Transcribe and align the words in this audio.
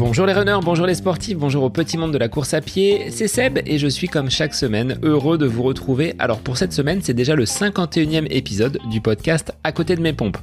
Bonjour 0.00 0.24
les 0.24 0.32
runners, 0.32 0.58
bonjour 0.62 0.86
les 0.86 0.94
sportifs, 0.94 1.36
bonjour 1.36 1.62
au 1.62 1.70
petit 1.70 1.98
monde 1.98 2.12
de 2.12 2.18
la 2.18 2.28
course 2.28 2.54
à 2.54 2.60
pied, 2.60 3.10
c'est 3.10 3.28
Seb 3.28 3.58
et 3.66 3.78
je 3.78 3.86
suis 3.86 4.08
comme 4.08 4.30
chaque 4.30 4.54
semaine 4.54 4.98
heureux 5.02 5.36
de 5.36 5.46
vous 5.46 5.62
retrouver. 5.62 6.14
Alors 6.18 6.40
pour 6.40 6.56
cette 6.56 6.72
semaine, 6.72 7.00
c'est 7.02 7.14
déjà 7.14 7.34
le 7.34 7.44
51e 7.44 8.26
épisode 8.30 8.78
du 8.90 9.00
podcast 9.00 9.52
À 9.62 9.72
côté 9.72 9.96
de 9.96 10.00
mes 10.00 10.12
pompes. 10.12 10.38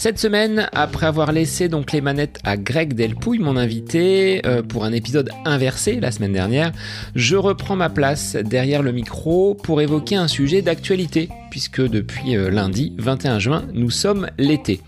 Cette 0.00 0.20
semaine, 0.20 0.68
après 0.74 1.06
avoir 1.06 1.32
laissé 1.32 1.68
donc 1.68 1.90
les 1.90 2.00
manettes 2.00 2.38
à 2.44 2.56
Greg 2.56 2.94
Delpouille, 2.94 3.40
mon 3.40 3.56
invité, 3.56 4.40
euh, 4.46 4.62
pour 4.62 4.84
un 4.84 4.92
épisode 4.92 5.30
inversé 5.44 5.98
la 5.98 6.12
semaine 6.12 6.32
dernière, 6.32 6.70
je 7.16 7.34
reprends 7.34 7.74
ma 7.74 7.90
place 7.90 8.36
derrière 8.36 8.84
le 8.84 8.92
micro 8.92 9.56
pour 9.56 9.80
évoquer 9.80 10.14
un 10.14 10.28
sujet 10.28 10.62
d'actualité, 10.62 11.28
puisque 11.50 11.80
depuis 11.80 12.36
euh, 12.36 12.48
lundi 12.48 12.94
21 12.98 13.40
juin, 13.40 13.64
nous 13.74 13.90
sommes 13.90 14.28
l'été. 14.38 14.80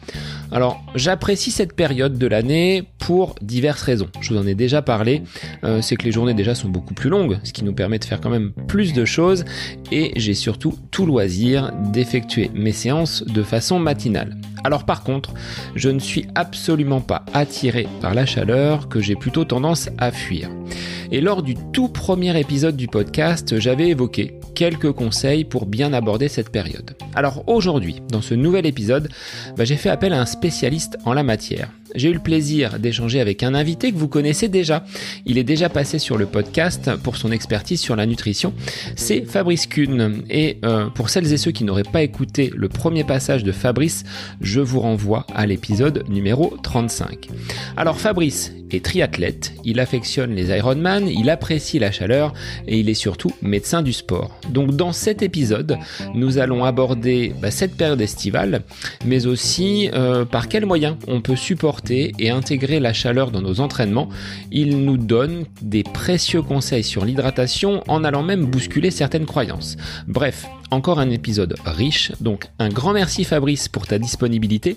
Alors, 0.52 0.80
j'apprécie 0.95 1.50
cette 1.50 1.74
période 1.74 2.16
de 2.16 2.27
l'année 2.28 2.84
pour 2.98 3.34
diverses 3.42 3.83
raisons. 3.83 4.08
Je 4.20 4.33
vous 4.33 4.38
en 4.38 4.47
ai 4.47 4.55
déjà 4.55 4.83
parlé. 4.83 5.22
Euh, 5.64 5.80
c'est 5.80 5.97
que 5.97 6.05
les 6.05 6.12
journées 6.12 6.34
déjà 6.34 6.55
sont 6.55 6.69
beaucoup 6.69 6.95
plus 6.95 7.11
longues, 7.11 7.38
ce 7.45 7.52
qui 7.52 7.64
nous 7.64 7.72
permet 7.72 7.98
de 7.98 8.05
faire 8.05 8.20
quand 8.20 8.30
même 8.30 8.52
plus 8.69 8.92
de 8.92 9.05
choses. 9.05 9.45
Et 9.91 10.12
j'ai 10.16 10.34
surtout 10.34 10.74
tout 10.91 11.06
loisir 11.06 11.72
d'effectuer 11.92 12.50
mes 12.55 12.72
séances 12.72 13.24
de 13.24 13.42
façon 13.42 13.78
matinale. 13.78 14.36
Alors 14.62 14.84
par 14.84 14.99
contre, 15.02 15.32
je 15.74 15.88
ne 15.88 15.98
suis 15.98 16.27
absolument 16.34 17.00
pas 17.00 17.24
attiré 17.32 17.88
par 18.00 18.14
la 18.14 18.27
chaleur 18.27 18.88
que 18.88 19.00
j'ai 19.00 19.16
plutôt 19.16 19.45
tendance 19.45 19.88
à 19.98 20.10
fuir. 20.10 20.50
Et 21.12 21.20
lors 21.20 21.42
du 21.42 21.54
tout 21.72 21.88
premier 21.88 22.38
épisode 22.38 22.77
du 22.77 22.86
podcast, 22.86 23.58
j'avais 23.58 23.88
évoqué 23.88 24.38
quelques 24.55 24.92
conseils 24.92 25.44
pour 25.44 25.66
bien 25.66 25.92
aborder 25.92 26.28
cette 26.28 26.50
période. 26.50 26.96
Alors 27.14 27.42
aujourd'hui, 27.48 28.02
dans 28.10 28.22
ce 28.22 28.34
nouvel 28.34 28.66
épisode, 28.66 29.08
bah, 29.56 29.64
j'ai 29.64 29.77
fait 29.77 29.91
appel 29.91 30.12
à 30.12 30.20
un 30.20 30.27
spécialiste 30.27 30.98
en 31.05 31.12
la 31.12 31.22
matière. 31.22 31.70
J'ai 31.94 32.10
eu 32.10 32.12
le 32.12 32.20
plaisir 32.20 32.78
d'échanger 32.78 33.20
avec 33.20 33.42
un 33.42 33.55
invité 33.55 33.91
que 33.92 33.96
vous 33.96 34.08
connaissez 34.08 34.48
déjà. 34.48 34.84
Il 35.27 35.38
est 35.38 35.44
déjà 35.44 35.69
passé 35.69 35.98
sur 35.98 36.16
le 36.16 36.27
podcast 36.27 36.91
pour 37.02 37.16
son 37.16 37.32
expertise 37.32 37.80
sur 37.80 37.97
la 37.97 38.06
nutrition. 38.06 38.55
C'est 38.97 39.22
Fabrice 39.22 39.66
Kuhn. 39.66 40.22
Et 40.30 40.58
euh, 40.64 40.86
pour 40.86 41.10
celles 41.10 41.32
et 41.32 41.36
ceux 41.36 41.50
qui 41.50 41.64
n'auraient 41.64 41.82
pas 41.82 42.02
écouté 42.02 42.52
le 42.55 42.69
premier 42.69 43.05
passage 43.05 43.42
de 43.42 43.52
Fabrice, 43.52 44.05
je 44.41 44.60
vous 44.60 44.80
renvoie 44.80 45.27
à 45.34 45.47
l'épisode 45.47 46.05
numéro 46.08 46.56
35. 46.62 47.28
Alors 47.77 47.98
Fabrice 47.98 48.52
est 48.70 48.84
triathlète, 48.84 49.52
il 49.64 49.80
affectionne 49.80 50.32
les 50.32 50.56
Ironman, 50.56 51.08
il 51.08 51.28
apprécie 51.28 51.80
la 51.80 51.91
chaleur 51.91 52.32
et 52.69 52.78
il 52.78 52.88
est 52.88 52.94
surtout 52.94 53.32
médecin 53.42 53.82
du 53.82 53.92
sport. 53.92 54.38
Donc 54.48 54.77
dans 54.77 54.92
cet 54.92 55.22
épisode, 55.22 55.77
nous 56.14 56.38
allons 56.38 56.64
aborder 56.64 57.34
bah, 57.42 57.50
cette 57.50 57.77
période 57.77 58.00
estivale, 58.00 58.62
mais 59.04 59.27
aussi 59.27 59.91
euh, 59.92 60.25
par 60.25 60.48
quels 60.48 60.66
moyens 60.66 60.94
on 61.08 61.20
peut 61.20 61.34
supporter 61.34 61.80
et 61.91 62.31
intégrer 62.31 62.81
la 62.81 62.92
chaleur 62.92 63.31
dans 63.31 63.41
nos 63.41 63.61
entraînements, 63.61 64.09
il 64.50 64.84
nous 64.84 64.97
donne 64.97 65.45
des 65.62 65.83
précieux 65.83 66.42
conseils 66.42 66.84
sur 66.84 67.05
l'hydratation 67.05 67.83
en 67.89 68.05
allant 68.05 68.22
même 68.22 68.45
bousculer 68.45 68.91
certaines 68.91 69.27
croyances. 69.27 69.77
Bref, 70.06 70.47
encore 70.70 71.00
un 71.00 71.10
épisode 71.10 71.56
riche, 71.64 72.12
donc 72.20 72.48
un 72.58 72.68
grand 72.68 72.92
merci 72.92 73.24
Fabrice 73.24 73.68
pour 73.68 73.86
ta 73.86 73.98
disponibilité. 73.98 74.76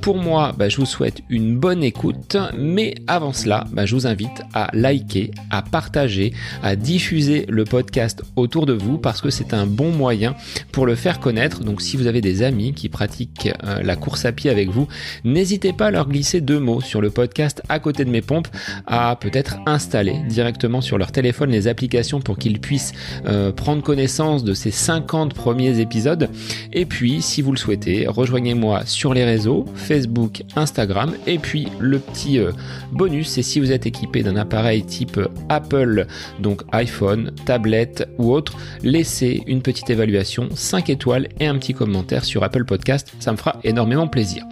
Pour 0.00 0.16
moi, 0.16 0.52
bah, 0.56 0.68
je 0.68 0.76
vous 0.76 0.86
souhaite 0.86 1.22
une 1.28 1.56
bonne 1.56 1.82
écoute, 1.82 2.36
mais 2.56 2.94
avant 3.06 3.32
cela, 3.32 3.64
bah, 3.72 3.86
je 3.86 3.94
vous 3.94 4.06
invite 4.06 4.42
à 4.54 4.70
liker, 4.72 5.30
à 5.50 5.62
partager, 5.62 6.32
à 6.62 6.76
diffuser 6.76 7.46
le 7.48 7.64
podcast 7.64 8.22
autour 8.36 8.66
de 8.66 8.72
vous 8.72 8.98
parce 8.98 9.20
que 9.20 9.30
c'est 9.30 9.52
un 9.54 9.66
bon 9.66 9.90
moyen 9.90 10.34
pour 10.72 10.86
le 10.86 10.94
faire 10.94 11.20
connaître. 11.20 11.60
Donc 11.60 11.82
si 11.82 11.96
vous 11.96 12.06
avez 12.06 12.20
des 12.20 12.42
amis 12.42 12.72
qui 12.72 12.88
pratiquent 12.88 13.50
euh, 13.64 13.82
la 13.82 13.96
course 13.96 14.24
à 14.24 14.32
pied 14.32 14.50
avec 14.50 14.70
vous, 14.70 14.88
n'hésitez 15.24 15.72
pas 15.72 15.86
à 15.86 15.90
leur 15.90 16.08
glisser 16.08 16.40
deux 16.40 16.60
mots 16.60 16.80
sur 16.80 17.00
le 17.00 17.10
podcast 17.10 17.62
à 17.68 17.78
côté 17.78 18.04
de 18.04 18.10
mes 18.10 18.22
pompes, 18.22 18.48
à 18.86 19.16
peut-être 19.16 19.56
installer 19.66 20.20
directement 20.28 20.80
sur 20.80 20.98
leur 20.98 21.12
téléphone 21.12 21.50
les 21.50 21.68
applications 21.68 22.20
pour 22.20 22.38
qu'ils 22.38 22.60
puissent 22.60 22.92
euh, 23.26 23.52
prendre 23.52 23.82
connaissance 23.82 24.44
de 24.44 24.54
ces 24.54 24.70
50 24.70 25.25
premiers 25.34 25.80
épisodes. 25.80 26.28
Et 26.72 26.86
puis, 26.86 27.22
si 27.22 27.42
vous 27.42 27.52
le 27.52 27.58
souhaitez, 27.58 28.06
rejoignez-moi 28.06 28.84
sur 28.86 29.14
les 29.14 29.24
réseaux, 29.24 29.64
Facebook, 29.74 30.42
Instagram. 30.56 31.14
Et 31.26 31.38
puis, 31.38 31.68
le 31.78 31.98
petit 31.98 32.38
euh, 32.38 32.52
bonus, 32.92 33.28
c'est 33.28 33.42
si 33.42 33.60
vous 33.60 33.72
êtes 33.72 33.86
équipé 33.86 34.22
d'un 34.22 34.36
appareil 34.36 34.84
type 34.84 35.20
Apple, 35.48 36.06
donc 36.40 36.62
iPhone, 36.72 37.32
tablette 37.44 38.08
ou 38.18 38.32
autre, 38.32 38.56
laissez 38.82 39.42
une 39.46 39.62
petite 39.62 39.90
évaluation, 39.90 40.48
5 40.54 40.90
étoiles 40.90 41.28
et 41.40 41.46
un 41.46 41.56
petit 41.58 41.74
commentaire 41.74 42.24
sur 42.24 42.42
Apple 42.42 42.64
Podcast. 42.64 43.12
Ça 43.20 43.32
me 43.32 43.36
fera 43.36 43.58
énormément 43.64 44.08
plaisir. 44.08 44.44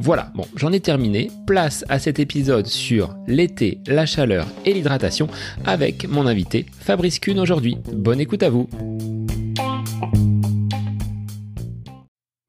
Voilà, 0.00 0.30
bon, 0.34 0.44
j'en 0.56 0.72
ai 0.72 0.80
terminé. 0.80 1.30
Place 1.46 1.84
à 1.88 1.98
cet 1.98 2.18
épisode 2.18 2.66
sur 2.66 3.14
l'été, 3.26 3.78
la 3.86 4.06
chaleur 4.06 4.46
et 4.64 4.72
l'hydratation 4.72 5.28
avec 5.64 6.08
mon 6.08 6.26
invité 6.26 6.66
Fabrice 6.80 7.18
Kuhn 7.18 7.38
aujourd'hui. 7.38 7.76
Bonne 7.92 8.20
écoute 8.20 8.42
à 8.42 8.50
vous. 8.50 8.68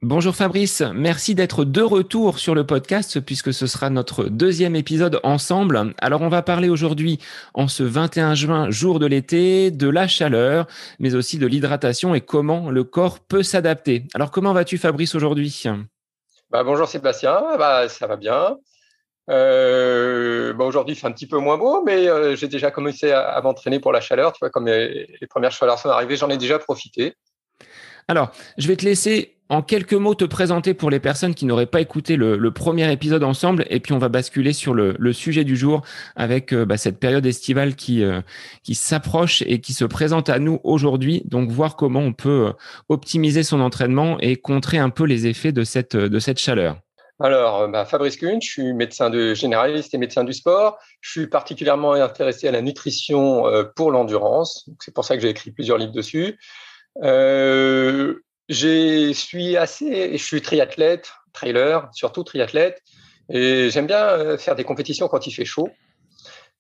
Bonjour 0.06 0.36
Fabrice, 0.36 0.84
merci 0.94 1.34
d'être 1.34 1.64
de 1.64 1.82
retour 1.82 2.38
sur 2.38 2.56
le 2.56 2.66
podcast 2.66 3.22
puisque 3.22 3.54
ce 3.54 3.68
sera 3.68 3.90
notre 3.90 4.26
deuxième 4.26 4.76
épisode 4.76 5.22
ensemble. 5.24 5.94
Alors 5.98 6.22
on 6.24 6.28
va 6.28 6.42
parler 6.42 6.68
aujourd'hui, 6.68 7.20
en 7.54 7.70
ce 7.70 7.84
21 7.84 8.36
juin, 8.36 8.70
jour 8.70 9.00
de 9.00 9.06
l'été, 9.06 9.72
de 9.72 9.88
la 9.88 10.10
chaleur, 10.10 10.68
mais 11.00 11.16
aussi 11.16 11.38
de 11.38 11.48
l'hydratation 11.48 12.14
et 12.16 12.20
comment 12.20 12.70
le 12.70 12.84
corps 12.84 13.20
peut 13.22 13.44
s'adapter. 13.44 14.04
Alors 14.14 14.30
comment 14.30 14.52
vas-tu 14.52 14.78
Fabrice 14.78 15.16
aujourd'hui? 15.16 15.64
Bah, 16.50 16.66
Bonjour 16.66 16.90
Sébastien, 16.90 17.42
bah, 17.58 17.88
ça 17.88 18.06
va 18.06 18.18
bien. 18.18 18.58
Euh, 19.30 20.52
bah, 20.52 20.66
aujourd'hui, 20.66 20.96
il 20.96 21.00
fait 21.00 21.08
un 21.08 21.14
petit 21.14 21.28
peu 21.28 21.38
moins 21.38 21.58
beau, 21.58 21.82
mais 21.82 22.10
euh, 22.10 22.36
j'ai 22.36 22.50
déjà 22.50 22.72
commencé 22.72 23.14
à, 23.14 23.40
m'entraîner 23.42 23.80
pour 23.80 23.94
la 23.94 24.02
chaleur. 24.02 24.34
Tu 24.34 24.40
vois, 24.42 24.50
comme 24.50 24.68
les, 24.68 25.18
les 25.22 25.28
premières 25.28 25.54
chaleurs 25.54 25.80
sont 25.80 25.88
arrivées, 25.88 26.18
j'en 26.18 26.30
ai 26.30 26.38
déjà 26.38 26.60
profité. 26.60 27.16
Alors, 28.10 28.32
je 28.58 28.68
vais 28.68 28.76
te 28.76 28.84
laisser 28.84 29.33
en 29.50 29.62
quelques 29.62 29.94
mots 29.94 30.16
te 30.16 30.26
présenter 30.26 30.74
pour 30.74 30.90
les 30.90 31.00
personnes 31.00 31.36
qui 31.36 31.46
n'auraient 31.46 31.66
pas 31.66 31.82
écouté 31.82 32.16
le, 32.16 32.52
premier 32.52 32.92
épisode 32.92 33.24
ensemble, 33.24 33.66
et 33.70 33.80
puis 33.80 33.94
on 33.94 33.98
va 33.98 34.10
basculer 34.10 34.54
sur 34.54 34.74
le, 34.74 35.14
sujet 35.14 35.44
du 35.44 35.56
jour 35.56 35.82
avec 36.16 36.54
euh, 36.54 36.66
bah, 36.66 36.78
cette 36.78 37.00
période 37.00 37.26
estivale 37.26 37.76
qui, 37.76 38.04
euh, 38.04 38.22
qui 38.64 38.76
s'approche 38.76 39.44
et 39.46 39.60
qui 39.60 39.74
se 39.74 39.86
présente 39.86 40.30
à 40.30 40.40
nous 40.40 40.60
aujourd'hui. 40.64 41.24
Donc 41.26 41.50
voir 41.50 41.76
comment 41.76 42.00
on 42.00 42.14
peut 42.14 42.48
euh, 42.48 42.52
optimiser 42.90 43.44
son 43.44 43.62
entraînement 43.62 44.18
et 44.20 44.36
contrer 44.38 44.78
un 44.78 44.90
peu 44.90 45.04
les 45.04 45.28
effets 45.28 45.52
de 45.52 45.64
cette, 45.64 45.96
de 45.96 46.20
cette 46.20 46.40
chaleur. 46.40 46.78
Alors, 47.20 47.70
bah, 47.70 47.86
Fabrice 47.86 48.18
Kuhn, 48.18 48.42
je 48.42 48.50
suis 48.50 48.74
médecin 48.74 49.10
de 49.10 49.34
généraliste 49.34 49.94
et 49.94 49.98
médecin 49.98 50.24
du 50.24 50.34
sport. 50.34 50.78
Je 51.00 51.12
suis 51.12 51.28
particulièrement 51.28 51.94
intéressé 51.94 52.48
à 52.48 52.52
la 52.52 52.62
nutrition 52.62 53.44
pour 53.76 53.92
l'endurance. 53.92 54.68
C'est 54.80 54.94
pour 54.94 55.06
ça 55.06 55.16
que 55.16 55.22
j'ai 55.22 55.30
écrit 55.30 55.52
plusieurs 55.52 55.78
livres 55.78 55.94
dessus. 55.94 56.38
Euh, 57.02 58.16
je 58.50 59.14
suis 59.14 59.58
assez, 59.58 60.18
je 60.18 60.24
suis 60.24 60.42
triathlète, 60.42 61.12
trailer, 61.32 61.90
surtout 61.94 62.24
triathlète, 62.24 62.82
et 63.30 63.70
j'aime 63.70 63.88
bien 63.88 64.06
euh, 64.06 64.38
faire 64.38 64.56
des 64.56 64.64
compétitions 64.64 65.08
quand 65.08 65.28
il 65.28 65.32
fait 65.32 65.46
chaud. 65.46 65.70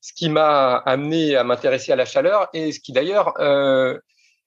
Ce 0.02 0.14
qui 0.14 0.30
m'a 0.30 0.78
amené 0.78 1.36
à 1.36 1.44
m'intéresser 1.44 1.92
à 1.92 1.96
la 1.96 2.06
chaleur 2.06 2.50
et 2.54 2.72
ce 2.72 2.80
qui 2.80 2.92
d'ailleurs 2.92 3.40
euh, 3.40 3.98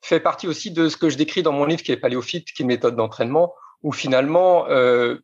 fait 0.02 0.20
partie 0.20 0.46
aussi 0.48 0.70
de 0.70 0.88
ce 0.88 0.96
que 0.96 1.08
je 1.08 1.16
décris 1.16 1.42
dans 1.42 1.52
mon 1.52 1.64
livre 1.64 1.82
qui 1.82 1.92
est 1.92 1.96
Paléophyte, 1.96 2.46
qui 2.46 2.62
est 2.62 2.64
une 2.64 2.69
méthode 2.69 2.96
d'entraînement, 2.96 3.54
où 3.82 3.92
finalement 3.92 4.69
euh, 4.69 5.19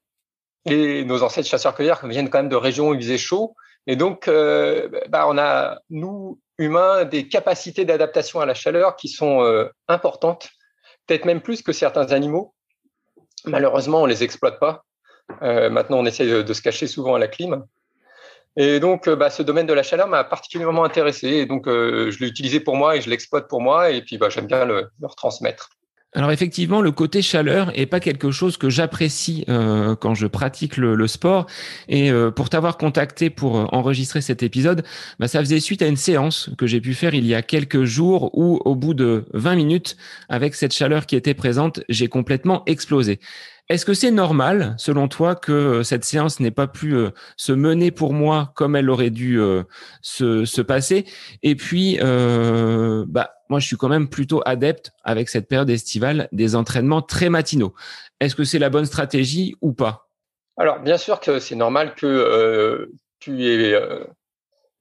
nos 0.66 1.22
ancêtres 1.22 1.48
chasseurs-cueilleurs 1.48 2.06
viennent 2.06 2.30
quand 2.30 2.38
même 2.38 2.48
de 2.48 2.56
régions 2.56 2.90
où 2.90 2.94
il 2.94 3.00
faisait 3.02 3.18
chaud, 3.18 3.54
et 3.86 3.96
donc 3.96 4.30
bah, 5.08 5.26
on 5.26 5.36
a 5.36 5.80
nous 5.90 6.38
humains 6.56 7.04
des 7.04 7.26
capacités 7.26 7.84
d'adaptation 7.84 8.38
à 8.38 8.46
la 8.46 8.54
chaleur 8.54 8.94
qui 8.94 9.08
sont 9.08 9.68
importantes 9.88 10.50
peut-être 11.06 11.24
même 11.24 11.40
plus 11.40 11.62
que 11.62 11.72
certains 11.72 12.12
animaux. 12.12 12.54
Malheureusement, 13.44 14.02
on 14.02 14.06
les 14.06 14.22
exploite 14.22 14.58
pas. 14.60 14.84
Euh, 15.42 15.70
maintenant, 15.70 15.98
on 15.98 16.06
essaie 16.06 16.26
de, 16.26 16.52
se 16.52 16.62
cacher 16.62 16.86
souvent 16.86 17.14
à 17.14 17.18
la 17.18 17.28
clim. 17.28 17.64
Et 18.56 18.80
donc, 18.80 19.08
euh, 19.08 19.16
bah, 19.16 19.30
ce 19.30 19.42
domaine 19.42 19.66
de 19.66 19.72
la 19.72 19.82
chaleur 19.82 20.08
m'a 20.08 20.24
particulièrement 20.24 20.84
intéressé. 20.84 21.28
Et 21.28 21.46
donc, 21.46 21.66
euh, 21.66 22.10
je 22.10 22.20
l'ai 22.20 22.28
utilisé 22.28 22.60
pour 22.60 22.76
moi 22.76 22.96
et 22.96 23.00
je 23.00 23.08
l'exploite 23.08 23.48
pour 23.48 23.60
moi. 23.60 23.90
Et 23.90 24.02
puis, 24.02 24.18
bah, 24.18 24.28
j'aime 24.28 24.46
bien 24.46 24.64
le 24.64 24.90
retransmettre. 25.02 25.70
Alors 26.14 26.30
effectivement, 26.30 26.82
le 26.82 26.92
côté 26.92 27.22
chaleur 27.22 27.72
est 27.78 27.86
pas 27.86 27.98
quelque 27.98 28.30
chose 28.30 28.58
que 28.58 28.68
j'apprécie 28.68 29.46
euh, 29.48 29.96
quand 29.96 30.14
je 30.14 30.26
pratique 30.26 30.76
le, 30.76 31.06
sport. 31.06 31.46
Et 31.88 32.10
euh, 32.10 32.30
pour 32.30 32.50
t'avoir 32.50 32.76
contacté 32.76 33.30
pour 33.30 33.58
euh, 33.58 33.64
enregistrer 33.72 34.20
cet 34.20 34.42
épisode, 34.42 34.84
bah, 35.18 35.26
ça 35.26 35.40
faisait 35.40 35.58
suite 35.58 35.80
à 35.80 35.86
une 35.86 35.96
séance 35.96 36.50
que 36.58 36.66
j'ai 36.66 36.82
pu 36.82 36.92
faire 36.92 37.14
il 37.14 37.24
y 37.24 37.34
a 37.34 37.40
quelques 37.40 37.84
jours 37.84 38.30
où, 38.36 38.60
au 38.66 38.74
bout 38.74 38.92
de 38.92 39.24
20 39.32 39.54
minutes, 39.56 39.96
avec 40.28 40.54
cette 40.54 40.74
chaleur 40.74 41.06
qui 41.06 41.16
était 41.16 41.32
présente, 41.32 41.80
j'ai 41.88 42.08
complètement 42.08 42.62
explosé. 42.66 43.18
Est-ce 43.68 43.86
que 43.86 43.94
c'est 43.94 44.10
normal, 44.10 44.74
selon 44.76 45.08
toi, 45.08 45.34
que 45.34 45.82
cette 45.82 46.04
séance 46.04 46.40
n'ait 46.40 46.50
pas 46.50 46.66
pu 46.66 46.94
se 47.36 47.52
mener 47.52 47.90
pour 47.90 48.12
moi 48.12 48.52
comme 48.54 48.76
elle 48.76 48.90
aurait 48.90 49.10
dû 49.10 49.40
se, 50.02 50.44
se, 50.44 50.60
passer? 50.60 51.06
Et 51.42 51.54
puis, 51.54 51.96
bah, 51.98 53.34
moi, 53.48 53.60
je 53.60 53.66
suis 53.66 53.76
quand 53.76 53.88
même 53.88 54.08
plutôt 54.08 54.42
adepte 54.44 54.92
avec 55.04 55.28
cette 55.28 55.48
période 55.48 55.70
estivale 55.70 56.28
des 56.32 56.54
entraînements 56.56 57.02
très 57.02 57.30
matinaux. 57.30 57.72
Est-ce 58.20 58.34
que 58.34 58.44
c'est 58.44 58.58
la 58.58 58.68
bonne 58.68 58.84
stratégie 58.84 59.56
ou 59.60 59.72
pas? 59.72 60.08
Alors, 60.56 60.80
bien 60.80 60.98
sûr 60.98 61.20
que 61.20 61.38
c'est 61.38 61.54
normal 61.54 61.94
que 61.94 62.90
tu 63.20 63.46
aies 63.46 63.78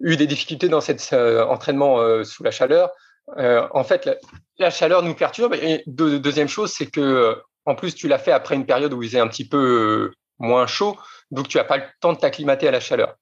eu 0.02 0.18
des 0.18 0.28
difficultés 0.28 0.68
dans 0.68 0.82
cet 0.82 1.14
entraînement 1.14 2.24
sous 2.24 2.44
la 2.44 2.52
chaleur. 2.52 2.90
en 3.38 3.84
fait, 3.84 4.10
la, 4.58 4.70
chaleur 4.70 5.04
nous 5.04 5.14
perturbe. 5.14 5.54
Et 5.54 5.84
deuxième 5.88 6.50
chose, 6.50 6.74
c'est 6.74 6.88
que 6.88 7.38
en 7.66 7.76
plus, 7.76 7.96
tu 7.96 8.08
l'as 8.08 8.20
fait 8.20 8.32
après 8.32 8.56
une 8.56 8.66
période 8.66 8.94
où 8.94 9.04
il 9.04 9.10
faisait 9.10 9.20
un 9.20 9.28
petit 9.28 9.48
peu 9.48 10.12
moins 10.40 10.68
chaud, 10.68 10.98
donc 11.30 11.48
tu 11.48 11.58
n'as 11.58 11.64
pas 11.64 11.78
le 11.78 11.84
temps 12.00 12.14
de 12.14 12.18
t'acclimater 12.18 12.68
à 12.68 12.72
la 12.72 12.80
chaleur. 12.80 13.16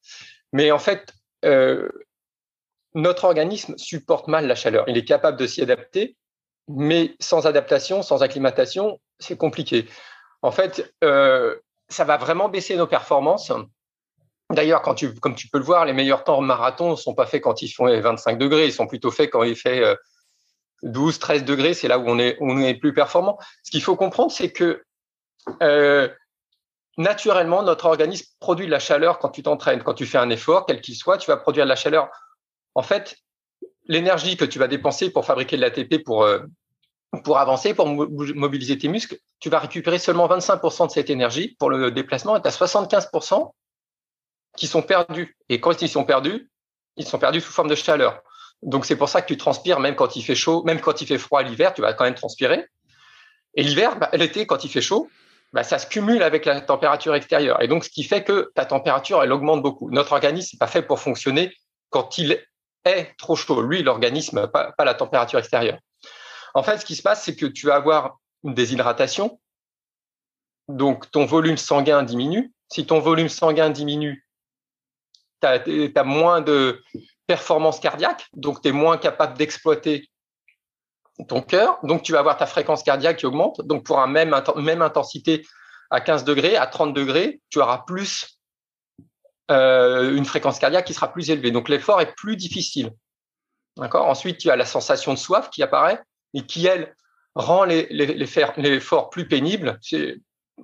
Mais 0.54 0.72
en 0.72 0.80
fait, 0.80 1.14
notre 2.94 3.26
organisme 3.26 3.78
supporte 3.78 4.28
mal 4.28 4.48
la 4.48 4.56
chaleur. 4.56 4.86
Il 4.88 4.98
est 4.98 5.06
capable 5.06 5.38
de 5.38 5.48
s'y 5.48 5.62
adapter, 5.62 6.16
mais 6.68 7.16
sans 7.20 7.48
adaptation, 7.48 8.02
sans 8.02 8.24
acclimatation, 8.24 9.00
c'est 9.20 9.38
compliqué. 9.38 9.88
En 10.42 10.52
fait, 10.52 10.94
euh, 11.04 11.56
ça 11.90 12.04
va 12.04 12.18
vraiment 12.18 12.50
baisser 12.50 12.76
nos 12.76 12.88
performances. 12.88 13.52
D'ailleurs, 14.52 14.82
quand 14.82 14.96
tu, 14.96 15.14
comme 15.16 15.36
tu 15.36 15.48
peux 15.48 15.60
le 15.60 15.64
voir, 15.64 15.86
les 15.86 15.94
meilleurs 15.94 16.24
temps 16.24 16.42
marathon 16.42 16.92
ne 16.92 16.96
sont 16.96 17.14
pas 17.14 17.26
faits 17.26 17.42
quand 17.42 17.62
ils 17.62 17.70
font 17.70 17.86
25 17.86 18.38
degrés, 18.38 18.66
ils 18.66 18.74
sont 18.74 18.88
plutôt 18.88 19.12
faits 19.12 19.30
quand 19.30 19.44
il 19.44 19.56
fait 19.56 19.84
12, 20.84 21.16
euh, 21.16 21.20
13 21.20 21.46
degrés, 21.46 21.74
c'est 21.74 21.88
là 21.88 22.00
où 22.00 22.04
on 22.08 22.20
est, 22.20 22.38
on 22.42 22.60
est 22.60 22.76
plus 22.76 22.94
performant. 22.94 23.38
Ce 23.64 23.72
qu'il 23.72 23.82
faut 23.82 23.96
comprendre, 23.96 24.32
c'est 24.32 24.52
que 24.52 24.84
euh, 25.62 26.10
naturellement, 26.98 27.64
notre 27.64 27.86
organisme 27.86 28.26
produit 28.40 28.66
de 28.66 28.72
la 28.72 28.80
chaleur 28.80 29.20
quand 29.20 29.30
tu 29.30 29.44
t'entraînes. 29.44 29.84
Quand 29.84 29.94
tu 29.94 30.06
fais 30.06 30.18
un 30.18 30.30
effort, 30.30 30.66
quel 30.66 30.82
qu'il 30.82 30.96
soit, 30.96 31.18
tu 31.18 31.30
vas 31.30 31.38
produire 31.38 31.66
de 31.66 31.70
la 31.70 31.76
chaleur 31.76 32.10
en 32.76 32.84
fait, 32.84 33.18
l'énergie 33.88 34.38
que 34.38 34.46
tu 34.46 34.60
vas 34.60 34.68
dépenser 34.68 35.10
pour 35.10 35.26
fabriquer 35.26 35.58
de 35.58 35.62
l'ATP, 35.62 36.04
pour, 36.04 36.24
euh, 36.24 36.40
pour 37.24 37.40
avancer, 37.40 37.74
pour 37.74 37.88
mobiliser 37.88 38.78
tes 38.78 38.88
muscles, 38.88 39.18
tu 39.40 39.50
vas 39.50 39.60
récupérer 39.60 39.98
seulement 39.98 40.28
25% 40.28 40.88
de 40.88 40.92
cette 40.92 41.10
énergie 41.10 41.56
pour 41.60 41.70
le 41.70 41.92
déplacement 41.92 42.38
et 42.38 42.42
tu 42.42 42.48
as 42.48 42.52
75% 42.52 43.54
qui 44.56 44.68
sont 44.68 44.82
perdus. 44.82 45.36
Et 45.50 45.60
quand 45.60 45.82
ils 45.82 45.90
sont 45.90 46.06
perdus, 46.06 46.50
ils 46.96 47.06
sont 47.06 47.20
perdus 47.20 47.42
sous 47.42 47.52
forme 47.52 47.70
de 47.70 47.76
chaleur. 47.76 48.22
Donc 48.62 48.86
c'est 48.86 48.96
pour 48.96 49.10
ça 49.10 49.22
que 49.22 49.28
tu 49.28 49.38
transpires 49.38 49.80
même 49.80 49.96
quand 49.96 50.16
il 50.16 50.24
fait 50.24 50.36
chaud, 50.36 50.64
même 50.64 50.82
quand 50.82 51.02
il 51.02 51.08
fait 51.08 51.18
froid 51.18 51.42
l'hiver, 51.42 51.74
tu 51.74 51.82
vas 51.82 51.94
quand 51.94 52.04
même 52.04 52.16
transpirer. 52.16 52.66
Et 53.56 53.64
l'hiver, 53.64 53.98
bah, 53.98 54.10
l'été, 54.14 54.46
quand 54.46 54.64
il 54.64 54.70
fait 54.70 54.82
chaud, 54.82 55.10
bah, 55.54 55.64
ça 55.64 55.80
se 55.80 55.88
cumule 55.88 56.22
avec 56.22 56.46
la 56.46 56.62
température 56.62 57.16
extérieure. 57.16 57.62
Et 57.62 57.68
donc, 57.68 57.84
ce 57.84 57.90
qui 57.90 58.04
fait 58.04 58.24
que 58.24 58.52
ta 58.56 58.66
température, 58.66 59.24
elle 59.24 59.32
augmente 59.32 59.62
beaucoup. 59.62 59.90
Notre 59.90 60.14
organisme 60.14 60.56
n'est 60.56 60.60
pas 60.60 60.68
fait 60.68 60.84
pour 60.84 61.00
fonctionner 61.00 61.54
quand 61.90 62.18
il 62.18 62.44
est 62.86 63.16
trop 63.18 63.36
chaud, 63.36 63.62
lui, 63.62 63.82
l'organisme, 63.82 64.48
pas, 64.48 64.74
la 64.78 64.94
température 64.94 65.40
extérieure. 65.40 65.80
En 66.54 66.64
fait, 66.64 66.78
ce 66.78 66.86
qui 66.86 66.96
se 66.96 67.02
passe, 67.02 67.24
c'est 67.24 67.36
que 67.36 67.46
tu 67.46 67.68
vas 67.68 67.76
avoir 67.76 68.20
une 68.44 68.54
déshydratation, 68.54 69.40
donc 70.68 71.10
ton 71.12 71.26
volume 71.26 71.58
sanguin 71.58 72.04
diminue. 72.04 72.54
Si 72.72 72.86
ton 72.86 73.00
volume 73.00 73.30
sanguin 73.30 73.72
diminue, 73.72 74.28
tu 75.42 75.48
as, 75.48 76.04
moins 76.04 76.42
de 76.42 76.84
performance 77.30 77.80
cardiaque, 77.80 78.28
donc 78.34 78.60
tu 78.64 78.70
es 78.70 78.72
moins 78.72 78.98
capable 78.98 79.38
d'exploiter 79.38 80.10
ton 81.28 81.44
cœur, 81.44 81.78
donc 81.84 82.02
tu 82.02 82.12
vas 82.12 82.18
avoir 82.18 82.38
ta 82.38 82.48
fréquence 82.48 82.82
cardiaque 82.82 83.18
qui 83.18 83.28
augmente. 83.28 83.62
Donc 83.62 83.86
pour 83.86 84.00
une 84.00 84.12
même, 84.12 84.82
intensité 84.82 85.46
à 85.92 86.02
15 86.02 86.24
degrés, 86.24 86.58
à 86.58 86.66
30 86.66 86.92
degrés, 86.92 87.40
tu 87.52 87.60
auras 87.60 87.84
plus 87.86 88.40
euh, 89.52 90.18
une 90.18 90.26
fréquence 90.26 90.58
cardiaque 90.58 90.86
qui 90.86 90.96
sera 90.96 91.14
plus 91.14 91.30
élevée. 91.30 91.52
Donc 91.52 91.70
l'effort 91.70 92.02
est 92.02 92.16
plus 92.16 92.36
difficile. 92.36 92.94
Ensuite, 93.78 94.40
tu 94.40 94.50
as 94.50 94.56
la 94.56 94.66
sensation 94.66 95.14
de 95.14 95.20
soif 95.20 95.52
qui 95.52 95.62
apparaît 95.62 96.02
et 96.34 96.42
qui, 96.48 96.66
elle, 96.66 96.96
rend 97.36 97.64
l'effort 97.64 99.12
plus 99.12 99.28
pénible. 99.28 99.80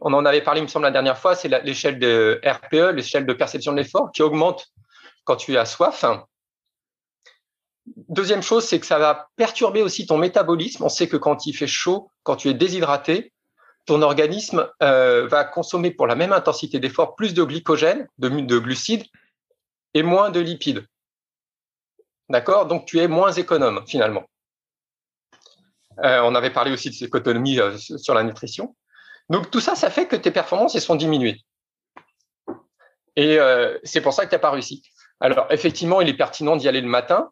On 0.02 0.14
en 0.14 0.26
avait 0.26 0.42
parlé, 0.42 0.62
il 0.62 0.64
me 0.64 0.68
semble, 0.68 0.86
la 0.86 0.92
dernière 0.92 1.20
fois, 1.20 1.36
c'est 1.36 1.48
l'échelle 1.64 2.00
de 2.00 2.42
RPE, 2.44 2.96
l'échelle 2.96 3.28
de 3.28 3.34
perception 3.34 3.72
de 3.72 3.78
l'effort, 3.78 4.12
qui 4.12 4.24
augmente 4.24 4.66
quand 5.26 5.36
tu 5.36 5.60
as 5.60 5.66
soif. 5.66 6.04
Deuxième 7.86 8.42
chose, 8.42 8.66
c'est 8.66 8.80
que 8.80 8.86
ça 8.86 8.98
va 8.98 9.30
perturber 9.36 9.84
aussi 9.84 10.08
ton 10.08 10.18
métabolisme. 10.18 10.84
On 10.84 10.90
sait 10.90 11.08
que 11.08 11.18
quand 11.18 11.46
il 11.46 11.54
fait 11.54 11.68
chaud, 11.68 12.10
quand 12.24 12.36
tu 12.36 12.50
es 12.50 12.54
déshydraté, 12.54 13.32
ton 13.86 14.02
organisme 14.02 14.68
euh, 14.82 15.28
va 15.28 15.44
consommer 15.44 15.92
pour 15.92 16.08
la 16.08 16.16
même 16.16 16.34
intensité 16.34 16.80
d'effort 16.80 17.16
plus 17.16 17.36
de 17.36 17.44
glycogène, 17.44 18.08
de, 18.18 18.30
de 18.30 18.58
glucides, 18.58 19.06
et 19.94 20.02
moins 20.02 20.32
de 20.32 20.40
lipides. 20.40 20.86
D'accord? 22.30 22.66
Donc 22.66 22.86
tu 22.86 23.00
es 23.00 23.08
moins 23.08 23.32
économe 23.32 23.84
finalement. 23.86 24.24
Euh, 26.04 26.22
on 26.24 26.34
avait 26.34 26.52
parlé 26.52 26.72
aussi 26.72 26.90
de 26.90 26.96
cette 26.96 27.08
économie 27.08 27.60
euh, 27.60 27.78
sur 27.78 28.16
la 28.16 28.24
nutrition. 28.24 28.76
Donc 29.30 29.52
tout 29.52 29.62
ça, 29.62 29.76
ça 29.76 29.92
fait 29.92 30.08
que 30.08 30.16
tes 30.16 30.32
performances 30.32 30.78
sont 30.80 30.96
diminuées. 30.96 31.42
Et 33.16 33.40
c'est 33.86 34.02
pour 34.02 34.12
ça 34.12 34.26
que 34.26 34.30
tu 34.30 34.36
n'as 34.36 34.40
pas 34.40 34.52
réussi. 34.52 34.84
Alors 35.22 35.48
effectivement, 35.50 36.02
il 36.02 36.10
est 36.10 36.18
pertinent 36.18 36.58
d'y 36.58 36.68
aller 36.68 36.82
le 36.82 36.90
matin 36.90 37.32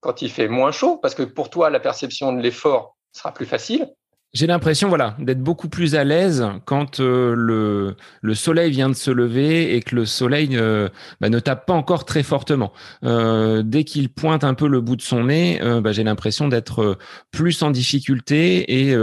quand 0.00 0.22
il 0.22 0.30
fait 0.30 0.48
moins 0.48 0.72
chaud, 0.72 0.98
parce 0.98 1.14
que 1.14 1.22
pour 1.22 1.50
toi, 1.50 1.70
la 1.70 1.80
perception 1.80 2.32
de 2.32 2.40
l'effort 2.40 2.96
sera 3.12 3.32
plus 3.32 3.46
facile. 3.46 3.88
J'ai 4.34 4.46
l'impression, 4.46 4.88
voilà, 4.88 5.16
d'être 5.18 5.42
beaucoup 5.42 5.70
plus 5.70 5.94
à 5.94 6.04
l'aise 6.04 6.46
quand 6.66 7.00
euh, 7.00 7.34
le, 7.34 7.96
le 8.20 8.34
soleil 8.34 8.70
vient 8.70 8.90
de 8.90 8.94
se 8.94 9.10
lever 9.10 9.74
et 9.74 9.80
que 9.80 9.96
le 9.96 10.04
soleil 10.04 10.50
euh, 10.52 10.90
bah, 11.22 11.30
ne 11.30 11.38
tape 11.38 11.64
pas 11.64 11.72
encore 11.72 12.04
très 12.04 12.22
fortement. 12.22 12.74
Euh, 13.04 13.62
dès 13.64 13.84
qu'il 13.84 14.12
pointe 14.12 14.44
un 14.44 14.52
peu 14.52 14.68
le 14.68 14.82
bout 14.82 14.96
de 14.96 15.02
son 15.02 15.24
nez, 15.24 15.58
bah, 15.82 15.92
j'ai 15.92 16.04
l'impression 16.04 16.46
d'être 16.46 16.98
plus 17.30 17.62
en 17.62 17.70
difficulté 17.70 18.86
et 18.86 18.94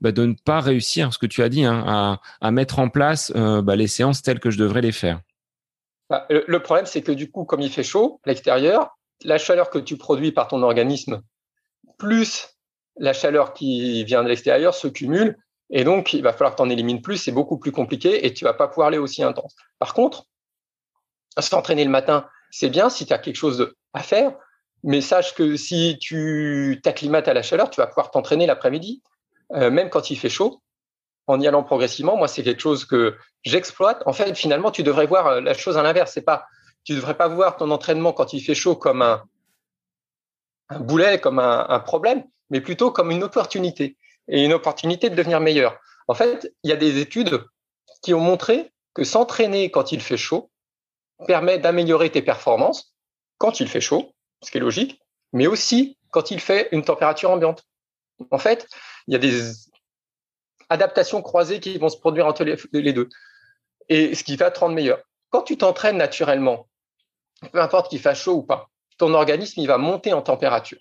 bah, 0.00 0.10
de 0.10 0.26
ne 0.26 0.34
pas 0.44 0.60
réussir, 0.60 1.12
ce 1.12 1.18
que 1.18 1.26
tu 1.26 1.44
as 1.44 1.48
dit, 1.48 1.64
hein, 1.64 1.84
à, 1.86 2.20
à, 2.40 2.50
mettre 2.50 2.80
en 2.80 2.88
place 2.88 3.32
les 3.34 3.86
séances 3.86 4.22
telles 4.22 4.40
que 4.40 4.50
je 4.50 4.58
devrais 4.58 4.80
les 4.80 4.92
faire. 4.92 5.20
Le 6.28 6.58
problème, 6.58 6.86
c'est 6.86 7.02
que 7.02 7.12
du 7.12 7.30
coup, 7.30 7.44
comme 7.44 7.60
il 7.60 7.70
fait 7.70 7.84
chaud 7.84 8.20
l'extérieur, 8.26 8.98
la 9.24 9.38
chaleur 9.38 9.70
que 9.70 9.78
tu 9.78 9.96
produis 9.96 10.32
par 10.32 10.48
ton 10.48 10.62
organisme, 10.62 11.22
plus 11.98 12.48
la 12.96 13.12
chaleur 13.12 13.54
qui 13.54 14.04
vient 14.04 14.22
de 14.22 14.28
l'extérieur 14.28 14.74
se 14.74 14.88
cumule 14.88 15.38
et 15.70 15.84
donc 15.84 16.12
il 16.12 16.22
va 16.22 16.32
falloir 16.32 16.52
que 16.52 16.56
tu 16.56 16.62
en 16.62 16.70
élimines 16.70 17.00
plus, 17.00 17.16
c'est 17.16 17.32
beaucoup 17.32 17.58
plus 17.58 17.72
compliqué 17.72 18.26
et 18.26 18.34
tu 18.34 18.44
vas 18.44 18.52
pas 18.52 18.68
pouvoir 18.68 18.88
aller 18.88 18.98
aussi 18.98 19.22
intense. 19.22 19.56
Par 19.78 19.94
contre, 19.94 20.26
s'entraîner 21.38 21.84
le 21.84 21.90
matin, 21.90 22.28
c'est 22.50 22.68
bien 22.68 22.90
si 22.90 23.06
tu 23.06 23.12
as 23.12 23.18
quelque 23.18 23.36
chose 23.36 23.72
à 23.94 24.02
faire, 24.02 24.34
mais 24.84 25.00
sache 25.00 25.34
que 25.34 25.56
si 25.56 25.96
tu 26.00 26.80
t'acclimates 26.82 27.26
à 27.26 27.34
la 27.34 27.42
chaleur, 27.42 27.70
tu 27.70 27.80
vas 27.80 27.86
pouvoir 27.86 28.10
t'entraîner 28.10 28.46
l'après-midi, 28.46 29.02
euh, 29.54 29.70
même 29.70 29.88
quand 29.88 30.10
il 30.10 30.16
fait 30.16 30.28
chaud, 30.28 30.60
en 31.26 31.40
y 31.40 31.46
allant 31.46 31.62
progressivement. 31.62 32.16
Moi, 32.16 32.28
c'est 32.28 32.42
quelque 32.42 32.60
chose 32.60 32.84
que 32.84 33.16
j'exploite. 33.42 34.02
En 34.04 34.12
fait, 34.12 34.34
finalement, 34.36 34.70
tu 34.70 34.82
devrais 34.82 35.06
voir 35.06 35.26
euh, 35.28 35.40
la 35.40 35.54
chose 35.54 35.78
à 35.78 35.82
l'inverse. 35.82 36.12
C'est 36.12 36.22
pas, 36.22 36.46
tu 36.84 36.94
devrais 36.94 37.16
pas 37.16 37.28
voir 37.28 37.56
ton 37.56 37.70
entraînement 37.70 38.12
quand 38.12 38.32
il 38.32 38.40
fait 38.40 38.54
chaud 38.54 38.76
comme 38.76 39.02
un, 39.02 39.22
boulet, 40.80 41.20
comme 41.20 41.38
un 41.38 41.80
problème, 41.80 42.24
mais 42.50 42.60
plutôt 42.60 42.90
comme 42.90 43.10
une 43.10 43.24
opportunité 43.24 43.96
et 44.28 44.44
une 44.44 44.52
opportunité 44.52 45.10
de 45.10 45.14
devenir 45.14 45.40
meilleur. 45.40 45.78
En 46.08 46.14
fait, 46.14 46.52
il 46.62 46.70
y 46.70 46.72
a 46.72 46.76
des 46.76 46.98
études 46.98 47.44
qui 48.02 48.14
ont 48.14 48.20
montré 48.20 48.72
que 48.94 49.04
s'entraîner 49.04 49.70
quand 49.70 49.92
il 49.92 50.00
fait 50.00 50.16
chaud 50.16 50.50
permet 51.26 51.58
d'améliorer 51.58 52.10
tes 52.10 52.22
performances 52.22 52.94
quand 53.38 53.60
il 53.60 53.68
fait 53.68 53.80
chaud, 53.80 54.12
ce 54.42 54.50
qui 54.50 54.58
est 54.58 54.60
logique, 54.60 55.00
mais 55.32 55.46
aussi 55.46 55.98
quand 56.10 56.30
il 56.30 56.40
fait 56.40 56.68
une 56.72 56.84
température 56.84 57.30
ambiante. 57.30 57.64
En 58.30 58.38
fait, 58.38 58.68
il 59.06 59.12
y 59.12 59.16
a 59.16 59.18
des 59.18 59.52
adaptations 60.68 61.22
croisées 61.22 61.60
qui 61.60 61.78
vont 61.78 61.88
se 61.88 61.96
produire 61.96 62.26
entre 62.26 62.44
les 62.44 62.92
deux. 62.92 63.08
Et 63.88 64.14
ce 64.14 64.24
qui 64.24 64.36
va 64.36 64.50
te 64.50 64.60
rendre 64.60 64.74
meilleur. 64.74 65.00
Quand 65.30 65.42
tu 65.42 65.56
t'entraînes 65.56 65.96
naturellement, 65.96 66.68
peu 67.50 67.60
importe 67.60 67.90
qu'il 67.90 68.00
fasse 68.00 68.20
chaud 68.20 68.34
ou 68.34 68.42
pas, 68.42 68.68
ton 68.98 69.14
organisme 69.14 69.60
il 69.60 69.66
va 69.66 69.78
monter 69.78 70.12
en 70.12 70.22
température. 70.22 70.78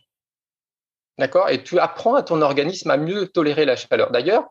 D'accord? 1.18 1.50
Et 1.50 1.64
tu 1.64 1.80
apprends 1.80 2.16
à 2.16 2.24
ton 2.24 2.42
organisme 2.42 2.90
à 2.90 2.98
mieux 2.98 3.28
tolérer 3.28 3.66
la 3.66 3.76
chaleur. 3.76 4.12
D'ailleurs, 4.12 4.46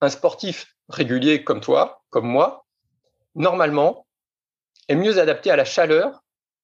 un 0.00 0.08
sportif 0.08 0.74
régulier 0.88 1.44
comme 1.44 1.60
toi, 1.60 2.02
comme 2.10 2.26
moi, 2.26 2.64
normalement, 3.34 4.06
est 4.88 4.94
mieux 4.94 5.18
adapté 5.18 5.50
à 5.50 5.56
la 5.56 5.64
chaleur 5.64 6.22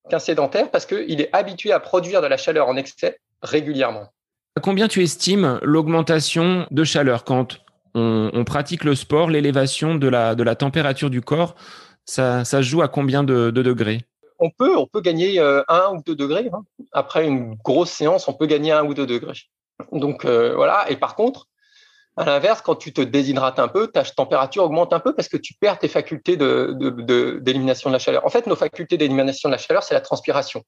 qu'un 0.09 0.19
sédentaire 0.19 0.69
parce 0.71 0.85
qu'il 0.85 1.21
est 1.21 1.29
habitué 1.33 1.71
à 1.71 1.79
produire 1.79 2.21
de 2.21 2.27
la 2.27 2.37
chaleur 2.37 2.67
en 2.67 2.75
excès 2.75 3.19
régulièrement. 3.41 4.07
Combien 4.61 4.87
tu 4.87 5.03
estimes 5.03 5.59
l'augmentation 5.61 6.67
de 6.71 6.83
chaleur 6.83 7.23
quand 7.23 7.59
on, 7.93 8.43
pratique 8.45 8.83
le 8.83 8.95
sport, 8.95 9.29
l'élévation 9.29 9.95
de 9.95 10.07
la, 10.07 10.55
température 10.55 11.09
du 11.09 11.21
corps 11.21 11.55
ça, 12.05 12.45
ça 12.45 12.61
joue 12.61 12.81
à 12.81 12.87
combien 12.87 13.23
de 13.23 13.49
degrés? 13.49 14.05
On 14.39 14.49
peut, 14.49 15.01
gagner 15.01 15.39
euh, 15.39 15.63
un 15.67 15.93
ou 15.93 16.01
deux 16.01 16.15
degrés. 16.15 16.49
Hein. 16.53 16.63
Après 16.91 17.25
une 17.25 17.55
grosse 17.55 17.91
séance, 17.91 18.27
on 18.27 18.33
peut 18.33 18.45
gagner 18.45 18.71
un 18.71 18.85
ou 18.85 18.93
deux 18.93 19.05
degrés. 19.05 19.39
Donc 19.91 20.25
euh, 20.25 20.55
voilà. 20.55 20.89
Et 20.89 20.97
par 20.97 21.15
contre, 21.15 21.47
à 22.17 22.25
l'inverse, 22.25 22.61
quand 22.61 22.75
tu 22.75 22.93
te 22.93 23.01
déshydrates 23.01 23.59
un 23.59 23.67
peu, 23.67 23.87
ta 23.87 24.03
température 24.03 24.63
augmente 24.63 24.93
un 24.93 24.99
peu 24.99 25.13
parce 25.13 25.27
que 25.27 25.37
tu 25.37 25.53
perds 25.53 25.79
tes 25.79 25.89
facultés 25.89 26.37
d'élimination 26.37 27.89
de, 27.89 27.93
de, 27.93 27.95
la 27.95 27.99
chaleur. 27.99 28.25
En 28.25 28.29
fait, 28.29 28.47
nos 28.47 28.55
facultés 28.55 28.97
d'élimination 28.97 29.49
de 29.49 29.53
la 29.53 29.57
chaleur, 29.57 29.83
c'est 29.83 29.93
la 29.93 30.01
transpiration. 30.01 30.63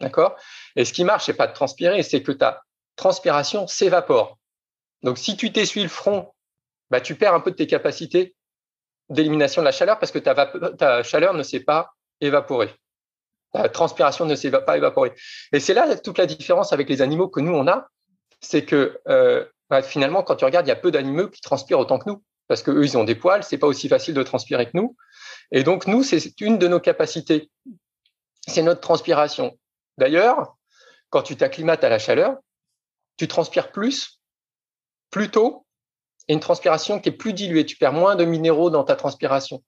D'accord? 0.00 0.34
Et 0.74 0.84
ce 0.84 0.92
qui 0.92 1.04
marche, 1.04 1.26
c'est 1.26 1.34
pas 1.34 1.46
de 1.46 1.52
transpirer, 1.52 2.02
c'est 2.02 2.22
que 2.22 2.32
ta 2.32 2.62
transpiration 2.96 3.68
s'évapore. 3.68 4.38
Donc, 5.02 5.18
si 5.18 5.36
tu 5.36 5.52
t'essuies 5.52 5.82
le 5.82 5.88
front, 5.88 6.32
bah, 6.90 7.00
tu 7.00 7.14
perds 7.14 7.34
un 7.34 7.40
peu 7.40 7.50
de 7.50 7.56
tes 7.56 7.66
capacités 7.66 8.34
d'élimination 9.08 9.62
de 9.62 9.66
la 9.66 9.72
chaleur 9.72 9.98
parce 9.98 10.12
que 10.12 10.18
ta, 10.18 11.02
chaleur 11.02 11.34
ne 11.34 11.42
s'est 11.42 11.60
pas 11.60 11.94
évaporée. 12.20 12.70
Ta 13.52 13.68
transpiration 13.68 14.24
ne 14.24 14.34
s'est 14.34 14.50
pas 14.50 14.76
évaporée. 14.76 15.12
Et 15.52 15.60
c'est 15.60 15.74
là 15.74 15.96
toute 15.96 16.18
la 16.18 16.26
différence 16.26 16.72
avec 16.72 16.88
les 16.88 17.02
animaux 17.02 17.28
que 17.28 17.40
nous, 17.40 17.52
on 17.52 17.66
a. 17.68 17.88
C'est 18.40 18.64
que 18.64 19.00
euh, 19.08 19.44
bah, 19.68 19.82
finalement, 19.82 20.22
quand 20.22 20.36
tu 20.36 20.44
regardes, 20.44 20.66
il 20.66 20.70
y 20.70 20.72
a 20.72 20.76
peu 20.76 20.90
d'animaux 20.90 21.28
qui 21.28 21.40
transpirent 21.40 21.78
autant 21.78 21.98
que 21.98 22.10
nous. 22.10 22.22
Parce 22.48 22.62
qu'eux, 22.62 22.84
ils 22.84 22.98
ont 22.98 23.04
des 23.04 23.14
poils, 23.14 23.44
c'est 23.44 23.58
pas 23.58 23.66
aussi 23.66 23.88
facile 23.88 24.14
de 24.14 24.22
transpirer 24.22 24.66
que 24.66 24.72
nous. 24.74 24.96
Et 25.52 25.62
donc, 25.62 25.86
nous, 25.86 26.02
c'est 26.02 26.40
une 26.40 26.58
de 26.58 26.68
nos 26.68 26.80
capacités. 26.80 27.50
C'est 28.46 28.62
notre 28.62 28.80
transpiration. 28.80 29.58
D'ailleurs, 29.98 30.56
quand 31.10 31.22
tu 31.22 31.36
t'acclimates 31.36 31.84
à 31.84 31.88
la 31.88 31.98
chaleur, 31.98 32.36
tu 33.16 33.28
transpires 33.28 33.70
plus, 33.70 34.20
plus 35.10 35.30
tôt, 35.30 35.66
et 36.28 36.34
une 36.34 36.40
transpiration 36.40 37.00
qui 37.00 37.10
est 37.10 37.12
plus 37.12 37.32
diluée. 37.32 37.66
Tu 37.66 37.76
perds 37.76 37.92
moins 37.92 38.16
de 38.16 38.24
minéraux 38.24 38.70
dans 38.70 38.84
ta 38.84 38.96
transpiration. 38.96 39.62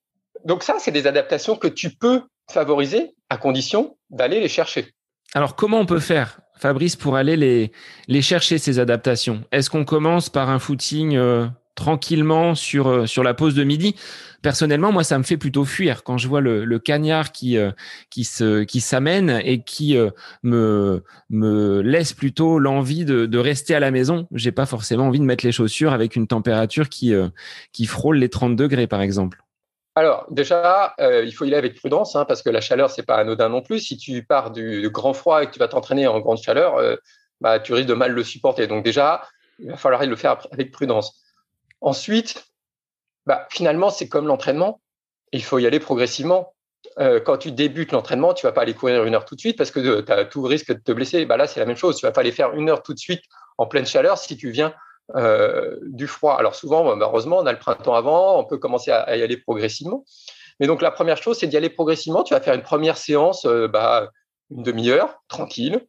Donc 0.45 0.62
ça, 0.62 0.79
c'est 0.79 0.91
des 0.91 1.07
adaptations 1.07 1.57
que 1.57 1.69
tu 1.69 1.91
peux 1.91 2.23
favoriser 2.51 3.15
à 3.31 3.37
condition 3.37 3.97
d'aller 4.11 4.41
les 4.41 4.49
chercher. 4.49 4.93
Alors 5.35 5.57
comment 5.57 5.81
on 5.81 5.87
peut 5.87 6.01
faire, 6.01 6.41
Fabrice, 6.59 6.97
pour 6.97 7.17
aller 7.17 7.37
les, 7.37 7.73
les 8.09 8.23
chercher, 8.23 8.59
ces 8.59 8.79
adaptations? 8.79 9.45
Est-ce 9.51 9.71
qu'on 9.71 9.85
commence 9.85 10.29
par 10.29 10.51
un 10.51 10.59
footing 10.59 11.17
euh, 11.17 11.47
tranquillement 11.75 12.55
sur 12.55 12.87
euh, 12.89 13.07
sur 13.07 13.23
la 13.23 13.35
pause 13.35 13.55
de 13.55 13.65
midi? 13.65 13.97
Personnellement, 14.43 14.93
moi, 14.93 15.05
ça 15.05 15.19
me 15.19 15.25
fait 15.25 15.37
plutôt 15.37 15.65
fuir 15.65 16.05
quand 16.05 16.19
je 16.19 16.29
vois 16.29 16.41
le, 16.41 16.65
le 16.65 16.79
cagnard 16.79 17.33
qui 17.33 17.57
euh, 17.57 17.73
qui 18.11 18.25
se 18.25 18.63
qui 18.65 18.81
s'amène 18.81 19.41
et 19.45 19.63
qui 19.63 19.97
euh, 19.97 20.11
me 20.43 21.03
me 21.31 21.81
laisse 21.81 22.13
plutôt 22.13 22.59
l'envie 22.59 23.05
de, 23.05 23.27
de 23.27 23.39
rester 23.39 23.75
à 23.75 23.81
la 23.81 23.91
maison. 23.91 24.29
J'ai 24.33 24.53
pas 24.53 24.67
forcément 24.67 25.09
envie 25.09 25.21
de 25.21 25.25
mettre 25.25 25.45
les 25.45 25.53
chaussures 25.53 25.93
avec 25.93 26.15
une 26.15 26.27
température 26.27 26.89
qui 26.89 27.13
qui 27.73 27.87
frôle 27.87 28.19
les 28.19 28.29
30 28.29 28.57
degrés, 28.57 28.87
par 28.87 29.01
exemple. 29.01 29.44
Alors 29.95 30.27
déjà, 30.31 30.95
il 30.99 31.33
faut 31.33 31.45
y 31.45 31.49
aller 31.49 31.57
avec 31.57 31.77
prudence 31.77 32.17
hein, 32.17 32.25
parce 32.25 32.43
que 32.43 32.51
la 32.51 32.61
chaleur 32.61 32.91
c'est 32.91 33.05
pas 33.05 33.17
anodin 33.17 33.49
non 33.49 33.63
plus. 33.63 33.79
Si 33.79 33.97
tu 33.97 34.25
pars 34.25 34.51
du, 34.51 34.91
grand 34.91 35.15
froid 35.15 35.43
et 35.43 35.47
que 35.47 35.53
tu 35.53 35.59
vas 35.61 35.69
t'entraîner 35.69 36.07
en 36.07 36.19
grande 36.19 36.39
chaleur, 36.39 36.81
bah, 37.41 37.61
tu 37.61 37.73
risques 37.73 37.89
de 37.89 37.95
mal 37.95 38.13
le 38.13 38.25
supporter. 38.25 38.67
Donc 38.67 38.85
déjà, 38.85 39.23
il 39.59 39.71
va 39.71 39.77
falloir 39.77 40.05
le 40.05 40.17
faire 40.17 40.47
avec 40.51 40.73
prudence. 40.73 41.23
Ensuite, 41.81 42.47
bah, 43.27 43.47
finalement, 43.51 43.91
c'est 43.91 44.09
comme 44.09 44.27
l'entraînement. 44.27 44.81
Il 45.33 45.43
faut 45.43 45.59
y 45.59 45.67
aller 45.67 45.81
progressivement. 45.81 46.55
Euh, 46.99 47.19
quand 47.21 47.39
tu 47.39 47.51
débutes 47.51 47.93
l'entraînement, 47.93 48.35
tu 48.35 48.47
vas 48.47 48.53
pas 48.53 48.63
aller 48.63 48.75
courir 48.75 49.05
une 49.05 49.15
heure 49.15 49.25
tout 49.25 49.35
de 49.35 49.41
suite 49.41 49.57
parce 49.59 49.71
que 49.71 49.81
euh, 49.81 50.25
tu 50.25 50.29
tout 50.31 50.43
risque 50.43 50.73
de 50.73 50.79
te 50.79 50.93
blesser. 50.93 51.25
Bah 51.27 51.37
là, 51.37 51.47
c'est 51.47 51.61
la 51.61 51.67
même 51.67 51.77
chose. 51.77 51.97
Tu 51.97 52.07
vas 52.07 52.13
pas 52.13 52.21
aller 52.21 52.33
faire 52.33 52.53
une 52.53 52.69
heure 52.69 52.83
tout 52.83 52.95
de 52.95 52.99
suite 52.99 53.23
en 53.59 53.67
pleine 53.67 53.87
chaleur 53.87 54.19
si 54.19 54.37
tu 54.37 54.51
viens 54.51 54.75
euh, 55.14 55.76
du 55.82 56.06
froid. 56.06 56.37
Alors 56.37 56.54
souvent, 56.54 56.96
bah, 56.96 57.06
heureusement, 57.06 57.38
on 57.38 57.46
a 57.46 57.52
le 57.52 57.58
printemps 57.58 57.94
avant, 57.94 58.38
on 58.38 58.44
peut 58.44 58.58
commencer 58.58 58.90
à, 58.90 59.16
y 59.16 59.23
aller 59.23 59.37
progressivement. 59.37 60.04
Mais 60.61 60.66
donc 60.66 60.82
la 60.82 60.90
première 60.90 61.16
chose, 61.16 61.38
c'est 61.38 61.46
d'y 61.46 61.56
aller 61.56 61.70
progressivement. 61.70 62.23
Tu 62.23 62.34
vas 62.34 62.40
faire 62.40 62.54
une 62.54 62.62
première 62.62 62.96
séance, 62.96 63.46
bah, 63.46 64.11
une 64.50 64.62
demi-heure, 64.62 65.23
tranquille, 65.28 65.87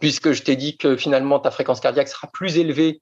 puisque 0.00 0.32
je 0.32 0.42
t'ai 0.42 0.56
dit 0.56 0.76
que 0.76 0.96
finalement 0.96 1.38
ta 1.38 1.50
fréquence 1.50 1.80
cardiaque 1.80 2.08
sera 2.08 2.28
plus 2.32 2.58
élevée 2.58 3.00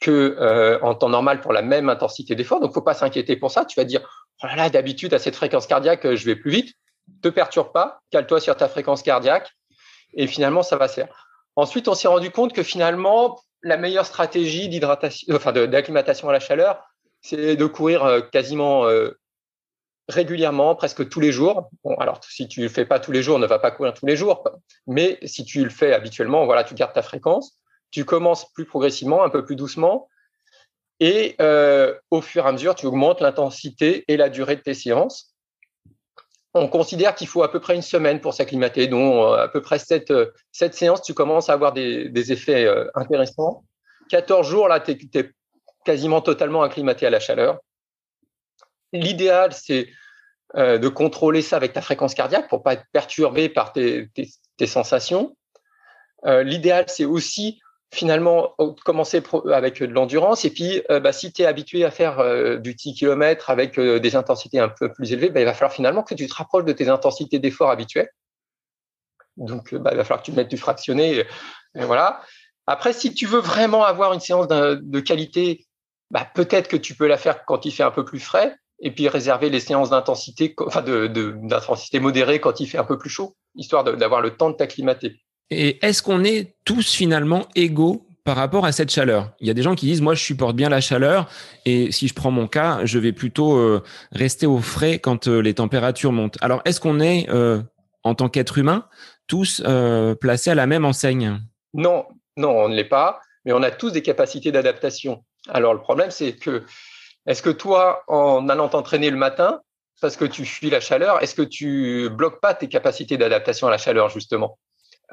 que 0.00 0.36
euh, 0.40 0.80
en 0.80 0.94
temps 0.94 1.10
normal 1.10 1.40
pour 1.40 1.52
la 1.52 1.62
même 1.62 1.88
intensité 1.88 2.34
d'effort. 2.34 2.60
Donc, 2.60 2.72
faut 2.72 2.82
pas 2.82 2.94
s'inquiéter 2.94 3.36
pour 3.36 3.50
ça. 3.50 3.64
Tu 3.64 3.78
vas 3.78 3.84
dire, 3.84 4.00
oh 4.42 4.46
là 4.46 4.56
là, 4.56 4.70
d'habitude 4.70 5.14
à 5.14 5.18
cette 5.18 5.36
fréquence 5.36 5.66
cardiaque, 5.66 6.14
je 6.14 6.24
vais 6.24 6.36
plus 6.36 6.50
vite. 6.50 6.74
Te 7.22 7.28
perturbe 7.28 7.72
pas, 7.72 8.00
cale-toi 8.10 8.40
sur 8.40 8.56
ta 8.56 8.68
fréquence 8.68 9.02
cardiaque, 9.02 9.50
et 10.14 10.26
finalement, 10.26 10.62
ça 10.62 10.76
va 10.76 10.88
se 10.88 10.94
faire. 10.94 11.28
Ensuite, 11.56 11.88
on 11.88 11.94
s'est 11.94 12.08
rendu 12.08 12.30
compte 12.30 12.52
que 12.52 12.62
finalement, 12.62 13.38
la 13.62 13.76
meilleure 13.76 14.06
stratégie 14.06 14.70
enfin 15.30 15.52
d'acclimatation 15.52 16.28
à 16.28 16.32
la 16.32 16.40
chaleur, 16.40 16.82
c'est 17.20 17.56
de 17.56 17.66
courir 17.66 18.04
euh, 18.04 18.20
quasiment 18.20 18.86
euh, 18.86 19.10
régulièrement, 20.08 20.74
presque 20.74 21.08
tous 21.08 21.20
les 21.20 21.32
jours. 21.32 21.70
Alors 21.98 22.20
si 22.24 22.48
tu 22.48 22.62
le 22.62 22.68
fais 22.68 22.86
pas 22.86 23.00
tous 23.00 23.12
les 23.12 23.22
jours, 23.22 23.38
ne 23.38 23.46
va 23.46 23.58
pas 23.58 23.70
courir 23.70 23.94
tous 23.94 24.06
les 24.06 24.16
jours, 24.16 24.44
mais 24.86 25.18
si 25.24 25.44
tu 25.44 25.62
le 25.62 25.70
fais 25.70 25.92
habituellement, 25.92 26.46
voilà, 26.46 26.64
tu 26.64 26.74
gardes 26.74 26.94
ta 26.94 27.02
fréquence 27.02 27.60
tu 27.90 28.04
commences 28.04 28.50
plus 28.52 28.64
progressivement, 28.64 29.22
un 29.22 29.30
peu 29.30 29.44
plus 29.44 29.56
doucement, 29.56 30.08
et 31.00 31.34
euh, 31.40 31.94
au 32.10 32.20
fur 32.20 32.44
et 32.44 32.48
à 32.48 32.52
mesure, 32.52 32.74
tu 32.74 32.86
augmentes 32.86 33.20
l'intensité 33.20 34.04
et 34.08 34.16
la 34.16 34.28
durée 34.28 34.56
de 34.56 34.60
tes 34.60 34.74
séances. 34.74 35.29
On 36.54 36.66
considère 36.68 37.14
qu'il 37.14 37.28
faut 37.28 37.42
à 37.42 37.50
peu 37.50 37.60
près 37.60 37.76
une 37.76 37.82
semaine 37.82 38.20
pour 38.20 38.34
s'acclimater, 38.34 38.88
dont 38.88 39.24
euh, 39.24 39.36
à 39.36 39.48
peu 39.48 39.62
près 39.62 39.78
cette, 39.78 40.10
euh, 40.10 40.32
cette 40.50 40.74
séance, 40.74 41.02
tu 41.02 41.14
commences 41.14 41.48
à 41.48 41.52
avoir 41.52 41.72
des, 41.72 42.32
effets 42.32 42.68
intéressants. 42.94 43.64
14 44.08 44.48
jours, 44.48 44.68
là, 44.68 44.80
tu 44.80 44.92
es, 44.92 45.30
quasiment 45.84 46.20
totalement 46.20 46.62
acclimaté 46.62 47.06
à 47.06 47.10
la 47.10 47.20
chaleur. 47.20 47.60
L'idéal, 48.92 49.52
c'est 49.52 49.88
de 50.56 50.88
contrôler 50.88 51.42
ça 51.42 51.54
avec 51.54 51.72
ta 51.72 51.80
fréquence 51.80 52.12
cardiaque 52.12 52.48
pour 52.48 52.64
pas 52.64 52.72
être 52.72 52.84
perturbé 52.90 53.48
par 53.48 53.72
tes, 53.72 54.08
tes 54.56 54.66
sensations. 54.66 55.36
L'idéal, 56.24 56.86
c'est 56.88 57.04
aussi 57.04 57.60
finalement 57.92 58.54
commencer 58.84 59.22
avec 59.52 59.82
de 59.82 59.92
l'endurance 59.92 60.44
et 60.44 60.50
puis 60.50 60.82
euh, 60.90 61.00
bah, 61.00 61.12
si 61.12 61.32
tu 61.32 61.42
es 61.42 61.46
habitué 61.46 61.84
à 61.84 61.90
faire 61.90 62.20
euh, 62.20 62.56
du 62.56 62.74
10 62.74 62.94
km 62.94 63.50
avec 63.50 63.78
euh, 63.78 63.98
des 63.98 64.14
intensités 64.14 64.60
un 64.60 64.68
peu 64.68 64.92
plus 64.92 65.12
élevées, 65.12 65.30
bah, 65.30 65.40
il 65.40 65.44
va 65.44 65.54
falloir 65.54 65.72
finalement 65.72 66.02
que 66.02 66.14
tu 66.14 66.28
te 66.28 66.34
rapproches 66.34 66.64
de 66.64 66.72
tes 66.72 66.88
intensités 66.88 67.40
d'effort 67.40 67.70
habituelles. 67.70 68.10
Donc 69.36 69.74
bah, 69.74 69.90
il 69.92 69.96
va 69.96 70.04
falloir 70.04 70.20
que 70.20 70.26
tu 70.26 70.32
mettes 70.32 70.48
du 70.48 70.56
fractionné. 70.56 71.24
Voilà. 71.74 72.20
Après, 72.66 72.92
si 72.92 73.14
tu 73.14 73.26
veux 73.26 73.40
vraiment 73.40 73.84
avoir 73.84 74.12
une 74.12 74.20
séance 74.20 74.46
de 74.46 75.00
qualité, 75.00 75.66
peut-être 76.34 76.68
que 76.68 76.76
tu 76.76 76.94
peux 76.94 77.06
la 77.06 77.16
faire 77.16 77.44
quand 77.44 77.64
il 77.64 77.72
fait 77.72 77.82
un 77.82 77.90
peu 77.90 78.04
plus 78.04 78.20
frais 78.20 78.54
et 78.80 78.92
puis 78.92 79.08
réserver 79.08 79.50
les 79.50 79.60
séances 79.60 79.90
d'intensité 79.90 80.54
modérée 82.00 82.40
quand 82.40 82.60
il 82.60 82.66
fait 82.66 82.78
un 82.78 82.84
peu 82.84 82.98
plus 82.98 83.10
chaud, 83.10 83.36
histoire 83.54 83.84
d'avoir 83.84 84.20
le 84.20 84.36
temps 84.36 84.50
de 84.50 84.56
t'acclimater. 84.56 85.20
Et 85.50 85.84
est-ce 85.84 86.02
qu'on 86.02 86.22
est 86.22 86.54
tous 86.64 86.94
finalement 86.94 87.46
égaux 87.56 88.06
par 88.24 88.36
rapport 88.36 88.64
à 88.64 88.72
cette 88.72 88.90
chaleur? 88.90 89.32
Il 89.40 89.48
y 89.48 89.50
a 89.50 89.54
des 89.54 89.62
gens 89.62 89.74
qui 89.74 89.86
disent 89.86 90.00
moi 90.00 90.14
je 90.14 90.22
supporte 90.22 90.54
bien 90.54 90.68
la 90.68 90.80
chaleur 90.80 91.28
et 91.66 91.90
si 91.90 92.06
je 92.06 92.14
prends 92.14 92.30
mon 92.30 92.46
cas, 92.46 92.84
je 92.84 92.98
vais 92.98 93.12
plutôt 93.12 93.56
euh, 93.56 93.82
rester 94.12 94.46
au 94.46 94.58
frais 94.58 95.00
quand 95.00 95.26
euh, 95.26 95.40
les 95.40 95.54
températures 95.54 96.12
montent. 96.12 96.38
Alors 96.40 96.62
est-ce 96.64 96.80
qu'on 96.80 97.00
est, 97.00 97.28
euh, 97.30 97.60
en 98.04 98.14
tant 98.14 98.28
qu'être 98.28 98.58
humain 98.58 98.86
tous 99.26 99.62
placés 100.20 100.50
à 100.50 100.56
la 100.56 100.66
même 100.66 100.84
enseigne? 100.84 101.40
Non, 101.72 102.04
non, 102.36 102.50
on 102.64 102.68
ne 102.68 102.74
l'est 102.74 102.82
pas, 102.82 103.20
mais 103.44 103.52
on 103.52 103.62
a 103.62 103.70
tous 103.70 103.90
des 103.90 104.02
capacités 104.02 104.50
d'adaptation. 104.50 105.24
Alors 105.48 105.74
le 105.74 105.80
problème 105.80 106.10
c'est 106.10 106.32
que 106.32 106.64
est-ce 107.26 107.42
que 107.42 107.50
toi 107.50 108.02
en 108.08 108.48
allant 108.48 108.68
t'entraîner 108.68 109.10
le 109.10 109.16
matin 109.16 109.60
parce 110.00 110.16
que 110.16 110.24
tu 110.24 110.44
fuis 110.44 110.70
la 110.70 110.80
chaleur, 110.80 111.22
est-ce 111.22 111.34
que 111.34 111.42
tu 111.42 112.08
bloques 112.10 112.40
pas 112.40 112.54
tes 112.54 112.68
capacités 112.68 113.18
d'adaptation 113.18 113.66
à 113.66 113.70
la 113.70 113.78
chaleur 113.78 114.08
justement? 114.08 114.58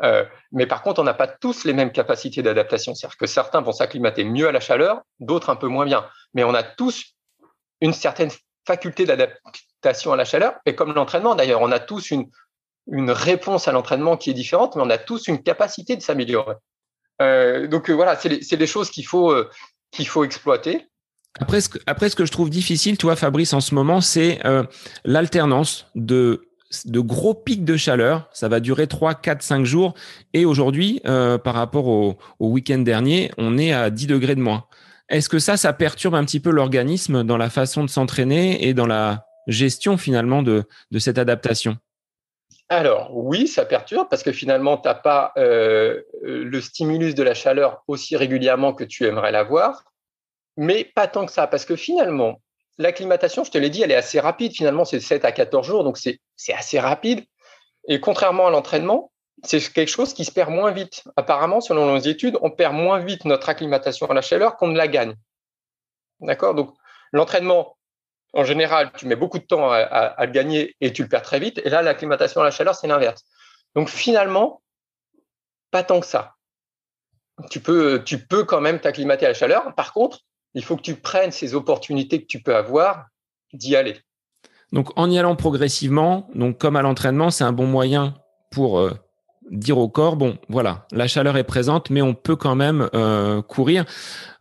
Euh, 0.04 0.26
mais 0.52 0.68
par 0.68 0.82
contre, 0.82 1.02
on 1.02 1.04
n'a 1.04 1.14
pas 1.14 1.28
tous 1.28 1.64
les 1.64 1.74
mêmes 1.74 1.92
capacités 1.92 2.42
d'adaptation. 2.42 2.94
C'est-à-dire 2.94 3.18
que 3.18 3.28
certains 3.28 3.62
vont 3.62 3.72
s'acclimater 3.72 4.24
mieux 4.24 4.48
à 4.48 4.52
la 4.52 4.60
chaleur, 4.60 5.02
d'autres 5.20 5.50
un 5.50 5.56
peu 5.56 5.68
moins 5.68 5.86
bien. 5.86 6.06
Mais 6.34 6.44
on 6.44 6.54
a 6.54 6.64
tous 6.64 7.16
une 7.82 7.94
certaine 7.94 8.30
faculté 8.66 9.06
d'adaptation 9.06 10.14
à 10.14 10.16
la 10.16 10.26
chaleur. 10.26 10.54
Et 10.66 10.76
comme 10.76 10.94
l'entraînement, 10.94 11.36
d'ailleurs, 11.36 11.62
on 11.62 11.72
a 11.72 11.80
tous 11.80 12.12
une, 12.12 12.30
réponse 12.90 13.68
à 13.68 13.74
l'entraînement 13.74 14.16
qui 14.16 14.30
est 14.30 14.34
différente, 14.34 14.76
mais 14.76 14.82
on 14.82 14.90
a 14.90 14.98
tous 14.98 15.28
une 15.28 15.44
capacité 15.44 15.98
de 15.98 16.02
s'améliorer. 16.02 16.56
Euh, 17.22 17.68
donc 17.68 17.90
euh, 17.90 17.94
voilà, 17.94 18.16
c'est 18.16 18.56
des 18.56 18.68
choses 18.68 18.90
qu'il 18.90 19.06
faut, 19.06 19.36
qu'il 19.92 20.08
faut 20.08 20.24
exploiter. 20.24 20.88
Après 21.40 21.60
ce, 21.60 21.70
que, 21.70 21.80
après, 21.86 22.10
ce 22.10 22.16
que 22.16 22.26
je 22.26 22.32
trouve 22.32 22.50
difficile, 22.50 22.98
toi, 22.98 23.16
Fabrice, 23.16 23.54
en 23.54 23.60
ce 23.60 23.76
moment, 23.76 24.00
c'est 24.00 24.40
l'alternance 25.04 25.88
de 25.96 26.47
de 26.86 27.00
gros 27.00 27.34
pics 27.34 27.66
de 27.66 27.78
chaleur. 27.78 28.30
Ça 28.34 28.48
va 28.48 28.60
durer 28.60 28.88
3, 28.88 29.16
4, 29.16 29.42
5 29.42 29.66
jours. 29.66 29.94
Et 30.34 30.46
aujourd'hui, 30.46 31.02
euh, 31.06 31.38
par 31.38 31.56
rapport 31.56 31.88
au, 31.88 32.18
week-end 32.40 32.80
dernier, 32.80 33.32
on 33.38 33.58
est 33.58 33.74
à 33.74 33.90
10 33.90 34.08
degrés 34.08 34.36
de 34.36 34.42
moins. 34.42 34.66
Est-ce 35.10 35.30
que 35.30 35.40
ça, 35.40 35.58
ça 35.58 35.74
perturbe 35.74 36.16
un 36.16 36.26
petit 36.26 36.40
peu 36.40 36.50
l'organisme 36.50 37.24
dans 37.24 37.38
la 37.38 37.50
façon 37.50 37.84
de 37.84 37.90
s'entraîner 37.90 38.68
et 38.68 38.74
dans 38.74 38.88
la 38.88 39.26
gestion 39.48 39.98
finalement 39.98 40.44
de, 40.44 40.66
cette 41.00 41.18
adaptation? 41.18 41.78
Alors 42.70 43.16
oui, 43.16 43.48
ça 43.48 43.64
perturbe 43.64 44.08
parce 44.10 44.24
que 44.24 44.34
finalement, 44.34 44.78
tu 44.78 44.90
n'as 44.90 44.96
pas 44.96 45.32
euh, 45.38 46.02
le 46.22 46.60
stimulus 46.60 47.16
de 47.16 47.24
la 47.24 47.34
chaleur 47.34 47.84
aussi 47.88 48.18
régulièrement 48.18 48.74
que 48.74 48.84
tu 48.84 49.06
aimerais 49.06 49.32
l'avoir, 49.32 49.86
mais 50.58 50.84
pas 50.84 51.08
tant 51.08 51.26
que 51.26 51.32
ça, 51.32 51.48
parce 51.48 51.64
que 51.64 51.78
finalement, 51.78 52.42
l'acclimatation, 52.78 53.46
je 53.46 53.52
te 53.52 53.58
l'ai 53.58 53.70
dit, 53.70 53.84
elle 53.84 53.92
est 53.92 53.96
assez 53.96 54.20
rapide. 54.20 54.52
Finalement, 54.54 54.84
c'est 54.84 55.00
7 55.00 55.24
à 55.24 55.32
14 55.32 55.66
jours, 55.66 55.84
donc 55.86 55.98
c'est 55.98 56.20
assez 56.54 56.80
rapide. 56.80 57.26
Et 57.88 58.00
contrairement 58.00 58.48
à 58.48 58.50
l'entraînement, 58.52 59.12
c'est 59.44 59.62
quelque 59.72 59.90
chose 59.90 60.14
qui 60.14 60.26
se 60.26 60.32
perd 60.32 60.52
moins 60.52 60.72
vite. 60.72 61.04
Apparemment, 61.16 61.62
selon 61.62 61.86
nos 61.86 62.00
études, 62.00 62.38
on 62.42 62.50
perd 62.50 62.74
moins 62.74 63.00
vite 63.00 63.26
notre 63.26 63.50
acclimatation 63.50 64.10
à 64.10 64.14
la 64.14 64.22
chaleur 64.22 64.58
qu'on 64.58 64.68
ne 64.68 64.78
la 64.78 64.88
gagne. 64.88 65.16
D'accord? 66.20 66.56
Donc, 66.56 66.76
l'entraînement, 67.12 67.78
en 68.34 68.44
général, 68.44 68.92
tu 68.98 69.06
mets 69.06 69.16
beaucoup 69.16 69.38
de 69.38 69.46
temps 69.46 69.72
à, 69.72 70.26
le 70.26 70.32
gagner 70.32 70.76
et 70.82 70.92
tu 70.92 71.04
le 71.04 71.10
perds 71.10 71.22
très 71.22 71.40
vite. 71.40 71.60
Et 71.64 71.70
là, 71.70 71.82
l'acclimatation 71.82 72.42
à 72.42 72.46
la 72.46 72.52
chaleur, 72.52 72.76
c'est 72.76 72.88
l'inverse. 72.88 73.24
Donc, 73.76 73.90
finalement, 73.90 74.62
pas 75.72 75.84
tant 75.84 76.00
que 76.00 76.06
ça. 76.06 76.36
Tu 77.52 77.60
peux 77.60 78.04
quand 78.48 78.62
même 78.62 78.80
t'acclimater 78.80 79.26
à 79.26 79.30
la 79.30 79.36
chaleur. 79.36 79.76
Par 79.76 79.94
contre, 79.94 80.22
il 80.56 80.64
faut 80.64 80.76
que 80.76 80.82
tu 80.82 80.96
prennes 80.96 81.32
ces 81.32 81.54
opportunités 81.54 82.22
que 82.22 82.26
tu 82.26 82.42
peux 82.42 82.56
avoir 82.56 83.06
d'y 83.54 83.76
aller. 83.76 84.02
Donc 84.74 84.90
en 84.98 85.10
y 85.10 85.18
allant 85.18 85.36
progressivement, 85.36 86.30
donc 86.36 86.58
comme 86.58 86.76
à 86.76 86.82
l'entraînement, 86.82 87.32
c'est 87.32 87.44
un 87.44 87.54
bon 87.54 87.68
moyen 87.68 88.16
pour 88.52 88.80
euh, 88.80 88.92
dire 89.52 89.78
au 89.78 89.88
corps, 89.88 90.16
bon, 90.16 90.38
voilà, 90.50 90.86
la 90.92 91.08
chaleur 91.08 91.38
est 91.38 91.44
présente, 91.44 91.90
mais 91.90 92.02
on 92.02 92.14
peut 92.14 92.36
quand 92.36 92.56
même 92.56 92.90
euh, 92.94 93.42
courir. 93.42 93.86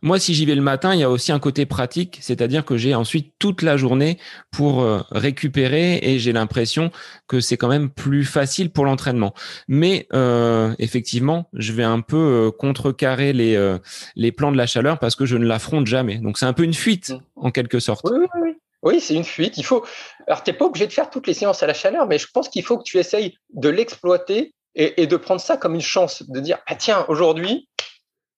Moi, 0.01 0.19
si 0.19 0.33
j'y 0.33 0.45
vais 0.45 0.55
le 0.55 0.61
matin, 0.61 0.93
il 0.93 0.99
y 0.99 1.03
a 1.03 1.09
aussi 1.09 1.31
un 1.31 1.39
côté 1.39 1.65
pratique, 1.65 2.17
c'est-à-dire 2.21 2.65
que 2.65 2.77
j'ai 2.77 2.93
ensuite 2.95 3.33
toute 3.39 3.61
la 3.61 3.77
journée 3.77 4.17
pour 4.51 4.81
euh, 4.81 5.01
récupérer 5.11 5.99
et 6.01 6.19
j'ai 6.19 6.33
l'impression 6.33 6.91
que 7.27 7.39
c'est 7.39 7.57
quand 7.57 7.69
même 7.69 7.89
plus 7.89 8.25
facile 8.25 8.69
pour 8.69 8.85
l'entraînement. 8.85 9.33
Mais 9.67 10.07
euh, 10.13 10.73
effectivement, 10.79 11.49
je 11.53 11.73
vais 11.73 11.83
un 11.83 12.01
peu 12.01 12.51
contrecarrer 12.57 13.33
les, 13.33 13.77
les 14.15 14.31
plans 14.31 14.51
de 14.51 14.57
la 14.57 14.67
chaleur 14.67 14.99
parce 14.99 15.15
que 15.15 15.25
je 15.25 15.37
ne 15.37 15.45
l'affronte 15.45 15.87
jamais. 15.87 16.17
Donc 16.17 16.37
c'est 16.37 16.45
un 16.45 16.53
peu 16.53 16.63
une 16.63 16.73
fuite 16.73 17.13
en 17.35 17.51
quelque 17.51 17.79
sorte. 17.79 18.05
Oui, 18.09 18.17
oui, 18.19 18.27
oui. 18.41 18.57
Oui, 18.87 19.01
c'est 19.01 19.15
une 19.15 19.25
fuite. 19.25 19.57
Il 19.57 19.65
faut. 19.65 19.85
Alors, 20.27 20.43
tu 20.43 20.49
n'es 20.49 20.57
pas 20.57 20.63
obligé 20.63 20.87
de 20.87 20.93
faire 20.93 21.09
toutes 21.09 21.27
les 21.27 21.33
séances 21.33 21.61
à 21.61 21.67
la 21.67 21.73
chaleur, 21.73 22.07
mais 22.07 22.17
je 22.17 22.27
pense 22.33 22.47
qu'il 22.47 22.63
faut 22.63 22.77
que 22.77 22.83
tu 22.83 22.97
essayes 22.97 23.37
de 23.49 23.67
l'exploiter 23.67 24.55
et, 24.75 25.07
de 25.07 25.17
prendre 25.17 25.41
ça 25.41 25.57
comme 25.57 25.75
une 25.75 25.81
chance, 25.81 26.23
de 26.29 26.39
dire 26.39 26.59
ah 26.67 26.75
tiens 26.75 27.03
aujourd'hui, 27.09 27.67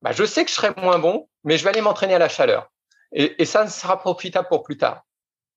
bah, 0.01 0.12
je 0.12 0.24
sais 0.24 0.44
que 0.44 0.50
je 0.50 0.56
serai 0.56 0.72
moins 0.77 0.98
bon, 0.98 1.29
mais 1.44 1.60
je 1.60 1.63
vais 1.63 1.70
aller 1.70 1.82
m'entraîner 1.82 2.15
à 2.15 2.18
la 2.18 2.29
chaleur. 2.29 2.72
Et, 3.12 3.46
ça 3.46 3.68
sera 3.68 4.00
profitable 4.00 4.48
pour 4.48 4.63
plus 4.63 4.77
tard. 4.77 5.03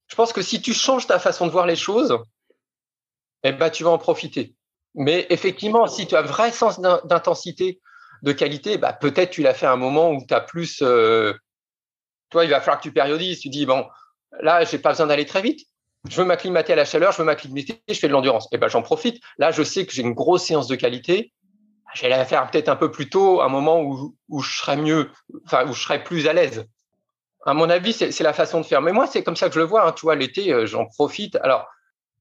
Je 0.09 0.15
pense 0.15 0.35
que 0.35 0.43
si 0.43 0.61
tu 0.61 0.75
changes 0.75 1.07
ta 1.07 1.19
façon 1.19 1.47
de 1.47 1.53
voir 1.53 1.65
les 1.65 1.77
choses, 1.77 2.19
eh 3.45 3.53
ben, 3.53 3.71
tu 3.71 3.85
vas 3.85 3.91
en 3.91 3.99
profiter. 3.99 4.55
Mais 4.95 5.27
effectivement, 5.31 5.87
si 5.87 6.07
tu 6.07 6.17
as 6.17 6.19
un 6.19 6.23
vrai 6.23 6.53
sens 6.53 6.81
d'intensité, 6.81 7.81
de 8.23 8.33
qualité, 8.33 8.77
bah, 8.77 8.93
peut-être 8.93 9.31
tu 9.31 9.43
l'as 9.43 9.55
fait 9.55 9.67
à 9.67 9.73
un 9.73 9.77
moment 9.77 10.11
où 10.11 10.23
tu 10.27 10.35
as 10.35 10.41
plus. 10.43 10.83
Euh, 10.83 11.33
toi, 12.29 12.45
il 12.45 12.51
va 12.51 12.61
falloir 12.61 12.79
que 12.79 12.83
tu 12.83 12.93
périodises. 12.93 13.41
Tu 13.41 13.49
dis, 13.49 13.65
bon, 13.65 13.87
là, 14.41 14.65
j'ai 14.65 14.79
pas 14.79 14.91
besoin 14.91 15.07
d'aller 15.07 15.27
très 15.27 15.43
vite 15.43 15.67
je 16.09 16.17
veux 16.17 16.25
m'acclimater 16.25 16.73
à 16.73 16.77
la 16.77 16.85
chaleur, 16.85 17.13
je 17.13 17.19
veux 17.19 17.25
m'acclimater, 17.25 17.81
je 17.89 17.95
fais 17.95 18.09
de 18.09 18.13
l'endurance. 18.13 18.47
Et 18.47 18.57
eh 18.57 18.59
ben 18.59 18.69
j'en 18.69 18.83
profite. 18.83 19.23
Là, 19.39 19.53
je 19.53 19.63
sais 19.63 19.87
que 19.87 19.93
j'ai 19.93 20.03
une 20.03 20.15
grosse 20.15 20.45
séance 20.45 20.67
de 20.67 20.75
qualité. 20.75 21.33
Je 21.95 22.03
vais 22.03 22.09
la 22.09 22.25
faire 22.25 22.51
peut-être 22.51 22.69
un 22.69 22.77
peu 22.77 22.91
plus 22.91 23.09
tôt, 23.09 23.43
un 23.43 23.49
moment 23.49 23.81
où, 23.83 24.17
où 24.29 24.41
je 24.41 24.57
serai 24.57 24.77
mieux, 24.77 25.11
enfin 25.45 25.67
où 25.69 25.75
je 25.75 25.83
serai 25.83 26.03
plus 26.03 26.27
à 26.27 26.33
l'aise. 26.33 26.67
À 27.45 27.55
mon 27.55 27.69
avis, 27.69 27.93
c'est 27.93 28.21
la 28.21 28.33
façon 28.33 28.61
de 28.61 28.67
faire. 28.67 28.81
Mais 28.83 28.93
moi, 28.93 29.07
c'est 29.07 29.23
comme 29.23 29.37
ça 29.37 29.49
que 29.49 29.55
je 29.55 29.61
le 29.61 29.67
vois. 29.67 29.87
Hein. 29.87 29.93
Tu 29.93 30.03
vois, 30.03 30.15
l'été, 30.15 30.53
euh, 30.53 30.65
j'en 30.65 30.87
profite. 30.87 31.37
Alors, 31.37 31.69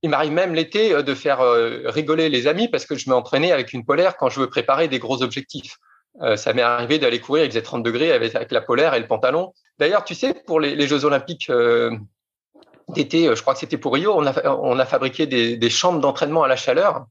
il 0.01 0.09
m'arrive 0.09 0.31
même 0.31 0.53
l'été 0.53 0.93
euh, 0.93 1.03
de 1.03 1.13
faire 1.13 1.41
euh, 1.41 1.83
rigoler 1.85 2.27
les 2.27 2.47
amis 2.47 2.67
parce 2.67 2.85
que 2.85 2.95
je 2.95 3.09
m'entraînais 3.09 3.51
avec 3.51 3.71
une 3.71 3.85
polaire 3.85 4.17
quand 4.17 4.29
je 4.29 4.39
veux 4.39 4.49
préparer 4.49 4.87
des 4.87 4.99
gros 4.99 5.21
objectifs. 5.21 5.77
Ça 6.35 6.53
m'est 6.53 6.61
arrivé 6.61 6.99
d'aller 6.99 7.19
courir, 7.19 7.45
il 7.45 7.49
faisait 7.49 7.61
30 7.61 7.83
degrés 7.83 8.11
avec, 8.11 8.51
la 8.51 8.61
polaire 8.61 8.93
et 8.93 8.99
le 8.99 9.07
pantalon. 9.07 9.53
D'ailleurs, 9.79 10.03
tu 10.03 10.13
sais, 10.13 10.33
pour 10.45 10.59
les, 10.59 10.87
Jeux 10.87 11.05
Olympiques 11.05 11.49
d'été, 12.91 13.27
euh, 13.27 13.35
je 13.35 13.41
crois 13.41 13.53
que 13.53 13.59
c'était 13.59 13.77
pour 13.77 13.93
Rio, 13.93 14.13
on 14.13 14.25
a, 14.79 14.85
fabriqué 14.85 15.25
des, 15.25 15.69
chambres 15.69 15.99
d'entraînement 15.99 16.43
à 16.43 16.47
la 16.47 16.55
chaleur. 16.55 17.05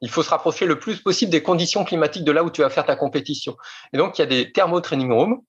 Il 0.00 0.08
faut 0.08 0.22
se 0.22 0.30
rapprocher 0.30 0.64
le 0.64 0.78
plus 0.78 1.00
possible 1.00 1.30
des 1.30 1.42
conditions 1.42 1.84
climatiques 1.84 2.24
de 2.24 2.32
là 2.32 2.42
où 2.42 2.50
tu 2.50 2.62
vas 2.62 2.70
faire 2.70 2.86
ta 2.86 2.96
compétition. 2.96 3.56
Et 3.92 3.98
donc, 3.98 4.18
il 4.18 4.22
y 4.22 4.24
a 4.24 4.26
des 4.26 4.50
thermo 4.50 4.80
training 4.80 5.12
rooms 5.12 5.40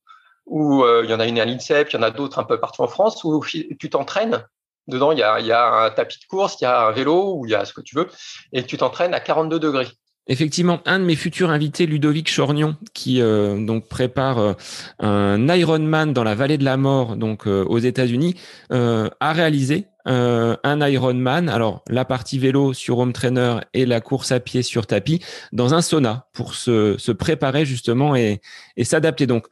où 0.46 0.84
euh, 0.84 1.04
il 1.06 1.10
y 1.10 1.14
en 1.14 1.20
a 1.20 1.28
une 1.28 1.40
à 1.40 1.46
l'INSEP, 1.46 1.90
il 1.92 1.96
y 1.96 2.00
en 2.00 2.02
a 2.02 2.12
d'autres 2.12 2.40
un 2.40 2.44
peu 2.44 2.60
partout 2.60 2.82
en 2.82 2.88
France 2.88 3.24
où 3.24 3.42
tu 3.46 3.90
t'entraînes. 3.90 4.46
Dedans, 4.88 5.12
il 5.12 5.20
y, 5.20 5.24
a, 5.24 5.68
un 5.68 5.92
tapis 5.92 6.20
de 6.20 6.26
course, 6.26 6.60
il 6.60 6.64
y 6.64 6.68
a 6.68 6.88
un 6.88 6.92
vélo, 6.92 7.36
ou 7.36 7.46
il 7.46 7.52
y 7.52 7.56
a 7.56 7.64
ce 7.66 7.72
que 7.72 7.82
tu 7.82 7.96
veux, 7.96 8.10
et 8.52 8.66
tu 8.66 8.78
t'entraînes 8.78 9.14
à 9.14 9.20
42 9.20 9.60
degrés. 9.60 9.88
Effectivement, 10.28 10.82
un 10.86 11.00
de 11.00 11.04
mes 11.04 11.16
futurs 11.16 11.50
invités, 11.50 11.88
Ludovic 11.88 12.34
Chornion, 12.34 12.78
qui 12.94 13.22
euh, 13.22 13.58
donc 13.66 13.88
prépare 13.88 14.38
euh, 14.38 14.54
un 15.00 15.48
Ironman 15.50 16.14
dans 16.14 16.24
la 16.24 16.36
vallée 16.36 16.60
de 16.60 16.64
la 16.64 16.78
mort, 16.78 17.16
donc 17.16 17.48
euh, 17.48 17.66
aux 17.66 17.80
États-Unis, 17.80 18.36
a 18.70 19.34
réalisé 19.34 19.88
un 20.06 20.88
Ironman. 20.88 21.50
Alors 21.50 21.84
la 21.88 22.06
partie 22.06 22.40
vélo 22.40 22.74
sur 22.74 22.98
home 23.00 23.14
trainer 23.14 23.58
et 23.74 23.86
la 23.86 24.02
course 24.02 24.32
à 24.32 24.40
pied 24.40 24.64
sur 24.64 24.88
tapis 24.88 25.22
dans 25.52 25.74
un 25.74 25.82
sauna 25.82 26.28
pour 26.34 26.56
se, 26.56 26.98
se 26.98 27.12
préparer 27.12 27.66
justement 27.66 28.16
et, 28.16 28.42
et 28.78 28.84
s'adapter. 28.84 29.28
Donc 29.28 29.48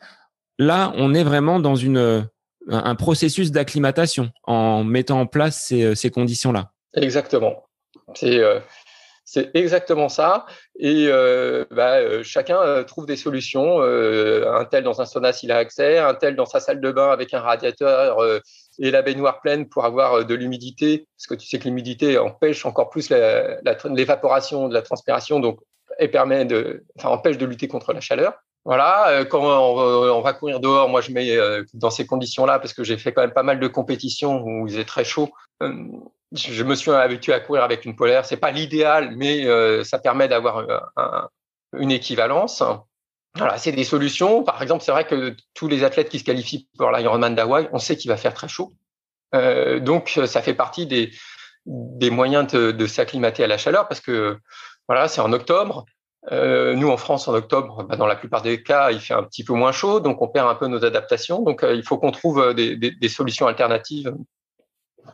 là, 0.58 0.92
on 0.96 1.14
est 1.14 1.24
vraiment 1.24 1.60
dans 1.60 1.76
une 1.76 2.28
un 2.68 2.96
processus 2.96 3.52
d'acclimatation 3.52 4.32
en 4.44 4.84
mettant 4.84 5.22
en 5.22 5.26
place 5.28 5.62
ces, 5.66 5.96
ces 5.96 6.10
conditions-là. 6.10 6.72
Exactement. 6.96 7.66
C'est 8.16 8.42
c'est 9.32 9.52
exactement 9.54 10.10
ça. 10.10 10.48
Et 10.80 11.06
euh, 11.08 11.64
bah, 11.70 11.98
euh, 11.98 12.24
chacun 12.24 12.60
euh, 12.64 12.84
trouve 12.84 13.06
des 13.06 13.16
solutions. 13.16 13.80
un 13.80 14.66
tel 14.66 14.84
dans 14.84 15.02
un 15.02 15.06
sauna 15.06 15.34
s'il 15.34 15.52
a 15.52 15.58
accès, 15.58 16.00
un 16.00 16.16
tel 16.16 16.36
dans 16.36 16.48
sa 16.48 16.60
salle 16.60 16.82
de 16.82 16.92
bain 16.92 17.12
avec 17.12 17.34
un 17.36 17.40
radiateur 17.40 18.18
et 18.80 18.90
la 18.90 19.04
baignoire 19.04 19.42
pleine 19.42 19.70
pour 19.70 19.86
avoir 19.86 20.26
de 20.26 20.34
l'humidité, 20.34 21.06
parce 21.16 21.28
que 21.28 21.36
tu 21.36 21.48
sais 21.48 21.60
que 21.60 21.66
l'humidité 21.66 22.18
empêche 22.18 22.66
encore 22.66 22.90
plus 22.90 23.12
l'évaporation 23.12 24.68
de 24.68 24.74
la 24.74 24.82
transpiration, 24.82 25.40
donc 25.40 25.60
et 26.00 26.08
permet 26.08 26.46
de, 26.46 26.84
enfin, 26.98 27.10
empêche 27.10 27.38
de 27.38 27.46
lutter 27.46 27.68
contre 27.68 27.94
la 27.94 28.02
chaleur. 28.02 28.34
Voilà, 28.66 29.26
quand 29.26 29.42
on, 29.42 30.22
va 30.22 30.34
courir 30.34 30.60
dehors, 30.60 30.90
moi 30.90 31.02
je 31.02 31.12
mets 31.12 31.38
dans 31.74 31.90
ces 31.92 32.06
conditions-là 32.08 32.60
parce 32.60 32.74
que 32.74 32.84
j'ai 32.84 32.98
fait 32.98 33.14
quand 33.14 33.22
même 33.22 33.34
pas 33.34 33.44
mal 33.44 33.60
de 33.60 33.68
compétitions 33.68 34.42
où 34.42 34.68
il 34.68 34.72
faisait 34.72 34.86
très 34.86 35.04
chaud 35.04 35.30
je 36.32 36.64
me 36.64 36.76
suis 36.76 36.92
habitué 36.92 37.34
à 37.34 37.40
courir 37.40 37.64
avec 37.64 37.86
une 37.86 37.96
polaire. 37.96 38.26
C'est 38.26 38.38
pas 38.38 38.52
l'idéal, 38.52 39.16
mais 39.16 39.46
euh, 39.46 39.84
ça 39.84 40.00
permet 40.00 40.28
d'avoir 40.28 40.66
une 41.78 41.92
équivalence. 41.92 42.64
Voilà, 43.36 43.58
c'est 43.58 43.72
des 43.72 43.84
solutions. 43.84 44.44
Par 44.44 44.62
exemple, 44.62 44.84
c'est 44.84 44.92
vrai 44.92 45.06
que 45.06 45.36
tous 45.54 45.68
les 45.68 45.84
athlètes 45.84 46.10
qui 46.10 46.20
se 46.20 46.24
qualifient 46.24 46.68
pour 46.78 46.92
l'Ironman 46.92 47.36
d'Hawaï, 47.36 47.70
on 47.72 47.80
sait 47.80 47.96
qu'il 47.96 48.10
va 48.10 48.18
faire 48.18 48.34
très 48.34 48.48
chaud. 48.48 48.74
Euh, 49.36 49.80
donc, 49.80 50.20
ça 50.26 50.42
fait 50.42 50.56
partie 50.56 50.88
des, 50.88 51.12
moyens 52.10 52.52
de, 52.52 52.88
s'acclimater 52.88 53.44
à 53.44 53.48
la 53.48 53.58
chaleur 53.58 53.88
parce 53.88 54.02
que 54.02 54.38
voilà, 54.88 55.08
c'est 55.08 55.22
en 55.22 55.32
octobre. 55.32 55.86
Euh, 56.32 56.76
nous, 56.76 56.90
en 56.90 56.98
France, 56.98 57.28
en 57.28 57.34
octobre, 57.34 57.84
bah, 57.84 57.96
dans 57.96 58.08
la 58.08 58.16
plupart 58.16 58.42
des 58.42 58.62
cas, 58.62 58.92
il 58.92 59.00
fait 59.00 59.14
un 59.14 59.24
petit 59.24 59.44
peu 59.44 59.54
moins 59.54 59.72
chaud, 59.72 60.00
donc 60.00 60.22
on 60.22 60.28
perd 60.28 60.50
un 60.50 60.56
peu 60.56 60.68
nos 60.68 60.84
adaptations. 60.84 61.42
Donc, 61.42 61.64
il 61.64 61.84
faut 61.84 61.98
qu'on 61.98 62.12
trouve 62.12 62.54
des, 62.54 63.10
solutions 63.10 63.48
alternatives 63.48 64.14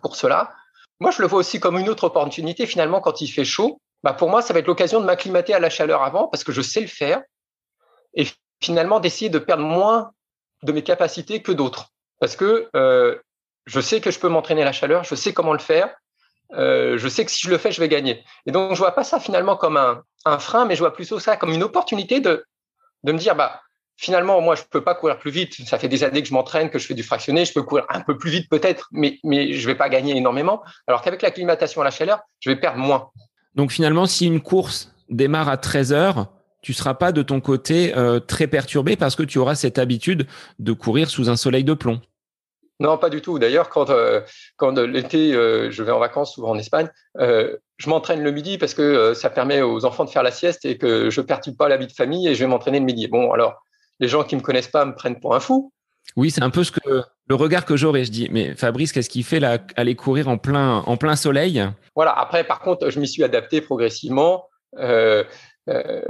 pour 0.01 0.15
cela. 0.15 0.51
Moi, 0.99 1.11
je 1.11 1.21
le 1.21 1.27
vois 1.27 1.39
aussi 1.39 1.59
comme 1.59 1.77
une 1.77 1.89
autre 1.89 2.05
opportunité. 2.05 2.65
Finalement, 2.65 3.01
quand 3.01 3.21
il 3.21 3.27
fait 3.27 3.45
chaud, 3.45 3.81
bah 4.03 4.13
pour 4.13 4.29
moi, 4.29 4.41
ça 4.41 4.53
va 4.53 4.59
être 4.59 4.67
l'occasion 4.67 5.01
de 5.01 5.05
m'acclimater 5.05 5.53
à 5.53 5.59
la 5.59 5.69
chaleur 5.69 6.03
avant 6.03 6.27
parce 6.27 6.43
que 6.43 6.51
je 6.51 6.61
sais 6.61 6.81
le 6.81 6.87
faire 6.87 7.21
et 8.13 8.25
finalement 8.61 8.99
d'essayer 8.99 9.29
de 9.29 9.39
perdre 9.39 9.63
moins 9.63 10.11
de 10.63 10.71
mes 10.71 10.83
capacités 10.83 11.41
que 11.41 11.51
d'autres. 11.51 11.87
Parce 12.19 12.35
que 12.35 12.69
euh, 12.75 13.17
je 13.65 13.79
sais 13.81 13.99
que 13.99 14.11
je 14.11 14.19
peux 14.19 14.29
m'entraîner 14.29 14.61
à 14.61 14.65
la 14.65 14.71
chaleur, 14.71 15.03
je 15.03 15.15
sais 15.15 15.33
comment 15.33 15.53
le 15.53 15.59
faire, 15.59 15.93
euh, 16.53 16.97
je 16.97 17.07
sais 17.07 17.25
que 17.25 17.31
si 17.31 17.41
je 17.41 17.49
le 17.49 17.57
fais, 17.57 17.71
je 17.71 17.81
vais 17.81 17.89
gagner. 17.89 18.23
Et 18.45 18.51
donc, 18.51 18.73
je 18.73 18.77
vois 18.77 18.93
pas 18.93 19.03
ça 19.03 19.19
finalement 19.19 19.57
comme 19.57 19.77
un, 19.77 20.03
un 20.25 20.39
frein, 20.39 20.65
mais 20.65 20.75
je 20.75 20.79
vois 20.79 20.93
plutôt 20.93 21.19
ça 21.19 21.35
comme 21.35 21.51
une 21.51 21.63
opportunité 21.63 22.19
de, 22.19 22.45
de 23.03 23.11
me 23.11 23.17
dire, 23.17 23.35
bah, 23.35 23.61
finalement, 23.97 24.41
moi, 24.41 24.55
je 24.55 24.63
peux 24.69 24.83
pas 24.83 24.95
courir 24.95 25.17
plus 25.17 25.31
vite. 25.31 25.53
Ça 25.67 25.77
fait 25.77 25.87
des 25.87 26.03
années 26.03 26.21
que 26.21 26.27
je 26.27 26.33
m'entraîne, 26.33 26.69
que 26.69 26.79
je 26.79 26.85
fais 26.87 26.93
du 26.93 27.03
fractionné. 27.03 27.45
Je 27.45 27.53
peux 27.53 27.63
courir 27.63 27.85
un 27.89 28.01
peu 28.01 28.17
plus 28.17 28.31
vite 28.31 28.49
peut-être, 28.49 28.89
mais, 28.91 29.19
mais 29.23 29.53
je 29.53 29.65
vais 29.67 29.75
pas 29.75 29.89
gagner 29.89 30.15
énormément. 30.15 30.61
Alors 30.87 31.01
qu'avec 31.01 31.21
l'acclimatation 31.21 31.81
à 31.81 31.83
la 31.83 31.91
chaleur, 31.91 32.19
je 32.39 32.49
vais 32.49 32.55
perdre 32.55 32.79
moins. 32.79 33.09
Donc 33.55 33.71
finalement, 33.71 34.05
si 34.05 34.27
une 34.27 34.41
course 34.41 34.93
démarre 35.09 35.49
à 35.49 35.57
13 35.57 35.93
heures, 35.93 36.27
tu 36.61 36.73
seras 36.73 36.95
pas 36.95 37.11
de 37.11 37.21
ton 37.21 37.41
côté 37.41 37.95
euh, 37.95 38.19
très 38.19 38.47
perturbé 38.47 38.95
parce 38.95 39.15
que 39.15 39.23
tu 39.23 39.37
auras 39.37 39.53
cette 39.53 39.77
habitude 39.77 40.25
de 40.57 40.73
courir 40.73 41.09
sous 41.09 41.29
un 41.29 41.35
soleil 41.35 41.63
de 41.63 41.73
plomb. 41.73 42.01
Non, 42.79 42.97
pas 42.97 43.09
du 43.09 43.21
tout. 43.21 43.39
D'ailleurs, 43.39 43.69
quand, 43.69 43.89
euh, 43.89 44.21
quand 44.57 44.77
l'été, 44.79 45.33
euh, 45.33 45.71
je 45.71 45.83
vais 45.83 45.91
en 45.91 45.99
vacances 45.99 46.33
souvent 46.33 46.49
en 46.49 46.57
Espagne, 46.57 46.89
je 47.19 47.89
m'entraîne 47.89 48.23
le 48.23 48.31
midi 48.31 48.57
parce 48.57 48.73
que 48.73 49.13
ça 49.13 49.29
permet 49.29 49.61
aux 49.61 49.85
enfants 49.85 50.05
de 50.05 50.09
faire 50.09 50.23
la 50.23 50.31
sieste 50.31 50.65
et 50.65 50.77
que 50.77 51.09
je 51.09 51.21
perturbe 51.21 51.55
pas 51.55 51.69
la 51.69 51.77
vie 51.77 51.87
de 51.87 51.91
famille 51.91 52.27
et 52.27 52.33
je 52.33 52.39
vais 52.39 52.47
m'entraîner 52.47 52.79
le 52.79 52.85
midi. 52.85 53.07
Bon, 53.07 53.31
alors, 53.31 53.64
les 53.99 54.07
gens 54.07 54.23
qui 54.23 54.35
me 54.35 54.41
connaissent 54.41 54.67
pas 54.67 54.85
me 54.85 54.93
prennent 54.93 55.19
pour 55.19 55.35
un 55.35 55.39
fou. 55.39 55.71
Oui, 56.15 56.31
c'est 56.31 56.43
un 56.43 56.49
peu 56.49 56.63
ce 56.63 56.71
que 56.71 57.03
le 57.27 57.35
regard 57.35 57.65
que 57.65 57.75
j'aurais. 57.75 58.05
Je 58.05 58.11
dis, 58.11 58.29
mais 58.31 58.55
Fabrice, 58.55 58.91
qu'est-ce 58.91 59.09
qu'il 59.09 59.23
fait 59.23 59.39
là, 59.39 59.57
aller 59.75 59.95
courir 59.95 60.27
en 60.27 60.37
plein, 60.37 60.77
en 60.79 60.97
plein 60.97 61.15
soleil? 61.15 61.63
Voilà. 61.95 62.11
Après, 62.11 62.43
par 62.43 62.59
contre, 62.59 62.89
je 62.89 62.99
m'y 62.99 63.07
suis 63.07 63.23
adapté 63.23 63.61
progressivement. 63.61 64.47
Euh, 64.77 65.23
euh, 65.69 66.01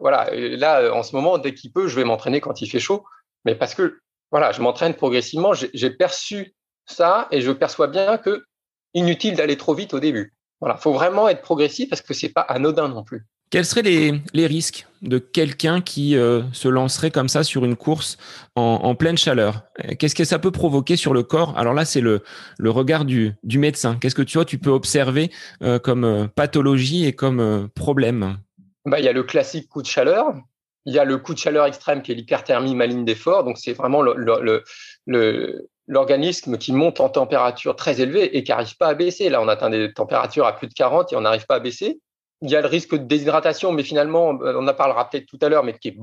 voilà. 0.00 0.30
là, 0.32 0.94
en 0.94 1.02
ce 1.02 1.14
moment, 1.16 1.38
dès 1.38 1.54
qu'il 1.54 1.72
peut, 1.72 1.88
je 1.88 1.96
vais 1.96 2.04
m'entraîner 2.04 2.40
quand 2.40 2.62
il 2.62 2.68
fait 2.68 2.80
chaud. 2.80 3.04
Mais 3.44 3.54
parce 3.54 3.74
que, 3.74 3.98
voilà, 4.30 4.52
je 4.52 4.62
m'entraîne 4.62 4.94
progressivement. 4.94 5.52
J'ai 5.52 5.90
perçu 5.90 6.54
ça 6.86 7.28
et 7.30 7.40
je 7.40 7.50
perçois 7.50 7.88
bien 7.88 8.18
que 8.18 8.44
inutile 8.94 9.34
d'aller 9.34 9.56
trop 9.56 9.74
vite 9.74 9.94
au 9.94 10.00
début. 10.00 10.34
Voilà. 10.60 10.76
Faut 10.76 10.92
vraiment 10.92 11.28
être 11.28 11.42
progressif 11.42 11.88
parce 11.88 12.02
que 12.02 12.14
c'est 12.14 12.28
pas 12.28 12.42
anodin 12.42 12.88
non 12.88 13.02
plus. 13.02 13.26
Quels 13.50 13.64
seraient 13.64 13.82
les, 13.82 14.46
risques? 14.46 14.86
De 15.02 15.18
quelqu'un 15.18 15.80
qui 15.80 16.16
euh, 16.16 16.42
se 16.52 16.68
lancerait 16.68 17.10
comme 17.10 17.28
ça 17.28 17.42
sur 17.42 17.64
une 17.64 17.76
course 17.76 18.18
en, 18.54 18.94
pleine 18.94 19.16
chaleur 19.16 19.62
Qu'est-ce 19.98 20.14
que 20.14 20.24
ça 20.24 20.38
peut 20.38 20.50
provoquer 20.50 20.96
sur 20.96 21.14
le 21.14 21.22
corps? 21.22 21.56
Alors 21.56 21.72
là, 21.72 21.84
c'est 21.84 22.02
le, 22.02 22.22
regard 22.62 23.04
du, 23.04 23.32
du 23.42 23.58
médecin. 23.58 23.96
Qu'est-ce 24.00 24.14
que 24.14 24.22
tu 24.22 24.36
vois, 24.36 24.44
tu 24.44 24.58
peux 24.58 24.70
observer 24.70 25.30
euh, 25.62 25.78
comme 25.78 26.04
euh, 26.04 26.26
pathologie 26.26 27.06
et 27.06 27.14
comme 27.14 27.68
problème? 27.74 28.38
Bah, 28.84 28.98
Il 28.98 29.04
y 29.04 29.08
a 29.08 29.12
le 29.12 29.22
classique 29.22 29.68
coup 29.68 29.80
de 29.80 29.86
chaleur. 29.86 30.34
Il 30.84 30.94
y 30.94 30.98
a 30.98 31.04
le 31.04 31.18
coup 31.18 31.34
de 31.34 31.38
chaleur 31.38 31.66
extrême 31.66 32.02
qui 32.02 32.12
est 32.12 32.14
l'hyperthermie 32.14 32.74
maligne 32.74 33.04
d'effort. 33.04 33.44
Donc, 33.44 33.58
c'est 33.58 33.72
vraiment 33.72 34.02
l'organisme 35.86 36.58
qui 36.58 36.72
monte 36.72 37.00
en 37.00 37.08
température 37.08 37.76
très 37.76 38.00
élevée 38.00 38.36
et 38.36 38.44
qui 38.44 38.50
n'arrive 38.50 38.76
pas 38.76 38.88
à 38.88 38.94
baisser. 38.94 39.28
Là, 39.30 39.40
on 39.40 39.48
atteint 39.48 39.70
des 39.70 39.92
températures 39.92 40.46
à 40.46 40.54
plus 40.54 40.68
de 40.68 40.74
40 40.74 41.12
et 41.12 41.16
on 41.16 41.22
n'arrive 41.22 41.46
pas 41.46 41.56
à 41.56 41.60
baisser. 41.60 42.00
Il 42.42 42.50
y 42.50 42.56
a 42.56 42.60
le 42.60 42.66
risque 42.66 42.92
de 42.92 43.04
déshydratation, 43.04 43.72
mais 43.72 43.82
finalement, 43.82 44.40
euh, 44.42 44.54
on 44.58 44.66
en 44.66 44.74
parlera 44.74 45.08
peut-être 45.08 45.26
tout 45.26 45.38
à 45.42 45.48
l'heure, 45.48 45.64
mais 45.64 45.78
il 45.84 45.94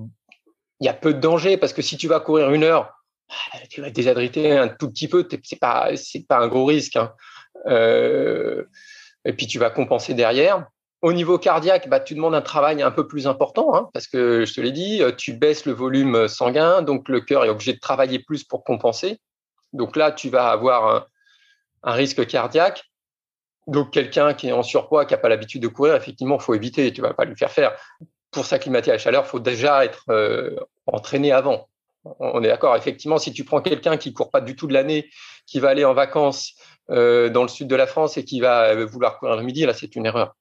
y 0.82 0.88
a 0.88 0.94
peu 0.94 1.14
de 1.14 1.20
danger 1.20 1.58
parce 1.58 1.74
que 1.74 1.82
si 1.82 1.98
tu 1.98 2.08
vas 2.08 2.20
courir 2.20 2.52
une 2.52 2.64
heure, 2.64 2.94
ah, 3.30 3.58
tu 3.70 3.82
vas 3.82 3.88
être 3.88 3.96
déshydraté 3.96 4.58
un 4.58 4.68
tout 4.68 4.90
petit 4.90 5.08
peu, 5.08 5.28
c'est 5.44 5.60
pas 5.60 5.90
pas 6.30 6.38
un 6.38 6.48
gros 6.48 6.66
risque. 6.66 6.96
Hein. 6.96 7.14
Euh, 7.66 8.64
et 9.26 9.34
puis 9.34 9.48
tu 9.48 9.60
vas 9.60 9.70
compenser 9.70 10.14
derrière. 10.14 10.68
Au 11.02 11.14
niveau 11.14 11.38
cardiaque, 11.38 11.90
bah, 11.90 12.00
tu 12.00 12.16
demandes 12.16 12.34
un 12.34 12.42
travail 12.42 12.82
un 12.82 12.90
peu 12.90 13.08
plus 13.08 13.28
important, 13.28 13.76
hein, 13.76 13.90
parce 13.94 14.08
que 14.08 14.46
je 14.46 14.54
te 14.54 14.62
l'ai 14.62 14.72
dit, 14.72 15.04
euh, 15.04 15.12
tu 15.12 15.34
baisses 15.34 15.66
le 15.66 15.74
volume 15.74 16.28
sanguin, 16.28 16.82
donc 16.82 17.08
le 17.10 17.22
cœur 17.22 17.46
est 17.46 17.50
obligé 17.50 17.74
de 17.74 17.80
travailler 17.80 18.20
plus 18.20 18.44
pour 18.44 18.64
compenser. 18.64 19.20
Donc 19.74 19.96
là, 19.96 20.12
tu 20.12 20.30
vas 20.30 20.50
avoir 20.50 21.08
un, 21.84 21.92
risque 21.92 22.26
cardiaque. 22.26 22.84
Donc 23.68 23.92
quelqu'un 23.92 24.34
qui 24.34 24.48
est 24.48 24.54
en 24.54 24.64
surpoids, 24.64 25.06
qui 25.06 25.14
n'a 25.14 25.18
pas 25.18 25.30
l'habitude 25.30 25.62
de 25.62 25.68
courir, 25.68 25.96
effectivement, 25.96 26.38
il 26.38 26.42
faut 26.42 26.54
éviter, 26.54 26.92
tu 26.92 27.02
ne 27.02 27.08
vas 27.08 27.14
pas 27.14 27.26
lui 27.26 27.36
faire 27.36 27.52
faire. 27.52 27.74
Pour 28.32 28.46
s'acclimater 28.46 28.92
à 28.92 28.96
la 28.96 28.98
chaleur, 28.98 29.24
il 29.26 29.30
faut 29.30 29.40
déjà 29.40 29.84
être 29.86 30.04
euh, 30.10 30.56
entraîné 30.86 31.32
avant. 31.32 31.68
On 32.20 32.42
est 32.42 32.48
d'accord, 32.48 32.76
effectivement, 32.76 33.18
si 33.18 33.34
tu 33.34 33.44
prends 33.44 33.62
quelqu'un 33.62 33.98
qui 33.98 34.14
court 34.14 34.32
pas 34.32 34.40
du 34.40 34.56
tout 34.56 34.68
de 34.68 34.74
l'année, 34.74 35.10
qui 35.46 35.60
va 35.60 35.70
aller 35.70 35.84
en 35.84 35.94
vacances 35.94 36.54
euh, 36.90 37.30
dans 37.30 37.42
le 37.42 37.50
sud 37.50 37.68
de 37.68 37.76
la 37.76 37.88
France 37.88 38.18
et 38.18 38.24
qui 38.24 38.40
va 38.40 38.86
vouloir 38.86 39.20
courir 39.20 39.36
le 39.36 39.44
midi, 39.44 39.66
là, 39.66 39.74
c'est 39.74 39.96
une 39.96 40.06
erreur. 40.06 40.36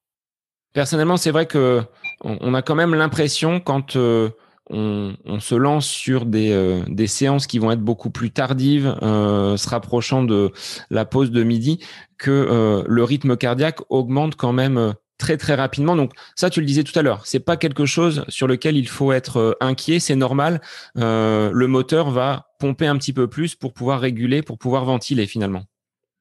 Personnellement, 0.72 1.16
c'est 1.16 1.30
vrai 1.30 1.46
que 1.46 1.82
on 2.20 2.54
a 2.54 2.62
quand 2.62 2.74
même 2.74 2.94
l'impression 2.94 3.60
quand 3.60 3.96
euh, 3.96 4.30
on, 4.70 5.40
se 5.40 5.54
lance 5.54 5.86
sur 5.86 6.26
des, 6.26 6.52
euh, 6.52 6.82
des, 6.88 7.06
séances 7.06 7.46
qui 7.46 7.58
vont 7.58 7.70
être 7.70 7.80
beaucoup 7.80 8.10
plus 8.10 8.30
tardives, 8.30 8.96
euh, 9.02 9.56
se 9.56 9.68
rapprochant 9.68 10.22
de 10.22 10.52
la 10.90 11.04
pause 11.04 11.30
de 11.30 11.42
midi, 11.42 11.84
que 12.18 12.84
le 12.86 13.04
rythme 13.04 13.36
cardiaque 13.36 13.80
augmente 13.90 14.36
quand 14.36 14.52
même 14.52 14.94
très 15.18 15.36
très 15.36 15.54
rapidement. 15.54 15.96
Donc 15.96 16.12
ça, 16.34 16.50
tu 16.50 16.60
le 16.60 16.66
disais 16.66 16.82
tout 16.82 16.98
à 16.98 17.02
l'heure, 17.02 17.26
c'est 17.26 17.40
pas 17.40 17.56
quelque 17.56 17.84
chose 17.84 18.24
sur 18.28 18.46
lequel 18.46 18.76
il 18.76 18.88
faut 18.88 19.12
être 19.12 19.56
inquiet, 19.60 20.00
c'est 20.00 20.16
normal. 20.16 20.60
le 20.94 21.66
moteur 21.66 22.10
va 22.10 22.48
pomper 22.58 22.86
un 22.86 22.96
petit 22.96 23.12
peu 23.12 23.28
plus 23.28 23.54
pour 23.54 23.74
pouvoir 23.74 24.00
réguler, 24.00 24.42
pour 24.42 24.58
pouvoir 24.58 24.84
ventiler 24.84 25.26
finalement. 25.26 25.64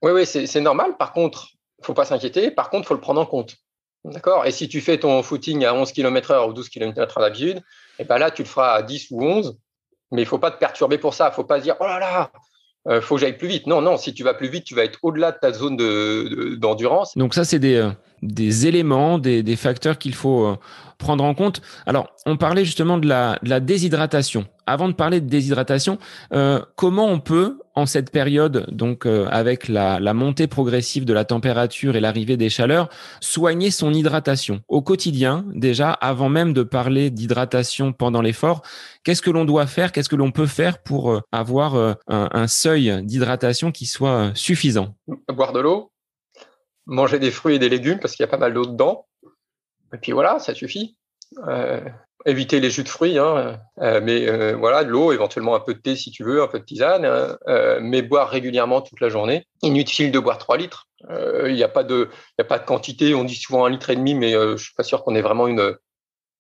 Oui, 0.01 0.12
oui, 0.12 0.25
c'est 0.25 0.62
normal. 0.62 0.97
Par 0.97 1.13
contre, 1.13 1.55
faut 1.81 1.93
pas 1.93 2.05
s'inquiéter. 2.05 2.51
Par 2.51 2.69
contre, 2.69 2.88
faut 2.88 2.93
le 2.93 2.99
prendre 2.99 3.21
en 3.21 3.25
compte. 3.25 3.58
D'accord? 4.03 4.45
Et 4.45 4.51
si 4.51 4.67
tu 4.67 4.81
fais 4.81 4.99
ton 4.99 5.23
footing 5.23 5.65
à 5.65 5.73
11 5.73 5.91
km 5.91 6.31
heure 6.31 6.47
ou 6.47 6.53
12 6.53 6.69
km 6.69 7.01
h 7.01 7.19
d'habitude, 7.19 7.63
et 7.99 8.03
ben 8.03 8.17
là, 8.17 8.31
tu 8.31 8.43
le 8.43 8.47
feras 8.47 8.73
à 8.73 8.81
10 8.81 9.08
ou 9.12 9.23
11, 9.23 9.58
mais 10.12 10.21
il 10.21 10.25
faut 10.25 10.39
pas 10.39 10.51
te 10.51 10.58
perturber 10.58 10.97
pour 10.97 11.13
ça. 11.13 11.29
Il 11.31 11.36
faut 11.36 11.43
pas 11.43 11.60
se 11.60 11.63
dire, 11.63 11.75
oh 11.79 11.86
là 11.86 11.99
là, 11.99 12.31
euh, 12.88 13.01
faut 13.01 13.15
que 13.15 13.21
j'aille 13.21 13.38
plus 13.38 13.47
vite. 13.47 13.67
Non, 13.67 13.81
non, 13.81 13.97
si 13.97 14.13
tu 14.13 14.23
vas 14.23 14.34
plus 14.34 14.49
vite, 14.49 14.63
tu 14.63 14.75
vas 14.75 14.84
être 14.84 14.99
au-delà 15.01 15.31
de 15.31 15.38
ta 15.39 15.51
zone 15.51 15.77
d'endurance. 16.58 17.17
Donc 17.17 17.34
ça, 17.34 17.43
c'est 17.43 17.60
des, 17.60 17.75
euh, 17.75 18.67
éléments, 18.67 19.17
des, 19.17 19.55
facteurs 19.55 19.97
qu'il 19.97 20.13
faut 20.13 20.45
euh, 20.45 20.58
prendre 20.97 21.23
en 21.23 21.34
compte. 21.34 21.62
Alors, 21.86 22.08
on 22.25 22.38
parlait 22.38 22.65
justement 22.65 22.97
de 22.97 23.05
de 23.05 23.49
la 23.49 23.60
déshydratation. 23.60 24.45
Avant 24.67 24.88
de 24.88 24.93
parler 24.93 25.21
de 25.21 25.28
déshydratation, 25.28 25.99
euh, 26.34 26.60
comment 26.75 27.08
on 27.08 27.19
peut, 27.19 27.60
en 27.75 27.86
cette 27.86 28.10
période, 28.10 28.65
donc 28.71 29.06
euh, 29.06 29.28
avec 29.30 29.67
la, 29.67 29.99
la, 29.99 30.13
montée 30.13 30.47
progressive 30.47 31.06
de 31.06 31.13
la 31.13 31.25
température 31.25 31.95
et 31.95 31.99
l'arrivée 31.99 32.38
des 32.38 32.49
chaleurs, 32.49 32.89
soigner 33.19 33.69
son 33.69 33.93
hydratation 33.93 34.62
au 34.67 34.82
quotidien 34.82 35.45
Déjà, 35.54 35.91
avant 35.91 36.30
même 36.30 36.54
de 36.54 36.63
parler 36.63 37.10
d'hydratation 37.10 37.93
pendant 37.93 38.21
l'effort, 38.21 38.62
qu'est-ce 39.04 39.21
que 39.21 39.30
l'on 39.30 39.45
doit 39.45 39.67
faire? 39.67 39.91
Qu'est-ce 39.91 40.10
que 40.10 40.15
l'on 40.15 40.32
peut 40.32 40.47
faire 40.47 40.82
pour 40.82 41.12
euh, 41.12 41.21
avoir 41.32 41.75
un, 41.75 41.97
un 42.08 42.47
seuil 42.47 43.04
d'hydratation 43.04 43.71
qui 43.71 43.86
soit 43.86 44.32
suffisant? 44.34 44.95
Boire 45.28 45.54
de 45.54 45.60
l'eau, 45.60 45.91
manger 46.86 47.19
des 47.19 47.32
fruits 47.32 47.56
et 47.56 47.60
des 47.60 47.69
légumes 47.69 47.99
parce 47.99 48.15
qu'il 48.15 48.23
y 48.23 48.28
a 48.28 48.32
pas 48.32 48.38
mal 48.38 48.54
d'eau 48.54 48.65
dedans. 48.65 49.06
Et 49.93 49.97
puis 49.97 50.12
voilà, 50.12 50.39
ça 50.39 50.54
suffit. 50.54 50.97
Euh, 52.28 52.32
éviter 52.32 52.60
les 52.60 52.70
jus 52.70 52.84
de 52.84 52.90
fruits, 52.90 53.18
hein, 53.18 53.60
euh, 53.82 54.02
mais 54.04 54.28
euh, 54.28 54.56
voilà, 54.56 54.84
de 54.84 54.90
l'eau, 54.90 55.12
éventuellement 55.12 55.56
un 55.56 55.60
peu 55.60 55.74
de 55.74 55.80
thé 55.80 55.96
si 55.96 56.12
tu 56.12 56.24
veux, 56.24 56.42
un 56.42 56.48
peu 56.48 56.60
de 56.60 56.66
tisane, 56.66 57.06
hein, 57.06 57.38
mais 57.82 58.02
boire 58.02 58.30
régulièrement 58.30 58.82
toute 58.82 59.00
la 59.00 59.10
journée. 59.10 59.48
Inutile 59.62 60.12
de 60.12 60.20
boire 60.20 60.38
3 60.38 60.58
litres. 60.58 60.88
Il 61.10 61.54
n'y 61.54 61.64
a, 61.64 61.68
pas 61.68 61.84
de, 61.84 62.10
a 62.40 62.44
pas 62.44 62.58
de 62.58 62.66
quantité, 62.66 63.14
on 63.14 63.24
dit 63.24 63.36
souvent 63.36 63.66
un 63.66 63.70
litre 63.70 63.92
et 63.92 63.96
demi, 63.96 64.16
mais 64.16 64.32
je 64.32 64.58
suis 64.58 64.74
pas 64.74 64.84
sûr 64.84 65.04
qu'on 65.04 65.14
ait 65.14 65.22
vraiment 65.22 65.48
une, 65.48 65.76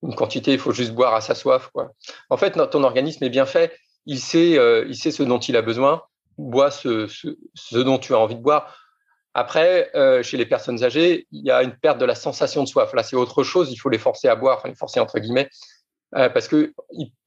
une 0.01 0.15
quantité, 0.15 0.53
il 0.53 0.59
faut 0.59 0.71
juste 0.71 0.93
boire 0.93 1.13
à 1.13 1.21
sa 1.21 1.35
soif. 1.35 1.69
Quoi. 1.71 1.91
En 2.31 2.37
fait, 2.37 2.57
ton 2.71 2.83
organisme 2.83 3.23
est 3.23 3.29
bien 3.29 3.45
fait, 3.45 3.77
il 4.07 4.19
sait, 4.19 4.57
il 4.87 4.95
sait 4.95 5.11
ce 5.11 5.21
dont 5.21 5.37
il 5.37 5.55
a 5.55 5.61
besoin, 5.61 6.01
bois 6.39 6.71
ce, 6.71 7.05
ce 7.53 7.77
dont 7.77 7.99
tu 7.99 8.15
as 8.15 8.19
envie 8.19 8.35
de 8.35 8.41
boire. 8.41 8.75
Après, 9.37 9.91
euh, 9.95 10.23
chez 10.23 10.37
les 10.37 10.45
personnes 10.45 10.81
âgées, 10.85 11.27
il 11.33 11.45
y 11.45 11.51
a 11.51 11.61
une 11.61 11.75
perte 11.75 11.97
de 11.97 12.05
la 12.05 12.15
sensation 12.15 12.63
de 12.63 12.69
soif. 12.69 12.93
Là, 12.93 13.03
c'est 13.03 13.17
autre 13.17 13.43
chose. 13.43 13.69
Il 13.69 13.75
faut 13.75 13.89
les 13.89 13.99
forcer 13.99 14.29
à 14.29 14.35
boire, 14.37 14.57
enfin 14.57 14.69
les 14.69 14.75
forcer 14.75 15.01
entre 15.01 15.19
guillemets, 15.19 15.49
euh, 16.15 16.29
parce 16.29 16.47
qu'ils 16.47 16.71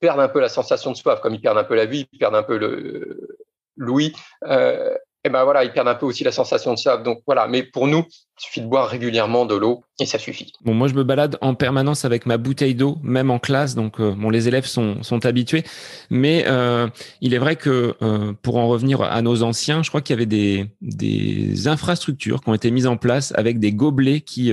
perdent 0.00 0.20
un 0.20 0.28
peu 0.28 0.40
la 0.40 0.48
sensation 0.48 0.92
de 0.92 0.96
soif, 0.96 1.20
comme 1.20 1.34
ils 1.34 1.40
perdent 1.40 1.58
un 1.58 1.64
peu 1.64 1.74
la 1.74 1.86
vie, 1.86 2.08
ils 2.12 2.18
perdent 2.18 2.36
un 2.36 2.42
peu 2.42 2.56
le 2.56 3.38
l'ouïe. 3.76 4.12
Euh, 4.44 4.94
et 5.24 5.30
ben 5.30 5.44
voilà, 5.44 5.64
ils 5.64 5.72
perdent 5.72 5.88
un 5.88 5.94
peu 5.94 6.06
aussi 6.06 6.24
la 6.24 6.32
sensation 6.32 6.72
de 6.72 6.78
soif. 6.78 7.02
Donc 7.02 7.22
voilà, 7.26 7.48
mais 7.48 7.62
pour 7.62 7.88
nous, 7.88 8.04
il 8.08 8.44
suffit 8.44 8.60
de 8.60 8.66
boire 8.66 8.88
régulièrement 8.88 9.46
de 9.46 9.56
l'eau 9.56 9.84
et 9.98 10.06
ça 10.06 10.18
suffit. 10.18 10.52
Bon, 10.64 10.74
moi 10.74 10.86
je 10.86 10.94
me 10.94 11.02
balade 11.02 11.36
en 11.40 11.54
permanence 11.54 12.04
avec 12.04 12.24
ma 12.24 12.36
bouteille 12.36 12.76
d'eau, 12.76 12.98
même 13.02 13.32
en 13.32 13.40
classe, 13.40 13.74
donc 13.74 13.98
euh, 13.98 14.14
bon, 14.16 14.30
les 14.30 14.46
élèves 14.46 14.66
sont, 14.66 15.02
sont 15.02 15.26
habitués. 15.26 15.64
Mais 16.08 16.44
euh, 16.46 16.86
il 17.20 17.34
est 17.34 17.38
vrai 17.38 17.56
que 17.56 17.96
euh, 18.00 18.32
pour 18.42 18.58
en 18.58 18.68
revenir 18.68 19.02
à 19.02 19.20
nos 19.22 19.42
anciens, 19.42 19.82
je 19.82 19.88
crois 19.88 20.02
qu'il 20.02 20.14
y 20.14 20.18
avait 20.18 20.26
des, 20.26 20.70
des 20.80 21.66
infrastructures 21.66 22.40
qui 22.40 22.48
ont 22.50 22.54
été 22.54 22.70
mises 22.70 22.86
en 22.86 22.96
place 22.96 23.32
avec 23.36 23.58
des 23.58 23.72
gobelets 23.72 24.20
qui 24.20 24.52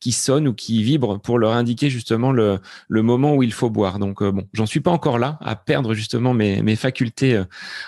qui 0.00 0.12
sonnent 0.12 0.48
ou 0.48 0.54
qui 0.54 0.84
vibrent 0.84 1.20
pour 1.20 1.38
leur 1.38 1.52
indiquer 1.52 1.90
justement 1.90 2.30
le, 2.30 2.60
le 2.88 3.02
moment 3.02 3.34
où 3.34 3.42
il 3.42 3.52
faut 3.52 3.70
boire. 3.70 3.98
Donc 3.98 4.22
bon, 4.22 4.46
j'en 4.52 4.66
suis 4.66 4.80
pas 4.80 4.92
encore 4.92 5.18
là 5.18 5.36
à 5.40 5.56
perdre 5.56 5.94
justement 5.94 6.32
mes, 6.32 6.62
mes 6.62 6.76
facultés 6.76 7.42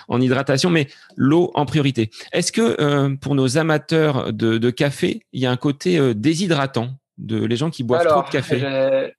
en 0.09 0.19
hydratation, 0.19 0.69
mais 0.69 0.87
l'eau 1.15 1.51
en 1.55 1.65
priorité. 1.65 2.08
Est-ce 2.31 2.51
que 2.51 3.15
pour 3.15 3.35
nos 3.35 3.57
amateurs 3.57 4.33
de, 4.33 4.57
de 4.57 4.69
café, 4.69 5.21
il 5.33 5.41
y 5.41 5.45
a 5.45 5.51
un 5.51 5.57
côté 5.57 5.97
euh, 5.97 6.13
déshydratant 6.13 6.89
de 7.17 7.43
les 7.43 7.55
gens 7.55 7.69
qui 7.69 7.83
boivent 7.83 8.05
trop 8.05 8.23
de 8.23 8.29
café? 8.29 9.11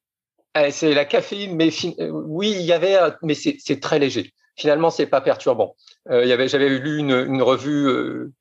Eh, 0.58 0.70
c'est 0.72 0.94
la 0.94 1.04
caféine, 1.04 1.54
mais 1.54 1.70
oui, 2.10 2.56
il 2.58 2.62
y 2.62 2.72
avait, 2.72 2.98
mais 3.22 3.34
c'est 3.34 3.80
très 3.80 3.98
léger. 3.98 4.32
Finalement, 4.56 4.90
c'est 4.90 5.06
pas 5.06 5.20
perturbant. 5.20 5.76
Euh, 6.10 6.24
y 6.24 6.32
avait, 6.32 6.48
j'avais 6.48 6.68
lu 6.68 6.98
une, 6.98 7.40
revue, 7.40 7.86
euh, 7.86 8.32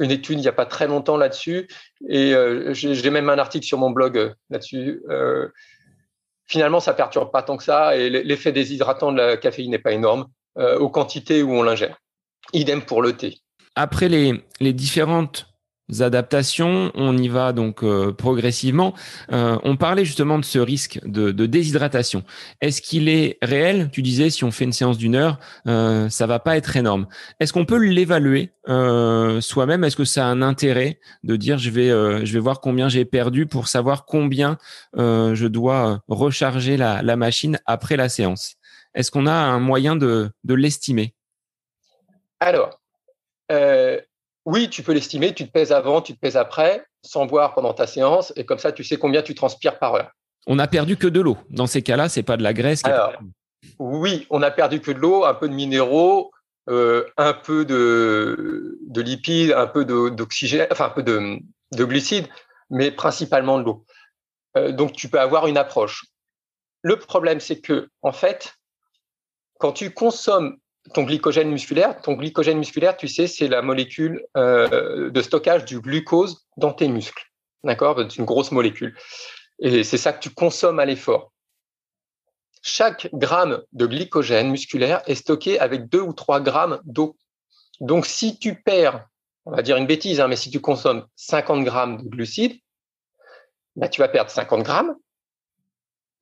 une 0.00 0.10
étude 0.10 0.38
il 0.38 0.42
n'y 0.42 0.48
a 0.48 0.52
pas 0.52 0.66
très 0.66 0.88
longtemps 0.88 1.16
là-dessus, 1.16 1.68
et 2.08 2.34
j'ai 2.72 3.10
même 3.10 3.30
un 3.30 3.38
article 3.38 3.64
sur 3.64 3.78
mon 3.78 3.90
blog 3.90 4.34
là-dessus. 4.50 5.02
finalement, 6.46 6.80
ça 6.80 6.94
perturbe 6.94 7.30
pas 7.30 7.42
tant 7.42 7.56
que 7.56 7.64
ça, 7.64 7.96
et 7.96 8.10
l'effet 8.10 8.50
déshydratant 8.50 9.12
de 9.12 9.18
la 9.18 9.36
caféine 9.36 9.70
n'est 9.70 9.78
pas 9.78 9.92
énorme 9.92 10.26
aux 10.56 10.90
quantités 10.90 11.42
où 11.44 11.52
on 11.52 11.62
l'ingère. 11.62 11.96
Idem 12.52 12.82
pour 12.82 13.02
le 13.02 13.16
thé. 13.16 13.38
Après 13.76 14.08
les, 14.08 14.42
les 14.60 14.72
différentes 14.72 15.46
adaptations, 16.00 16.90
on 16.94 17.16
y 17.16 17.28
va 17.28 17.52
donc 17.52 17.84
euh, 17.84 18.12
progressivement. 18.12 18.94
Euh, 19.32 19.58
on 19.62 19.76
parlait 19.76 20.04
justement 20.04 20.38
de 20.38 20.44
ce 20.44 20.58
risque 20.58 20.98
de, 21.04 21.30
déshydratation. 21.46 22.24
Est-ce 22.60 22.82
qu'il 22.82 23.08
est 23.08 23.38
réel? 23.42 23.90
Tu 23.92 24.02
disais 24.02 24.30
si 24.30 24.44
on 24.44 24.50
fait 24.50 24.64
une 24.64 24.72
séance 24.72 24.98
d'une 24.98 25.14
heure, 25.14 25.38
euh, 25.68 26.08
ça 26.08 26.26
va 26.26 26.38
pas 26.38 26.56
être 26.56 26.76
énorme. 26.76 27.06
Est-ce 27.38 27.52
qu'on 27.52 27.66
peut 27.66 27.78
l'évaluer 27.78 28.50
euh, 28.68 29.40
soi-même? 29.40 29.84
Est-ce 29.84 29.96
que 29.96 30.04
ça 30.04 30.26
a 30.26 30.28
un 30.28 30.42
intérêt 30.42 30.98
de 31.22 31.36
dire 31.36 31.58
je 31.58 31.70
vais 31.70 31.86
je 31.86 32.32
vais 32.32 32.40
voir 32.40 32.60
combien 32.60 32.88
j'ai 32.88 33.04
perdu 33.04 33.46
pour 33.46 33.68
savoir 33.68 34.06
combien 34.06 34.58
je 34.96 35.46
dois 35.46 36.02
recharger 36.08 36.76
la, 36.76 37.02
la 37.02 37.16
machine 37.16 37.60
après 37.66 37.96
la 37.96 38.08
séance? 38.08 38.56
Est-ce 38.94 39.10
qu'on 39.10 39.26
a 39.26 39.34
un 39.34 39.60
moyen 39.60 39.94
de, 39.94 40.30
de 40.44 40.54
l'estimer? 40.54 41.14
Alors. 42.40 42.80
Oui, 44.46 44.70
tu 44.70 44.84
peux 44.84 44.92
l'estimer, 44.92 45.34
tu 45.34 45.44
te 45.44 45.50
pèses 45.50 45.72
avant, 45.72 46.00
tu 46.00 46.14
te 46.14 46.20
pèses 46.20 46.36
après, 46.36 46.86
sans 47.02 47.26
boire 47.26 47.52
pendant 47.52 47.74
ta 47.74 47.88
séance, 47.88 48.32
et 48.36 48.46
comme 48.46 48.58
ça, 48.58 48.70
tu 48.70 48.84
sais 48.84 48.96
combien 48.96 49.20
tu 49.22 49.34
transpires 49.34 49.78
par 49.80 49.94
heure. 49.94 50.10
On 50.46 50.54
n'a 50.54 50.68
perdu 50.68 50.96
que 50.96 51.08
de 51.08 51.20
l'eau. 51.20 51.36
Dans 51.50 51.66
ces 51.66 51.82
cas-là, 51.82 52.08
c'est 52.08 52.22
pas 52.22 52.36
de 52.36 52.44
la 52.44 52.52
graisse. 52.52 52.84
Alors, 52.84 53.14
oui, 53.80 54.26
on 54.30 54.42
a 54.42 54.52
perdu 54.52 54.80
que 54.80 54.92
de 54.92 54.98
l'eau, 54.98 55.24
un 55.24 55.34
peu 55.34 55.48
de 55.48 55.54
minéraux, 55.54 56.30
euh, 56.68 57.04
un 57.16 57.32
peu 57.32 57.64
de, 57.64 58.78
lipides, 58.94 59.52
un 59.52 59.66
peu 59.66 59.84
d'oxygène, 59.84 60.68
enfin 60.70 60.86
un 60.86 60.90
peu 60.90 61.02
de, 61.02 61.40
glucides, 61.84 62.28
mais 62.70 62.92
principalement 62.92 63.58
de 63.58 63.64
l'eau. 63.64 63.84
Euh, 64.56 64.70
donc, 64.70 64.92
tu 64.92 65.08
peux 65.08 65.20
avoir 65.20 65.48
une 65.48 65.58
approche. 65.58 66.04
Le 66.82 66.96
problème, 66.96 67.40
c'est 67.40 67.60
que, 67.60 67.88
en 68.02 68.12
fait, 68.12 68.54
quand 69.58 69.72
tu 69.72 69.90
consommes 69.92 70.58
ton 70.94 71.02
glycogène 71.04 71.50
musculaire, 71.50 72.00
ton 72.00 72.14
glycogène 72.14 72.58
musculaire, 72.58 72.96
tu 72.96 73.08
sais, 73.08 73.26
c'est 73.26 73.48
la 73.48 73.62
molécule 73.62 74.24
euh, 74.36 75.10
de 75.10 75.22
stockage 75.22 75.64
du 75.64 75.80
glucose 75.80 76.46
dans 76.56 76.72
tes 76.72 76.88
muscles. 76.88 77.24
D'accord? 77.64 77.96
C'est 77.98 78.16
une 78.16 78.24
grosse 78.24 78.52
molécule. 78.52 78.96
Et 79.58 79.84
c'est 79.84 79.98
ça 79.98 80.12
que 80.12 80.20
tu 80.20 80.30
consommes 80.30 80.78
à 80.78 80.84
l'effort. 80.84 81.32
chaque 82.62 83.08
gramme 83.12 83.62
de 83.72 83.86
glycogène 83.86 84.50
musculaire 84.50 85.02
est 85.06 85.14
stocké 85.14 85.58
avec 85.60 85.88
2 85.88 86.00
ou 86.00 86.12
3 86.12 86.40
grammes 86.40 86.80
d'eau. 86.84 87.16
Donc, 87.80 88.06
si 88.06 88.38
tu 88.38 88.60
perds, 88.60 89.06
on 89.44 89.52
va 89.52 89.62
dire 89.62 89.76
une 89.76 89.86
bêtise, 89.86 90.20
hein, 90.20 90.28
mais 90.28 90.36
si 90.36 90.50
tu 90.50 90.60
consommes 90.60 91.06
50 91.16 91.64
grammes 91.64 92.02
de 92.02 92.08
glucides, 92.08 92.58
bah, 93.76 93.88
tu 93.88 94.00
vas 94.00 94.08
perdre 94.08 94.30
50 94.30 94.62
grammes 94.62 94.96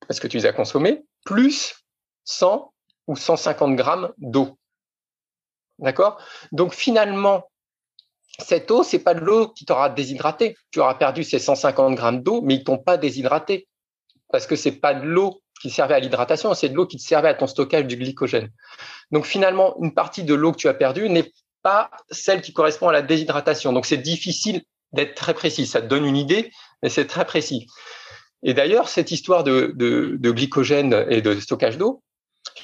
parce 0.07 0.19
que 0.19 0.27
tu 0.27 0.37
les 0.37 0.45
as 0.45 0.53
consommés, 0.53 1.03
plus 1.25 1.83
100 2.25 2.71
ou 3.07 3.15
150 3.15 3.75
grammes 3.75 4.11
d'eau. 4.17 4.57
D'accord? 5.79 6.19
Donc 6.51 6.73
finalement, 6.73 7.49
cette 8.39 8.69
eau, 8.71 8.83
c'est 8.83 8.99
pas 8.99 9.13
de 9.13 9.19
l'eau 9.21 9.49
qui 9.49 9.65
t'aura 9.65 9.89
déshydraté. 9.89 10.57
Tu 10.71 10.79
auras 10.79 10.95
perdu 10.95 11.23
ces 11.23 11.39
150 11.39 11.95
grammes 11.95 12.21
d'eau, 12.21 12.41
mais 12.41 12.55
ils 12.55 12.63
t'ont 12.63 12.77
pas 12.77 12.97
déshydraté 12.97 13.67
parce 14.31 14.47
que 14.47 14.55
c'est 14.55 14.73
pas 14.73 14.93
de 14.93 15.05
l'eau 15.05 15.41
qui 15.61 15.69
servait 15.69 15.95
à 15.95 15.99
l'hydratation, 15.99 16.53
c'est 16.53 16.69
de 16.69 16.75
l'eau 16.75 16.85
qui 16.85 16.97
te 16.97 17.01
servait 17.01 17.29
à 17.29 17.33
ton 17.33 17.47
stockage 17.47 17.85
du 17.85 17.95
glycogène. 17.95 18.49
Donc 19.11 19.25
finalement, 19.25 19.75
une 19.81 19.93
partie 19.93 20.23
de 20.23 20.33
l'eau 20.33 20.51
que 20.51 20.57
tu 20.57 20.67
as 20.67 20.73
perdue 20.73 21.09
n'est 21.09 21.31
pas 21.61 21.89
celle 22.11 22.41
qui 22.41 22.53
correspond 22.53 22.89
à 22.89 22.91
la 22.91 23.01
déshydratation. 23.01 23.71
Donc 23.71 23.85
c'est 23.85 23.97
difficile 23.97 24.63
d'être 24.91 25.15
très 25.15 25.33
précis. 25.33 25.65
Ça 25.65 25.81
te 25.81 25.87
donne 25.87 26.05
une 26.05 26.17
idée, 26.17 26.51
mais 26.83 26.89
c'est 26.89 27.07
très 27.07 27.25
précis. 27.25 27.67
Et 28.43 28.53
d'ailleurs, 28.53 28.89
cette 28.89 29.11
histoire 29.11 29.43
de, 29.43 29.73
de, 29.75 30.31
glycogène 30.31 31.05
et 31.09 31.21
de 31.21 31.39
stockage 31.39 31.77
d'eau, 31.77 32.03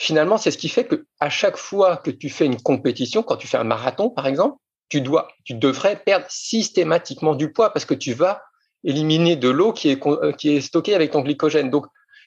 finalement, 0.02 0.38
c'est 0.38 0.50
ce 0.50 0.58
qui 0.58 0.68
fait 0.68 0.86
que 0.86 1.06
à 1.20 1.30
chaque 1.30 1.58
fois 1.58 1.98
que 1.98 2.10
tu 2.10 2.30
fais 2.30 2.48
une 2.48 2.60
compétition, 2.60 3.22
quand 3.22 3.38
tu 3.38 3.48
fais 3.48 3.58
un 3.58 3.64
marathon, 3.64 4.10
par 4.10 4.26
exemple, 4.26 4.58
tu 4.90 5.00
dois, 5.00 5.28
tu 5.44 5.54
devrais 5.54 5.96
perdre 5.96 6.26
systématiquement 6.28 7.36
du 7.36 7.54
poids 7.54 7.72
parce 7.72 7.86
que 7.86 7.94
tu 7.94 8.14
vas 8.14 8.42
éliminer 8.84 9.36
de 9.36 9.48
l'eau 9.48 9.74
qui 9.74 9.90
est, 9.90 10.08
euh, 10.08 10.32
qui 10.32 10.56
est 10.56 10.62
stockée 10.62 10.96
avec 10.96 11.12
ton 11.12 11.22
glycogène. 11.22 11.70
Donc, 11.70 11.86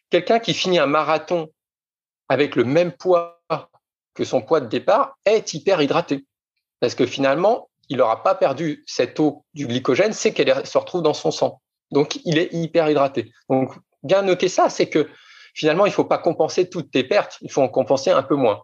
quelqu'un 0.09 0.39
qui 0.39 0.55
finit 0.55 0.79
un 0.79 0.87
marathon 0.87 1.49
avec 2.29 2.55
le 2.55 2.63
même 2.63 2.93
poids 2.93 3.43
que 4.15 4.25
son 4.25 4.41
poids 4.41 4.61
de 4.61 4.67
départ 4.67 5.19
est 5.25 5.53
hyper 5.53 5.83
hydraté. 5.83 6.25
Parce 6.79 6.95
que 6.95 7.07
finalement, 7.07 7.69
il 7.89 7.97
n'aura 7.97 8.23
pas 8.23 8.37
perdu 8.37 8.85
cette 8.87 9.19
eau 9.19 9.45
du 9.53 9.67
glycogène, 9.67 10.13
c'est 10.13 10.33
qu'elle 10.33 10.65
se 10.65 10.79
retrouve 10.79 11.03
dans 11.03 11.13
son 11.13 11.33
sang. 11.33 11.61
Donc, 11.91 12.21
il 12.25 12.39
est 12.39 12.51
hyper 12.53 12.89
hydraté. 12.89 13.33
Donc, 13.49 13.73
bien 14.05 14.23
noter 14.23 14.49
ça, 14.49 14.71
c'est 14.71 14.89
que 14.89 15.09
finalement, 15.55 15.87
il 15.87 15.90
ne 15.90 15.95
faut 15.95 16.05
pas 16.05 16.19
compenser 16.19 16.69
toutes 16.69 16.90
tes 16.90 17.05
pertes, 17.05 17.38
il 17.40 17.51
faut 17.51 17.62
en 17.62 17.69
compenser 17.69 18.11
un 18.11 18.23
peu 18.23 18.35
moins. 18.35 18.62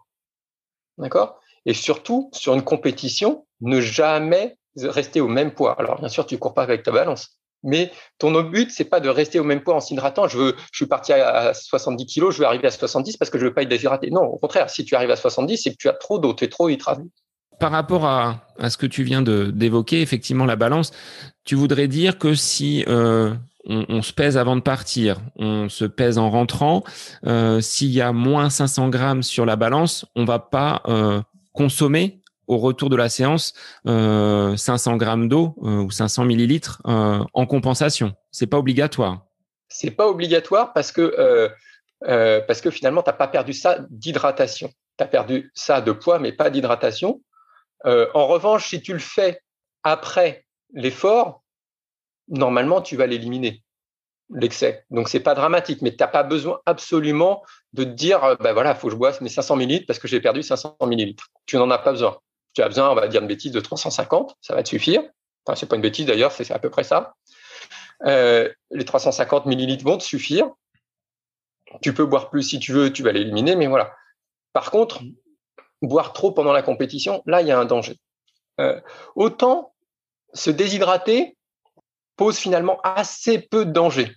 D'accord? 0.97 1.39
Et 1.65 1.73
surtout, 1.73 2.29
sur 2.33 2.53
une 2.53 2.63
compétition, 2.63 3.45
ne 3.61 3.81
jamais 3.81 4.57
rester 4.75 5.21
au 5.21 5.27
même 5.27 5.51
poids. 5.53 5.79
Alors, 5.79 5.99
bien 5.99 6.09
sûr, 6.09 6.25
tu 6.25 6.37
cours 6.37 6.53
pas 6.53 6.63
avec 6.63 6.83
ta 6.83 6.91
balance. 6.91 7.37
Mais 7.63 7.91
ton 8.17 8.31
but, 8.41 8.71
c'est 8.71 8.85
pas 8.85 8.99
de 8.99 9.09
rester 9.09 9.39
au 9.39 9.43
même 9.43 9.61
poids 9.61 9.75
en 9.75 9.79
s'hydratant. 9.79 10.27
Je 10.27 10.37
veux, 10.37 10.55
je 10.71 10.77
suis 10.77 10.87
parti 10.87 11.13
à 11.13 11.53
70 11.53 12.05
kilos, 12.07 12.33
je 12.33 12.39
vais 12.39 12.45
arriver 12.45 12.67
à 12.67 12.71
70 12.71 13.17
parce 13.17 13.29
que 13.29 13.37
je 13.37 13.45
veux 13.45 13.53
pas 13.53 13.61
être 13.61 13.69
déshydraté. 13.69 14.09
Non, 14.09 14.23
au 14.23 14.37
contraire, 14.37 14.69
si 14.69 14.83
tu 14.83 14.95
arrives 14.95 15.11
à 15.11 15.15
70, 15.15 15.57
c'est 15.57 15.71
que 15.71 15.77
tu 15.77 15.87
as 15.87 15.93
trop 15.93 16.17
d'eau, 16.17 16.33
tu 16.33 16.43
es 16.43 16.47
trop 16.47 16.69
hydraté. 16.69 17.03
Par 17.59 17.71
rapport 17.71 18.05
à, 18.05 18.41
ce 18.67 18.77
que 18.77 18.87
tu 18.87 19.03
viens 19.03 19.21
d'évoquer, 19.21 20.01
effectivement, 20.01 20.45
la 20.45 20.55
balance, 20.55 20.91
tu 21.43 21.53
voudrais 21.53 21.87
dire 21.87 22.17
que 22.17 22.33
si 22.33 22.83
euh, 22.87 23.35
on, 23.65 24.01
se 24.01 24.13
pèse 24.13 24.37
avant 24.37 24.55
de 24.55 24.61
partir, 24.61 25.21
on 25.35 25.69
se 25.69 25.85
pèse 25.85 26.17
en 26.17 26.29
rentrant, 26.29 26.83
euh, 27.25 27.61
s'il 27.61 27.89
y 27.89 28.01
a 28.01 28.11
moins 28.11 28.49
500 28.49 28.89
grammes 28.89 29.23
sur 29.23 29.45
la 29.45 29.55
balance, 29.55 30.05
on 30.15 30.25
va 30.25 30.39
pas 30.39 30.81
euh, 30.87 31.21
consommer 31.53 32.21
au 32.47 32.57
retour 32.57 32.89
de 32.89 32.95
la 32.95 33.07
séance 33.07 33.53
500 33.85 34.97
grammes 34.97 35.29
d'eau 35.29 35.55
ou 35.57 35.89
500 35.89 36.25
millilitres 36.25 36.81
en 36.83 37.45
compensation. 37.45 38.13
C'est 38.31 38.47
pas 38.47 38.57
obligatoire. 38.57 39.25
C'est 39.69 39.91
pas 39.91 40.07
obligatoire 40.07 40.73
parce 40.73 40.91
que 40.91 41.49
parce 42.01 42.59
que 42.59 42.69
finalement, 42.69 43.03
tu 43.03 43.09
n'as 43.09 43.15
pas 43.15 43.29
perdu 43.29 43.53
ça 43.53 43.77
d'hydratation. 43.89 44.69
Tu 44.97 45.03
as 45.03 45.07
perdu 45.07 45.49
ça 45.53 45.79
de 45.79 45.93
poids, 45.93 46.19
mais 46.19 46.33
pas 46.33 46.49
d'hydratation. 46.49 47.21
en 47.85 48.27
revanche, 48.27 48.67
si 48.67 48.81
tu 48.81 48.91
le 48.91 48.99
fais 48.99 49.39
après 49.83 50.43
l'effort, 50.73 51.41
normalement, 52.31 52.81
tu 52.81 52.95
vas 52.95 53.05
l'éliminer, 53.05 53.61
l'excès. 54.33 54.85
Donc, 54.89 55.09
c'est 55.09 55.19
pas 55.19 55.35
dramatique, 55.35 55.81
mais 55.81 55.91
tu 55.91 55.97
n'as 55.99 56.07
pas 56.07 56.23
besoin 56.23 56.59
absolument 56.65 57.43
de 57.73 57.83
te 57.83 57.89
dire, 57.89 58.37
ben 58.39 58.53
voilà, 58.53 58.71
il 58.71 58.77
faut 58.77 58.87
que 58.87 58.93
je 58.93 58.97
boive 58.97 59.21
mes 59.21 59.29
500 59.29 59.55
millilitres 59.57 59.85
parce 59.85 59.99
que 59.99 60.07
j'ai 60.07 60.21
perdu 60.21 60.41
500 60.41 60.77
millilitres. 60.87 61.27
Tu 61.45 61.57
n'en 61.57 61.69
as 61.69 61.77
pas 61.77 61.91
besoin. 61.91 62.17
Tu 62.53 62.61
as 62.61 62.67
besoin, 62.67 62.89
on 62.89 62.95
va 62.95 63.07
dire 63.07 63.21
une 63.21 63.27
bêtise, 63.27 63.51
de 63.51 63.59
350, 63.59 64.35
ça 64.41 64.55
va 64.55 64.63
te 64.63 64.69
suffire. 64.69 65.03
Enfin, 65.45 65.55
c'est 65.55 65.67
pas 65.67 65.75
une 65.75 65.81
bêtise 65.81 66.05
d'ailleurs, 66.05 66.31
c'est 66.31 66.49
à 66.51 66.59
peu 66.59 66.69
près 66.69 66.83
ça. 66.83 67.13
Euh, 68.05 68.51
les 68.71 68.85
350 68.85 69.45
millilitres 69.45 69.85
vont 69.85 69.97
te 69.97 70.03
suffire. 70.03 70.49
Tu 71.81 71.93
peux 71.93 72.05
boire 72.05 72.29
plus 72.29 72.43
si 72.43 72.59
tu 72.59 72.73
veux, 72.73 72.91
tu 72.91 73.03
vas 73.03 73.11
l'éliminer, 73.11 73.55
mais 73.55 73.67
voilà. 73.67 73.93
Par 74.53 74.71
contre, 74.71 75.01
boire 75.81 76.13
trop 76.13 76.31
pendant 76.31 76.51
la 76.51 76.61
compétition, 76.61 77.23
là, 77.25 77.41
il 77.41 77.47
y 77.47 77.51
a 77.51 77.59
un 77.59 77.65
danger. 77.65 77.97
Euh, 78.59 78.79
autant 79.15 79.73
se 80.33 80.49
déshydrater, 80.49 81.37
pose 82.15 82.37
finalement 82.37 82.79
assez 82.83 83.39
peu 83.39 83.65
de 83.65 83.71
danger. 83.71 84.15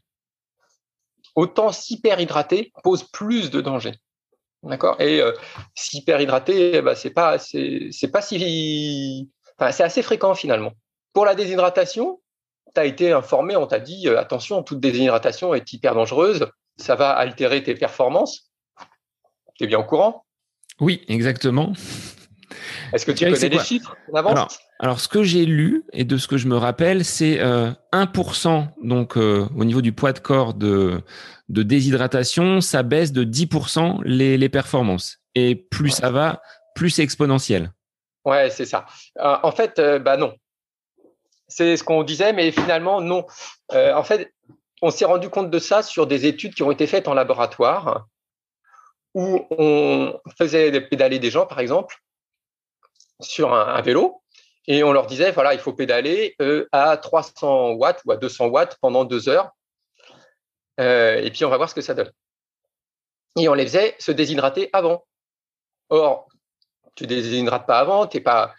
Autant 1.34 1.72
s'hyperhydrater 1.72 2.72
pose 2.82 3.04
plus 3.04 3.50
de 3.50 3.60
danger. 3.60 3.94
D'accord? 4.62 5.00
Et 5.00 5.20
euh, 5.20 5.32
s'hyperhydrater, 5.74 6.80
bah, 6.80 6.94
c'est 6.94 7.10
pas, 7.10 7.38
c'est, 7.38 7.90
pas 8.12 8.22
si. 8.22 9.30
c'est 9.58 9.82
assez 9.82 10.02
fréquent 10.02 10.34
finalement. 10.34 10.72
Pour 11.12 11.24
la 11.24 11.34
déshydratation, 11.34 12.20
tu 12.74 12.80
as 12.80 12.84
été 12.84 13.12
informé, 13.12 13.56
on 13.56 13.66
t'a 13.66 13.78
dit 13.78 14.08
euh, 14.08 14.18
attention, 14.18 14.62
toute 14.62 14.80
déshydratation 14.80 15.54
est 15.54 15.72
hyper 15.72 15.94
dangereuse, 15.94 16.46
ça 16.76 16.94
va 16.94 17.10
altérer 17.10 17.62
tes 17.62 17.74
performances. 17.74 18.50
Tu 19.54 19.64
es 19.64 19.66
bien 19.66 19.78
au 19.78 19.84
courant? 19.84 20.24
Oui, 20.80 21.04
exactement. 21.08 21.72
Est-ce 22.92 23.06
que 23.06 23.12
tu 23.12 23.24
connais 23.24 23.48
les 23.48 23.58
chiffres 23.58 23.96
alors, 24.14 24.48
alors, 24.80 25.00
ce 25.00 25.08
que 25.08 25.22
j'ai 25.22 25.46
lu 25.46 25.84
et 25.92 26.04
de 26.04 26.16
ce 26.16 26.26
que 26.26 26.36
je 26.36 26.48
me 26.48 26.56
rappelle, 26.56 27.04
c'est 27.04 27.40
euh, 27.40 27.70
1% 27.92 28.66
donc 28.82 29.16
euh, 29.16 29.46
au 29.56 29.64
niveau 29.64 29.80
du 29.80 29.92
poids 29.92 30.12
de 30.12 30.18
corps 30.18 30.54
de, 30.54 31.00
de 31.48 31.62
déshydratation, 31.62 32.60
ça 32.60 32.82
baisse 32.82 33.12
de 33.12 33.24
10% 33.24 34.02
les, 34.04 34.36
les 34.36 34.48
performances. 34.48 35.20
Et 35.34 35.54
plus 35.54 35.90
ça 35.90 36.10
va, 36.10 36.42
plus 36.74 36.90
c'est 36.90 37.02
exponentiel. 37.02 37.72
Ouais, 38.24 38.50
c'est 38.50 38.66
ça. 38.66 38.86
Euh, 39.20 39.36
en 39.42 39.52
fait, 39.52 39.78
euh, 39.78 39.98
bah 39.98 40.16
non. 40.16 40.34
C'est 41.46 41.76
ce 41.76 41.84
qu'on 41.84 42.02
disait, 42.02 42.32
mais 42.32 42.50
finalement, 42.50 43.00
non. 43.00 43.26
en 43.72 44.02
fait, 44.02 44.34
on 44.82 44.90
s'est 44.90 45.04
rendu 45.04 45.28
compte 45.28 45.50
de 45.50 45.58
ça 45.58 45.82
sur 45.82 46.06
des 46.06 46.26
études 46.26 46.54
qui 46.54 46.62
ont 46.62 46.70
été 46.70 46.86
faites 46.86 47.06
en 47.06 47.14
laboratoire 47.14 48.06
où 49.14 49.46
on 49.50 50.18
faisait 50.36 50.80
pédaler 50.80 51.18
des 51.18 51.30
gens, 51.30 51.46
par 51.46 51.60
exemple, 51.60 51.96
sur 53.20 53.54
un, 53.54 53.80
vélo 53.82 54.22
et 54.66 54.82
on 54.82 54.92
leur 54.92 55.06
disait 55.06 55.30
voilà, 55.30 55.54
il 55.54 55.60
faut 55.60 55.72
pédaler 55.72 56.34
euh, 56.40 56.66
à 56.72 56.96
300 56.96 57.72
watts 57.72 58.02
ou 58.04 58.12
à 58.12 58.16
200 58.16 58.46
watts 58.46 58.76
pendant 58.80 59.04
deux 59.04 59.28
heures. 59.28 59.50
Euh, 60.80 61.16
et 61.16 61.30
puis 61.30 61.44
on 61.44 61.50
va 61.50 61.56
voir 61.56 61.68
ce 61.68 61.74
que 61.74 61.80
ça 61.80 61.94
donne. 61.94 62.10
Et 63.38 63.48
on 63.48 63.54
les 63.54 63.66
faisait 63.66 63.94
se 63.98 64.12
déshydrater 64.12 64.70
avant. 64.72 65.04
Or, 65.90 66.28
tu 66.94 67.06
déshydrates 67.06 67.66
pas 67.66 67.78
avant, 67.78 68.06
t'es 68.06 68.20
pas, 68.20 68.54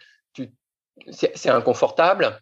c'est 1.10 1.50
inconfortable, 1.50 2.40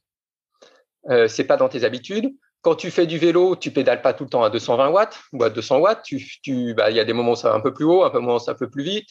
euh, 1.10 1.28
c'est 1.28 1.44
pas 1.44 1.56
dans 1.56 1.68
tes 1.68 1.84
habitudes. 1.84 2.34
Quand 2.62 2.74
tu 2.74 2.90
fais 2.90 3.06
du 3.06 3.18
vélo, 3.18 3.56
tu 3.56 3.70
pédales 3.70 4.00
pas 4.00 4.14
tout 4.14 4.24
le 4.24 4.30
temps 4.30 4.42
à 4.42 4.50
220 4.50 4.88
watts 4.88 5.20
ou 5.32 5.44
à 5.44 5.50
200 5.50 5.78
watts. 5.78 6.02
Tu, 6.02 6.24
tu, 6.42 6.74
bah, 6.74 6.90
il 6.90 6.96
y 6.96 7.00
a 7.00 7.04
des 7.04 7.12
moments 7.12 7.32
où 7.32 7.36
ça 7.36 7.50
va 7.50 7.56
un 7.56 7.60
peu 7.60 7.74
plus 7.74 7.84
haut, 7.84 8.04
un 8.04 8.10
peu 8.10 8.18
où 8.18 8.38
ça 8.38 8.52
un 8.52 8.54
peu 8.54 8.70
plus 8.70 8.82
vite, 8.82 9.08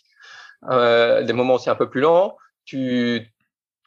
euh, 0.71 1.23
des 1.23 1.33
moments 1.33 1.55
où 1.55 1.59
c'est 1.59 1.69
un 1.69 1.75
peu 1.75 1.89
plus 1.89 2.01
lent 2.01 2.35
tu, 2.65 3.33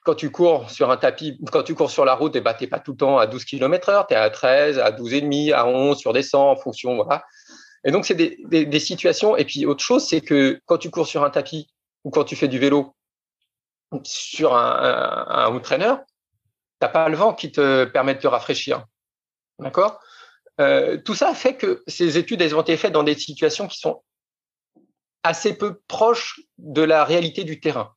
quand 0.05 0.15
tu 0.15 0.31
cours 0.31 0.71
sur 0.71 0.91
un 0.91 0.97
tapis, 0.97 1.39
quand 1.51 1.63
tu 1.63 1.75
cours 1.75 1.91
sur 1.91 2.05
la 2.05 2.15
route, 2.15 2.37
eh 2.37 2.41
ben, 2.41 2.55
tu 2.55 2.65
n'es 2.65 2.71
pas 2.71 2.79
tout 2.79 2.93
le 2.93 2.97
temps 2.97 3.19
à 3.19 3.27
12 3.27 3.45
km 3.45 3.89
heure, 3.89 4.07
tu 4.07 4.15
es 4.15 4.17
à 4.17 4.31
13, 4.31 4.79
à 4.79 4.93
12,5, 4.93 5.53
à 5.53 5.67
11, 5.67 5.99
sur 5.99 6.13
des 6.13 6.23
100 6.23 6.51
en 6.51 6.57
fonction, 6.57 6.97
voilà. 6.97 7.25
Et 7.85 7.91
donc, 7.91 8.05
c'est 8.05 8.15
des, 8.15 8.67
des, 8.67 8.81
situations. 8.81 9.37
Et 9.37 9.45
puis, 9.45 9.65
autre 9.65 9.83
chose, 9.83 10.05
c'est 10.07 10.21
que 10.21 10.61
quand 10.67 10.79
tu 10.79 10.91
cours 10.91 11.07
sur 11.07 11.23
un 11.23 11.31
tapis 11.31 11.69
ou 12.05 12.11
quand 12.11 12.25
tu 12.25 12.35
fais 12.35 12.49
du 12.49 12.59
vélo 12.59 12.97
sur 14.03 14.57
un, 14.57 15.27
un, 15.29 15.59
trainer, 15.61 15.95
tu 16.05 16.83
n'as 16.83 16.89
pas 16.89 17.09
le 17.09 17.17
vent 17.17 17.33
qui 17.33 17.53
te 17.53 17.85
permet 17.85 18.15
de 18.15 18.21
te 18.21 18.27
rafraîchir. 18.27 18.85
D'accord? 19.61 20.01
Euh, 20.61 20.99
Tout 20.99 21.15
ça 21.15 21.35
fait 21.35 21.57
que 21.57 21.85
ces 21.87 22.19
études, 22.19 22.43
elles 22.43 22.55
ont 22.55 22.63
été 22.63 22.77
faites 22.77 22.93
dans 22.93 23.05
des 23.05 23.15
situations 23.15 23.69
qui 23.69 23.79
sont 23.79 24.03
assez 25.23 25.57
peu 25.57 25.81
proches 25.89 26.41
de 26.59 26.83
la 26.83 27.05
réalité 27.05 27.45
du 27.45 27.61
terrain. 27.61 27.96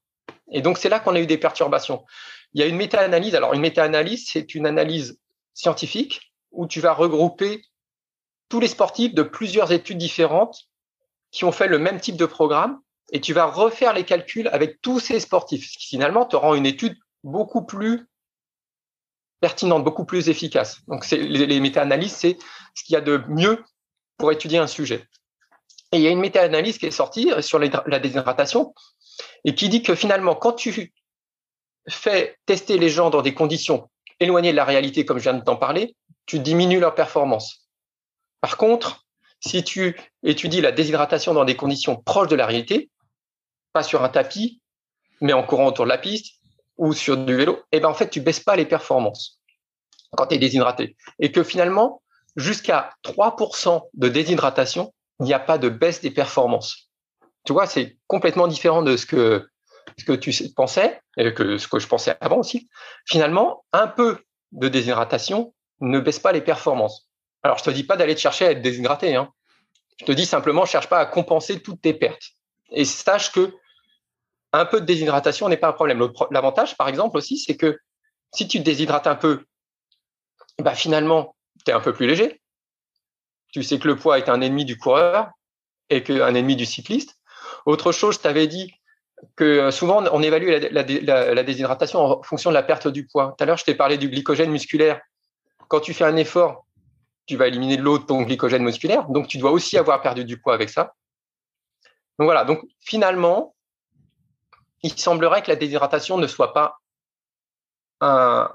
Et 0.52 0.62
donc, 0.62 0.78
c'est 0.78 0.90
là 0.90 1.00
qu'on 1.00 1.16
a 1.16 1.20
eu 1.20 1.28
des 1.28 1.38
perturbations. 1.38 2.06
Il 2.54 2.62
y 2.62 2.64
a 2.64 2.68
une 2.68 2.78
méta-analyse. 2.78 3.36
Alors, 3.36 3.54
une 3.54 3.62
méta-analyse, 3.62 4.28
c'est 4.28 4.56
une 4.56 4.66
analyse 4.66 5.20
scientifique 5.54 6.34
où 6.52 6.68
tu 6.68 6.80
vas 6.80 6.94
regrouper 6.94 7.62
tous 8.50 8.60
les 8.60 8.68
sportifs 8.68 9.14
de 9.14 9.24
plusieurs 9.24 9.72
études 9.72 9.98
différentes 9.98 10.68
qui 11.32 11.46
ont 11.46 11.52
fait 11.52 11.68
le 11.68 11.78
même 11.78 12.00
type 12.00 12.18
de 12.18 12.26
programme 12.26 12.80
et 13.12 13.22
tu 13.22 13.34
vas 13.34 13.46
refaire 13.46 13.94
les 13.94 14.04
calculs 14.04 14.48
avec 14.52 14.82
tous 14.82 15.00
ces 15.00 15.20
sportifs, 15.20 15.72
ce 15.72 15.78
qui 15.78 15.88
finalement 15.88 16.26
te 16.26 16.36
rend 16.36 16.56
une 16.56 16.66
étude 16.66 16.98
beaucoup 17.24 17.64
plus 17.64 18.08
pertinente, 19.40 19.84
beaucoup 19.84 20.06
plus 20.06 20.30
efficace. 20.30 20.82
Donc, 20.88 21.10
les, 21.12 21.60
méta-analyses, 21.60 22.14
c'est 22.14 22.38
ce 22.76 22.84
qu'il 22.84 22.94
y 22.94 22.98
a 22.98 23.02
de 23.02 23.22
mieux 23.28 23.64
pour 24.18 24.32
étudier 24.32 24.58
un 24.58 24.68
sujet. 24.68 25.08
Et 25.92 25.98
il 25.98 26.02
y 26.02 26.08
a 26.08 26.12
une 26.12 26.20
méta-analyse 26.20 26.78
qui 26.78 26.88
est 26.88 26.92
sortie 26.92 27.32
sur 27.42 27.60
la 27.60 28.00
déshydratation 28.00 28.74
et 29.46 29.56
qui 29.56 29.70
dit 29.70 29.84
que 29.84 29.96
finalement, 29.96 30.36
quand 30.36 30.54
tu 30.54 30.94
fais 31.88 32.38
tester 32.46 32.78
les 32.78 32.90
gens 32.90 33.10
dans 33.10 33.22
des 33.22 33.34
conditions 33.34 33.90
éloignées 34.20 34.52
de 34.52 34.58
la 34.58 34.66
réalité, 34.66 35.06
comme 35.06 35.18
je 35.18 35.24
viens 35.24 35.34
de 35.34 35.44
t'en 35.44 35.56
parler, 35.56 35.96
tu 36.26 36.40
diminues 36.40 36.80
leur 36.80 36.96
performance. 36.96 37.68
Par 38.42 38.58
contre, 38.58 39.06
si 39.40 39.64
tu 39.64 40.00
étudies 40.24 40.62
la 40.62 40.72
déshydratation 40.72 41.34
dans 41.34 41.46
des 41.46 41.56
conditions 41.56 41.96
proches 41.96 42.28
de 42.28 42.36
la 42.36 42.46
réalité, 42.46 42.90
pas 43.74 43.84
sur 43.84 44.04
un 44.04 44.10
tapis, 44.10 44.62
mais 45.22 45.34
en 45.34 45.44
courant 45.44 45.68
autour 45.68 45.86
de 45.86 45.90
la 45.90 45.98
piste 45.98 46.36
ou 46.78 46.94
sur 46.94 47.18
du 47.18 47.36
vélo, 47.36 47.62
eh 47.72 47.80
ben 47.80 47.90
en 47.90 47.94
fait, 47.94 48.10
tu 48.10 48.22
baisses 48.22 48.40
pas 48.40 48.56
les 48.56 48.66
performances 48.66 49.40
quand 50.12 50.28
tu 50.28 50.36
es 50.36 50.38
déshydraté. 50.38 50.96
Et 51.20 51.32
que 51.32 51.44
finalement, 51.44 52.02
jusqu'à 52.36 52.94
3% 53.04 53.82
de 53.94 54.10
déshydratation, 54.10 54.94
il 55.20 55.26
n'y 55.26 55.34
a 55.34 55.40
pas 55.40 55.58
de 55.58 55.70
baisse 55.70 56.02
des 56.02 56.12
performances. 56.12 56.89
Tu 57.46 57.54
vois, 57.54 57.68
c'est 57.68 57.98
complètement 58.08 58.48
différent 58.48 58.82
de 58.82 58.98
ce 58.98 59.06
que, 59.06 59.50
ce 59.98 60.06
que 60.06 60.14
tu 60.14 60.32
pensais, 60.56 61.02
et 61.18 61.34
que 61.34 61.58
ce 61.58 61.68
que 61.68 61.80
je 61.80 61.88
pensais 61.88 62.16
avant 62.22 62.38
aussi. 62.38 62.70
Finalement, 63.06 63.66
un 63.74 63.88
peu 63.88 64.20
de 64.52 64.68
déshydratation 64.68 65.54
ne 65.82 66.00
baisse 66.00 66.20
pas 66.20 66.32
les 66.32 66.42
performances. 66.42 67.10
Alors, 67.44 67.58
je 67.58 67.64
te 67.64 67.70
dis 67.70 67.84
pas 67.84 67.96
d'aller 67.96 68.16
te 68.16 68.20
chercher 68.20 68.48
à 68.48 68.52
être 68.52 68.62
déshydraté. 68.62 69.16
Hein. 69.16 69.32
Je 70.00 70.06
te 70.06 70.12
dis 70.12 70.26
simplement, 70.26 70.66
cherche 70.66 70.88
pas 70.88 71.00
à 71.00 71.06
compenser 71.06 71.62
toutes 71.62 71.82
tes 71.82 71.94
pertes. 71.94 72.32
Et 72.72 72.86
sache 72.86 73.32
que 73.32 73.54
un 74.52 74.66
peu 74.66 74.82
de 74.82 74.86
déshydratation 74.86 75.48
n'est 75.48 75.58
pas 75.58 75.70
un 75.70 75.74
problème. 75.74 76.06
L'avantage, 76.32 76.76
par 76.76 76.88
exemple, 76.88 77.18
aussi, 77.18 77.38
c'est 77.38 77.56
que 77.56 77.80
si 78.34 78.48
tu 78.48 78.60
te 78.60 78.64
déshydrates 78.64 79.08
un 79.08 79.16
peu, 79.16 79.46
bah, 80.60 80.76
finalement, 80.76 81.36
tu 81.66 81.72
es 81.72 81.74
un 81.74 81.80
peu 81.80 81.94
plus 81.94 82.08
léger. 82.08 82.42
Tu 83.52 83.64
sais 83.64 83.80
que 83.80 83.88
le 83.88 83.96
poids 83.96 84.18
est 84.18 84.30
un 84.30 84.42
ennemi 84.42 84.66
du 84.66 84.78
coureur 84.78 85.32
et 85.90 86.04
qu'un 86.04 86.36
ennemi 86.36 86.56
du 86.56 86.66
cycliste. 86.66 87.19
Autre 87.66 87.92
chose, 87.92 88.16
je 88.16 88.20
t'avais 88.20 88.48
dit 88.48 88.74
que 89.36 89.44
euh, 89.44 89.72
souvent, 89.72 90.04
on 90.12 90.22
évalue 90.22 90.50
la, 90.72 91.44
déshydratation 91.44 92.00
en 92.00 92.24
fonction 92.24 92.50
de 92.50 92.56
la 92.56 92.64
perte 92.64 92.88
du 92.88 93.06
poids. 93.06 93.36
Tout 93.38 93.44
à 93.44 93.46
l'heure, 93.46 93.58
je 93.58 93.66
t'ai 93.66 93.76
parlé 93.76 93.98
du 93.98 94.10
glycogène 94.10 94.52
musculaire. 94.52 95.02
Quand 95.68 95.80
tu 95.80 95.94
fais 95.94 96.06
un 96.06 96.16
effort, 96.16 96.66
tu 97.26 97.36
vas 97.36 97.48
éliminer 97.48 97.78
de 97.78 97.84
l'eau 97.84 98.00
de 98.00 98.04
ton 98.04 98.22
glycogène 98.24 98.64
musculaire. 98.64 99.08
Donc, 99.10 99.28
tu 99.28 99.38
dois 99.38 99.52
aussi 99.52 99.78
avoir 99.78 100.02
perdu 100.02 100.26
du 100.26 100.40
poids 100.40 100.54
avec 100.54 100.70
ça. 100.70 100.94
Donc 102.20 102.26
voilà. 102.26 102.44
Donc 102.44 102.62
finalement, 102.82 103.56
il 104.84 104.98
semblerait 104.98 105.42
que 105.42 105.50
la 105.50 105.56
déshydratation 105.56 106.18
ne 106.18 106.28
soit 106.28 106.54
pas 106.54 106.80
un 108.02 108.52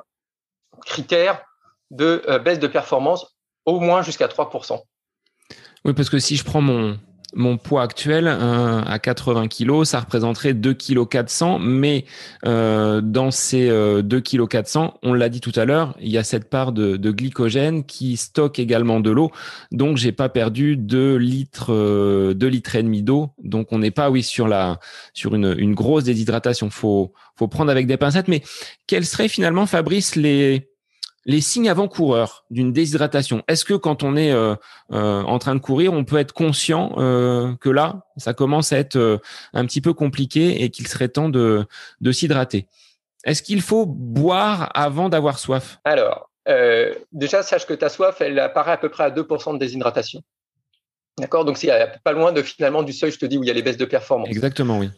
critère 0.85 1.43
de 1.91 2.23
euh, 2.29 2.39
baisse 2.39 2.59
de 2.59 2.67
performance, 2.67 3.37
au 3.65 3.81
moins 3.81 4.03
jusqu'à 4.03 4.27
3%. 4.27 4.81
Oui, 5.85 5.93
parce 5.95 6.11
que 6.11 6.19
si 6.19 6.37
je 6.37 6.45
prends 6.45 6.61
mon, 6.61 6.99
mon 7.35 7.57
poids 7.57 7.83
actuel 7.83 8.27
euh, 8.29 8.83
à 8.83 8.99
80 8.99 9.49
kg, 9.49 9.85
ça 9.85 10.01
représenterait 10.01 10.55
2 10.55 10.75
kg 10.75 11.07
400, 11.09 11.59
mais 11.59 12.05
euh, 12.47 13.01
dans 13.01 13.31
ces 13.31 13.69
2 13.69 14.21
kg 14.21 14.47
400, 14.47 14.99
on 15.03 15.13
l'a 15.15 15.29
dit 15.29 15.41
tout 15.41 15.53
à 15.57 15.65
l'heure, 15.65 15.95
il 16.01 16.11
y 16.11 16.19
a 16.19 16.25
cette 16.25 16.49
part 16.49 16.73
de, 16.73 16.97
glycogène 16.97 17.85
qui 17.85 18.17
stocke 18.17 18.59
également 18.59 19.01
de 19.01 19.11
l'eau, 19.11 19.31
donc 19.73 19.97
j'ai 19.97 20.13
pas 20.13 20.29
perdu 20.29 20.77
2 20.77 21.17
litres, 21.17 21.73
euh, 21.73 22.35
litres 22.35 22.77
et 22.77 22.83
demi 22.83 23.03
d'eau, 23.03 23.31
donc 23.43 23.73
on 23.73 23.79
n'est 23.79 23.91
pas 23.91 24.11
oui 24.11 24.23
sur 24.23 24.49
la 24.49 24.79
sur 25.13 25.35
une, 25.35 25.55
une 25.59 25.75
grosse 25.75 26.05
déshydratation. 26.05 26.71
Faut 26.71 27.13
faut 27.37 27.49
prendre 27.49 27.71
avec 27.71 27.87
des 27.87 27.97
pincettes, 27.97 28.29
mais 28.29 28.43
quels 28.87 29.05
seraient 29.05 29.29
finalement, 29.29 29.67
Fabrice, 29.67 30.17
les 30.17 30.74
les 31.27 31.41
signes 31.41 31.69
avant-coureurs 31.69 32.45
d'une 32.51 32.73
déshydratation. 32.73 33.43
Est-ce 33.49 33.65
que 33.65 33.75
quand 33.75 34.03
on 34.03 34.17
est 34.17 34.33
euh, 34.33 34.55
euh, 34.93 35.23
en 35.23 35.39
train 35.39 35.55
de 35.55 35.61
courir, 35.61 35.93
on 35.93 36.05
peut 36.05 36.19
être 36.19 36.33
conscient 36.33 36.93
euh, 36.99 37.55
que 37.61 37.71
là, 37.71 38.03
ça 38.17 38.35
commence 38.35 38.73
à 38.73 38.79
être 38.79 39.21
un 39.53 39.67
petit 39.67 39.81
peu 39.81 39.95
compliqué 39.95 40.63
et 40.63 40.71
qu'il 40.71 40.87
serait 40.87 41.09
temps 41.09 41.29
de, 41.29 41.67
de 42.01 42.13
s'hydrater? 42.13 42.69
Est-ce 43.25 43.43
qu'il 43.43 43.63
faut 43.63 43.87
boire 43.87 44.71
avant 44.75 45.09
d'avoir 45.09 45.39
soif? 45.39 45.79
Alors, 45.85 46.31
déjà, 47.13 47.43
sache 47.43 47.67
que 47.67 47.75
ta 47.75 47.89
soif, 47.89 48.21
elle 48.21 48.39
apparaît 48.39 48.73
à 48.73 48.77
peu 48.77 48.91
près 48.91 49.05
à 49.05 49.11
2% 49.11 49.55
de 49.55 49.59
déshydratation. 49.59 50.21
D'accord? 51.19 51.45
Donc, 51.45 51.57
c'est 51.57 51.71
pas 52.03 52.13
loin 52.13 52.33
de 52.33 52.43
finalement 52.43 52.83
du 52.83 52.93
seuil, 52.93 53.13
je 53.13 53.19
te 53.19 53.25
dis, 53.25 53.39
où 53.39 53.43
il 53.43 53.47
y 53.47 53.51
a 53.51 53.55
les 53.55 53.63
baisses 53.63 53.79
de 53.79 53.85
performance. 53.87 54.29
Exactement, 54.29 54.79
oui. 54.79 54.91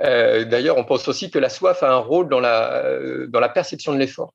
D'ailleurs, 0.00 0.78
on 0.78 0.84
pense 0.84 1.06
aussi 1.08 1.30
que 1.30 1.38
la 1.38 1.50
soif 1.50 1.82
a 1.82 1.92
un 1.92 1.98
rôle 1.98 2.30
dans 2.30 2.40
la, 2.40 2.84
dans 3.28 3.40
la 3.40 3.50
perception 3.50 3.92
de 3.92 3.98
l'effort. 3.98 4.32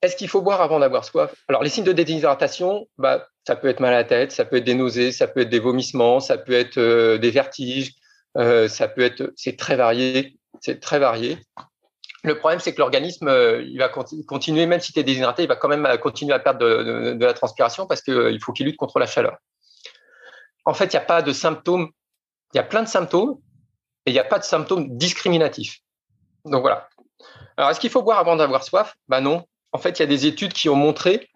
Est-ce 0.00 0.16
qu'il 0.16 0.28
faut 0.28 0.42
boire 0.42 0.60
avant 0.60 0.78
d'avoir 0.78 1.04
soif? 1.04 1.34
Alors, 1.48 1.62
les 1.62 1.70
signes 1.70 1.84
de 1.84 1.92
déshydratation, 1.92 2.86
bah, 2.98 3.26
ça 3.46 3.56
peut 3.56 3.68
être 3.68 3.80
mal 3.80 3.94
à 3.94 3.98
la 3.98 4.04
tête, 4.04 4.30
ça 4.30 4.44
peut 4.44 4.56
être 4.56 4.64
des 4.64 4.74
nausées, 4.74 5.10
ça 5.10 5.26
peut 5.26 5.40
être 5.40 5.48
des 5.48 5.58
vomissements, 5.58 6.20
ça 6.20 6.38
peut 6.38 6.52
être 6.52 6.78
euh, 6.78 7.18
des 7.18 7.30
vertiges, 7.30 7.94
euh, 8.36 8.68
ça 8.68 8.86
peut 8.86 9.00
être, 9.00 9.32
c'est 9.36 9.56
très 9.56 9.74
varié, 9.74 10.38
c'est 10.60 10.78
très 10.78 11.00
varié. 11.00 11.38
Le 12.22 12.38
problème, 12.38 12.60
c'est 12.60 12.72
que 12.74 12.78
l'organisme, 12.78 13.26
euh, 13.26 13.62
il 13.62 13.78
va 13.78 13.88
continuer, 13.88 14.66
même 14.66 14.80
si 14.80 14.92
tu 14.92 15.00
es 15.00 15.02
déshydraté, 15.02 15.42
il 15.42 15.48
va 15.48 15.56
quand 15.56 15.68
même 15.68 15.88
continuer 15.98 16.32
à 16.32 16.38
perdre 16.38 16.60
de, 16.60 17.24
la 17.24 17.34
transpiration 17.34 17.86
parce 17.86 18.02
qu'il 18.02 18.38
faut 18.40 18.52
qu'il 18.52 18.66
lutte 18.66 18.76
contre 18.76 19.00
la 19.00 19.06
chaleur. 19.06 19.36
En 20.64 20.74
fait, 20.74 20.92
il 20.92 20.96
n'y 20.96 21.02
a 21.02 21.06
pas 21.06 21.22
de 21.22 21.32
symptômes, 21.32 21.90
il 22.52 22.58
y 22.58 22.60
a 22.60 22.64
plein 22.64 22.82
de 22.82 22.88
symptômes 22.88 23.38
et 24.06 24.10
il 24.10 24.12
n'y 24.12 24.18
a 24.20 24.24
pas 24.24 24.38
de 24.38 24.44
symptômes 24.44 24.96
discriminatifs. 24.96 25.78
Donc 26.44 26.60
voilà. 26.60 26.88
Alors, 27.56 27.70
est-ce 27.70 27.80
qu'il 27.80 27.90
faut 27.90 28.02
boire 28.02 28.18
avant 28.18 28.36
d'avoir 28.36 28.62
soif? 28.62 28.94
Ben 29.08 29.20
non, 29.20 29.44
en 29.72 29.78
fait, 29.78 29.98
il 29.98 30.00
y 30.00 30.02
a 30.02 30.06
des 30.06 30.26
études 30.26 30.52
qui 30.52 30.68
ont 30.68 30.76
montré, 30.76 31.28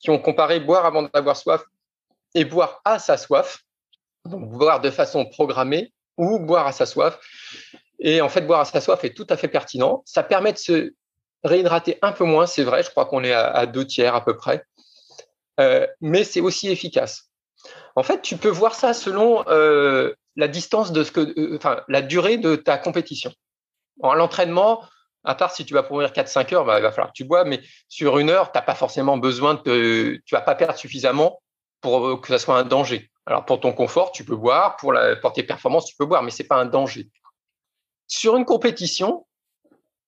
qui 0.00 0.10
ont 0.10 0.18
comparé 0.18 0.60
boire 0.60 0.86
avant 0.86 1.02
d'avoir 1.02 1.36
soif 1.36 1.62
et 2.34 2.44
boire 2.44 2.80
à 2.84 2.98
sa 2.98 3.16
soif, 3.16 3.62
donc 4.24 4.50
boire 4.50 4.80
de 4.80 4.90
façon 4.90 5.24
programmée 5.24 5.92
ou 6.16 6.38
boire 6.38 6.66
à 6.66 6.72
sa 6.72 6.86
soif. 6.86 7.18
Et 7.98 8.20
en 8.20 8.28
fait, 8.28 8.42
boire 8.42 8.60
à 8.60 8.64
sa 8.64 8.80
soif 8.80 9.04
est 9.04 9.14
tout 9.14 9.26
à 9.30 9.36
fait 9.36 9.48
pertinent. 9.48 10.02
Ça 10.04 10.22
permet 10.22 10.52
de 10.52 10.58
se 10.58 10.92
réhydrater 11.44 11.98
un 12.02 12.12
peu 12.12 12.24
moins, 12.24 12.46
c'est 12.46 12.64
vrai, 12.64 12.82
je 12.82 12.90
crois 12.90 13.06
qu'on 13.06 13.24
est 13.24 13.32
à, 13.32 13.66
deux 13.66 13.86
tiers 13.86 14.14
à 14.14 14.24
peu 14.24 14.36
près, 14.36 14.64
euh, 15.60 15.86
mais 16.00 16.24
c'est 16.24 16.40
aussi 16.40 16.68
efficace. 16.68 17.30
En 17.94 18.02
fait, 18.02 18.20
tu 18.20 18.36
peux 18.36 18.48
voir 18.48 18.74
ça 18.74 18.92
selon 18.92 19.44
euh, 19.48 20.12
la 20.34 20.48
distance 20.48 20.92
de 20.92 21.04
ce 21.04 21.12
que, 21.12 21.20
euh, 21.20 21.56
enfin, 21.56 21.82
la 21.88 22.02
durée 22.02 22.36
de 22.36 22.56
ta 22.56 22.78
compétition. 22.78 23.32
En 24.02 24.14
l'entraînement, 24.14 24.82
à 25.26 25.34
part 25.34 25.50
si 25.50 25.66
tu 25.66 25.74
vas 25.74 25.82
courir 25.82 26.10
4-5 26.12 26.54
heures, 26.54 26.64
bah, 26.64 26.78
il 26.78 26.82
va 26.82 26.92
falloir 26.92 27.08
que 27.08 27.16
tu 27.16 27.24
bois, 27.24 27.44
mais 27.44 27.60
sur 27.88 28.18
une 28.18 28.30
heure, 28.30 28.52
tu 28.52 28.58
n'as 28.58 28.62
pas 28.62 28.76
forcément 28.76 29.18
besoin 29.18 29.54
de 29.54 30.22
tu 30.24 30.34
vas 30.34 30.40
pas 30.40 30.54
perdre 30.54 30.78
suffisamment 30.78 31.42
pour 31.80 32.06
euh, 32.06 32.16
que 32.16 32.28
ça 32.28 32.38
soit 32.38 32.56
un 32.56 32.64
danger. 32.64 33.10
Alors 33.26 33.44
pour 33.44 33.58
ton 33.58 33.72
confort, 33.72 34.12
tu 34.12 34.24
peux 34.24 34.36
boire, 34.36 34.76
pour, 34.76 34.92
la, 34.92 35.16
tes 35.16 35.42
performances, 35.42 35.86
tu 35.86 35.96
peux 35.96 36.06
boire, 36.06 36.22
mais 36.22 36.30
c'est 36.30 36.44
pas 36.46 36.56
un 36.56 36.64
danger. 36.64 37.08
Sur 38.06 38.36
une 38.36 38.44
compétition, 38.44 39.26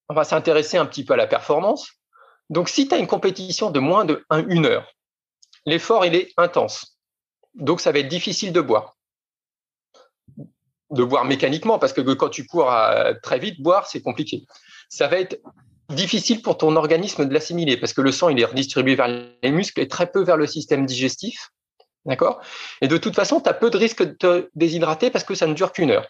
on 0.08 0.14
va 0.14 0.22
s'intéresser 0.22 0.76
un 0.78 0.86
petit 0.86 1.04
peu 1.04 1.14
à 1.14 1.16
la 1.16 1.26
performance. 1.26 1.90
Donc 2.48 2.68
si 2.68 2.86
tu 2.86 2.94
as 2.94 2.98
une 2.98 3.08
compétition 3.08 3.72
de 3.72 3.80
moins 3.80 4.04
de 4.04 4.24
1 4.30 4.64
heure, 4.64 4.86
l'effort 5.66 6.06
il 6.06 6.14
est 6.14 6.32
intense. 6.36 6.96
Donc 7.54 7.80
ça 7.80 7.90
va 7.90 7.98
être 7.98 8.08
difficile 8.08 8.52
de 8.52 8.60
boire. 8.60 8.94
De 10.90 11.02
boire 11.02 11.24
mécaniquement, 11.24 11.80
parce 11.80 11.92
que 11.92 12.00
quand 12.00 12.30
tu 12.30 12.46
cours 12.46 12.72
très 13.20 13.40
vite, 13.40 13.60
boire, 13.60 13.88
c'est 13.88 14.00
compliqué 14.00 14.46
ça 14.88 15.08
va 15.08 15.18
être 15.18 15.40
difficile 15.90 16.42
pour 16.42 16.58
ton 16.58 16.76
organisme 16.76 17.26
de 17.26 17.32
l'assimiler 17.32 17.76
parce 17.76 17.92
que 17.92 18.00
le 18.00 18.12
sang, 18.12 18.28
il 18.28 18.40
est 18.40 18.44
redistribué 18.44 18.94
vers 18.94 19.08
les 19.08 19.50
muscles 19.50 19.80
et 19.80 19.88
très 19.88 20.10
peu 20.10 20.22
vers 20.22 20.36
le 20.36 20.46
système 20.46 20.86
digestif. 20.86 21.50
D'accord? 22.04 22.40
Et 22.80 22.88
de 22.88 22.96
toute 22.96 23.14
façon, 23.14 23.40
tu 23.40 23.48
as 23.48 23.54
peu 23.54 23.70
de 23.70 23.76
risque 23.76 24.02
de 24.02 24.12
te 24.12 24.50
déshydrater 24.54 25.10
parce 25.10 25.24
que 25.24 25.34
ça 25.34 25.46
ne 25.46 25.54
dure 25.54 25.72
qu'une 25.72 25.90
heure. 25.90 26.08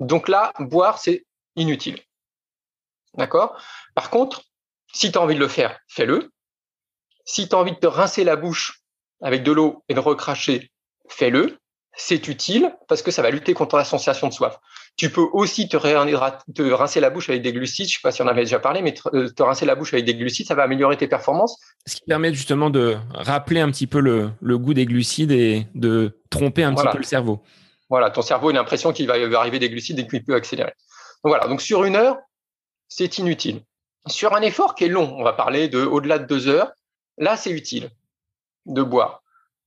Donc 0.00 0.28
là, 0.28 0.52
boire, 0.58 0.98
c'est 0.98 1.24
inutile. 1.56 2.00
D'accord? 3.16 3.60
Par 3.94 4.10
contre, 4.10 4.42
si 4.92 5.12
tu 5.12 5.18
as 5.18 5.20
envie 5.20 5.34
de 5.34 5.40
le 5.40 5.48
faire, 5.48 5.78
fais-le. 5.88 6.32
Si 7.24 7.48
tu 7.48 7.54
as 7.54 7.58
envie 7.58 7.72
de 7.72 7.78
te 7.78 7.86
rincer 7.86 8.24
la 8.24 8.36
bouche 8.36 8.82
avec 9.22 9.42
de 9.42 9.52
l'eau 9.52 9.84
et 9.88 9.94
de 9.94 10.00
recracher, 10.00 10.70
fais-le 11.08 11.58
c'est 11.96 12.28
utile 12.28 12.74
parce 12.88 13.02
que 13.02 13.10
ça 13.10 13.22
va 13.22 13.30
lutter 13.30 13.54
contre 13.54 13.76
la 13.76 13.84
sensation 13.84 14.28
de 14.28 14.32
soif. 14.32 14.58
Tu 14.96 15.10
peux 15.10 15.26
aussi 15.32 15.68
te, 15.68 15.76
te 15.76 16.62
rincer 16.62 17.00
la 17.00 17.10
bouche 17.10 17.28
avec 17.28 17.42
des 17.42 17.52
glucides. 17.52 17.86
Je 17.86 17.92
ne 17.92 17.94
sais 17.94 18.02
pas 18.02 18.12
si 18.12 18.22
on 18.22 18.26
avait 18.26 18.42
déjà 18.42 18.58
parlé, 18.58 18.82
mais 18.82 18.94
euh, 19.12 19.28
te, 19.28 19.42
rincer 19.42 19.66
la 19.66 19.74
bouche 19.74 19.92
avec 19.92 20.04
des 20.04 20.14
glucides, 20.14 20.46
ça 20.46 20.54
va 20.54 20.64
améliorer 20.64 20.96
tes 20.96 21.08
performances. 21.08 21.58
Ce 21.86 21.96
qui 21.96 22.02
permet 22.06 22.32
justement 22.32 22.70
de 22.70 22.96
rappeler 23.12 23.60
un 23.60 23.70
petit 23.70 23.86
peu 23.86 24.00
le, 24.00 24.58
goût 24.58 24.74
des 24.74 24.86
glucides 24.86 25.32
et 25.32 25.66
de 25.74 26.18
tromper 26.30 26.64
un 26.64 26.74
petit 26.74 26.86
peu 26.90 26.98
le 26.98 27.04
cerveau. 27.04 27.42
Voilà, 27.88 28.10
ton 28.10 28.22
cerveau 28.22 28.48
a 28.48 28.52
l'impression 28.52 28.92
qu'il 28.92 29.06
va 29.06 29.14
arriver 29.38 29.58
des 29.58 29.70
glucides 29.70 29.98
et 29.98 30.06
qu'il 30.06 30.24
peut 30.24 30.34
accélérer. 30.34 30.72
Donc 31.22 31.30
voilà, 31.30 31.46
donc 31.46 31.60
sur 31.60 31.84
une 31.84 31.96
heure, 31.96 32.18
c'est 32.88 33.18
inutile. 33.18 33.62
Sur 34.06 34.34
un 34.34 34.42
effort 34.42 34.74
qui 34.74 34.84
est 34.84 34.88
long, 34.88 35.14
on 35.18 35.24
va 35.24 35.32
parler 35.32 35.68
de 35.68 35.82
au-delà 35.82 36.18
de 36.18 36.26
deux 36.26 36.48
heures, 36.48 36.72
là 37.18 37.36
c'est 37.36 37.50
utile 37.50 37.90
de 38.66 38.82
boire 38.82 39.23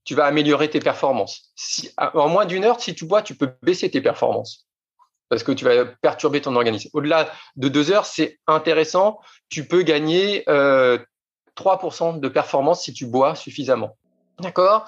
tu 0.07 0.15
vas 0.15 0.25
améliorer 0.25 0.69
tes 0.69 0.79
performances. 0.79 1.51
en 1.97 2.29
moins 2.29 2.45
d'une 2.45 2.63
heure, 2.63 2.79
si 2.79 2.95
tu 2.95 3.05
bois, 3.05 3.21
tu 3.21 3.35
peux 3.35 3.51
baisser 3.61 3.91
tes 3.91 3.99
performances 3.99 4.65
parce 5.29 5.43
que 5.43 5.51
tu 5.51 5.65
vas 5.65 5.83
perturber 5.85 6.39
ton 6.39 6.55
organisme. 6.55 6.89
Au-delà 6.93 7.29
de 7.57 7.67
deux 7.67 7.91
heures, 7.91 8.05
c'est 8.05 8.39
intéressant. 8.47 9.19
Tu 9.49 9.67
peux 9.67 9.81
gagner 9.81 10.45
3% 10.47 10.47
euh, 10.47 12.19
de 12.19 12.27
performance 12.29 12.83
si 12.83 12.93
tu 12.93 13.05
bois 13.05 13.35
suffisamment. 13.35 13.97
D'accord? 14.39 14.85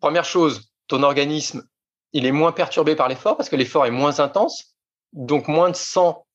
Première 0.00 0.26
chose, 0.26 0.70
ton 0.88 1.02
organisme, 1.02 1.64
il 2.12 2.26
est 2.26 2.32
moins 2.32 2.52
perturbé 2.52 2.96
par 2.96 3.08
l'effort 3.08 3.38
parce 3.38 3.48
que 3.48 3.56
l'effort 3.56 3.86
est 3.86 3.90
moins 3.90 4.20
intense, 4.20 4.76
donc 5.14 5.48
moins 5.48 5.70
de 5.70 5.76
sang 5.76 6.26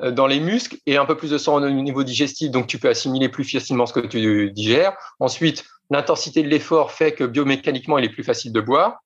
euh, 0.00 0.10
dans 0.10 0.26
les 0.26 0.40
muscles 0.40 0.78
et 0.86 0.96
un 0.96 1.04
peu 1.04 1.16
plus 1.16 1.30
de 1.30 1.38
sang 1.38 1.62
au 1.62 1.70
niveau 1.70 2.02
digestif, 2.02 2.50
donc 2.50 2.66
tu 2.66 2.80
peux 2.80 2.88
assimiler 2.88 3.28
plus 3.28 3.44
facilement 3.44 3.86
ce 3.86 3.92
que 3.92 4.00
tu 4.00 4.50
digères. 4.50 4.96
Ensuite, 5.20 5.64
l'intensité 5.90 6.42
de 6.42 6.48
l'effort 6.48 6.92
fait 6.92 7.12
que 7.12 7.24
biomécaniquement, 7.24 7.98
il 7.98 8.04
est 8.04 8.10
plus 8.10 8.24
facile 8.24 8.52
de 8.52 8.60
boire. 8.60 9.02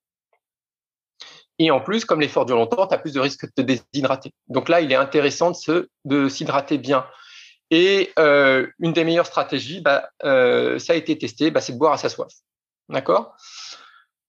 Et 1.59 1.70
en 1.70 1.81
plus, 1.81 2.05
comme 2.05 2.20
l'effort 2.20 2.47
dure 2.47 2.57
longtemps, 2.57 2.87
tu 2.87 2.95
as 2.95 2.99
plus 2.99 3.12
de 3.12 3.20
risque 3.20 3.45
de 3.45 3.53
te 3.55 3.61
déshydrater. 3.61 4.33
Donc 4.49 4.68
là, 4.68 4.81
il 4.81 4.91
est 4.93 4.97
intéressant 4.97 5.53
de, 6.05 6.28
s'hydrater 6.28 6.78
bien. 6.78 7.07
Et 7.70 8.12
euh, 8.18 8.66
une 8.78 8.93
des 8.93 9.05
meilleures 9.05 9.26
stratégies, 9.26 9.81
bah, 9.81 10.09
euh, 10.24 10.78
ça 10.78 10.95
a 10.95 10.97
été 10.97 11.16
testé, 11.18 11.51
bah, 11.51 11.61
c'est 11.61 11.74
de 11.74 11.78
boire 11.78 11.93
à 11.93 11.99
sa 11.99 12.09
soif. 12.09 12.33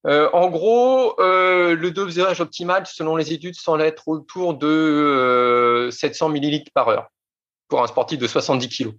Euh, 0.07 0.29
en 0.33 0.49
gros, 0.49 1.15
le 1.19 1.89
dosage 1.89 2.41
optimal, 2.41 2.85
selon 2.85 3.15
les 3.15 3.33
études, 3.33 3.55
semble 3.55 3.81
être 3.81 4.07
autour 4.07 4.55
de 4.55 5.89
700 5.91 6.27
euh, 6.27 6.31
millilitres 6.31 6.71
par 6.73 6.89
heure 6.89 7.07
pour 7.67 7.83
un 7.83 7.87
sportif 7.87 8.19
de 8.19 8.27
70 8.27 8.69
kg. 8.69 8.91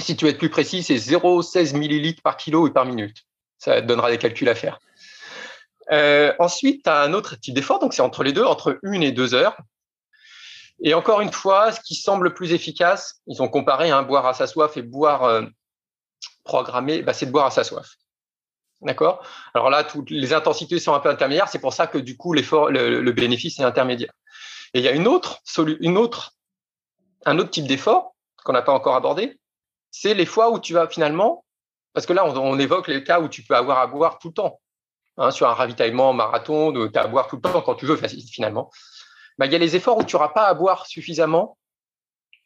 Si 0.00 0.16
tu 0.16 0.24
veux 0.24 0.30
être 0.32 0.38
plus 0.38 0.50
précis, 0.50 0.82
c'est 0.82 0.96
0,16 0.96 1.76
millilitres 1.76 2.22
par 2.22 2.36
kilo 2.36 2.66
et 2.66 2.72
par 2.72 2.84
minute. 2.84 3.24
Ça 3.58 3.80
te 3.80 3.86
donnera 3.86 4.10
des 4.10 4.18
calculs 4.18 4.48
à 4.48 4.54
faire. 4.54 4.78
ensuite, 6.38 6.84
tu 6.84 6.90
as 6.90 7.00
un 7.02 7.12
autre 7.12 7.36
type 7.36 7.54
d'effort, 7.54 7.78
donc 7.78 7.94
c'est 7.94 8.02
entre 8.02 8.24
les 8.24 8.32
deux, 8.32 8.44
entre 8.44 8.78
une 8.82 9.02
et 9.02 9.12
deux 9.12 9.34
heures. 9.34 9.56
Et 10.82 10.92
encore 10.94 11.20
une 11.20 11.32
fois, 11.32 11.70
ce 11.70 11.80
qui 11.80 11.94
semble 11.94 12.34
plus 12.34 12.52
efficace, 12.52 13.20
ils 13.26 13.40
ont 13.42 13.48
comparé 13.48 13.90
hein, 13.90 14.02
boire 14.02 14.26
à 14.26 14.34
sa 14.34 14.46
soif 14.46 14.76
et 14.76 14.82
boire 14.82 15.44
programmé, 16.44 17.02
bah, 17.02 17.12
c'est 17.12 17.26
de 17.26 17.30
boire 17.32 17.46
à 17.46 17.50
sa 17.50 17.64
soif. 17.64 17.96
D'accord? 18.82 19.26
Alors 19.54 19.70
là, 19.70 19.86
les 20.08 20.32
intensités 20.34 20.78
sont 20.78 20.94
un 20.94 21.00
peu 21.00 21.08
intermédiaires. 21.08 21.48
C'est 21.48 21.58
pour 21.58 21.72
ça 21.72 21.86
que 21.86 21.98
du 21.98 22.16
coup, 22.16 22.32
l'effort, 22.32 22.70
le, 22.70 23.12
bénéfice 23.12 23.58
est 23.58 23.64
intermédiaire. 23.64 24.12
Et 24.74 24.80
il 24.80 24.84
y 24.84 24.88
a 24.88 24.92
une 24.92 25.08
autre, 25.08 25.40
une 25.80 25.96
autre, 25.96 26.34
un 27.24 27.38
autre 27.38 27.50
type 27.50 27.66
d'effort 27.66 28.14
qu'on 28.44 28.52
n'a 28.52 28.62
pas 28.62 28.72
encore 28.72 28.94
abordé. 28.94 29.38
C'est 29.96 30.14
les 30.14 30.26
fois 30.26 30.50
où 30.50 30.58
tu 30.58 30.74
vas 30.74 30.88
finalement, 30.88 31.44
parce 31.92 32.04
que 32.04 32.12
là, 32.12 32.26
on, 32.26 32.58
évoque 32.58 32.88
les 32.88 33.04
cas 33.04 33.20
où 33.20 33.28
tu 33.28 33.44
peux 33.44 33.54
avoir 33.54 33.78
à 33.78 33.86
boire 33.86 34.18
tout 34.18 34.28
le 34.28 34.34
temps. 34.34 34.60
Hein, 35.18 35.30
sur 35.30 35.48
un 35.48 35.54
ravitaillement 35.54 36.12
marathon, 36.12 36.72
tu 36.72 36.98
as 36.98 37.02
à 37.02 37.06
boire 37.06 37.28
tout 37.28 37.36
le 37.36 37.42
temps 37.42 37.62
quand 37.62 37.76
tu 37.76 37.86
veux, 37.86 37.96
finalement. 37.96 38.72
Il 39.40 39.52
y 39.52 39.54
a 39.54 39.58
les 39.58 39.76
efforts 39.76 39.98
où 39.98 40.02
tu 40.02 40.16
n'auras 40.16 40.30
pas 40.30 40.48
à 40.48 40.54
boire 40.54 40.86
suffisamment 40.86 41.56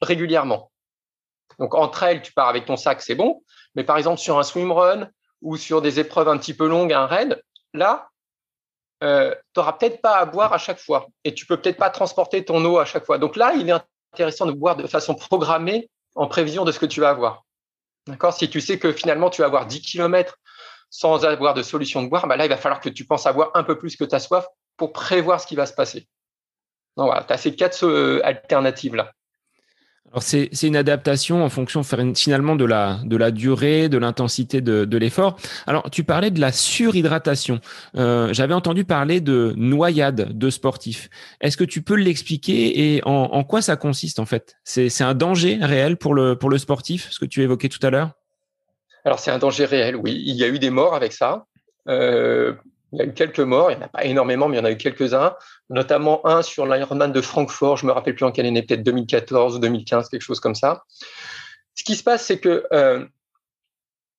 régulièrement. 0.02 0.70
Donc, 1.58 1.74
entre 1.74 2.02
elles, 2.02 2.20
tu 2.20 2.34
pars 2.34 2.48
avec 2.48 2.66
ton 2.66 2.76
sac, 2.76 3.00
c'est 3.00 3.14
bon. 3.14 3.42
Mais 3.74 3.82
par 3.82 3.96
exemple, 3.96 4.20
sur 4.20 4.38
un 4.38 4.42
swimrun, 4.42 5.08
ou 5.40 5.56
sur 5.56 5.80
des 5.80 6.00
épreuves 6.00 6.28
un 6.28 6.36
petit 6.36 6.52
peu 6.52 6.68
longues, 6.68 6.92
un 6.92 7.06
raid, 7.06 7.42
là, 7.72 8.10
euh, 9.02 9.34
tu 9.54 9.60
n'auras 9.60 9.72
peut-être 9.72 10.02
pas 10.02 10.18
à 10.18 10.26
boire 10.26 10.52
à 10.52 10.58
chaque 10.58 10.80
fois 10.80 11.06
et 11.24 11.32
tu 11.32 11.46
peux 11.46 11.56
peut-être 11.56 11.78
pas 11.78 11.88
transporter 11.88 12.44
ton 12.44 12.62
eau 12.66 12.76
à 12.76 12.84
chaque 12.84 13.06
fois. 13.06 13.16
Donc 13.16 13.36
là, 13.36 13.54
il 13.54 13.70
est 13.70 13.74
intéressant 14.12 14.44
de 14.44 14.52
boire 14.52 14.76
de 14.76 14.86
façon 14.86 15.14
programmée 15.14 15.88
en 16.14 16.26
prévision 16.26 16.64
de 16.64 16.72
ce 16.72 16.78
que 16.78 16.86
tu 16.86 17.00
vas 17.00 17.10
avoir. 17.10 17.44
D'accord? 18.06 18.32
Si 18.32 18.48
tu 18.48 18.60
sais 18.60 18.78
que 18.78 18.92
finalement 18.92 19.30
tu 19.30 19.42
vas 19.42 19.46
avoir 19.46 19.66
10 19.66 19.82
km 19.82 20.36
sans 20.90 21.24
avoir 21.24 21.54
de 21.54 21.62
solution 21.62 22.02
de 22.02 22.08
boire, 22.08 22.26
bah 22.26 22.36
là, 22.36 22.46
il 22.46 22.48
va 22.48 22.56
falloir 22.56 22.80
que 22.80 22.88
tu 22.88 23.04
penses 23.04 23.26
à 23.26 23.32
boire 23.32 23.50
un 23.54 23.62
peu 23.62 23.78
plus 23.78 23.96
que 23.96 24.04
ta 24.04 24.18
soif 24.18 24.46
pour 24.76 24.92
prévoir 24.92 25.40
ce 25.40 25.46
qui 25.46 25.56
va 25.56 25.66
se 25.66 25.74
passer. 25.74 26.08
Donc 26.96 27.06
voilà, 27.06 27.24
tu 27.24 27.32
as 27.32 27.36
ces 27.36 27.54
quatre 27.54 27.84
euh, 27.84 28.20
alternatives-là. 28.24 29.12
Alors 30.10 30.22
c'est 30.22 30.48
une 30.62 30.76
adaptation 30.76 31.44
en 31.44 31.50
fonction 31.50 31.82
finalement 31.82 32.56
de 32.56 32.64
la, 32.64 32.98
de 33.04 33.16
la 33.16 33.30
durée, 33.30 33.90
de 33.90 33.98
l'intensité 33.98 34.62
de, 34.62 34.86
de 34.86 34.96
l'effort. 34.96 35.36
Alors 35.66 35.90
tu 35.90 36.02
parlais 36.02 36.30
de 36.30 36.40
la 36.40 36.50
surhydratation. 36.50 37.60
Euh, 37.96 38.32
J'avais 38.32 38.54
entendu 38.54 38.84
parler 38.84 39.20
de 39.20 39.52
noyade 39.56 40.36
de 40.36 40.50
sportifs. 40.50 41.10
Est-ce 41.42 41.58
que 41.58 41.64
tu 41.64 41.82
peux 41.82 41.94
l'expliquer 41.94 42.94
et 42.94 43.02
en, 43.04 43.10
en, 43.10 43.44
quoi 43.44 43.60
ça 43.60 43.76
consiste 43.76 44.18
en 44.18 44.24
fait? 44.24 44.56
C'est 44.64 45.02
un 45.02 45.14
danger 45.14 45.58
réel 45.60 45.98
pour 45.98 46.14
le, 46.14 46.36
pour 46.36 46.48
le 46.48 46.56
sportif, 46.56 47.08
ce 47.10 47.18
que 47.18 47.26
tu 47.26 47.42
évoquais 47.42 47.68
tout 47.68 47.86
à 47.86 47.90
l'heure? 47.90 48.12
Alors 49.04 49.18
c'est 49.18 49.30
un 49.30 49.38
danger 49.38 49.66
réel, 49.66 49.94
oui. 49.94 50.22
Il 50.26 50.36
y 50.36 50.44
a 50.44 50.48
eu 50.48 50.58
des 50.58 50.70
morts 50.70 50.94
avec 50.94 51.12
ça. 51.12 51.44
Euh, 51.88 52.54
il 52.92 52.98
y 52.98 53.02
a 53.02 53.04
eu 53.04 53.12
quelques 53.12 53.40
morts, 53.40 53.70
il 53.70 53.76
n'y 53.76 53.82
en 53.82 53.86
a 53.86 53.88
pas 53.88 54.04
énormément, 54.04 54.48
mais 54.48 54.56
il 54.56 54.60
y 54.60 54.62
en 54.62 54.64
a 54.64 54.70
eu 54.70 54.76
quelques-uns, 54.76 55.34
notamment 55.68 56.26
un 56.26 56.42
sur 56.42 56.66
l'Ironman 56.66 57.12
de 57.12 57.20
Francfort, 57.20 57.76
je 57.76 57.86
me 57.86 57.92
rappelle 57.92 58.14
plus 58.14 58.24
en 58.24 58.32
quelle 58.32 58.46
année, 58.46 58.62
peut-être 58.62 58.82
2014 58.82 59.56
ou 59.56 59.58
2015, 59.58 60.08
quelque 60.08 60.22
chose 60.22 60.40
comme 60.40 60.54
ça. 60.54 60.84
Ce 61.74 61.84
qui 61.84 61.96
se 61.96 62.02
passe, 62.02 62.24
c'est 62.24 62.40
que 62.40 62.66
euh, 62.72 63.06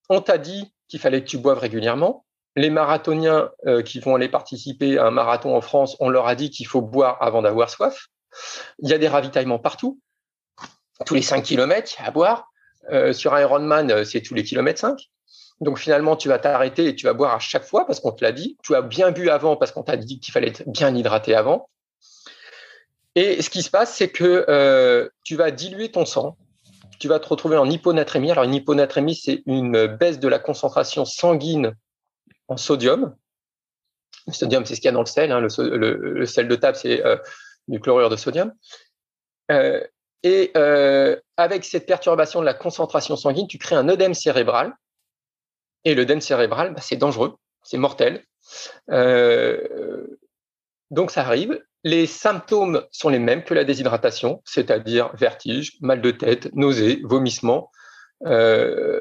on 0.10 0.22
t'a 0.22 0.38
dit 0.38 0.72
qu'il 0.88 1.00
fallait 1.00 1.24
que 1.24 1.28
tu 1.28 1.38
boives 1.38 1.60
régulièrement. 1.60 2.26
Les 2.56 2.70
marathoniens 2.70 3.50
euh, 3.68 3.82
qui 3.82 4.00
vont 4.00 4.16
aller 4.16 4.30
participer 4.30 4.98
à 4.98 5.08
un 5.08 5.12
marathon 5.12 5.56
en 5.56 5.62
France, 5.62 5.98
on 6.00 6.10
leur 6.10 6.28
a 6.28 6.36
dit 6.36 6.50
qu'il 6.50 6.68
faut 6.68 6.82
boire 6.82 7.18
avant 7.22 7.42
d'avoir 7.42 7.70
soif. 7.70 8.08
Il 8.80 8.90
y 8.90 8.94
a 8.94 8.98
des 8.98 9.08
ravitaillements 9.08 9.60
partout, 9.60 10.00
tous 11.06 11.16
les 11.16 11.22
5 11.22 11.44
km 11.44 11.96
à 12.04 12.12
boire. 12.12 12.52
Euh, 12.92 13.14
sur 13.14 13.38
Ironman, 13.38 14.06
c'est 14.06 14.22
tous 14.22 14.34
les 14.34 14.44
kilomètres 14.44 14.80
5. 14.80 15.10
Donc 15.62 15.78
finalement, 15.78 16.16
tu 16.16 16.30
vas 16.30 16.39
t'arrêter 16.39 16.88
et 16.88 16.95
tu 16.95 17.05
vas 17.05 17.14
boire 17.14 17.36
à 17.36 17.39
chaque 17.39 17.66
fois 17.66 17.86
parce 17.86 17.99
qu'on 17.99 18.12
te 18.12 18.24
l'a 18.24 18.32
dit. 18.32 18.57
Tu 18.64 18.76
as 18.76 18.82
bien 18.82 19.12
bu 19.12 19.30
avant 19.30 19.57
parce 19.57 19.72
qu'on 19.72 19.84
t'a 19.84 19.97
dit 19.97 20.20
qu'il 20.20 20.32
fallait 20.32 20.49
être 20.49 20.64
bien 20.68 20.95
hydraté 20.95 21.36
avant. 21.36 21.70
Et 23.16 23.41
ce 23.41 23.49
qui 23.49 23.62
se 23.62 23.70
passe, 23.70 23.93
c'est 23.93 24.10
que 24.10 24.45
euh, 24.47 25.10
tu 25.24 25.36
vas 25.36 25.51
diluer 25.51 25.91
ton 25.91 26.05
sang. 26.05 26.38
Tu 26.99 27.07
vas 27.07 27.20
te 27.20 27.28
retrouver 27.28 27.57
en 27.57 27.70
hyponatrémie. 27.70 28.32
Alors 28.32 28.45
une 28.45 28.53
hyponatrémie, 28.53 29.16
c'est 29.16 29.43
une 29.45 29.88
baisse 29.88 30.20
de 30.20 30.28
la 30.28 30.39
concentration 30.39 31.03
sanguine 31.03 31.74
en 32.47 32.55
sodium. 32.55 33.16
Le 34.28 34.34
sodium, 34.34 34.66
c'est 34.66 34.76
ce 34.76 34.82
qu'il 34.82 34.88
y 34.88 34.89
a 34.89 34.93
dans 34.93 35.01
le 35.01 35.05
sel. 35.07 35.32
Hein. 35.32 35.41
Le, 35.41 36.26
sel 36.26 36.47
de 36.47 36.55
table, 36.55 36.78
c'est 36.78 37.05
euh, 37.05 37.18
du 37.68 37.82
chlorure 37.82 38.10
de 38.10 38.16
sodium. 38.16 38.53
Euh, 39.51 39.84
et 40.24 40.51
avec 41.38 41.64
cette 41.64 41.86
perturbation 41.86 42.41
de 42.41 42.45
la 42.45 42.53
concentration 42.53 43.16
sanguine, 43.16 43.47
tu 43.47 43.57
crées 43.57 43.76
un 43.76 43.88
œdème 43.88 44.14
cérébral 44.14 44.74
et 45.86 45.96
l'œdème 45.96 46.22
cérébral, 46.22 46.74
bah, 46.74 46.82
c'est 46.82 46.98
dangereux, 46.98 47.36
c'est 47.64 47.78
mortel. 47.78 48.24
Euh, 48.90 50.08
donc 50.92 51.12
ça 51.12 51.22
arrive. 51.22 51.62
Les 51.84 52.08
symptômes 52.08 52.86
sont 52.92 53.10
les 53.10 53.20
mêmes 53.20 53.44
que 53.44 53.54
la 53.54 53.64
déshydratation, 53.64 54.42
c'est-à-dire 54.46 55.16
vertige, 55.16 55.78
mal 55.82 56.02
de 56.02 56.12
tête, 56.12 56.54
nausées, 56.54 57.02
vomissements, 57.04 57.72
euh, 58.26 59.00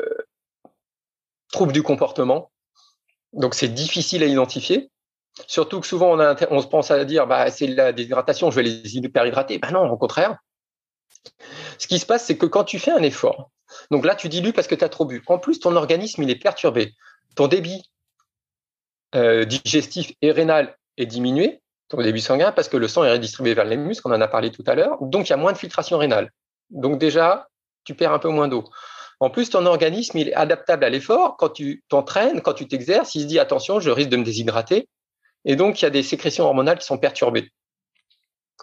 troubles 1.53 1.73
du 1.73 1.83
comportement. 1.83 2.53
Donc 3.33 3.55
c'est 3.55 3.69
difficile 3.69 4.23
à 4.23 4.27
identifier. 4.27 4.91
Surtout 5.47 5.81
que 5.81 5.87
souvent 5.87 6.17
on, 6.51 6.61
se 6.61 6.67
pense 6.67 6.91
à 6.91 7.05
dire 7.05 7.27
bah, 7.27 7.51
c'est 7.51 7.67
la 7.67 7.93
déshydratation, 7.93 8.51
je 8.51 8.57
vais 8.57 8.63
les 8.63 8.97
hyperhydrater. 8.97 9.59
Ben 9.59 9.71
non, 9.73 9.91
au 9.91 9.97
contraire. 9.97 10.37
Ce 11.79 11.87
qui 11.87 11.99
se 11.99 12.07
passe, 12.07 12.25
c'est 12.25 12.37
que 12.37 12.47
quand 12.47 12.65
tu 12.65 12.79
fais 12.79 12.91
un 12.91 13.03
effort, 13.03 13.51
donc 13.91 14.05
là, 14.05 14.15
tu 14.15 14.29
dilues 14.29 14.53
parce 14.53 14.67
que 14.67 14.75
tu 14.75 14.85
as 14.85 14.89
trop 14.89 15.07
bu. 15.07 15.23
En 15.27 15.39
plus, 15.39 15.61
ton 15.61 15.75
organisme, 15.77 16.23
il 16.23 16.31
est 16.31 16.37
perturbé. 16.37 16.95
Ton 17.37 17.49
débit 17.49 17.83
euh, 19.15 19.45
digestif 19.45 20.13
et 20.21 20.31
rénal 20.31 20.77
est 20.99 21.07
diminué, 21.07 21.63
ton 21.89 22.03
débit 22.03 22.21
sanguin, 22.21 22.53
parce 22.53 22.69
que 22.69 22.77
le 22.77 22.89
sang 22.89 23.05
est 23.05 23.13
redistribué 23.13 23.55
vers 23.55 23.65
les 23.65 23.77
muscles, 23.77 24.07
on 24.07 24.13
en 24.13 24.21
a 24.21 24.29
parlé 24.29 24.51
tout 24.51 24.65
à 24.67 24.75
l'heure. 24.75 24.99
Donc, 25.01 25.29
il 25.29 25.31
y 25.31 25.33
a 25.33 25.39
moins 25.39 25.53
de 25.53 25.59
filtration 25.59 25.97
rénale. 25.97 26.31
Donc 26.71 26.99
déjà, 26.99 27.49
tu 27.85 27.95
perds 27.95 28.13
un 28.13 28.19
peu 28.19 28.29
moins 28.29 28.49
d'eau. 28.49 28.65
En 29.21 29.31
plus, 29.31 29.49
ton 29.51 29.65
organisme, 29.65 30.19
il 30.19 30.29
est 30.29 30.35
adaptable 30.35 30.85
à 30.85 30.91
l'effort. 30.91 31.37
Quand 31.39 31.49
tu 31.49 31.83
t'entraînes, 31.89 32.43
quand 32.43 32.53
tu 32.53 32.69
t'exerces, 32.69 33.15
il 33.15 33.23
se 33.23 33.27
dit 33.27 33.39
attention, 33.39 33.81
je 33.81 33.91
risque 33.91 34.11
de 34.11 34.19
me 34.19 34.25
déshydrater. 34.25 34.89
Et 35.45 35.57
donc, 35.57 35.81
il 35.81 35.85
y 35.85 35.87
a 35.87 35.91
des 35.91 36.03
sécrétions 36.03 36.45
hormonales 36.45 36.79
qui 36.79 36.87
sont 36.87 36.99
perturbées, 36.99 37.51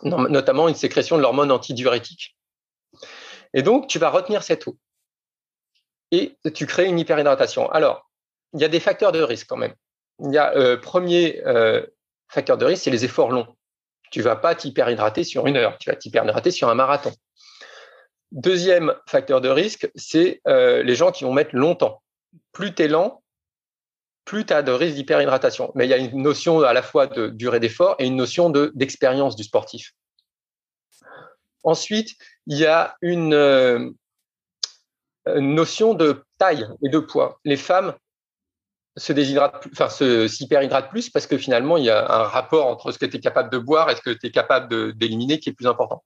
notamment 0.03 0.67
une 0.67 0.75
sécrétion 0.75 1.17
de 1.17 1.21
l'hormone 1.21 1.51
antidiurétique. 1.51 2.37
Et 3.53 3.63
donc, 3.63 3.87
tu 3.87 3.97
vas 3.97 4.09
retenir 4.09 4.43
cette 4.43 4.67
eau 4.67 4.77
et 6.11 6.37
tu 6.53 6.65
crées 6.65 6.85
une 6.85 6.99
hyperhydratation. 6.99 7.69
Alors, 7.71 8.09
il 8.53 8.61
y 8.61 8.65
a 8.65 8.69
des 8.69 8.79
facteurs 8.79 9.11
de 9.11 9.21
risque 9.21 9.47
quand 9.47 9.57
même. 9.57 9.73
Il 10.19 10.33
y 10.33 10.37
a 10.37 10.55
euh, 10.55 10.77
premier 10.77 11.41
euh, 11.45 11.85
facteur 12.29 12.57
de 12.57 12.65
risque, 12.65 12.83
c'est 12.83 12.91
les 12.91 13.05
efforts 13.05 13.31
longs. 13.31 13.47
Tu 14.11 14.21
vas 14.21 14.35
pas 14.35 14.55
t'hyperhydrater 14.55 15.23
sur 15.23 15.47
une 15.47 15.57
heure, 15.57 15.77
tu 15.77 15.89
vas 15.89 15.95
t'hyperhydrater 15.95 16.51
sur 16.51 16.69
un 16.69 16.75
marathon. 16.75 17.11
Deuxième 18.31 18.93
facteur 19.07 19.41
de 19.41 19.49
risque, 19.49 19.89
c'est 19.95 20.41
euh, 20.47 20.83
les 20.83 20.95
gens 20.95 21.11
qui 21.11 21.23
vont 21.23 21.33
mettre 21.33 21.55
longtemps. 21.55 22.01
Plus 22.53 22.73
tu 22.73 22.83
es 22.83 22.87
lent, 22.87 23.23
plus 24.23 24.45
tu 24.45 24.53
as 24.53 24.63
de 24.63 24.71
risque 24.71 24.95
d'hyperhydratation. 24.95 25.71
Mais 25.75 25.85
il 25.85 25.89
y 25.89 25.93
a 25.93 25.97
une 25.97 26.21
notion 26.21 26.61
à 26.61 26.73
la 26.73 26.81
fois 26.81 27.07
de 27.07 27.27
durée 27.27 27.59
d'effort 27.59 27.95
et 27.99 28.05
une 28.05 28.15
notion 28.15 28.49
d'expérience 28.49 29.35
du 29.35 29.43
sportif. 29.43 29.93
Ensuite, 31.63 32.11
il 32.47 32.57
y 32.57 32.65
a 32.65 32.95
une, 33.01 33.95
notion 35.27 35.93
de 35.93 36.23
taille 36.37 36.67
et 36.83 36.89
de 36.89 36.99
poids. 36.99 37.39
Les 37.45 37.57
femmes 37.57 37.93
se 38.97 39.13
déshydratent, 39.13 39.67
enfin, 39.71 39.89
s'hyperhydratent 39.89 40.89
plus 40.89 41.09
parce 41.09 41.27
que 41.27 41.37
finalement, 41.37 41.77
il 41.77 41.85
y 41.85 41.89
a 41.89 41.99
un 41.99 42.23
rapport 42.23 42.67
entre 42.67 42.91
ce 42.91 42.99
que 42.99 43.05
tu 43.05 43.17
es 43.17 43.19
capable 43.19 43.49
de 43.49 43.57
boire 43.57 43.89
et 43.89 43.95
ce 43.95 44.01
que 44.01 44.11
tu 44.11 44.27
es 44.27 44.31
capable 44.31 44.93
d'éliminer 44.93 45.39
qui 45.39 45.49
est 45.49 45.53
plus 45.53 45.67
important. 45.67 46.03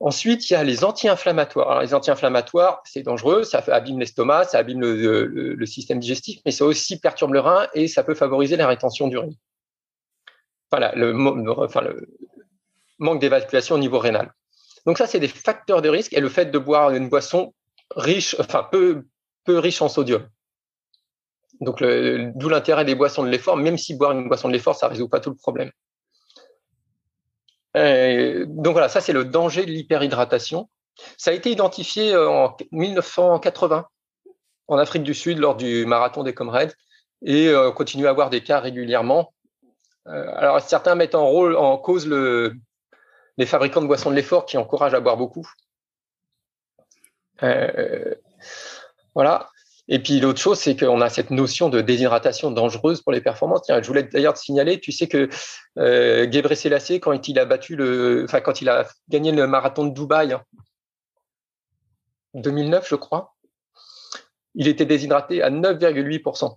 Ensuite, 0.00 0.48
il 0.48 0.52
y 0.52 0.56
a 0.56 0.62
les 0.62 0.84
anti-inflammatoires. 0.84 1.82
Les 1.82 1.92
anti-inflammatoires, 1.92 2.82
c'est 2.84 3.02
dangereux, 3.02 3.42
ça 3.42 3.64
abîme 3.66 3.98
l'estomac, 3.98 4.44
ça 4.44 4.58
abîme 4.58 4.80
le, 4.80 5.66
système 5.66 5.98
digestif, 5.98 6.40
mais 6.46 6.52
ça 6.52 6.64
aussi 6.64 7.00
perturbe 7.00 7.32
le 7.32 7.40
rein 7.40 7.66
et 7.74 7.88
ça 7.88 8.04
peut 8.04 8.14
favoriser 8.14 8.56
la 8.56 8.68
rétention 8.68 9.08
d'urine. 9.08 9.34
enfin, 10.70 10.92
le, 10.94 11.12
manque 12.98 13.20
d'évacuation 13.20 13.74
au 13.74 13.78
niveau 13.78 13.98
rénal. 13.98 14.32
Donc 14.86 14.98
ça, 14.98 15.08
c'est 15.08 15.20
des 15.20 15.28
facteurs 15.28 15.82
de 15.82 15.88
risque 15.88 16.12
et 16.12 16.20
le 16.20 16.28
fait 16.28 16.46
de 16.46 16.58
boire 16.58 16.90
une 16.90 17.08
boisson 17.08 17.52
riche, 17.96 18.36
enfin 18.38 18.66
peu, 18.70 19.06
peu 19.44 19.58
riche 19.58 19.82
en 19.82 19.88
sodium. 19.88 20.28
Donc 21.60 21.82
d'où 21.82 22.48
l'intérêt 22.48 22.84
des 22.84 22.94
boissons 22.94 23.24
de 23.24 23.28
l'effort, 23.28 23.56
même 23.56 23.78
si 23.78 23.94
boire 23.94 24.12
une 24.12 24.28
boisson 24.28 24.48
de 24.48 24.52
l'effort, 24.52 24.76
ça 24.76 24.86
ne 24.86 24.92
résout 24.92 25.08
pas 25.08 25.20
tout 25.20 25.30
le 25.30 25.36
problème. 25.36 25.72
donc 27.74 28.72
voilà, 28.72 28.88
ça 28.88 29.00
c'est 29.00 29.12
le 29.12 29.24
danger 29.24 29.66
de 29.66 29.70
l'hyperhydratation. 29.70 30.68
Ça 31.16 31.30
a 31.30 31.34
été 31.34 31.50
identifié 31.50 32.16
en 32.16 32.56
1980 32.70 33.86
en 34.68 34.78
Afrique 34.78 35.02
du 35.02 35.14
Sud 35.14 35.38
lors 35.38 35.56
du 35.56 35.86
marathon 35.86 36.22
des 36.22 36.34
Comrades 36.34 36.74
et 37.22 37.54
on 37.54 37.72
continue 37.72 38.06
à 38.06 38.10
avoir 38.10 38.30
des 38.30 38.42
cas 38.42 38.60
régulièrement. 38.60 39.32
Euh, 40.08 40.32
alors 40.36 40.60
certains 40.60 40.94
mettent 40.94 41.14
en 41.14 41.26
rôle 41.26 41.56
en 41.56 41.76
cause 41.76 42.06
le, 42.06 42.54
les 43.36 43.46
fabricants 43.46 43.82
de 43.82 43.86
boissons 43.86 44.10
de 44.10 44.14
l'effort 44.14 44.46
qui 44.46 44.56
encouragent 44.56 44.94
à 44.94 45.00
boire 45.00 45.16
beaucoup. 45.16 45.46
Euh, 47.42 48.14
voilà. 49.14 49.48
Et 49.88 50.00
puis 50.00 50.20
l'autre 50.20 50.40
chose, 50.40 50.58
c'est 50.58 50.76
qu'on 50.76 51.00
a 51.00 51.08
cette 51.08 51.30
notion 51.30 51.70
de 51.70 51.80
déshydratation 51.80 52.50
dangereuse 52.50 53.00
pour 53.00 53.12
les 53.12 53.22
performances. 53.22 53.62
Je 53.68 53.86
voulais 53.86 54.02
d'ailleurs 54.02 54.34
te 54.34 54.38
signaler, 54.38 54.80
tu 54.80 54.92
sais 54.92 55.08
que 55.08 55.30
euh, 55.78 56.30
Gebre 56.30 56.54
Selassie, 56.54 57.00
quand 57.00 57.26
il 57.26 57.38
a 57.38 57.46
battu 57.46 57.74
le, 57.74 58.24
enfin 58.24 58.42
quand 58.42 58.60
il 58.60 58.68
a 58.68 58.86
gagné 59.08 59.32
le 59.32 59.46
marathon 59.46 59.86
de 59.86 59.94
Dubaï, 59.94 60.36
2009, 62.34 62.86
je 62.86 62.96
crois, 62.96 63.34
il 64.54 64.68
était 64.68 64.84
déshydraté 64.84 65.42
à 65.42 65.50
9,8%. 65.50 66.56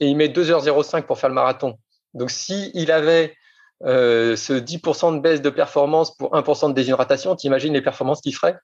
Et 0.00 0.06
il 0.06 0.16
met 0.16 0.28
2h05 0.28 1.02
pour 1.02 1.18
faire 1.18 1.28
le 1.28 1.34
marathon. 1.34 1.76
Donc 2.14 2.30
s'il 2.30 2.90
avait 2.90 3.36
euh, 3.84 4.36
ce 4.36 4.54
10% 4.54 5.16
de 5.16 5.20
baisse 5.20 5.42
de 5.42 5.50
performance 5.50 6.16
pour 6.16 6.32
1% 6.32 6.68
de 6.68 6.74
déshydratation, 6.74 7.36
tu 7.36 7.46
imagines 7.46 7.74
les 7.74 7.82
performances 7.82 8.20
qu'il 8.22 8.34
ferait? 8.34 8.56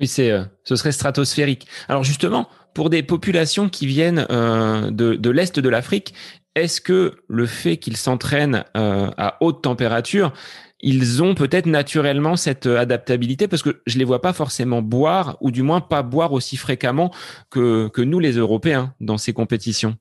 Oui, 0.00 0.06
c'est, 0.06 0.30
euh, 0.30 0.44
ce 0.64 0.76
serait 0.76 0.92
stratosphérique. 0.92 1.66
Alors 1.88 2.04
justement, 2.04 2.48
pour 2.74 2.90
des 2.90 3.02
populations 3.02 3.68
qui 3.68 3.86
viennent 3.86 4.26
euh, 4.30 4.90
de, 4.90 5.30
l'Est 5.30 5.58
de 5.58 5.68
l'Afrique, 5.68 6.14
est-ce 6.54 6.80
que 6.80 7.16
le 7.28 7.46
fait 7.46 7.76
qu'ils 7.76 7.96
s'entraînent 7.96 8.64
à 8.74 9.36
haute 9.40 9.62
température, 9.62 10.32
ils 10.80 11.22
ont 11.22 11.34
peut-être 11.36 11.66
naturellement 11.66 12.34
cette 12.34 12.66
adaptabilité? 12.66 13.46
Parce 13.46 13.62
que 13.62 13.82
je 13.86 13.98
les 13.98 14.04
vois 14.04 14.20
pas 14.20 14.32
forcément 14.32 14.82
boire 14.82 15.36
ou 15.40 15.52
du 15.52 15.62
moins 15.62 15.80
pas 15.80 16.02
boire 16.02 16.32
aussi 16.32 16.56
fréquemment 16.56 17.12
que, 17.50 17.88
que 17.88 18.02
nous 18.02 18.18
les 18.18 18.32
Européens 18.32 18.94
dans 19.00 19.16
ces 19.16 19.32
compétitions. 19.32 19.96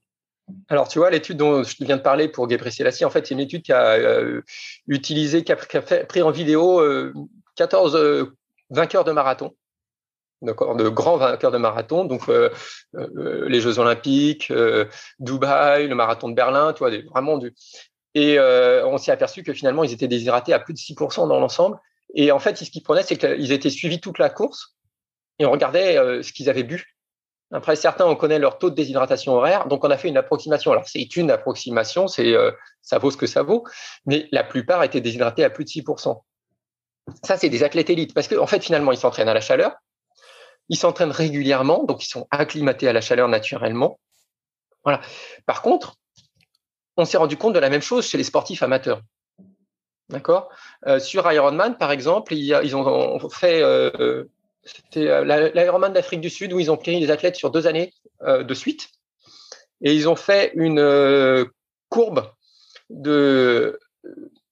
Alors, 0.67 0.87
tu 0.87 0.99
vois, 0.99 1.09
l'étude 1.09 1.37
dont 1.37 1.63
je 1.63 1.75
viens 1.81 1.97
de 1.97 2.01
parler 2.01 2.27
pour 2.27 2.49
Gebre 2.49 2.69
Selassie, 2.71 3.05
en 3.05 3.09
fait, 3.09 3.25
c'est 3.27 3.33
une 3.33 3.39
étude 3.39 3.61
qui 3.61 3.73
a 3.73 3.93
euh, 3.93 4.41
utilisé, 4.87 5.43
qui 5.43 5.51
a, 5.51 5.55
pris 5.55 6.21
en 6.21 6.31
vidéo 6.31 6.81
14 7.55 7.95
euh, 7.95 7.99
euh, 7.99 8.25
vainqueurs 8.69 9.03
de 9.03 9.11
marathon, 9.11 9.55
de 10.41 10.89
grands 10.89 11.17
vainqueurs 11.17 11.51
de 11.51 11.57
marathon, 11.57 12.05
donc 12.05 12.29
les 12.93 13.61
Jeux 13.61 13.79
Olympiques, 13.79 14.51
Dubaï, 15.19 15.87
le 15.87 15.95
marathon 15.95 16.29
de 16.29 16.35
Berlin, 16.35 16.73
tu 16.73 16.79
vois, 16.79 16.91
vraiment 17.09 17.37
du. 17.37 17.53
Et 18.15 18.39
on 18.39 18.97
s'est 18.97 19.11
aperçu 19.11 19.43
que 19.43 19.53
finalement, 19.53 19.83
ils 19.83 19.93
étaient 19.93 20.07
déshydratés 20.07 20.53
à 20.53 20.59
plus 20.59 20.73
de 20.73 20.79
6% 20.79 21.27
dans 21.27 21.39
l'ensemble. 21.39 21.77
Et 22.15 22.31
en 22.31 22.39
fait, 22.39 22.57
ce 22.57 22.69
qu'ils 22.71 22.83
prenaient, 22.83 23.03
c'est 23.03 23.17
qu'ils 23.17 23.51
étaient 23.51 23.69
suivis 23.69 23.99
toute 23.99 24.17
la 24.17 24.29
course 24.29 24.75
et 25.37 25.45
on 25.45 25.51
regardait 25.51 26.23
ce 26.23 26.31
qu'ils 26.33 26.49
avaient 26.49 26.63
bu 26.63 26.99
après, 27.51 27.75
certains, 27.75 28.05
on 28.05 28.15
connaît 28.15 28.37
leur 28.37 28.59
taux 28.59 28.69
de 28.69 28.75
déshydratation 28.75 29.33
horaire, 29.33 29.67
donc 29.67 29.83
on 29.83 29.89
a 29.89 29.97
fait 29.97 30.07
une 30.07 30.17
approximation. 30.17 30.71
Alors, 30.71 30.87
c'est 30.87 31.15
une 31.15 31.31
approximation, 31.31 32.07
c'est 32.07 32.33
euh, 32.33 32.51
ça 32.83 32.99
vaut 32.99 33.09
ce 33.09 33.17
que 33.17 33.25
ça 33.25 33.41
vaut, 33.41 33.65
mais 34.05 34.27
la 34.31 34.43
plupart 34.43 34.83
étaient 34.83 35.01
déshydratés 35.01 35.43
à 35.43 35.49
plus 35.49 35.65
de 35.65 35.69
6%. 35.69 36.21
Ça, 37.23 37.37
c'est 37.37 37.49
des 37.49 37.63
athlètes 37.63 37.89
élites, 37.89 38.13
parce 38.13 38.27
qu'en 38.27 38.43
en 38.43 38.47
fait, 38.47 38.63
finalement, 38.63 38.91
ils 38.91 38.99
s'entraînent 38.99 39.29
à 39.29 39.33
la 39.33 39.41
chaleur, 39.41 39.75
ils 40.69 40.77
s'entraînent 40.77 41.11
régulièrement, 41.11 41.83
donc 41.83 42.03
ils 42.03 42.09
sont 42.09 42.27
acclimatés 42.31 42.87
à 42.87 42.93
la 42.93 43.01
chaleur 43.01 43.27
naturellement. 43.27 43.99
Voilà. 44.83 45.01
Par 45.45 45.61
contre, 45.61 45.95
on 46.95 47.05
s'est 47.05 47.17
rendu 47.17 47.37
compte 47.37 47.53
de 47.53 47.59
la 47.59 47.69
même 47.69 47.81
chose 47.81 48.07
chez 48.07 48.17
les 48.17 48.23
sportifs 48.23 48.63
amateurs. 48.63 49.01
D'accord? 50.09 50.49
Euh, 50.87 50.99
Sur 50.99 51.31
Ironman, 51.31 51.77
par 51.77 51.91
exemple, 51.91 52.33
ils 52.33 52.75
ont 52.75 53.29
fait 53.29 53.61
euh, 53.61 54.25
c'était 54.63 55.07
euh, 55.07 55.51
l'Ironman 55.53 55.93
d'Afrique 55.93 56.21
du 56.21 56.29
Sud 56.29 56.51
où 56.53 56.59
ils 56.59 56.71
ont 56.71 56.77
pris 56.77 56.99
les 56.99 57.11
athlètes 57.11 57.35
sur 57.35 57.51
deux 57.51 57.67
années 57.67 57.93
de 58.21 58.53
suite 58.53 58.89
et 59.81 59.93
ils 59.93 60.09
ont 60.09 60.17
fait 60.17 60.51
une 60.55 61.45
courbe 61.87 62.29
de 62.89 63.79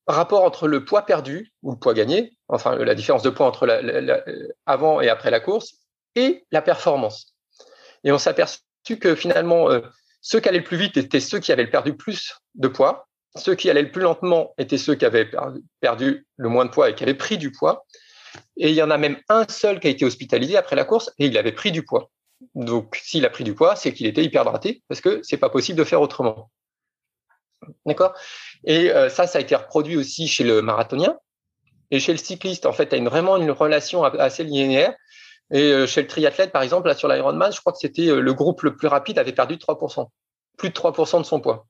rapport 0.07 0.43
entre 0.43 0.67
le 0.67 0.85
poids 0.85 1.05
perdu 1.05 1.51
ou 1.63 1.71
le 1.71 1.77
poids 1.77 1.93
gagné, 1.93 2.37
enfin 2.47 2.77
la 2.77 2.95
différence 2.95 3.23
de 3.23 3.29
poids 3.29 3.45
entre 3.45 3.67
avant 4.65 5.01
et 5.01 5.09
après 5.09 5.31
la 5.31 5.41
course, 5.41 5.73
et 6.17 6.45
la 6.51 6.61
performance. 6.61 7.35
Et 8.03 8.11
on 8.11 8.17
s'est 8.17 8.29
aperçu 8.29 8.59
que 8.99 9.15
finalement, 9.15 9.69
ceux 10.21 10.39
qui 10.39 10.49
allaient 10.49 10.59
le 10.59 10.63
plus 10.63 10.77
vite 10.77 10.97
étaient 10.97 11.19
ceux 11.19 11.39
qui 11.39 11.51
avaient 11.51 11.67
perdu 11.67 11.95
plus 11.95 12.35
de 12.55 12.67
poids, 12.67 13.07
ceux 13.35 13.55
qui 13.55 13.69
allaient 13.69 13.83
le 13.83 13.91
plus 13.91 14.01
lentement 14.01 14.53
étaient 14.57 14.77
ceux 14.77 14.95
qui 14.95 15.05
avaient 15.05 15.29
perdu 15.79 16.25
le 16.37 16.49
moins 16.49 16.65
de 16.65 16.71
poids 16.71 16.89
et 16.89 16.95
qui 16.95 17.03
avaient 17.03 17.13
pris 17.13 17.37
du 17.37 17.51
poids, 17.51 17.85
et 18.55 18.69
il 18.69 18.75
y 18.75 18.81
en 18.81 18.89
a 18.89 18.97
même 18.97 19.17
un 19.29 19.45
seul 19.47 19.79
qui 19.79 19.87
a 19.87 19.89
été 19.89 20.05
hospitalisé 20.05 20.57
après 20.57 20.75
la 20.75 20.85
course 20.85 21.11
et 21.19 21.25
il 21.27 21.37
avait 21.37 21.51
pris 21.51 21.71
du 21.71 21.83
poids. 21.83 22.09
Donc, 22.55 22.95
s'il 23.01 23.25
a 23.25 23.29
pris 23.29 23.43
du 23.43 23.53
poids, 23.53 23.75
c'est 23.75 23.93
qu'il 23.93 24.05
était 24.05 24.23
hyperhydraté 24.23 24.83
parce 24.87 25.01
que 25.01 25.21
c'est 25.23 25.37
pas 25.37 25.49
possible 25.49 25.77
de 25.77 25.83
faire 25.83 26.01
autrement. 26.01 26.51
D'accord? 27.85 28.13
Et 28.63 28.91
euh, 28.91 29.09
ça, 29.09 29.27
ça 29.27 29.39
a 29.39 29.41
été 29.41 29.55
reproduit 29.55 29.97
aussi 29.97 30.27
chez 30.27 30.43
le 30.43 30.61
marathonien 30.61 31.17
et 31.89 31.99
chez 31.99 32.11
le 32.11 32.17
cycliste. 32.17 32.65
En 32.65 32.73
fait, 32.73 32.89
tu 32.89 32.95
as 32.95 32.97
une, 32.97 33.07
vraiment 33.07 33.37
une 33.37 33.51
relation 33.51 34.03
assez 34.03 34.43
linéaire. 34.43 34.93
Et 35.51 35.71
euh, 35.71 35.87
chez 35.87 36.01
le 36.01 36.07
triathlète, 36.07 36.51
par 36.51 36.61
exemple, 36.61 36.87
là, 36.87 36.95
sur 36.95 37.07
l'Ironman, 37.07 37.51
je 37.51 37.59
crois 37.59 37.73
que 37.73 37.79
c'était 37.79 38.09
euh, 38.09 38.19
le 38.19 38.33
groupe 38.33 38.63
le 38.63 38.75
plus 38.75 38.87
rapide 38.87 39.17
avait 39.17 39.33
perdu 39.33 39.55
3%, 39.55 40.07
plus 40.57 40.69
de 40.69 40.73
3% 40.73 41.19
de 41.19 41.23
son 41.23 41.39
poids. 41.39 41.67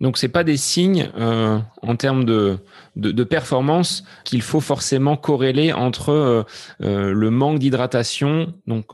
Donc 0.00 0.16
c'est 0.16 0.28
pas 0.28 0.44
des 0.44 0.56
signes 0.56 1.10
euh, 1.16 1.58
en 1.82 1.96
termes 1.96 2.24
de, 2.24 2.58
de, 2.96 3.10
de 3.10 3.24
performance 3.24 4.04
qu'il 4.24 4.42
faut 4.42 4.60
forcément 4.60 5.16
corréler 5.16 5.72
entre 5.72 6.10
euh, 6.10 6.42
euh, 6.82 7.12
le 7.12 7.30
manque 7.30 7.58
d'hydratation, 7.58 8.54
donc 8.66 8.86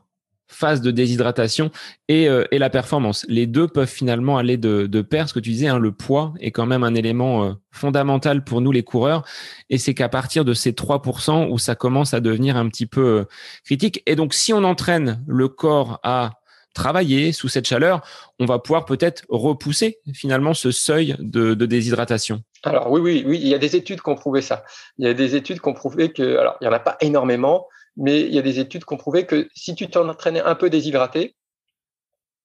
phase 0.49 0.81
de 0.81 0.91
déshydratation 0.91 1.71
et, 2.09 2.29
et, 2.51 2.59
la 2.59 2.71
performance. 2.71 3.25
Les 3.29 3.47
deux 3.47 3.67
peuvent 3.67 3.89
finalement 3.89 4.39
aller 4.39 4.57
de, 4.57 4.87
de 4.87 5.03
pair. 5.03 5.29
Ce 5.29 5.35
que 5.35 5.41
tu 5.41 5.51
disais, 5.51 5.69
hein, 5.69 5.79
le 5.79 5.91
poids 5.91 6.35
est 6.39 6.51
quand 6.51 6.67
même 6.67 6.85
un 6.85 6.95
élément 6.95 7.57
fondamental 7.73 8.45
pour 8.45 8.61
nous 8.61 8.71
les 8.71 8.83
coureurs. 8.83 9.25
Et 9.71 9.79
c'est 9.79 9.95
qu'à 9.95 10.09
partir 10.09 10.45
de 10.45 10.55
ces 10.55 10.73
3% 10.73 11.51
où 11.51 11.59
ça 11.59 11.75
commence 11.75 12.15
à 12.15 12.21
devenir 12.21 12.57
un 12.57 12.69
petit 12.69 12.87
peu 12.87 13.27
critique. 13.65 14.03
Et 14.07 14.17
donc 14.17 14.35
si 14.35 14.53
on 14.53 14.65
entraîne 14.65 15.25
le 15.27 15.49
corps 15.49 15.99
à 16.03 16.33
travailler 16.75 17.33
sous 17.33 17.49
cette 17.49 17.67
chaleur, 17.67 18.03
on 18.39 18.45
va 18.45 18.59
pouvoir 18.59 18.85
peut-être 18.85 19.25
repousser 19.29 20.01
finalement 20.13 20.53
ce 20.53 20.71
seuil 20.71 21.17
de, 21.21 21.55
déshydratation. 21.55 22.43
Alors 22.65 22.91
oui, 22.91 23.01
oui, 23.01 23.25
oui, 23.27 23.41
il 23.41 23.49
y 23.49 23.55
a 23.55 23.59
des 23.59 23.77
études 23.77 24.03
qui 24.03 24.09
ont 24.11 24.17
prouvé 24.17 24.43
ça. 24.43 24.65
Il 24.99 25.07
y 25.07 25.09
a 25.09 25.15
des 25.15 25.37
études 25.37 25.61
qui 25.61 25.69
ont 25.69 25.75
prouvé 25.75 26.13
que, 26.13 26.37
alors 26.37 26.57
il 26.61 26.65
n'y 26.65 26.69
en 26.69 26.77
a 26.77 26.81
pas 26.81 26.97
énormément, 27.01 27.67
mais 27.97 28.21
il 28.23 28.35
y 28.35 28.39
a 28.39 28.43
des 28.43 28.59
études 28.59 28.85
qui 28.85 28.95
ont 28.95 28.99
prouvé 28.99 29.27
que 29.27 29.49
si 29.55 29.75
tu 29.75 29.89
t'entraînais 29.89 30.41
un 30.41 30.55
peu 30.55 30.71
déshydraté, 30.71 31.37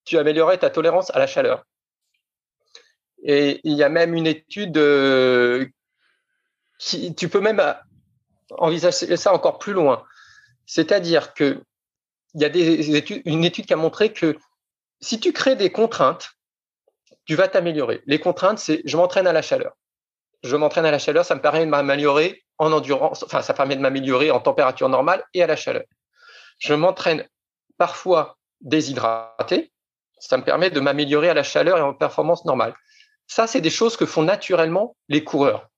tu 0.05 0.17
améliorais 0.17 0.57
ta 0.57 0.69
tolérance 0.69 1.11
à 1.11 1.19
la 1.19 1.27
chaleur. 1.27 1.63
Et 3.23 3.59
il 3.63 3.73
y 3.73 3.83
a 3.83 3.89
même 3.89 4.13
une 4.13 4.27
étude 4.27 4.77
euh, 4.77 5.67
qui, 6.77 7.13
tu 7.15 7.27
peux 7.29 7.41
même 7.41 7.61
envisager 8.51 9.17
ça 9.17 9.33
encore 9.33 9.59
plus 9.59 9.73
loin. 9.73 10.03
C'est-à-dire 10.65 11.33
que 11.33 11.61
il 12.35 12.41
y 12.41 12.45
a 12.45 13.21
une 13.25 13.43
étude 13.43 13.65
qui 13.65 13.73
a 13.73 13.77
montré 13.77 14.13
que 14.13 14.37
si 15.01 15.19
tu 15.19 15.33
crées 15.33 15.55
des 15.55 15.71
contraintes, 15.71 16.31
tu 17.25 17.35
vas 17.35 17.47
t'améliorer. 17.47 18.01
Les 18.05 18.19
contraintes, 18.19 18.59
c'est 18.59 18.81
je 18.85 18.95
m'entraîne 18.95 19.27
à 19.27 19.33
la 19.33 19.41
chaleur. 19.41 19.75
Je 20.43 20.55
m'entraîne 20.55 20.85
à 20.85 20.91
la 20.91 20.99
chaleur, 20.99 21.25
ça 21.25 21.35
me 21.35 21.41
permet 21.41 21.65
de 21.65 21.69
m'améliorer 21.69 22.43
en 22.59 22.71
endurance, 22.71 23.23
enfin, 23.23 23.41
ça 23.41 23.53
permet 23.53 23.75
de 23.75 23.81
m'améliorer 23.81 24.31
en 24.31 24.39
température 24.39 24.89
normale 24.89 25.23
et 25.33 25.41
à 25.41 25.47
la 25.47 25.55
chaleur. 25.55 25.83
Je 26.59 26.73
m'entraîne 26.73 27.25
parfois 27.77 28.37
déshydraté, 28.61 29.71
ça 30.19 30.37
me 30.37 30.43
permet 30.43 30.69
de 30.69 30.79
m'améliorer 30.81 31.29
à 31.29 31.33
la 31.33 31.43
chaleur 31.43 31.77
et 31.77 31.81
en 31.81 31.93
performance 31.93 32.43
normale. 32.45 32.73
Ça, 33.27 33.47
c'est 33.47 33.61
des 33.61 33.69
choses 33.69 33.95
que 33.95 34.05
font 34.05 34.23
naturellement 34.23 34.95
les 35.07 35.23
coureurs. 35.23 35.69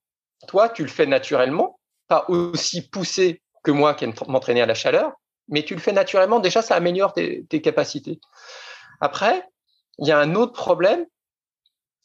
Toi, 0.48 0.70
tu 0.70 0.82
le 0.82 0.90
fais 0.90 1.06
naturellement, 1.06 1.80
pas 2.08 2.26
aussi 2.28 2.90
poussé 2.90 3.42
que 3.64 3.72
moi 3.72 3.94
qui 3.94 4.06
aime 4.06 4.14
m'entraîner 4.28 4.62
à 4.62 4.66
la 4.66 4.74
chaleur, 4.74 5.14
mais 5.48 5.64
tu 5.64 5.76
le 5.76 5.82
fais 5.82 5.92
naturellement, 5.92 6.40
déjà, 6.40 6.62
ça 6.64 6.76
améliore 6.76 7.14
tes, 7.14 7.62
capacités. 7.62 8.20
Après, 9.02 9.48
il 10.00 10.08
y 10.08 10.12
a 10.12 10.18
un 10.18 10.34
autre 10.34 10.54
problème, 10.54 11.06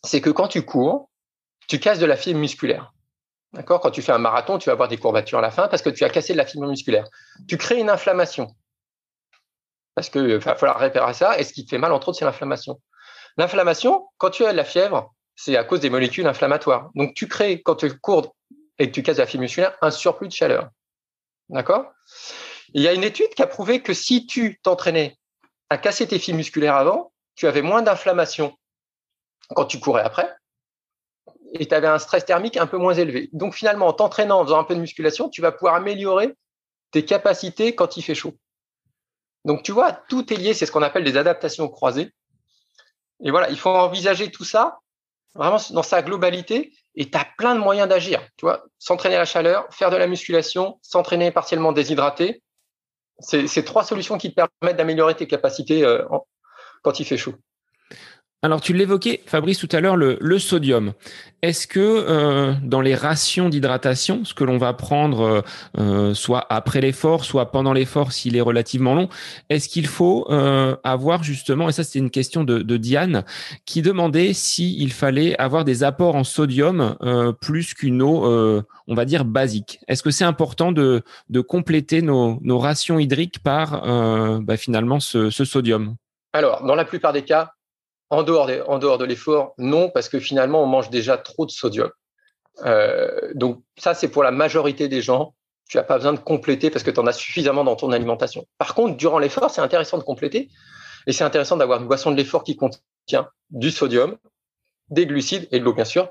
c'est 0.05 0.21
que 0.21 0.31
quand 0.31 0.49
tu 0.49 0.63
cours, 0.63 1.09
tu 1.69 1.81
casses 1.81 1.99
de 1.99 2.07
la 2.07 2.17
fibre 2.17 2.41
musculaire. 2.41 2.93
D'accord? 3.53 3.81
Quand 3.81 3.91
tu 3.91 4.03
fais 4.03 4.13
un 4.13 4.19
marathon, 4.19 4.59
tu 4.59 4.67
vas 4.67 4.73
avoir 4.73 4.89
des 4.89 4.99
courbatures 4.99 5.39
à 5.39 5.43
la 5.43 5.51
fin 5.51 5.69
parce 5.69 5.83
que 5.83 5.91
tu 5.91 6.05
as 6.05 6.11
cassé 6.11 6.33
de 6.33 6.39
la 6.39 6.47
fibre 6.47 6.67
musculaire. 6.67 7.09
Tu 7.49 7.57
crées 7.57 7.79
une 7.79 7.91
inflammation. 7.91 8.55
Parce 9.95 10.11
qu'il 10.11 10.37
va 10.37 10.57
falloir 10.57 10.79
réparer 10.79 11.15
ça. 11.15 11.39
Et 11.39 11.45
ce 11.45 11.53
qui 11.53 11.65
te 11.65 11.71
fait 11.71 11.79
mal, 11.79 11.93
entre 11.93 12.09
autres, 12.09 12.19
c'est 12.19 12.25
l'inflammation. 12.25 12.81
L'inflammation, 13.39 14.09
quand 14.19 14.31
tu 14.31 14.45
as 14.45 14.53
de 14.53 14.57
la 14.57 14.65
fièvre, 14.65 15.15
c'est 15.37 15.57
à 15.57 15.65
cause 15.65 15.81
des 15.81 15.91
molécules 15.91 16.27
inflammatoires. 16.27 16.91
Donc, 16.95 17.15
tu 17.15 17.29
crées, 17.29 17.63
quand 17.63 17.77
tu 17.77 17.99
cours 17.99 18.35
et 18.79 18.89
que 18.89 18.95
tu 18.95 19.03
casses 19.03 19.19
la 19.19 19.27
fibre 19.27 19.43
musculaire, 19.43 19.77
un 19.81 19.91
surplus 19.91 20.29
de 20.29 20.33
chaleur. 20.33 20.69
D'accord? 21.49 21.87
Il 22.75 22.83
y 22.83 22.89
a 22.89 22.93
une 22.93 23.05
étude 23.05 23.31
qui 23.31 23.43
a 23.43 23.47
prouvé 23.47 23.81
que 23.83 23.95
si 23.95 24.27
tu 24.27 24.59
t'entraînais 24.63 25.17
à 25.71 25.79
casser 25.79 26.07
tes 26.07 26.19
fibres 26.19 26.39
musculaires 26.39 26.77
avant, 26.77 27.13
tu 27.35 27.47
avais 27.47 27.63
moins 27.63 27.83
d'inflammation 27.83 28.57
quand 29.55 29.67
tu 29.67 29.79
courais 29.79 30.03
après 30.03 30.29
et 31.53 31.67
tu 31.67 31.75
avais 31.75 31.87
un 31.87 31.99
stress 31.99 32.25
thermique 32.25 32.57
un 32.57 32.67
peu 32.67 32.77
moins 32.77 32.95
élevé. 32.95 33.31
Donc 33.33 33.55
finalement, 33.55 33.87
en 33.87 33.93
t'entraînant, 33.93 34.41
en 34.41 34.45
faisant 34.45 34.59
un 34.59 34.65
peu 34.65 34.75
de 34.75 34.81
musculation, 34.81 35.29
tu 35.29 35.41
vas 35.41 35.53
pouvoir 35.53 35.75
améliorer 35.75 36.35
tes 36.91 37.05
capacités 37.05 37.75
quand 37.75 37.97
il 37.97 38.03
fait 38.03 38.15
chaud. 38.15 38.35
Donc 39.45 39.63
tu 39.63 39.73
vois, 39.73 39.93
tout 39.93 40.33
est 40.33 40.37
lié, 40.37 40.55
c'est 40.55 40.67
ce 40.67 40.73
qu'on 40.73 40.83
appelle 40.83 41.05
des 41.05 41.17
adaptations 41.17 41.69
croisées. 41.69 42.13
Et 43.25 43.31
voilà, 43.31 43.49
il 43.51 43.59
faut 43.59 43.71
envisager 43.71 44.31
tout 44.31 44.45
ça 44.45 44.81
vraiment 45.35 45.59
dans 45.71 45.83
sa 45.83 46.03
globalité 46.03 46.73
et 46.95 47.11
tu 47.11 47.17
as 47.17 47.27
plein 47.39 47.55
de 47.55 47.61
moyens 47.61 47.89
d'agir. 47.89 48.21
Tu 48.37 48.47
vois, 48.47 48.65
s'entraîner 48.79 49.17
à 49.17 49.21
la 49.21 49.25
chaleur, 49.25 49.67
faire 49.71 49.91
de 49.91 49.97
la 49.97 50.07
musculation, 50.07 50.79
s'entraîner 50.83 51.31
partiellement 51.31 51.73
déshydraté. 51.73 52.43
C'est 53.21 53.65
trois 53.65 53.85
solutions 53.85 54.19
qui 54.19 54.35
te 54.35 54.35
permettent 54.35 54.77
d'améliorer 54.77 55.15
tes 55.15 55.27
capacités 55.27 55.85
euh, 55.85 56.05
quand 56.83 57.01
il 57.01 57.07
fait 57.07 57.17
chaud. 57.17 57.35
Alors 58.47 58.61
tu 58.61 58.75
l'évoquais, 58.75 59.23
Fabrice, 59.27 59.59
tout 59.59 59.69
à 59.73 59.81
l'heure, 59.81 59.97
le, 59.97 60.39
sodium. 60.39 60.93
Est-ce 61.43 61.67
que 61.67 61.81
euh, 61.81 62.53
dans 62.63 62.81
les 62.81 62.95
rations 62.95 63.49
d'hydratation, 63.49 64.25
ce 64.25 64.35
que 64.35 64.45
l'on 64.45 64.57
va 64.57 64.73
prendre 64.73 65.21
euh, 65.21 65.41
euh, 65.79 66.15
soit 66.15 66.47
après 66.49 66.81
l'effort, 66.81 67.25
soit 67.25 67.51
pendant 67.51 67.73
l'effort 67.73 68.13
s'il 68.13 68.37
est 68.37 68.41
relativement 68.41 68.95
long, 68.95 69.09
est-ce 69.51 69.69
qu'il 69.69 69.89
faut 69.89 70.29
avoir 70.31 71.25
justement, 71.25 71.69
et 71.69 71.73
ça 71.73 71.83
c'était 71.83 71.99
une 71.99 72.11
question 72.11 72.45
de, 72.45 72.77
Diane, 72.77 73.25
qui 73.65 73.83
demandait 73.83 74.33
s'il 74.33 74.93
fallait 74.93 75.37
avoir 75.39 75.65
des 75.65 75.83
apports 75.83 76.15
en 76.15 76.23
sodium 76.23 76.97
plus 77.41 77.75
qu'une 77.75 78.01
eau, 78.01 78.65
on 78.87 78.95
va 78.95 79.05
dire, 79.05 79.25
basique 79.25 79.81
Est-ce 79.89 80.05
que 80.05 80.13
c'est 80.13 80.25
important 80.25 80.71
de, 80.71 81.03
compléter 81.49 82.01
nos, 82.01 82.59
rations 82.61 83.01
hydriques 83.01 83.41
par 83.41 83.83
bah, 84.41 84.57
finalement 84.57 85.01
ce 85.01 85.31
sodium? 85.31 85.97
Alors, 86.33 86.63
dans 86.65 86.75
la 86.75 86.85
plupart 86.85 87.15
des 87.15 87.23
cas, 87.23 87.56
en 88.11 88.23
dehors, 88.23 88.47
de 88.47 89.05
l'effort, 89.05 89.55
non, 89.59 89.91
parce 89.91 90.09
que 90.09 90.21
finalement, 90.21 90.63
on 90.63 90.67
mange 90.67 90.91
déjà 90.91 91.17
trop 91.17 91.47
de 91.47 91.51
sodium. 91.51 91.91
Euh, 92.65 93.33
donc 93.35 93.63
ça, 93.77 93.95
c'est 93.95 94.09
pour 94.09 94.23
la 94.23 94.31
majorité 94.31 94.89
des 94.89 95.03
gens. 95.03 95.35
Tu 95.69 95.77
n'as 95.77 95.83
pas 95.83 95.97
besoin 95.97 96.13
de 96.13 96.21
compléter 96.21 96.71
parce 96.71 96.85
que 96.85 96.91
tu 96.91 97.01
en 97.01 97.07
as 97.07 97.13
suffisamment 97.13 97.65
dans 97.65 97.75
ton 97.75 97.91
alimentation. 97.91 98.47
Par 98.59 98.75
contre, 98.75 98.97
durant 98.97 99.19
l'effort, 99.19 99.51
c'est 99.51 99.61
intéressant 99.61 99.99
de 99.99 100.05
compléter. 100.05 100.49
Et 101.09 101.13
c'est 101.13 101.25
intéressant 101.25 101.57
d'avoir 101.57 101.81
une 101.81 101.89
boisson 101.89 102.11
de 102.11 102.17
l'effort 102.17 102.45
qui 102.45 102.57
contient 102.57 103.29
du 103.51 103.71
sodium, 103.71 104.17
des 104.91 105.07
glucides 105.07 105.49
et 105.51 105.59
de 105.59 105.65
l'eau, 105.65 105.73
bien 105.73 105.85
sûr, 105.85 106.11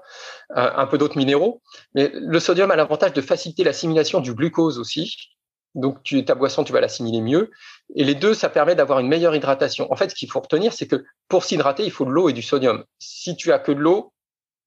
un 0.54 0.86
peu 0.88 0.98
d'autres 0.98 1.18
minéraux. 1.18 1.62
Mais 1.96 2.12
le 2.14 2.40
sodium 2.40 2.72
a 2.72 2.76
l'avantage 2.76 3.14
de 3.14 3.22
faciliter 3.22 3.64
l'assimilation 3.64 4.20
du 4.20 4.34
glucose 4.34 4.80
aussi. 4.80 5.35
Donc, 5.76 6.02
tu, 6.04 6.24
ta 6.24 6.36
boisson, 6.36 6.64
tu 6.64 6.74
vas 6.74 6.82
l'assimiler 6.82 7.22
mieux. 7.22 7.52
Et 7.96 8.04
les 8.04 8.16
deux, 8.16 8.34
ça 8.34 8.50
permet 8.50 8.76
d'avoir 8.76 9.00
une 9.00 9.08
meilleure 9.08 9.36
hydratation. 9.36 9.92
En 9.92 9.96
fait, 9.96 10.10
ce 10.10 10.16
qu'il 10.16 10.32
faut 10.32 10.40
retenir, 10.40 10.74
c'est 10.74 10.88
que 10.88 11.04
pour 11.28 11.44
s'hydrater, 11.44 11.84
il 11.84 11.92
faut 11.92 12.06
de 12.06 12.12
l'eau 12.12 12.30
et 12.30 12.34
du 12.34 12.42
sodium. 12.42 12.84
Si 12.98 13.36
tu 13.36 13.52
as 13.52 13.60
que 13.60 13.74
de 13.74 13.80
l'eau, 13.80 14.14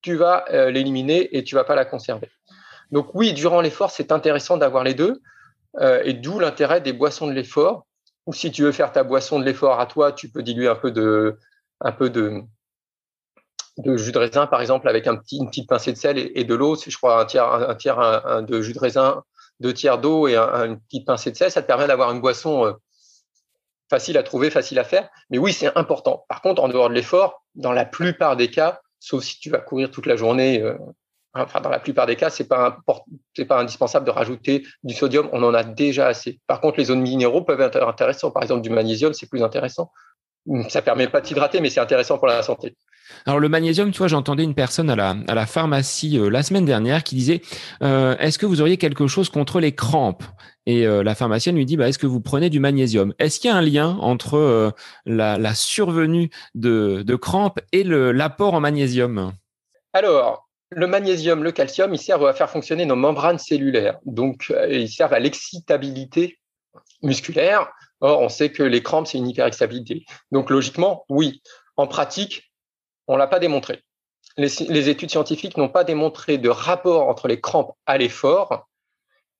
tu 0.03 0.15
vas 0.15 0.45
euh, 0.51 0.71
l'éliminer 0.71 1.37
et 1.37 1.43
tu 1.45 1.55
vas 1.55 1.65
pas 1.65 1.75
la 1.75 1.85
conserver. 1.85 2.31
Donc 2.91 3.15
oui, 3.15 3.33
durant 3.33 3.61
l'effort, 3.61 3.91
c'est 3.91 4.13
intéressant 4.13 4.57
d'avoir 4.59 4.85
les 4.85 4.95
deux. 4.95 5.21
Euh, 5.81 6.03
et 6.05 6.15
d'où 6.15 6.39
l'intérêt 6.39 6.81
des 6.81 6.93
boissons 6.93 7.27
de 7.27 7.33
l'effort. 7.33 7.87
Ou 8.27 8.33
si 8.33 8.53
tu 8.53 8.63
veux 8.63 8.73
faire 8.73 8.93
ta 8.93 9.05
boisson 9.05 9.39
de 9.39 9.45
l'effort 9.45 9.81
à 9.81 9.87
toi, 9.87 10.13
tu 10.13 10.29
peux 10.29 10.43
diluer 10.43 10.69
un 10.69 10.75
peu 10.75 10.91
de, 10.91 11.39
un 11.81 11.93
peu 11.93 12.11
de, 12.11 12.43
de 13.79 13.97
jus 13.97 14.13
de 14.13 14.19
raisin, 14.19 14.47
par 14.47 14.61
exemple, 14.61 14.89
avec 14.89 15.07
un 15.07 15.17
petit, 15.17 15.39
une 15.39 15.49
petite 15.49 15.69
pincée 15.69 15.93
de 15.93 15.97
sel 15.97 16.19
et, 16.19 16.45
de 16.45 16.55
l'eau. 16.55 16.77
C'est, 16.77 16.91
je 16.91 16.99
crois, 16.99 17.21
un 17.21 17.25
tiers, 17.25 17.51
un, 17.51 17.75
tiers 17.75 18.43
de 18.43 18.61
jus 18.61 18.75
de 18.75 18.79
raisin, 18.79 19.23
deux 19.61 19.75
tiers 19.75 19.99
d'eau 19.99 20.29
et 20.29 20.37
une 20.37 20.81
petite 20.81 21.07
pincée 21.07 21.31
de 21.31 21.37
sel. 21.37 21.51
Ça 21.51 21.63
te 21.63 21.67
permet 21.67 21.87
d'avoir 21.87 22.13
une 22.13 22.21
boisson 22.21 22.67
euh, 22.67 22.73
facile 23.91 24.19
à 24.19 24.23
trouver, 24.23 24.51
facile 24.51 24.79
à 24.79 24.85
faire. 24.85 25.09
Mais 25.31 25.39
oui, 25.39 25.53
c'est 25.53 25.77
important. 25.77 26.25
Par 26.29 26.43
contre, 26.43 26.63
en 26.63 26.69
dehors 26.69 26.89
de 26.89 26.95
l'effort, 26.95 27.45
dans 27.55 27.73
la 27.73 27.85
plupart 27.85 28.37
des 28.37 28.51
cas, 28.51 28.81
sauf 29.01 29.25
si 29.25 29.39
tu 29.39 29.51
vas 29.51 29.59
courir 29.59 29.91
toute 29.91 30.07
la 30.07 30.17
journée, 30.17 30.63
euh, 30.63 30.77
enfin, 31.35 31.61
dans 31.61 31.71
la 31.71 31.81
plupart 31.81 32.07
des 32.07 32.17
cas, 32.17 32.31
c'est 32.31 32.49
pas 32.49 32.79
c'est 33.35 33.45
pas 33.45 33.61
indispensable 33.61 34.07
de 34.07 34.11
rajouter 34.11 34.65
du 34.83 34.95
sodium. 34.95 35.29
On 35.33 35.43
en 35.43 35.55
a 35.55 35.65
déjà 35.65 36.07
assez. 36.07 36.41
Par 36.47 36.61
contre, 36.61 36.79
les 36.79 36.87
zones 36.87 37.03
minéraux 37.03 37.43
peuvent 37.43 37.61
être 37.61 37.83
intéressants. 37.83 38.31
Par 38.31 38.43
exemple, 38.43 38.63
du 38.63 38.71
magnésium, 38.71 39.13
c'est 39.13 39.29
plus 39.29 39.43
intéressant. 39.43 39.91
Ça 40.69 40.81
permet 40.81 41.09
pas 41.09 41.21
de 41.21 41.27
s'hydrater, 41.27 41.61
mais 41.61 41.69
c'est 41.69 41.81
intéressant 41.81 42.19
pour 42.19 42.27
la 42.27 42.43
santé. 42.43 42.75
Alors 43.27 43.41
le 43.41 43.49
magnésium, 43.49 43.91
tu 43.91 43.99
vois, 43.99 44.09
j'entendais 44.09 44.45
une 44.45 44.55
personne 44.55 44.91
à 44.91 44.97
la, 44.97 45.17
à 45.29 45.35
la 45.35 45.47
pharmacie 45.47 46.19
euh, 46.19 46.31
la 46.31 46.43
semaine 46.43 46.65
dernière 46.65 47.05
qui 47.05 47.15
disait 47.15 47.43
euh, 47.83 48.17
Est-ce 48.19 48.39
que 48.39 48.47
vous 48.47 48.61
auriez 48.61 48.77
quelque 48.77 49.07
chose 49.07 49.29
contre 49.29 49.61
les 49.61 49.73
crampes? 49.73 50.25
Et 50.67 50.87
euh, 50.87 51.03
la 51.03 51.15
pharmacienne 51.15 51.57
lui 51.57 51.67
dit 51.67 51.77
bah, 51.77 51.89
Est-ce 51.89 51.99
que 51.99 52.07
vous 52.07 52.21
prenez 52.21 52.51
du 52.51 52.61
magnésium? 52.61 53.15
Est-ce 53.19 53.41
qu'il 53.41 53.51
y 53.51 53.53
a 53.53 53.57
un 53.57 53.63
lien 53.63 53.97
entre 54.01 54.75
la, 55.07 55.55
survenue 55.55 56.31
de, 56.55 57.03
de 57.03 57.17
crampes 57.17 57.61
et 57.73 57.85
l'apport 57.85 58.55
en 58.55 58.61
magnésium? 58.61 59.33
Alors, 59.93 60.49
le 60.71 60.87
magnésium, 60.87 61.43
le 61.43 61.53
calcium, 61.53 61.95
ils 61.95 61.99
servent 61.99 62.27
à 62.27 62.35
faire 62.35 62.51
fonctionner 62.51 62.85
nos 62.85 62.97
membranes 62.97 63.39
cellulaires. 63.39 63.99
Donc, 64.05 64.53
ils 64.69 64.91
servent 64.91 65.15
à 65.15 65.19
l'excitabilité 65.19 66.39
musculaire. 67.03 67.69
Or, 68.01 68.21
on 68.21 68.29
sait 68.29 68.51
que 68.53 68.63
les 68.63 68.83
crampes, 68.83 69.07
c'est 69.07 69.19
une 69.19 69.29
hyperexcitabilité. 69.29 70.05
Donc, 70.31 70.51
logiquement, 70.51 71.05
oui. 71.09 71.43
En 71.77 71.87
pratique, 71.87 72.48
on 73.09 73.15
ne 73.15 73.19
l'a 73.19 73.27
pas 73.27 73.41
démontré. 73.41 73.83
Les, 74.37 74.89
études 74.89 75.11
scientifiques 75.11 75.57
n'ont 75.57 75.69
pas 75.69 75.83
démontré 75.83 76.39
de 76.39 76.49
rapport 76.49 77.09
entre 77.09 77.27
les 77.27 77.41
crampes 77.41 77.73
à 77.87 77.99
l'effort 77.99 78.69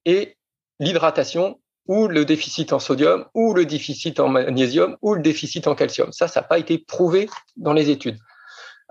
et 0.05 0.37
l'hydratation 0.81 1.61
ou 1.87 2.09
le 2.09 2.25
déficit 2.25 2.73
en 2.73 2.81
sodium 2.81 3.27
ou 3.33 3.55
le 3.55 3.65
déficit 3.65 4.19
en 4.19 4.29
magnésium 4.29 4.97
ou 5.01 5.15
le 5.15 5.23
déficit 5.23 5.69
en 5.69 5.77
calcium. 5.77 6.13
Ça, 6.13 6.27
ça 6.27 6.41
n'a 6.41 6.49
pas 6.49 6.59
été 6.59 6.79
prouvé 6.79 7.29
dans 7.57 7.73
les 7.73 7.91
études. 7.91 8.19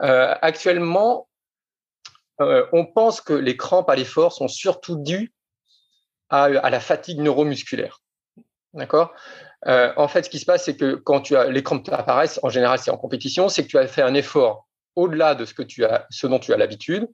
Euh, 0.02 0.34
actuellement, 0.42 1.28
euh, 2.40 2.66
on 2.72 2.86
pense 2.86 3.20
que 3.20 3.34
les 3.34 3.58
crampes 3.58 3.90
à 3.90 3.96
l'effort 3.96 4.32
sont 4.32 4.48
surtout 4.48 4.96
dues 4.96 5.34
à, 6.30 6.50
la 6.50 6.80
fatigue 6.80 7.20
neuromusculaire. 7.20 8.02
D'accord? 8.74 9.14
Euh, 9.66 9.92
En 9.98 10.08
fait, 10.08 10.24
ce 10.24 10.30
qui 10.30 10.40
se 10.40 10.46
passe, 10.46 10.66
c'est 10.66 10.78
que 10.78 10.96
quand 10.96 11.22
tu 11.22 11.36
as 11.36 11.50
les 11.50 11.64
crampes 11.64 11.90
apparaissent, 11.90 12.40
en 12.44 12.50
général, 12.50 12.80
c'est 12.80 12.92
en 12.92 12.98
compétition, 12.98 13.50
c'est 13.50 13.64
que 13.64 13.70
tu 13.70 13.78
as 13.78 13.88
fait 13.88 14.02
un 14.02 14.14
effort 14.14 14.67
au-delà 14.98 15.36
de 15.36 15.46
ce, 15.46 15.54
que 15.54 15.62
tu 15.62 15.86
as, 15.86 16.06
ce 16.10 16.28
dont 16.28 16.40
tu 16.40 16.52
as 16.52 16.58
l'habitude, 16.58 17.08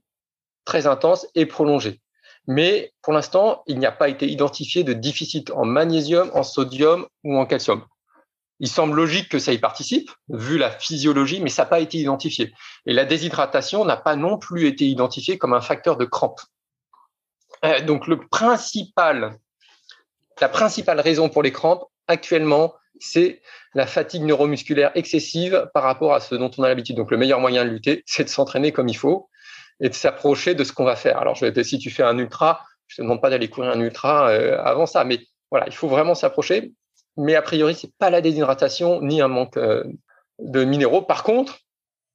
très 0.65 0.87
intense 0.87 1.27
et 1.35 1.45
prolongé. 1.45 2.01
Mais 2.47 2.93
pour 3.01 3.13
l'instant, 3.13 3.63
il 3.67 3.77
n'y 3.77 3.85
a 3.85 3.91
pas 3.91 4.09
été 4.09 4.27
identifié 4.27 4.83
de 4.83 4.93
déficit 4.93 5.51
en 5.51 5.65
magnésium, 5.65 6.31
en 6.33 6.43
sodium 6.43 7.05
ou 7.23 7.37
en 7.37 7.45
calcium. 7.45 7.85
Il 8.59 8.69
semble 8.69 8.95
logique 8.95 9.29
que 9.29 9.39
ça 9.39 9.51
y 9.51 9.57
participe, 9.57 10.09
vu 10.29 10.57
la 10.57 10.71
physiologie, 10.71 11.41
mais 11.41 11.49
ça 11.49 11.63
n'a 11.63 11.69
pas 11.69 11.81
été 11.81 11.97
identifié. 11.97 12.53
Et 12.85 12.93
la 12.93 13.03
déshydratation 13.03 13.83
n'a 13.83 13.97
pas 13.97 14.15
non 14.15 14.37
plus 14.37 14.67
été 14.67 14.85
identifiée 14.85 15.37
comme 15.37 15.53
un 15.53 15.61
facteur 15.61 15.97
de 15.97 16.05
crampe. 16.05 16.39
Euh, 17.65 17.81
donc 17.81 18.07
la 18.07 18.17
principale 18.17 19.37
raison 20.99 21.29
pour 21.29 21.43
les 21.43 21.51
crampes 21.51 21.83
actuellement, 22.07 22.73
c'est 22.99 23.41
la 23.75 23.87
fatigue 23.87 24.23
neuromusculaire 24.23 24.91
excessive 24.95 25.69
par 25.73 25.83
rapport 25.83 26.13
à 26.13 26.19
ce 26.19 26.35
dont 26.35 26.51
on 26.57 26.63
a 26.63 26.67
l'habitude. 26.67 26.95
Donc, 26.95 27.11
le 27.11 27.17
meilleur 27.17 27.39
moyen 27.39 27.65
de 27.65 27.69
lutter, 27.69 28.03
c'est 28.07 28.23
de 28.23 28.29
s'entraîner 28.29 28.71
comme 28.71 28.89
il 28.89 28.97
faut 28.97 29.29
et 29.79 29.89
de 29.89 29.93
s'approcher 29.93 30.55
de 30.55 30.63
ce 30.63 30.71
qu'on 30.71 30.83
va 30.83 30.95
faire. 30.95 31.17
Alors, 31.17 31.35
je 31.35 31.45
vais, 31.45 31.63
si 31.63 31.79
tu 31.79 31.89
fais 31.89 32.03
un 32.03 32.17
ultra, 32.17 32.61
je 32.87 33.01
ne 33.01 33.03
te 33.03 33.07
demande 33.07 33.21
pas 33.21 33.29
d'aller 33.29 33.49
courir 33.49 33.71
un 33.71 33.79
ultra 33.79 34.29
euh, 34.29 34.57
avant 34.63 34.85
ça, 34.85 35.03
mais 35.03 35.19
voilà, 35.49 35.65
il 35.67 35.73
faut 35.73 35.87
vraiment 35.87 36.15
s'approcher. 36.15 36.73
Mais 37.17 37.35
a 37.35 37.41
priori, 37.41 37.75
c'est 37.75 37.91
pas 37.97 38.09
la 38.09 38.21
déshydratation 38.21 39.01
ni 39.01 39.21
un 39.21 39.27
manque 39.27 39.57
euh, 39.57 39.83
de 40.39 40.63
minéraux. 40.63 41.01
Par 41.01 41.23
contre, 41.23 41.59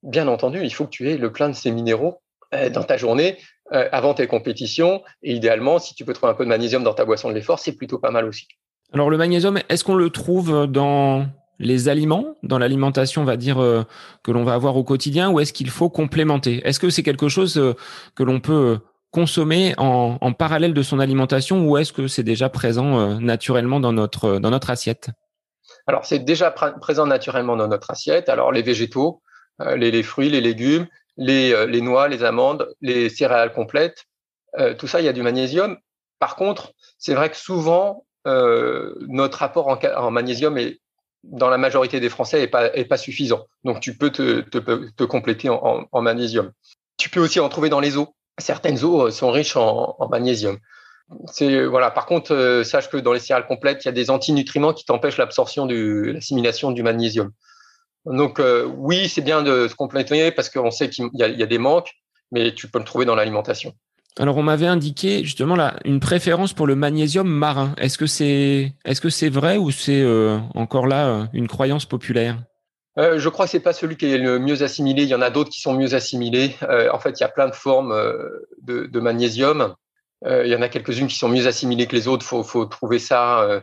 bien 0.03 0.27
entendu, 0.27 0.61
il 0.63 0.73
faut 0.73 0.85
que 0.85 0.89
tu 0.89 1.09
aies 1.09 1.17
le 1.17 1.31
plein 1.31 1.49
de 1.49 1.53
ces 1.53 1.71
minéraux 1.71 2.21
euh, 2.53 2.69
dans 2.69 2.83
ta 2.83 2.97
journée 2.97 3.37
avant 3.71 4.15
tes 4.15 4.25
compétitions. 4.25 5.03
Et 5.21 5.35
idéalement, 5.35 5.77
si 5.77 5.93
tu 5.93 6.03
peux 6.03 6.13
trouver 6.13 6.31
un 6.31 6.35
peu 6.35 6.43
de 6.43 6.49
magnésium 6.49 6.83
dans 6.83 6.95
ta 6.95 7.05
boisson 7.05 7.29
de 7.29 7.35
l'effort, 7.35 7.59
c'est 7.59 7.73
plutôt 7.73 7.99
pas 7.99 8.09
mal 8.09 8.25
aussi. 8.25 8.47
Alors 8.93 9.11
le 9.11 9.17
magnésium, 9.17 9.59
est-ce 9.69 9.83
qu'on 9.83 9.93
le 9.93 10.09
trouve 10.09 10.65
dans 10.65 11.27
les 11.59 11.89
aliments, 11.89 12.37
dans 12.41 12.57
l'alimentation, 12.57 13.21
on 13.21 13.25
va 13.25 13.37
dire, 13.37 13.61
euh, 13.61 13.83
que 14.23 14.31
l'on 14.31 14.43
va 14.43 14.53
avoir 14.53 14.77
au 14.77 14.83
quotidien, 14.83 15.29
ou 15.29 15.39
est-ce 15.39 15.53
qu'il 15.53 15.69
faut 15.69 15.89
complémenter? 15.89 16.61
Est-ce 16.65 16.79
que 16.79 16.89
c'est 16.89 17.03
quelque 17.03 17.27
chose 17.27 17.57
euh, 17.57 17.75
que 18.15 18.23
l'on 18.23 18.39
peut 18.39 18.53
euh, 18.53 18.77
consommer 19.11 19.73
en, 19.77 20.33
parallèle 20.33 20.73
de 20.73 20.81
son 20.81 20.99
alimentation, 20.99 21.67
ou 21.67 21.77
est-ce 21.77 21.91
que 21.91 22.07
c'est 22.07 22.23
déjà 22.23 22.47
présent 22.47 23.19
naturellement 23.19 23.79
dans 23.79 23.91
notre, 23.91 24.37
dans 24.37 24.51
notre 24.51 24.69
assiette? 24.69 25.09
Alors 25.87 26.05
c'est 26.05 26.19
déjà 26.19 26.51
présent 26.51 27.07
naturellement 27.07 27.55
dans 27.55 27.67
notre 27.67 27.89
assiette. 27.89 28.29
Alors 28.29 28.51
les 28.51 28.61
végétaux, 28.61 29.23
les, 29.75 30.03
fruits, 30.03 30.29
les 30.29 30.41
légumes, 30.41 30.85
les, 31.17 31.81
noix, 31.81 32.07
les 32.07 32.23
amandes, 32.23 32.69
les 32.81 33.09
céréales 33.09 33.51
complètes, 33.51 34.05
tout 34.77 34.85
ça, 34.85 35.01
il 35.01 35.05
y 35.05 35.09
a 35.09 35.13
du 35.13 35.23
magnésium. 35.23 35.77
Par 36.19 36.35
contre, 36.35 36.73
c'est 36.99 37.15
vrai 37.15 37.31
que 37.31 37.37
souvent, 37.37 38.05
notre 38.27 39.39
rapport 39.39 39.79
en, 39.97 40.11
magnésium 40.11 40.59
est 40.59 40.81
dans 41.23 41.49
la 41.49 41.57
majorité 41.57 41.99
des 41.99 42.09
Français 42.09 42.41
est 42.43 42.47
pas, 42.47 42.73
est 42.75 42.85
pas 42.85 42.97
suffisant. 42.97 43.45
Donc 43.63 43.79
tu 43.79 43.97
peux 43.97 44.09
te, 44.09 44.41
te, 44.41 44.57
te 44.57 45.03
compléter 45.03 45.49
en, 45.49 46.01
magnésium. 46.01 46.51
Tu 46.97 47.09
peux 47.09 47.19
aussi 47.19 47.39
en 47.39 47.49
trouver 47.49 47.69
dans 47.69 47.79
les 47.79 47.97
eaux. 47.97 48.15
Certaines 48.37 48.83
eaux 48.83 49.11
sont 49.11 49.31
riches 49.31 49.55
en, 49.57 49.95
magnésium. 50.09 50.57
C'est 51.25 51.65
voilà. 51.65 51.91
Par 51.91 52.05
contre, 52.05 52.61
sache 52.63 52.89
que 52.89 52.97
dans 52.97 53.13
les 53.13 53.19
céréales 53.19 53.47
complètes, 53.47 53.83
il 53.83 53.87
y 53.87 53.89
a 53.89 53.93
des 53.93 54.09
antinutriments 54.09 54.73
qui 54.73 54.85
t'empêchent 54.85 55.17
l'absorption 55.17 55.65
de 55.65 56.11
l'assimilation 56.13 56.71
du 56.71 56.83
magnésium. 56.83 57.31
Donc 58.05 58.41
oui, 58.77 59.09
c'est 59.09 59.21
bien 59.21 59.41
de 59.41 59.67
se 59.67 59.75
compléter 59.75 60.31
parce 60.31 60.49
qu'on 60.49 60.71
sait 60.71 60.89
qu'il 60.89 61.09
y, 61.13 61.23
a 61.23 61.45
des 61.45 61.57
manques, 61.57 61.91
mais 62.31 62.53
tu 62.53 62.69
peux 62.69 62.79
le 62.79 62.85
trouver 62.85 63.05
dans 63.05 63.15
l'alimentation. 63.15 63.73
Alors, 64.17 64.37
on 64.37 64.43
m'avait 64.43 64.67
indiqué 64.67 65.23
justement 65.23 65.55
là 65.55 65.75
une 65.85 65.99
préférence 65.99 66.53
pour 66.53 66.67
le 66.67 66.75
magnésium 66.75 67.27
marin. 67.27 67.73
Est-ce 67.77 67.97
que 67.97 68.05
c'est 68.05 68.73
est-ce 68.85 69.01
que 69.01 69.09
c'est 69.09 69.29
vrai 69.29 69.57
ou 69.57 69.71
c'est 69.71 70.01
euh, 70.01 70.37
encore 70.55 70.87
là 70.87 71.07
euh, 71.07 71.25
une 71.33 71.47
croyance 71.47 71.85
populaire? 71.85 72.37
Euh, 72.97 73.19
Je 73.19 73.29
crois 73.29 73.45
que 73.45 73.51
c'est 73.51 73.59
pas 73.59 73.73
celui 73.73 73.95
qui 73.95 74.11
est 74.11 74.17
le 74.17 74.39
mieux 74.39 74.61
assimilé. 74.63 75.03
Il 75.03 75.09
y 75.09 75.15
en 75.15 75.21
a 75.21 75.29
d'autres 75.29 75.51
qui 75.51 75.61
sont 75.61 75.73
mieux 75.73 75.93
assimilés. 75.93 76.55
en 76.91 76.99
fait, 76.99 77.19
il 77.19 77.21
y 77.21 77.25
a 77.25 77.29
plein 77.29 77.47
de 77.47 77.55
formes 77.55 77.95
de, 78.61 78.99
magnésium. 78.99 79.75
il 80.25 80.47
y 80.47 80.55
en 80.55 80.61
a 80.61 80.67
quelques-unes 80.67 81.07
qui 81.07 81.15
sont 81.15 81.29
mieux 81.29 81.47
assimilées 81.47 81.87
que 81.87 81.95
les 81.95 82.07
autres. 82.07 82.25
Faut 82.25 82.43
faut 82.43 82.65
trouver 82.65 82.99
ça. 82.99 83.61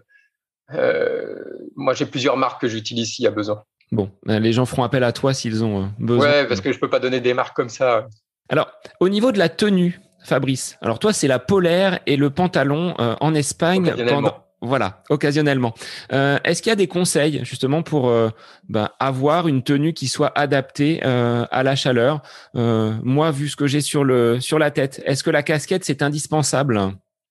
moi, 1.75 1.93
j'ai 1.93 2.07
plusieurs 2.07 2.39
marques 2.39 2.63
que 2.63 2.69
j'utilise 2.69 3.13
s'il 3.13 3.25
y 3.25 3.29
a 3.29 3.33
besoin. 3.33 3.63
Bon, 3.93 4.11
ben, 4.25 4.43
les 4.43 4.53
gens 4.53 4.65
feront 4.65 4.85
appel 4.85 5.05
à 5.05 5.13
toi 5.13 5.35
s'ils 5.35 5.63
ont 5.63 5.91
besoin. 5.99 6.27
Ouais, 6.27 6.47
parce 6.47 6.61
que 6.63 6.73
je 6.73 6.79
peux 6.79 6.91
pas 6.91 6.99
donner 6.99 7.21
des 7.21 7.35
marques 7.35 7.55
comme 7.55 7.69
ça. 7.69 8.07
Alors, 8.49 8.71
au 9.01 9.09
niveau 9.09 9.33
de 9.33 9.39
la 9.39 9.49
tenue, 9.49 10.01
Fabrice. 10.27 10.77
Alors 10.83 10.99
toi, 10.99 11.13
c'est 11.13 11.29
la 11.29 11.39
polaire 11.39 12.01
et 12.07 12.17
le 12.17 12.31
pantalon 12.31 12.95
euh, 12.99 13.15
en 13.21 13.35
Espagne 13.35 13.95
pendant. 14.09 14.43
Voilà, 14.63 15.03
occasionnellement. 15.11 15.75
Euh, 16.13 16.39
est-ce 16.43 16.63
qu'il 16.63 16.71
y 16.71 16.73
a 16.73 16.77
des 16.77 16.89
conseils 16.89 17.45
justement 17.45 17.83
pour 17.83 18.09
euh, 18.09 18.31
ben, 18.69 18.89
avoir 18.99 19.49
une 19.49 19.63
tenue 19.63 19.93
qui 19.93 20.09
soit 20.09 20.33
adaptée 20.37 21.03
à 21.03 21.63
la 21.63 21.77
chaleur? 21.77 22.23
Moi, 22.55 23.31
vu 23.31 23.49
ce 23.49 23.57
que 23.57 23.67
j'ai 23.67 23.81
sur 23.81 24.03
le 24.03 24.41
sur 24.41 24.59
la 24.59 24.71
tête, 24.71 25.03
est-ce 25.05 25.23
que 25.23 25.31
la 25.31 25.43
casquette 25.43 25.85
c'est 25.85 26.03
indispensable? 26.03 26.81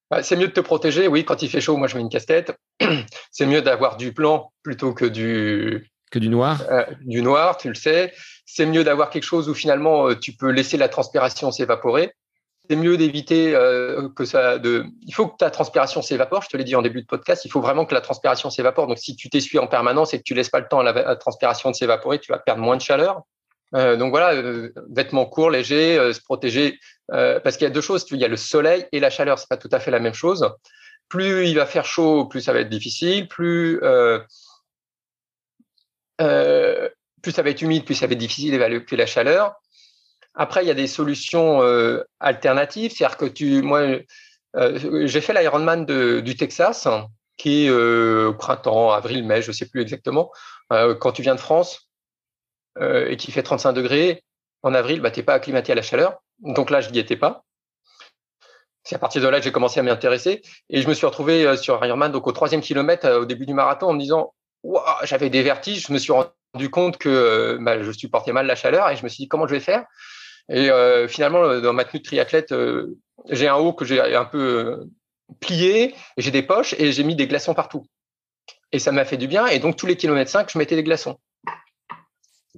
Bah, 0.09 0.23
C'est 0.23 0.35
mieux 0.35 0.47
de 0.47 0.53
te 0.53 0.61
protéger. 0.61 1.07
Oui, 1.07 1.25
quand 1.25 1.41
il 1.41 1.49
fait 1.49 1.61
chaud, 1.61 1.77
moi 1.77 1.87
je 1.87 1.95
mets 1.95 2.01
une 2.01 2.09
casquette. 2.09 2.55
c'est 3.31 3.45
mieux 3.45 3.61
d'avoir 3.61 3.97
du 3.97 4.11
blanc 4.11 4.53
plutôt 4.63 4.93
que 4.93 5.05
du 5.05 5.89
que 6.11 6.19
du 6.19 6.29
noir? 6.29 6.63
du 7.01 7.21
noir, 7.21 7.57
tu 7.57 7.67
le 7.67 7.75
sais. 7.75 8.13
C'est 8.45 8.67
mieux 8.67 8.83
d'avoir 8.83 9.09
quelque 9.09 9.23
chose 9.23 9.49
où 9.49 9.53
finalement 9.53 10.13
tu 10.13 10.31
peux 10.31 10.51
laisser 10.51 10.77
la 10.77 10.87
transpiration 10.87 11.51
s'évaporer 11.51 12.13
c'est 12.70 12.76
mieux 12.76 12.97
d'éviter 12.97 13.55
euh, 13.55 14.09
que 14.09 14.26
ça. 14.26 14.57
Il 14.63 15.13
faut 15.13 15.28
que 15.28 15.38
ta 15.38 15.49
transpiration 15.49 16.01
s'évapore. 16.01 16.41
Je 16.43 16.49
te 16.49 16.57
l'ai 16.57 16.63
dit 16.63 16.76
en 16.76 16.82
début 16.82 17.01
de 17.01 17.07
podcast. 17.07 17.45
Il 17.45 17.51
faut 17.51 17.61
vraiment 17.61 17.86
que 17.86 17.93
la 17.93 18.01
transpiration 18.01 18.49
s'évapore. 18.49 18.88
Donc, 18.88 18.97
si 18.97 19.16
tu 19.16 19.30
t'essuies 19.30 19.59
en 19.59 19.68
permanence 19.68 20.13
et 20.13 20.18
que 20.18 20.24
tu 20.24 20.34
laisses 20.34 20.49
pas 20.49 20.59
le 20.59 20.68
temps 20.68 20.80
à 20.80 20.84
la, 20.84 21.16
transpiration 21.16 21.72
de 21.72 21.76
s'évaporer, 21.76 22.20
tu 22.20 22.32
vas 22.32 22.39
perdre 22.39 22.61
moins 22.61 22.78
de 22.78 22.82
chaleur. 22.82 23.22
Euh, 23.74 23.97
donc 23.97 24.11
voilà, 24.11 24.34
euh, 24.34 24.72
vêtements 24.89 25.26
courts, 25.26 25.49
légers, 25.49 26.13
se 26.13 26.22
protéger, 26.22 26.80
parce 27.09 27.57
qu'il 27.57 27.66
y 27.66 27.68
a 27.68 27.74
deux 27.74 27.82
choses. 27.82 28.05
Il 28.11 28.18
y 28.18 28.26
a 28.26 28.30
le 28.30 28.38
soleil 28.38 28.86
et 28.91 28.99
la 28.99 29.09
chaleur. 29.09 29.39
C'est 29.39 29.49
pas 29.49 29.57
tout 29.57 29.70
à 29.72 29.80
fait 29.80 29.91
la 29.91 29.99
même 29.99 30.13
chose. 30.13 30.49
Plus 31.09 31.47
il 31.47 31.55
va 31.55 31.66
faire 31.66 31.86
chaud, 31.86 32.26
plus 32.26 32.41
ça 32.41 32.53
va 32.53 32.59
être 32.59 32.70
difficile. 32.70 33.28
Plus 33.28 33.80
plus 37.26 37.32
ça 37.32 37.41
va 37.41 37.49
être 37.49 37.61
humide, 37.63 37.86
plus 37.86 37.95
ça 37.95 38.05
va 38.07 38.13
être 38.13 38.20
difficile 38.20 38.51
d'évaluer 38.51 38.86
la 38.91 39.05
chaleur. 39.05 39.55
Après, 40.36 40.63
il 40.63 40.67
y 40.67 40.71
a 40.71 40.75
des 40.75 40.88
solutions 40.88 41.61
euh, 41.61 42.03
alternatives. 42.19 42.91
C'est-à-dire 42.91 43.17
que 43.17 43.25
tu, 43.25 43.61
moi, 43.61 43.99
euh, 44.55 45.07
j'ai 45.07 45.21
fait 45.21 45.33
l'Ironman 45.33 45.86
du 45.86 46.36
Texas, 46.36 46.88
qui 47.38 47.65
est 47.65 47.69
euh, 47.69 48.27
au 48.27 48.33
printemps, 48.33 48.91
avril, 48.91 49.25
mai, 49.25 49.41
je 49.41 49.49
ne 49.49 49.53
sais 49.53 49.67
plus 49.67 49.81
exactement. 49.81 50.31
quand 50.69 51.11
tu 51.11 51.21
viens 51.21 51.36
de 51.36 51.39
France 51.39 51.89
et 52.79 53.15
qui 53.17 53.31
fait 53.31 53.43
35 53.43 53.71
degrés, 53.73 54.23
en 54.63 54.73
avril, 54.73 54.99
bah, 54.99 55.11
tu 55.11 55.19
n'es 55.19 55.23
pas 55.23 55.36
acclimaté 55.36 55.71
à 55.71 55.75
la 55.75 55.81
chaleur. 55.81 56.21
Donc 56.39 56.69
là, 56.69 56.81
je 56.81 56.89
n'y 56.89 56.99
étais 56.99 57.15
pas. 57.15 57.43
C'est 58.83 58.95
à 58.95 58.99
partir 58.99 59.21
de 59.21 59.27
là 59.27 59.39
que 59.39 59.45
j'ai 59.45 59.51
commencé 59.51 59.79
à 59.79 59.83
m'intéresser. 59.83 60.41
Et 60.69 60.81
je 60.81 60.88
me 60.88 60.93
suis 60.93 61.05
retrouvé 61.05 61.55
sur 61.57 61.83
Ironman, 61.83 62.11
donc 62.11 62.27
au 62.27 62.31
troisième 62.33 62.61
kilomètre, 62.61 63.09
au 63.09 63.25
début 63.25 63.45
du 63.45 63.53
marathon, 63.53 63.88
en 63.88 63.93
me 63.93 63.99
disant 63.99 64.33
j'avais 65.03 65.29
des 65.29 65.43
vertiges. 65.43 65.88
Je 65.88 65.93
me 65.93 65.97
suis 65.97 66.11
rendu 66.11 66.69
compte 66.69 66.97
que 66.97 67.57
bah, 67.61 67.81
je 67.81 67.91
supportais 67.91 68.33
mal 68.33 68.47
la 68.47 68.55
chaleur 68.55 68.89
et 68.89 68.97
je 68.97 69.03
me 69.03 69.09
suis 69.09 69.23
dit 69.23 69.27
comment 69.27 69.47
je 69.47 69.53
vais 69.53 69.59
faire? 69.61 69.86
Et 70.49 70.69
euh, 70.69 71.07
finalement, 71.07 71.43
euh, 71.43 71.61
dans 71.61 71.73
ma 71.73 71.85
tenue 71.85 71.99
de 71.99 72.05
triathlète, 72.05 72.51
euh, 72.51 72.97
j'ai 73.29 73.47
un 73.47 73.55
haut 73.55 73.73
que 73.73 73.85
j'ai 73.85 73.99
un 73.99 74.25
peu 74.25 74.87
plié, 75.39 75.95
j'ai 76.17 76.31
des 76.31 76.43
poches 76.43 76.73
et 76.77 76.91
j'ai 76.91 77.03
mis 77.03 77.15
des 77.15 77.27
glaçons 77.27 77.53
partout. 77.53 77.87
Et 78.71 78.79
ça 78.79 78.91
m'a 78.91 79.05
fait 79.05 79.17
du 79.17 79.27
bien. 79.27 79.47
Et 79.47 79.59
donc, 79.59 79.75
tous 79.75 79.87
les 79.87 79.97
kilomètres 79.97 80.31
5, 80.31 80.51
je 80.51 80.57
mettais 80.57 80.75
des 80.75 80.83
glaçons. 80.83 81.19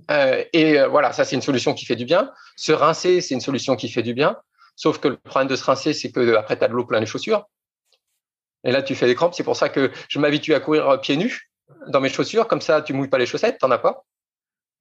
et 0.09 0.83
voilà, 0.89 1.13
ça, 1.13 1.23
c'est 1.23 1.35
une 1.35 1.41
solution 1.41 1.73
qui 1.73 1.85
fait 1.85 1.95
du 1.95 2.05
bien. 2.05 2.31
Se 2.55 2.71
rincer, 2.71 3.21
c'est 3.21 3.35
une 3.35 3.41
solution 3.41 3.75
qui 3.75 3.89
fait 3.89 4.03
du 4.03 4.13
bien. 4.13 4.38
Sauf 4.75 4.99
que 4.99 5.07
le 5.07 5.17
problème 5.17 5.47
de 5.47 5.55
se 5.55 5.63
rincer, 5.63 5.93
c'est 5.93 6.11
que 6.11 6.35
après, 6.35 6.57
tu 6.57 6.63
as 6.63 6.67
de 6.67 6.73
l'eau 6.73 6.85
plein 6.85 6.99
les 6.99 7.05
chaussures. 7.05 7.47
Et 8.63 8.71
là, 8.71 8.81
tu 8.81 8.95
fais 8.95 9.05
des 9.05 9.15
crampes. 9.15 9.33
C'est 9.33 9.43
pour 9.43 9.55
ça 9.55 9.69
que 9.69 9.91
je 10.09 10.19
m'habitue 10.19 10.53
à 10.53 10.59
courir 10.59 10.99
pieds 11.01 11.17
nus 11.17 11.51
dans 11.88 12.01
mes 12.01 12.09
chaussures. 12.09 12.47
Comme 12.47 12.61
ça, 12.61 12.81
tu 12.81 12.93
mouilles 12.93 13.09
pas 13.09 13.17
les 13.17 13.25
chaussettes, 13.25 13.59
t'en 13.59 13.71
as 13.71 13.77
pas. 13.77 14.03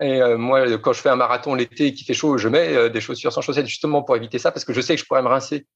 Et 0.01 0.21
euh, 0.21 0.37
moi, 0.37 0.79
quand 0.79 0.93
je 0.93 1.01
fais 1.01 1.09
un 1.09 1.17
marathon 1.17 1.55
l'été 1.55 1.95
qui 1.95 2.05
fait 2.05 2.15
chaud, 2.15 2.37
je 2.37 2.49
mets 2.49 2.75
euh, 2.75 2.89
des 2.89 3.01
chaussures 3.01 3.33
sans 3.33 3.41
chaussettes 3.41 3.67
justement 3.67 4.03
pour 4.03 4.17
éviter 4.17 4.39
ça, 4.39 4.53
parce 4.53 4.65
que 4.65 4.73
je 4.73 4.81
sais 4.81 4.95
que 4.95 5.01
je 5.01 5.07
pourrais 5.07 5.23
me 5.23 5.29
rincer 5.29 5.67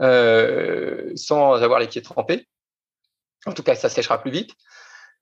euh, 0.00 1.12
sans 1.14 1.54
avoir 1.54 1.78
les 1.78 1.86
pieds 1.86 2.02
trempés. 2.02 2.48
En 3.46 3.52
tout 3.52 3.62
cas, 3.62 3.76
ça 3.76 3.88
séchera 3.88 4.20
plus 4.20 4.32
vite. 4.32 4.50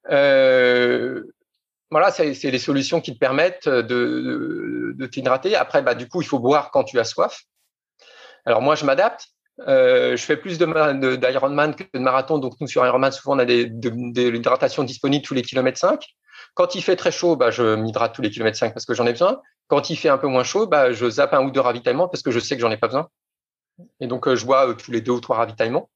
voilà, 0.08 2.10
c'est 2.10 2.50
les 2.50 2.58
solutions 2.58 3.02
qui 3.02 3.12
te 3.12 3.18
permettent 3.18 3.68
de, 3.68 4.94
de, 4.96 5.06
t'hydrater. 5.06 5.54
Après, 5.54 5.82
bah, 5.82 5.94
du 5.94 6.08
coup, 6.08 6.22
il 6.22 6.26
faut 6.26 6.38
boire 6.38 6.70
quand 6.70 6.84
tu 6.84 6.98
as 6.98 7.04
soif. 7.04 7.42
Alors 8.46 8.62
moi, 8.62 8.74
je 8.74 8.86
m'adapte. 8.86 9.26
je 9.58 10.16
fais 10.16 10.38
plus 10.38 10.56
d'Ironman 10.56 11.74
que 11.74 11.84
de 11.92 11.98
marathon. 11.98 12.38
Donc, 12.38 12.54
nous, 12.60 12.66
sur 12.66 12.86
Ironman, 12.86 13.12
souvent, 13.12 13.36
on 13.36 13.38
a 13.38 13.44
de, 13.44 14.30
l'hydratation 14.30 14.84
disponible 14.84 15.24
tous 15.24 15.34
les 15.34 15.42
kilomètres 15.42 15.78
5. 15.78 16.02
Quand 16.56 16.74
il 16.74 16.82
fait 16.82 16.96
très 16.96 17.12
chaud, 17.12 17.36
bah, 17.36 17.50
je 17.50 17.74
m'hydrate 17.74 18.14
tous 18.14 18.22
les 18.22 18.30
kilomètres 18.30 18.56
5 18.56 18.72
parce 18.72 18.86
que 18.86 18.94
j'en 18.94 19.06
ai 19.06 19.12
besoin. 19.12 19.42
Quand 19.68 19.90
il 19.90 19.96
fait 19.96 20.08
un 20.08 20.16
peu 20.16 20.26
moins 20.26 20.42
chaud, 20.42 20.66
bah, 20.66 20.90
je 20.90 21.08
zappe 21.08 21.34
un 21.34 21.44
ou 21.44 21.50
deux 21.50 21.60
ravitaillements 21.60 22.08
parce 22.08 22.22
que 22.22 22.30
je 22.30 22.40
sais 22.40 22.56
que 22.56 22.62
j'en 22.62 22.70
ai 22.70 22.78
pas 22.78 22.86
besoin. 22.86 23.10
Et 24.00 24.06
donc, 24.06 24.26
euh, 24.26 24.36
je 24.36 24.46
bois 24.46 24.70
euh, 24.70 24.72
tous 24.72 24.90
les 24.90 25.02
deux 25.02 25.12
ou 25.12 25.20
trois 25.20 25.36
ravitaillements 25.36 25.90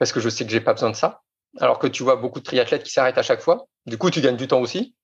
parce 0.00 0.10
que 0.10 0.18
je 0.18 0.28
sais 0.28 0.44
que 0.44 0.50
j'ai 0.50 0.60
pas 0.60 0.72
besoin 0.72 0.90
de 0.90 0.96
ça. 0.96 1.22
Alors 1.60 1.78
que 1.78 1.86
tu 1.86 2.02
vois 2.02 2.16
beaucoup 2.16 2.40
de 2.40 2.44
triathlètes 2.44 2.82
qui 2.82 2.90
s'arrêtent 2.90 3.16
à 3.16 3.22
chaque 3.22 3.42
fois. 3.42 3.68
Du 3.86 3.96
coup, 3.96 4.10
tu 4.10 4.20
gagnes 4.20 4.36
du 4.36 4.48
temps 4.48 4.60
aussi. 4.60 4.96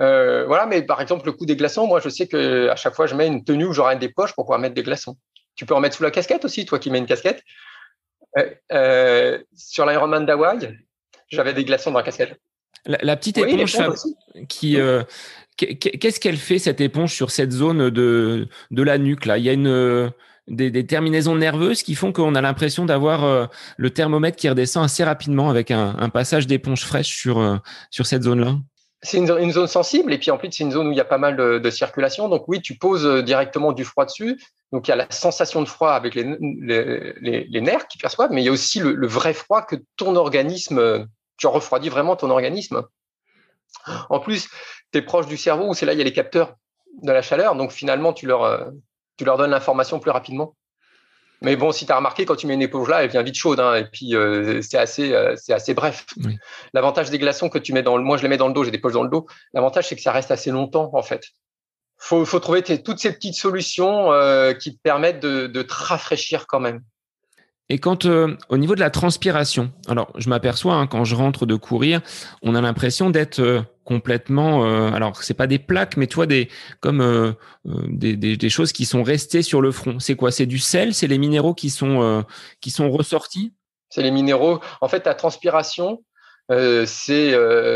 Euh, 0.00 0.44
voilà, 0.44 0.66
mais 0.66 0.82
par 0.82 1.00
exemple, 1.00 1.24
le 1.24 1.32
coup 1.32 1.46
des 1.46 1.56
glaçons, 1.56 1.86
moi, 1.86 2.00
je 2.00 2.10
sais 2.10 2.26
que 2.28 2.68
à 2.68 2.76
chaque 2.76 2.94
fois, 2.94 3.06
je 3.06 3.14
mets 3.14 3.26
une 3.26 3.42
tenue 3.42 3.64
où 3.64 3.72
j'aurai 3.72 3.96
des 3.96 4.10
poches 4.10 4.34
pour 4.34 4.44
pouvoir 4.44 4.58
mettre 4.58 4.74
des 4.74 4.82
glaçons. 4.82 5.16
Tu 5.54 5.64
peux 5.64 5.74
en 5.74 5.80
mettre 5.80 5.96
sous 5.96 6.02
la 6.02 6.10
casquette 6.10 6.44
aussi, 6.44 6.66
toi 6.66 6.78
qui 6.78 6.90
mets 6.90 6.98
une 6.98 7.06
casquette. 7.06 7.42
sur 9.56 9.86
l'Ironman 9.86 10.26
d'Hawaï, 10.26 10.78
j'avais 11.28 11.54
des 11.54 11.64
glaçons 11.64 11.90
dans 11.90 12.00
la 12.00 12.04
casquette. 12.04 12.38
La, 12.86 13.16
petite 13.16 13.38
éponge, 13.38 13.78
qui, 14.48 14.78
euh, 14.78 15.02
qu'est-ce 15.56 16.20
qu'elle 16.20 16.36
fait 16.36 16.58
cette 16.58 16.80
éponge 16.80 17.14
sur 17.14 17.30
cette 17.30 17.52
zone 17.52 17.88
de, 17.88 18.48
de 18.70 18.82
la 18.82 18.98
nuque 18.98 19.24
là? 19.24 19.38
Il 19.38 19.44
y 19.44 19.48
a 19.48 19.54
une 19.54 19.68
euh, 19.68 20.10
des, 20.48 20.86
terminaisons 20.86 21.34
nerveuses 21.34 21.82
qui 21.82 21.94
font 21.94 22.12
qu'on 22.12 22.34
a 22.34 22.42
l'impression 22.42 22.84
d'avoir 22.84 23.24
euh, 23.24 23.46
le 23.78 23.90
thermomètre 23.90 24.36
qui 24.36 24.50
redescend 24.50 24.84
assez 24.84 25.02
rapidement 25.02 25.48
avec 25.48 25.70
un, 25.70 26.08
passage 26.10 26.46
d'éponge 26.46 26.84
fraîche 26.84 27.16
sur 27.16 27.60
sur 27.90 28.06
cette 28.06 28.24
zone-là. 28.24 28.56
C'est 29.00 29.18
une, 29.18 29.52
zone 29.52 29.66
sensible 29.66 30.12
et 30.12 30.18
puis 30.18 30.30
en 30.30 30.36
plus 30.36 30.48
c'est 30.50 30.64
une 30.64 30.72
zone 30.72 30.88
où 30.88 30.92
il 30.92 30.96
y 30.96 31.00
a 31.00 31.06
pas 31.06 31.18
mal 31.18 31.36
de, 31.36 31.70
circulation. 31.70 32.28
Donc 32.28 32.44
oui, 32.48 32.60
tu 32.60 32.76
poses 32.76 33.24
directement 33.24 33.72
du 33.72 33.84
froid 33.84 34.04
dessus. 34.04 34.38
Donc 34.72 34.88
il 34.88 34.90
y 34.90 34.92
a 34.92 34.96
la 34.96 35.06
sensation 35.08 35.62
de 35.62 35.68
froid 35.68 35.92
avec 35.92 36.14
les, 36.14 36.36
les, 36.40 37.46
les, 37.48 37.60
nerfs 37.62 37.86
qui 37.86 37.96
perçoivent, 37.96 38.30
mais 38.32 38.42
il 38.42 38.44
y 38.44 38.48
a 38.48 38.52
aussi 38.52 38.80
le, 38.80 38.92
le 38.94 39.06
vrai 39.06 39.32
froid 39.32 39.62
que 39.62 39.76
ton 39.96 40.16
organisme 40.16 41.06
tu 41.36 41.46
refroidis 41.46 41.88
vraiment 41.88 42.16
ton 42.16 42.30
organisme. 42.30 42.82
En 44.08 44.20
plus, 44.20 44.48
tu 44.92 44.98
es 44.98 45.02
proche 45.02 45.26
du 45.26 45.36
cerveau 45.36 45.68
où 45.68 45.74
c'est 45.74 45.86
là 45.86 45.92
il 45.92 45.98
y 45.98 46.02
a 46.02 46.04
les 46.04 46.12
capteurs 46.12 46.54
de 47.02 47.12
la 47.12 47.22
chaleur, 47.22 47.56
donc 47.56 47.72
finalement 47.72 48.12
tu 48.12 48.26
leur, 48.26 48.44
euh, 48.44 48.70
tu 49.16 49.24
leur 49.24 49.36
donnes 49.36 49.50
l'information 49.50 49.98
plus 49.98 50.10
rapidement. 50.10 50.54
Mais 51.42 51.56
bon, 51.56 51.72
si 51.72 51.84
tu 51.84 51.92
as 51.92 51.96
remarqué, 51.96 52.24
quand 52.24 52.36
tu 52.36 52.46
mets 52.46 52.54
une 52.54 52.62
éponge 52.62 52.88
là, 52.88 53.02
elle 53.02 53.10
vient 53.10 53.22
vite 53.22 53.34
chaude, 53.34 53.60
hein, 53.60 53.74
et 53.74 53.84
puis 53.84 54.14
euh, 54.14 54.62
c'est 54.62 54.78
assez, 54.78 55.12
euh, 55.12 55.34
c'est 55.36 55.52
assez 55.52 55.74
bref. 55.74 56.06
L'avantage 56.72 57.10
des 57.10 57.18
glaçons 57.18 57.48
que 57.48 57.58
tu 57.58 57.72
mets 57.72 57.82
dans 57.82 57.96
le, 57.96 58.04
moi 58.04 58.16
je 58.16 58.22
les 58.22 58.28
mets 58.28 58.36
dans 58.36 58.48
le 58.48 58.54
dos, 58.54 58.64
j'ai 58.64 58.70
des 58.70 58.78
poches 58.78 58.94
dans 58.94 59.02
le 59.02 59.10
dos. 59.10 59.26
L'avantage 59.52 59.88
c'est 59.88 59.96
que 59.96 60.02
ça 60.02 60.12
reste 60.12 60.30
assez 60.30 60.50
longtemps 60.50 60.90
en 60.94 61.02
fait. 61.02 61.24
Faut, 61.98 62.24
faut 62.24 62.40
trouver 62.40 62.62
toutes 62.62 62.98
ces 62.98 63.12
petites 63.12 63.34
solutions 63.34 64.10
qui 64.60 64.76
te 64.76 64.80
permettent 64.82 65.20
de, 65.20 65.46
de 65.46 65.62
te 65.62 65.74
rafraîchir 65.74 66.46
quand 66.46 66.60
même. 66.60 66.82
Et 67.70 67.78
quand 67.78 68.04
euh, 68.04 68.36
au 68.50 68.58
niveau 68.58 68.74
de 68.74 68.80
la 68.80 68.90
transpiration, 68.90 69.72
alors 69.88 70.12
je 70.16 70.28
m'aperçois 70.28 70.74
hein, 70.74 70.86
quand 70.86 71.04
je 71.04 71.14
rentre 71.14 71.46
de 71.46 71.54
courir, 71.54 72.02
on 72.42 72.54
a 72.54 72.60
l'impression 72.60 73.08
d'être 73.08 73.40
euh, 73.40 73.62
complètement, 73.84 74.66
euh, 74.66 74.90
alors 74.92 75.22
c'est 75.22 75.34
pas 75.34 75.46
des 75.46 75.58
plaques, 75.58 75.96
mais 75.96 76.06
toi 76.06 76.26
des 76.26 76.50
comme 76.80 77.00
euh, 77.00 77.32
des, 77.64 78.16
des, 78.16 78.36
des, 78.36 78.50
choses 78.50 78.72
qui 78.72 78.84
sont 78.84 79.02
restées 79.02 79.40
sur 79.40 79.62
le 79.62 79.72
front. 79.72 79.98
C'est 79.98 80.14
quoi? 80.14 80.30
C'est 80.30 80.44
du 80.44 80.58
sel? 80.58 80.92
C'est 80.92 81.06
les 81.06 81.16
minéraux 81.16 81.54
qui 81.54 81.70
sont 81.70 82.24
qui 82.60 82.70
sont 82.70 82.90
ressortis? 82.90 83.54
C'est 83.88 84.02
les 84.02 84.10
minéraux. 84.10 84.60
En 84.82 84.88
fait, 84.88 85.00
ta 85.00 85.14
transpiration, 85.14 86.02
c'est 86.50 87.32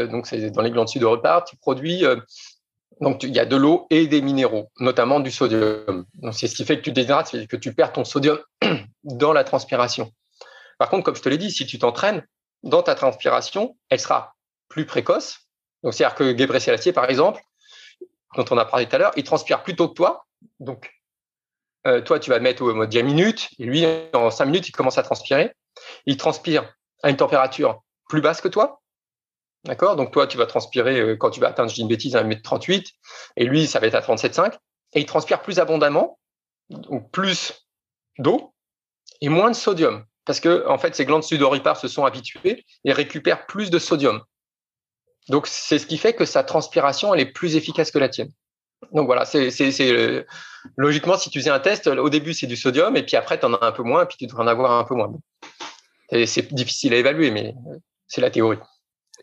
donc 0.09 0.27
c'est 0.27 0.51
dans 0.51 0.63
les 0.63 0.71
glandes 0.71 0.89
sud 0.89 1.05
tu 1.47 1.57
produis 1.57 2.05
Donc, 3.01 3.23
il 3.23 3.35
y 3.35 3.39
a 3.39 3.45
de 3.45 3.57
l'eau 3.57 3.87
et 3.91 4.07
des 4.07 4.21
minéraux, 4.21 4.71
notamment 4.81 5.21
du 5.21 5.31
sodium. 5.31 6.05
c'est 6.33 6.49
ce 6.49 6.55
qui 6.55 6.65
fait 6.65 6.79
que 6.79 6.83
tu 6.83 6.93
déshydrates, 6.93 7.29
c'est 7.29 7.47
que 7.47 7.57
tu 7.57 7.75
perds 7.75 7.93
ton 7.93 8.05
sodium 8.05 8.39
dans 9.05 9.33
la 9.33 9.45
transpiration. 9.45 10.13
Par 10.79 10.89
contre, 10.89 11.05
comme 11.05 11.17
je 11.17 11.23
te 11.23 11.29
l'ai 11.29 11.39
dit, 11.39 11.51
si 11.51 11.67
tu 11.67 11.79
t'entraînes, 11.79 12.25
dans 12.63 12.83
ta 12.83 12.95
transpiration, 12.95 13.77
elle 13.89 14.01
sera 14.01 14.35
plus 14.69 14.85
précoce. 14.85 15.49
Donc, 15.83 15.95
c'est-à-dire 15.95 16.17
que 16.17 16.37
Gebre 16.37 16.61
Selassie, 16.61 16.93
par 16.93 17.09
exemple, 17.09 17.41
dont 18.37 18.45
on 18.51 18.59
a 18.59 18.65
parlé 18.65 18.87
tout 18.87 18.97
à 18.97 18.99
l'heure, 18.99 19.13
il 19.17 19.25
transpire 19.25 19.63
plus 19.63 19.77
tôt 19.77 19.89
que 19.89 19.95
toi. 19.95 20.27
Donc, 20.59 20.93
euh, 21.87 22.01
toi, 22.01 22.19
tu 22.19 22.31
vas 22.31 22.41
mettre 22.41 22.63
au 22.63 22.75
mode 22.75 22.89
10 22.89 23.03
minutes, 23.05 23.49
et 23.59 23.65
lui, 23.65 23.87
en 24.13 24.31
5 24.31 24.45
minutes, 24.47 24.69
il 24.69 24.73
commence 24.73 24.99
à 24.99 25.03
transpirer. 25.03 25.53
Il 26.07 26.17
transpire 26.17 26.73
à 27.03 27.11
une 27.11 27.17
température 27.17 27.81
plus 28.09 28.21
basse 28.21 28.41
que 28.41 28.49
toi. 28.49 28.81
D'accord? 29.69 29.97
Donc, 29.97 30.13
toi, 30.13 30.27
tu 30.27 30.39
vas 30.39 30.47
transpirer 30.47 30.99
euh, 30.99 31.17
quand 31.17 31.29
tu 31.29 31.41
vas 31.41 31.49
atteindre, 31.49 31.69
je 31.69 31.75
dis 31.75 31.83
une 31.83 31.89
bêtise, 31.89 32.15
1m38, 32.15 32.87
et 33.37 33.45
lui, 33.45 33.67
ça 33.67 33.79
va 33.81 33.87
être 33.87 33.95
à 33.95 34.01
37,5. 34.01 34.55
Et 34.95 35.01
il 35.01 35.07
transpire 35.07 35.43
plus 35.43 35.59
abondamment, 35.59 36.19
donc 36.71 37.11
plus 37.11 37.67
d'eau 38.19 38.55
et 39.21 39.29
moins 39.29 39.51
de 39.51 39.55
sodium. 39.55 40.07
Parce 40.25 40.41
que, 40.41 40.67
en 40.67 40.79
fait, 40.79 40.95
ces 40.95 41.05
glandes 41.05 41.23
sudoripares 41.23 41.77
se 41.77 41.87
sont 41.87 42.07
habituées 42.07 42.65
et 42.85 42.93
récupèrent 42.95 43.45
plus 43.45 43.69
de 43.69 43.79
sodium. 43.79 44.23
Donc, 45.29 45.47
c'est 45.47 45.79
ce 45.79 45.87
qui 45.87 45.99
fait 45.99 46.15
que 46.15 46.25
sa 46.25 46.45
transpiration, 46.45 47.13
elle 47.13 47.21
est 47.21 47.31
plus 47.31 47.55
efficace 47.55 47.91
que 47.91 47.99
la 47.99 48.09
tienne. 48.09 48.31
Donc 48.93 49.05
voilà, 49.05 49.27
c'est 49.27 49.51
euh, 49.91 50.25
logiquement, 50.77 51.19
si 51.19 51.29
tu 51.29 51.41
faisais 51.41 51.51
un 51.51 51.61
test, 51.61 51.89
au 51.89 52.09
début, 52.09 52.33
c'est 52.33 52.47
du 52.47 52.57
sodium, 52.57 52.97
et 52.97 53.03
puis 53.03 53.17
après, 53.17 53.39
tu 53.39 53.45
en 53.45 53.53
as 53.53 53.67
un 53.67 53.73
peu 53.73 53.83
moins, 53.83 54.05
et 54.05 54.07
puis 54.07 54.17
tu 54.17 54.27
devrais 54.27 54.45
en 54.45 54.47
avoir 54.47 54.73
un 54.73 54.85
peu 54.85 54.95
moins. 54.95 55.13
C'est 56.25 56.55
difficile 56.55 56.95
à 56.95 56.97
évaluer, 56.97 57.31
mais 57.31 57.55
c'est 58.07 58.23
la 58.23 58.31
théorie. 58.31 58.59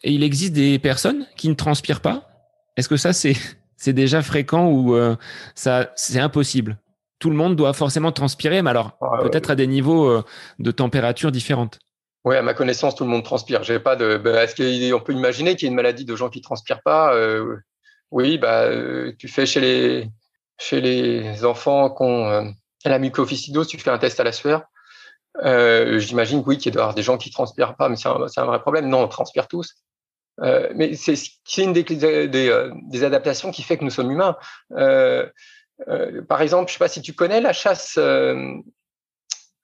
Et 0.03 0.11
il 0.11 0.23
existe 0.23 0.53
des 0.53 0.79
personnes 0.79 1.25
qui 1.35 1.49
ne 1.49 1.53
transpirent 1.53 2.01
pas 2.01 2.29
Est-ce 2.77 2.89
que 2.89 2.97
ça, 2.97 3.11
c'est 3.77 3.93
déjà 3.93 4.21
fréquent 4.21 4.67
ou 4.67 4.95
euh, 4.95 5.15
ça 5.55 5.91
c'est 5.95 6.19
impossible? 6.19 6.77
Tout 7.19 7.29
le 7.29 7.35
monde 7.35 7.55
doit 7.55 7.73
forcément 7.73 8.11
transpirer, 8.11 8.61
mais 8.61 8.69
alors 8.69 8.97
ah, 9.01 9.19
peut-être 9.21 9.49
à 9.49 9.55
des 9.55 9.67
niveaux 9.67 10.09
euh, 10.09 10.23
de 10.59 10.71
température 10.71 11.31
différentes. 11.31 11.79
Oui, 12.25 12.35
à 12.35 12.41
ma 12.41 12.53
connaissance, 12.53 12.95
tout 12.95 13.03
le 13.03 13.09
monde 13.09 13.23
transpire. 13.23 13.63
J'ai 13.63 13.79
pas 13.79 13.95
de. 13.95 14.17
Ben, 14.17 14.35
est-ce 14.35 14.55
qu'on 14.91 14.99
peut 14.99 15.13
imaginer 15.13 15.55
qu'il 15.55 15.67
y 15.67 15.67
ait 15.67 15.69
une 15.69 15.75
maladie 15.75 16.05
de 16.05 16.15
gens 16.15 16.29
qui 16.29 16.41
transpirent 16.41 16.81
pas 16.81 17.13
oui, 18.11 18.37
bah, 18.37 18.63
euh, 18.63 19.13
tu 19.17 19.27
fais 19.27 19.45
chez 19.45 19.59
les, 19.59 20.09
chez 20.57 20.81
les 20.81 21.43
enfants 21.43 21.89
qui 21.89 22.03
ont 22.03 22.29
euh, 22.29 22.43
la 22.85 22.99
mucoviscidose, 22.99 23.67
tu 23.67 23.77
fais 23.77 23.89
un 23.89 23.97
test 23.97 24.19
à 24.19 24.23
la 24.23 24.31
sueur. 24.31 24.63
Euh, 25.43 25.99
j'imagine 25.99 26.43
oui, 26.45 26.57
qu'il 26.57 26.73
y 26.73 26.77
avoir 26.77 26.93
des 26.93 27.03
gens 27.03 27.17
qui 27.17 27.31
transpirent 27.31 27.75
pas, 27.75 27.89
mais 27.89 27.95
c'est 27.95 28.07
un, 28.07 28.45
vrai 28.45 28.59
problème. 28.61 28.87
Non, 28.87 29.03
on 29.03 29.07
transpire 29.07 29.47
tous. 29.47 29.75
mais 30.39 30.95
c'est 30.95 31.17
une 31.57 31.73
des, 31.73 31.83
des, 31.83 33.03
adaptations 33.03 33.51
qui 33.51 33.63
fait 33.63 33.77
que 33.77 33.83
nous 33.83 33.89
sommes 33.89 34.11
humains. 34.11 34.37
par 34.69 36.41
exemple, 36.41 36.69
je 36.69 36.73
sais 36.73 36.79
pas 36.79 36.87
si 36.87 37.01
tu 37.01 37.13
connais 37.13 37.41
la 37.41 37.53
chasse 37.53 37.97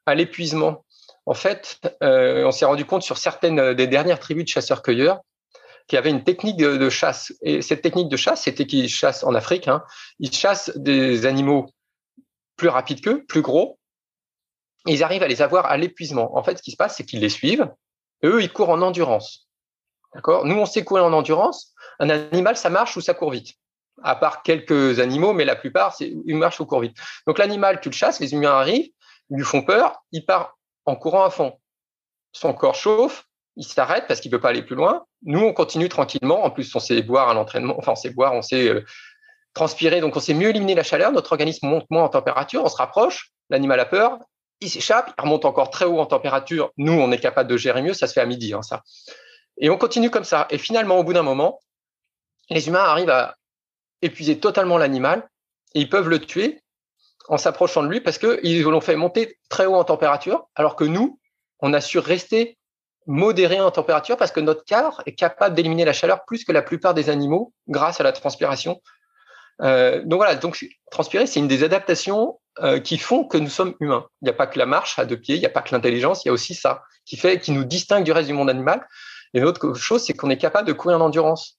à 0.06 0.16
l'épuisement. 0.16 0.86
En 1.26 1.34
fait, 1.34 1.80
on 2.02 2.52
s'est 2.52 2.66
rendu 2.66 2.86
compte 2.86 3.04
sur 3.04 3.18
certaines 3.18 3.74
des 3.74 3.88
dernières 3.88 4.20
tribus 4.20 4.46
de 4.46 4.50
chasseurs-cueilleurs 4.50 5.22
qui 5.92 5.98
avait 5.98 6.10
une 6.10 6.24
technique 6.24 6.56
de, 6.56 6.90
chasse. 6.90 7.34
Et 7.42 7.62
cette 7.62 7.82
technique 7.82 8.08
de 8.08 8.16
chasse, 8.16 8.44
c'était 8.44 8.66
qu'ils 8.66 8.88
chassent 8.88 9.26
en 9.26 9.36
Afrique, 9.36 9.68
hein, 9.68 9.84
ils 10.20 10.32
chassent 10.32 10.72
des 10.78 11.26
animaux 11.26 11.68
plus 12.56 12.70
rapides 12.70 13.02
qu'eux, 13.02 13.26
plus 13.26 13.42
gros. 13.42 13.78
Ils 14.86 15.04
arrivent 15.04 15.24
à 15.24 15.28
les 15.28 15.42
avoir 15.42 15.66
à 15.68 15.78
l'épuisement. 15.78 16.36
En 16.38 16.44
fait, 16.44 16.58
ce 16.58 16.64
qui 16.64 16.72
se 16.72 16.78
passe, 16.78 16.96
c'est 16.96 17.06
qu'ils 17.06 17.20
les 17.20 17.30
suivent. 17.30 17.70
eux, 18.24 18.42
ils 18.42 18.52
courent 18.52 18.70
en 18.70 18.82
endurance. 18.82 19.48
D'accord? 20.14 20.46
Nous, 20.46 20.56
on 20.56 20.66
sait 20.66 20.84
courir 20.84 21.06
en 21.06 21.14
endurance. 21.14 21.74
Un 22.00 22.10
animal, 22.10 22.58
ça 22.58 22.70
marche 22.70 22.98
ou 22.98 23.02
ça 23.02 23.14
court 23.14 23.32
vite. 23.32 23.54
À 24.04 24.16
part 24.16 24.44
quelques 24.44 25.00
animaux, 25.00 25.34
mais 25.34 25.46
la 25.46 25.56
plupart, 25.56 25.96
ils 26.00 26.36
marchent 26.36 26.60
ou 26.60 26.66
courent 26.66 26.82
vite. 26.82 26.98
Donc 27.28 27.38
l'animal, 27.38 27.80
tu 27.82 27.90
le 27.90 27.94
chasses, 27.94 28.20
les 28.20 28.34
humains 28.34 28.52
arrivent, 28.52 28.90
ils 29.30 29.38
lui 29.38 29.44
font 29.44 29.62
peur, 29.62 30.04
il 30.12 30.26
part 30.26 30.58
en 30.86 30.96
courant 30.96 31.24
à 31.24 31.30
fond. 31.30 31.60
Son 32.32 32.54
corps 32.54 32.76
chauffe, 32.76 33.26
il 33.58 33.66
s'arrête 33.66 34.06
parce 34.08 34.20
qu'il 34.20 34.32
ne 34.32 34.38
peut 34.38 34.42
pas 34.42 34.50
aller 34.50 34.64
plus 34.64 34.76
loin. 34.76 35.06
Nous, 35.24 35.40
on 35.40 35.54
continue 35.54 35.90
tranquillement. 35.90 36.44
En 36.44 36.50
plus, 36.50 36.74
on 36.76 36.80
sait 36.80 37.02
boire 37.04 37.30
à 37.30 37.34
l'entraînement, 37.34 37.76
enfin, 37.78 37.92
on 37.92 37.96
sait 37.96 38.10
boire, 38.10 38.34
on 38.34 38.42
sait 38.42 38.70
euh, 38.70 38.84
transpirer, 39.54 40.02
donc 40.02 40.16
on 40.16 40.20
sait 40.20 40.34
mieux 40.34 40.50
éliminer 40.50 40.76
la 40.76 40.84
chaleur. 40.84 41.12
Notre 41.12 41.34
organisme 41.34 41.68
monte 41.68 41.86
moins 41.90 42.04
en 42.04 42.10
température, 42.10 42.64
on 42.64 42.70
se 42.70 42.78
rapproche, 42.78 43.32
l'animal 43.50 43.80
a 43.80 43.86
peur, 43.86 44.20
il 44.62 44.70
s'échappe, 44.70 45.12
il 45.18 45.22
remonte 45.22 45.46
encore 45.46 45.70
très 45.72 45.86
haut 45.86 46.00
en 46.00 46.06
température. 46.06 46.72
Nous, 46.78 46.94
on 46.94 47.12
est 47.12 47.18
capable 47.18 47.50
de 47.50 47.58
gérer 47.58 47.82
mieux, 47.82 47.94
ça 47.94 48.08
se 48.08 48.14
fait 48.14 48.22
à 48.22 48.26
midi, 48.26 48.54
hein, 48.54 48.62
ça. 48.62 48.84
Et 49.58 49.70
on 49.70 49.78
continue 49.78 50.10
comme 50.10 50.24
ça. 50.24 50.48
Et 50.50 50.58
finalement, 50.58 50.98
au 50.98 51.04
bout 51.04 51.14
d'un 51.14 51.24
moment, 51.24 51.60
les 52.50 52.68
humains 52.68 52.84
arrivent 52.84 53.10
à 53.10 53.36
épuiser 54.02 54.40
totalement 54.40 54.78
l'animal 54.78 55.28
et 55.74 55.82
ils 55.82 55.90
peuvent 55.90 56.10
le 56.10 56.20
tuer 56.20 56.62
en 57.28 57.38
s'approchant 57.38 57.84
de 57.84 57.88
lui 57.88 58.02
parce 58.02 58.18
qu'ils 58.18 58.62
l'ont 58.64 58.82
fait 58.82 58.96
monter 58.96 59.38
très 59.50 59.66
haut 59.66 59.76
en 59.76 59.84
température, 59.84 60.48
alors 60.56 60.76
que 60.76 60.84
nous, 60.84 61.20
on 61.60 61.74
a 61.74 61.82
su 61.82 62.00
rester 62.00 62.58
modéré 63.08 63.60
en 63.60 63.72
température 63.72 64.18
parce 64.18 64.32
que 64.32 64.40
notre 64.40 64.64
corps 64.66 65.02
est 65.06 65.16
capable 65.16 65.56
d'éliminer 65.56 65.86
la 65.86 65.94
chaleur 65.94 66.24
plus 66.26 66.44
que 66.44 66.52
la 66.52 66.62
plupart 66.62 66.94
des 66.94 67.10
animaux 67.10 67.54
grâce 67.68 68.00
à 68.00 68.04
la 68.04 68.12
transpiration. 68.12 68.82
Euh, 69.62 70.02
donc 70.04 70.18
voilà, 70.18 70.36
donc 70.36 70.64
transpirer, 70.92 71.28
c'est 71.28 71.40
une 71.40 71.48
des 71.48 71.64
adaptations 71.64 72.40
euh, 72.60 72.80
qui 72.80 72.98
font 72.98 73.24
que 73.24 73.38
nous 73.38 73.50
sommes 73.50 73.76
humains. 73.80 74.06
Il 74.22 74.26
n'y 74.26 74.30
a 74.30 74.34
pas 74.34 74.48
que 74.48 74.60
la 74.60 74.66
marche 74.66 75.00
à 75.00 75.06
deux 75.06 75.18
pieds, 75.18 75.36
il 75.36 75.40
n'y 75.40 75.46
a 75.46 75.50
pas 75.50 75.62
que 75.62 75.74
l'intelligence, 75.74 76.24
il 76.24 76.28
y 76.28 76.30
a 76.30 76.34
aussi 76.34 76.54
ça 76.54 76.84
qui 77.06 77.18
fait, 77.18 77.40
qui 77.40 77.52
nous 77.52 77.64
distingue 77.64 78.04
du 78.04 78.12
reste 78.12 78.28
du 78.28 78.34
monde 78.34 78.50
animal. 78.50 78.86
Et 79.34 79.40
l'autre 79.40 79.74
chose, 79.74 80.04
c'est 80.04 80.14
qu'on 80.14 80.30
est 80.30 80.38
capable 80.38 80.68
de 80.68 80.74
courir 80.74 80.98
en 80.98 81.06
endurance 81.06 81.58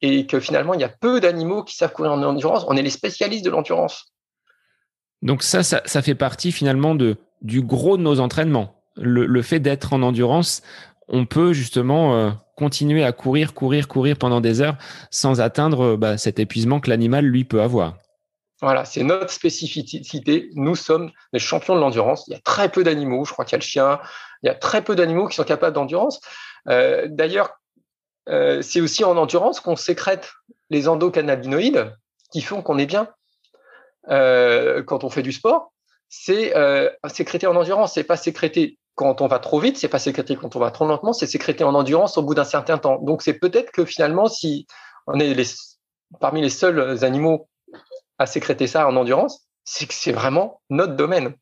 et 0.00 0.26
que 0.26 0.40
finalement, 0.40 0.74
il 0.74 0.80
y 0.80 0.84
a 0.84 0.88
peu 0.88 1.20
d'animaux 1.20 1.62
qui 1.62 1.76
savent 1.76 1.92
courir 1.92 2.12
en 2.12 2.22
endurance. 2.22 2.64
On 2.66 2.76
est 2.76 2.82
les 2.82 2.90
spécialistes 2.90 3.44
de 3.44 3.50
l'endurance. 3.50 4.12
Donc 5.22 5.44
ça, 5.44 5.62
ça, 5.62 6.02
fait 6.02 6.16
partie 6.16 6.50
finalement 6.50 6.96
de, 6.96 7.16
du 7.42 7.62
gros 7.62 7.96
de 7.96 8.02
nos 8.02 8.18
entraînements 8.18 8.82
le, 8.96 9.42
fait 9.42 9.60
d'être 9.60 9.92
en 9.92 10.02
endurance, 10.02 10.62
on 11.08 11.26
peut 11.26 11.52
justement 11.52 12.16
euh, 12.16 12.30
continuer 12.56 13.04
à 13.04 13.12
courir, 13.12 13.54
courir, 13.54 13.88
courir 13.88 14.16
pendant 14.16 14.40
des 14.40 14.60
heures 14.60 14.76
sans 15.10 15.40
atteindre 15.40 15.96
bah, 15.96 16.18
cet 16.18 16.38
épuisement 16.38 16.80
que 16.80 16.90
l'animal, 16.90 17.24
lui, 17.24 17.44
peut 17.44 17.62
avoir. 17.62 17.96
Voilà, 18.62 18.84
c'est 18.84 19.02
notre 19.02 19.30
spécificité. 19.30 20.50
Nous 20.54 20.76
sommes 20.76 21.10
les 21.32 21.40
champions 21.40 21.74
de 21.74 21.80
l'endurance. 21.80 22.28
Il 22.28 22.32
y 22.32 22.36
a 22.36 22.38
très 22.38 22.70
peu 22.70 22.84
d'animaux, 22.84 23.24
je 23.24 23.32
crois 23.32 23.44
qu'il 23.44 23.52
y 23.52 23.56
a 23.56 23.58
le 23.58 23.64
chien, 23.64 24.00
il 24.44 24.46
y 24.46 24.50
a 24.50 24.54
très 24.54 24.82
peu 24.82 24.94
d'animaux 24.94 25.26
qui 25.26 25.34
sont 25.34 25.42
capables 25.42 25.74
d'endurance. 25.74 26.20
Euh, 26.68 27.08
d'ailleurs, 27.10 27.58
euh, 28.28 28.62
c'est 28.62 28.80
aussi 28.80 29.02
en 29.02 29.16
endurance 29.16 29.58
qu'on 29.58 29.74
sécrète 29.74 30.32
les 30.70 30.86
endocannabinoïdes 30.86 31.92
qui 32.30 32.40
font 32.40 32.62
qu'on 32.62 32.78
est 32.78 32.86
bien 32.86 33.08
quand 34.06 35.04
on 35.04 35.10
fait 35.10 35.22
du 35.22 35.32
sport. 35.32 35.72
C'est 36.08 36.54
sécrété 37.08 37.48
en 37.48 37.56
endurance, 37.56 37.94
c'est 37.94 38.04
pas 38.04 38.16
sécrété 38.16 38.78
quand 38.94 39.22
on 39.22 39.26
va 39.26 39.40
trop 39.40 39.58
vite, 39.58 39.76
c'est 39.76 39.88
pas 39.88 39.98
sécrété 39.98 40.36
quand 40.36 40.54
on 40.54 40.60
va 40.60 40.70
trop 40.70 40.86
lentement, 40.86 41.12
c'est 41.12 41.26
sécrété 41.26 41.64
en 41.64 41.74
endurance 41.74 42.16
au 42.16 42.22
bout 42.22 42.34
d'un 42.34 42.44
certain 42.44 42.78
temps. 42.78 42.98
Donc 43.02 43.22
c'est 43.22 43.34
peut-être 43.34 43.72
que 43.72 43.84
finalement, 43.84 44.28
si 44.28 44.66
on 45.06 45.18
est 45.18 45.34
les, 45.34 45.44
parmi 46.20 46.42
les 46.42 46.50
seuls 46.50 47.04
animaux 47.04 47.48
à 48.18 48.26
sécréter 48.26 48.66
ça 48.66 48.86
en 48.86 48.96
endurance, 48.96 49.48
c'est 49.64 49.86
que 49.86 49.94
c'est 49.94 50.12
vraiment 50.12 50.60
notre 50.70 50.96
domaine. 50.96 51.34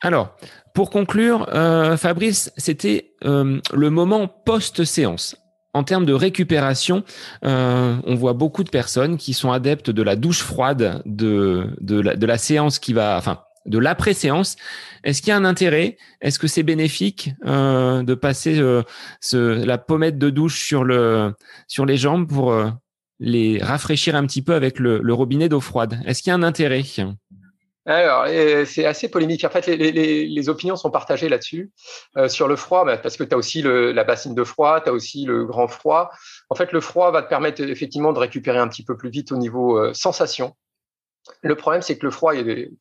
Alors, 0.00 0.36
pour 0.74 0.90
conclure, 0.90 1.48
euh, 1.52 1.96
Fabrice, 1.96 2.52
c'était 2.56 3.14
euh, 3.24 3.60
le 3.72 3.90
moment 3.90 4.28
post-séance. 4.28 5.36
En 5.74 5.82
termes 5.82 6.06
de 6.06 6.12
récupération, 6.12 7.04
euh, 7.44 7.96
on 8.04 8.14
voit 8.14 8.32
beaucoup 8.32 8.64
de 8.64 8.70
personnes 8.70 9.16
qui 9.16 9.34
sont 9.34 9.52
adeptes 9.52 9.90
de 9.90 10.02
la 10.02 10.16
douche 10.16 10.42
froide 10.42 11.02
de, 11.04 11.74
de, 11.80 12.26
la, 12.26 12.38
séance 12.38 12.78
qui 12.78 12.92
va, 12.92 13.16
enfin, 13.16 13.40
de 13.66 13.78
l'après-séance. 13.78 14.56
Est-ce 15.04 15.20
qu'il 15.20 15.30
y 15.30 15.32
a 15.32 15.36
un 15.36 15.44
intérêt? 15.44 15.98
Est-ce 16.20 16.38
que 16.38 16.46
c'est 16.46 16.62
bénéfique 16.62 17.32
de 17.44 18.14
passer 18.14 18.60
la 19.32 19.78
pommette 19.78 20.18
de 20.18 20.30
douche 20.30 20.64
sur, 20.64 20.84
le, 20.84 21.34
sur 21.68 21.86
les 21.86 21.96
jambes 21.96 22.26
pour 22.26 22.54
les 23.20 23.58
rafraîchir 23.62 24.14
un 24.14 24.26
petit 24.26 24.42
peu 24.42 24.54
avec 24.54 24.78
le, 24.78 25.12
robinet 25.12 25.48
d'eau 25.48 25.60
froide 25.60 26.00
Est-ce 26.06 26.22
qu'il 26.22 26.30
y 26.30 26.32
a 26.32 26.36
un 26.36 26.42
intérêt? 26.42 26.82
Alors, 27.86 28.26
c'est 28.66 28.84
assez 28.84 29.08
polémique. 29.08 29.44
En 29.44 29.50
fait, 29.50 29.66
les, 29.66 30.48
opinions 30.48 30.76
sont 30.76 30.90
partagées 30.90 31.28
là-dessus. 31.28 31.72
sur 32.28 32.46
le 32.46 32.56
froid, 32.56 32.84
bah, 32.84 32.98
parce 32.98 33.16
que 33.16 33.24
tu 33.24 33.34
as 33.34 33.38
aussi 33.38 33.62
la 33.62 34.04
bassine 34.04 34.34
de 34.34 34.44
froid, 34.44 34.80
tu 34.80 34.90
as 34.90 34.92
aussi 34.92 35.24
le 35.24 35.46
grand 35.46 35.68
froid. 35.68 36.10
En 36.50 36.54
fait, 36.54 36.72
le 36.72 36.80
froid 36.80 37.10
va 37.10 37.22
te 37.22 37.28
permettre 37.28 37.62
effectivement 37.62 38.12
de 38.12 38.18
récupérer 38.18 38.58
un 38.58 38.68
petit 38.68 38.84
peu 38.84 38.96
plus 38.96 39.10
vite 39.10 39.32
au 39.32 39.36
niveau 39.36 39.92
sensation. 39.94 40.54
Le 41.42 41.54
problème, 41.54 41.82
c'est 41.82 41.98
que 41.98 42.06
le 42.06 42.12
froid, 42.12 42.32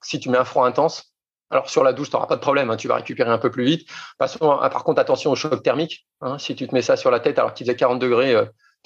si 0.03 0.19
tu 0.19 0.29
mets 0.29 0.37
un 0.37 0.45
froid 0.45 0.65
intense, 0.65 1.13
alors 1.49 1.69
sur 1.69 1.83
la 1.83 1.93
douche, 1.93 2.09
tu 2.09 2.15
n'auras 2.15 2.27
pas 2.27 2.35
de 2.35 2.41
problème, 2.41 2.69
hein, 2.69 2.77
tu 2.77 2.87
vas 2.87 2.95
récupérer 2.95 3.29
un 3.29 3.37
peu 3.37 3.49
plus 3.49 3.63
vite. 3.63 3.89
par 4.17 4.83
contre, 4.83 4.99
attention 4.99 5.31
au 5.31 5.35
choc 5.35 5.63
thermique. 5.63 6.07
Hein. 6.21 6.37
si 6.37 6.55
tu 6.55 6.67
te 6.67 6.73
mets 6.73 6.81
ça 6.81 6.97
sur 6.97 7.11
la 7.11 7.19
tête 7.19 7.39
alors 7.39 7.53
qu'il 7.53 7.65
faisait 7.65 7.77
40 7.77 7.99
degrés, 7.99 8.35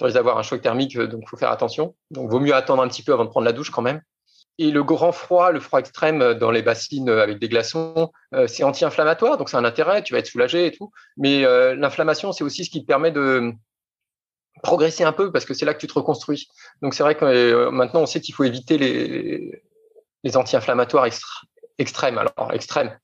euh, 0.03 0.11
d'avoir 0.11 0.37
un 0.37 0.43
choc 0.43 0.61
thermique, 0.61 0.95
euh, 0.97 1.07
donc 1.07 1.21
il 1.23 1.29
faut 1.29 1.37
faire 1.37 1.51
attention. 1.51 1.95
Donc 2.11 2.29
vaut 2.29 2.39
mieux 2.39 2.55
attendre 2.55 2.83
un 2.83 2.87
petit 2.87 3.03
peu 3.03 3.13
avant 3.13 3.25
de 3.25 3.29
prendre 3.29 3.45
la 3.45 3.53
douche 3.53 3.71
quand 3.71 3.81
même. 3.81 4.01
Et 4.57 4.69
le 4.69 4.83
grand 4.83 5.11
froid, 5.11 5.51
le 5.51 5.59
froid 5.59 5.79
extrême 5.79 6.21
euh, 6.21 6.33
dans 6.33 6.51
les 6.51 6.61
bassines 6.61 7.09
avec 7.09 7.39
des 7.39 7.49
glaçons, 7.49 8.11
c'est 8.47 8.63
anti-inflammatoire, 8.63 9.37
donc 9.37 9.49
c'est 9.49 9.57
un 9.57 9.65
intérêt, 9.65 10.03
tu 10.03 10.13
vas 10.13 10.19
être 10.19 10.27
soulagé 10.27 10.67
et 10.67 10.71
tout. 10.71 10.91
Mais 11.17 11.41
l'inflammation, 11.75 12.31
c'est 12.31 12.43
aussi 12.43 12.63
ce 12.63 12.69
qui 12.69 12.81
te 12.81 12.85
permet 12.85 13.11
de 13.11 13.53
progresser 14.61 15.03
un 15.03 15.11
peu 15.11 15.31
parce 15.31 15.45
que 15.45 15.53
c'est 15.53 15.65
là 15.65 15.73
que 15.73 15.79
tu 15.79 15.87
te 15.87 15.93
reconstruis. 15.93 16.47
Donc 16.81 16.93
c'est 16.93 17.03
vrai 17.03 17.15
que 17.15 17.25
euh, 17.25 17.71
maintenant 17.71 18.01
on 18.01 18.05
sait 18.05 18.21
qu'il 18.21 18.35
faut 18.35 18.43
éviter 18.43 18.77
les, 18.77 19.63
les 20.23 20.37
anti-inflammatoires 20.37 21.07
extrêmes. 21.77 22.17
Alors 22.17 22.53
extrêmes 22.53 22.97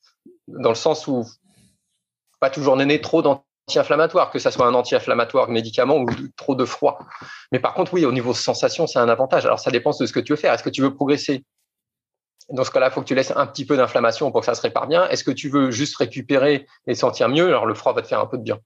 dans 0.47 0.69
le 0.69 0.75
sens 0.75 1.07
où 1.07 1.25
pas 2.39 2.49
toujours 2.49 2.77
donner 2.77 3.01
trop 3.01 3.21
d'anti-inflammatoires, 3.67 4.31
que 4.31 4.39
ce 4.39 4.49
soit 4.49 4.65
un 4.65 4.73
anti-inflammatoire 4.73 5.49
médicament 5.49 5.97
ou 5.97 6.07
trop 6.37 6.55
de 6.55 6.65
froid. 6.65 6.99
Mais 7.51 7.59
par 7.59 7.73
contre, 7.73 7.93
oui, 7.93 8.05
au 8.05 8.11
niveau 8.11 8.33
sensation, 8.33 8.87
c'est 8.87 8.99
un 8.99 9.09
avantage. 9.09 9.45
Alors 9.45 9.59
ça 9.59 9.71
dépend 9.71 9.91
de 9.91 10.05
ce 10.05 10.13
que 10.13 10.19
tu 10.19 10.33
veux 10.33 10.37
faire. 10.37 10.53
Est-ce 10.53 10.63
que 10.63 10.69
tu 10.69 10.81
veux 10.81 10.93
progresser? 10.93 11.43
Dans 12.49 12.63
ce 12.63 12.71
cas-là, 12.71 12.87
il 12.87 12.93
faut 12.93 13.01
que 13.01 13.07
tu 13.07 13.15
laisses 13.15 13.33
un 13.35 13.45
petit 13.45 13.65
peu 13.65 13.75
d'inflammation 13.75 14.31
pour 14.31 14.39
que 14.39 14.45
ça 14.45 14.55
se 14.55 14.61
répare 14.61 14.87
bien. 14.87 15.07
Est-ce 15.09 15.25
que 15.25 15.31
tu 15.31 15.49
veux 15.49 15.69
juste 15.69 15.97
récupérer 15.97 16.65
et 16.87 16.95
sentir 16.95 17.27
mieux? 17.27 17.47
Alors 17.47 17.65
le 17.65 17.73
froid 17.73 17.93
va 17.93 18.01
te 18.01 18.07
faire 18.07 18.21
un 18.21 18.25
peu 18.25 18.37
de 18.37 18.43
bien. 18.43 18.59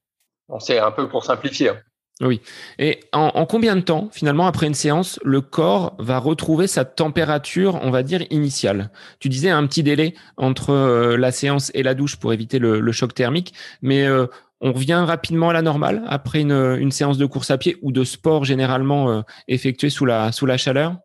C'est 0.59 0.77
un 0.77 0.91
peu 0.91 1.09
pour 1.09 1.23
simplifier. 1.25 1.71
Oui. 2.19 2.41
Et 2.77 2.99
en, 3.13 3.47
combien 3.47 3.75
de 3.75 3.81
temps, 3.81 4.09
finalement, 4.11 4.45
après 4.45 4.67
une 4.67 4.75
séance, 4.75 5.19
le 5.23 5.41
corps 5.41 5.95
va 5.97 6.19
retrouver 6.19 6.67
sa 6.67 6.85
température, 6.85 7.79
on 7.81 7.89
va 7.89 8.03
dire, 8.03 8.21
initiale? 8.29 8.91
Tu 9.19 9.27
disais 9.27 9.49
un 9.49 9.65
petit 9.65 9.81
délai 9.81 10.13
entre 10.37 10.69
euh, 10.69 11.17
la 11.17 11.31
séance 11.31 11.71
et 11.73 11.81
la 11.81 11.95
douche 11.95 12.17
pour 12.17 12.31
éviter 12.31 12.59
le, 12.59 12.91
choc 12.91 13.15
thermique, 13.15 13.55
mais 13.81 14.05
euh, 14.05 14.27
on 14.61 14.71
revient 14.73 15.03
rapidement 15.05 15.49
à 15.49 15.53
la 15.53 15.63
normale 15.63 16.03
après 16.07 16.41
une, 16.41 16.91
séance 16.91 17.17
de 17.17 17.25
course 17.25 17.51
à 17.51 17.57
pied 17.57 17.77
ou 17.81 17.91
de 17.91 18.03
sport 18.03 18.45
généralement 18.45 19.09
euh, 19.09 19.21
effectué 19.47 19.89
sous 19.89 20.05
la, 20.05 20.31
chaleur? 20.57 20.95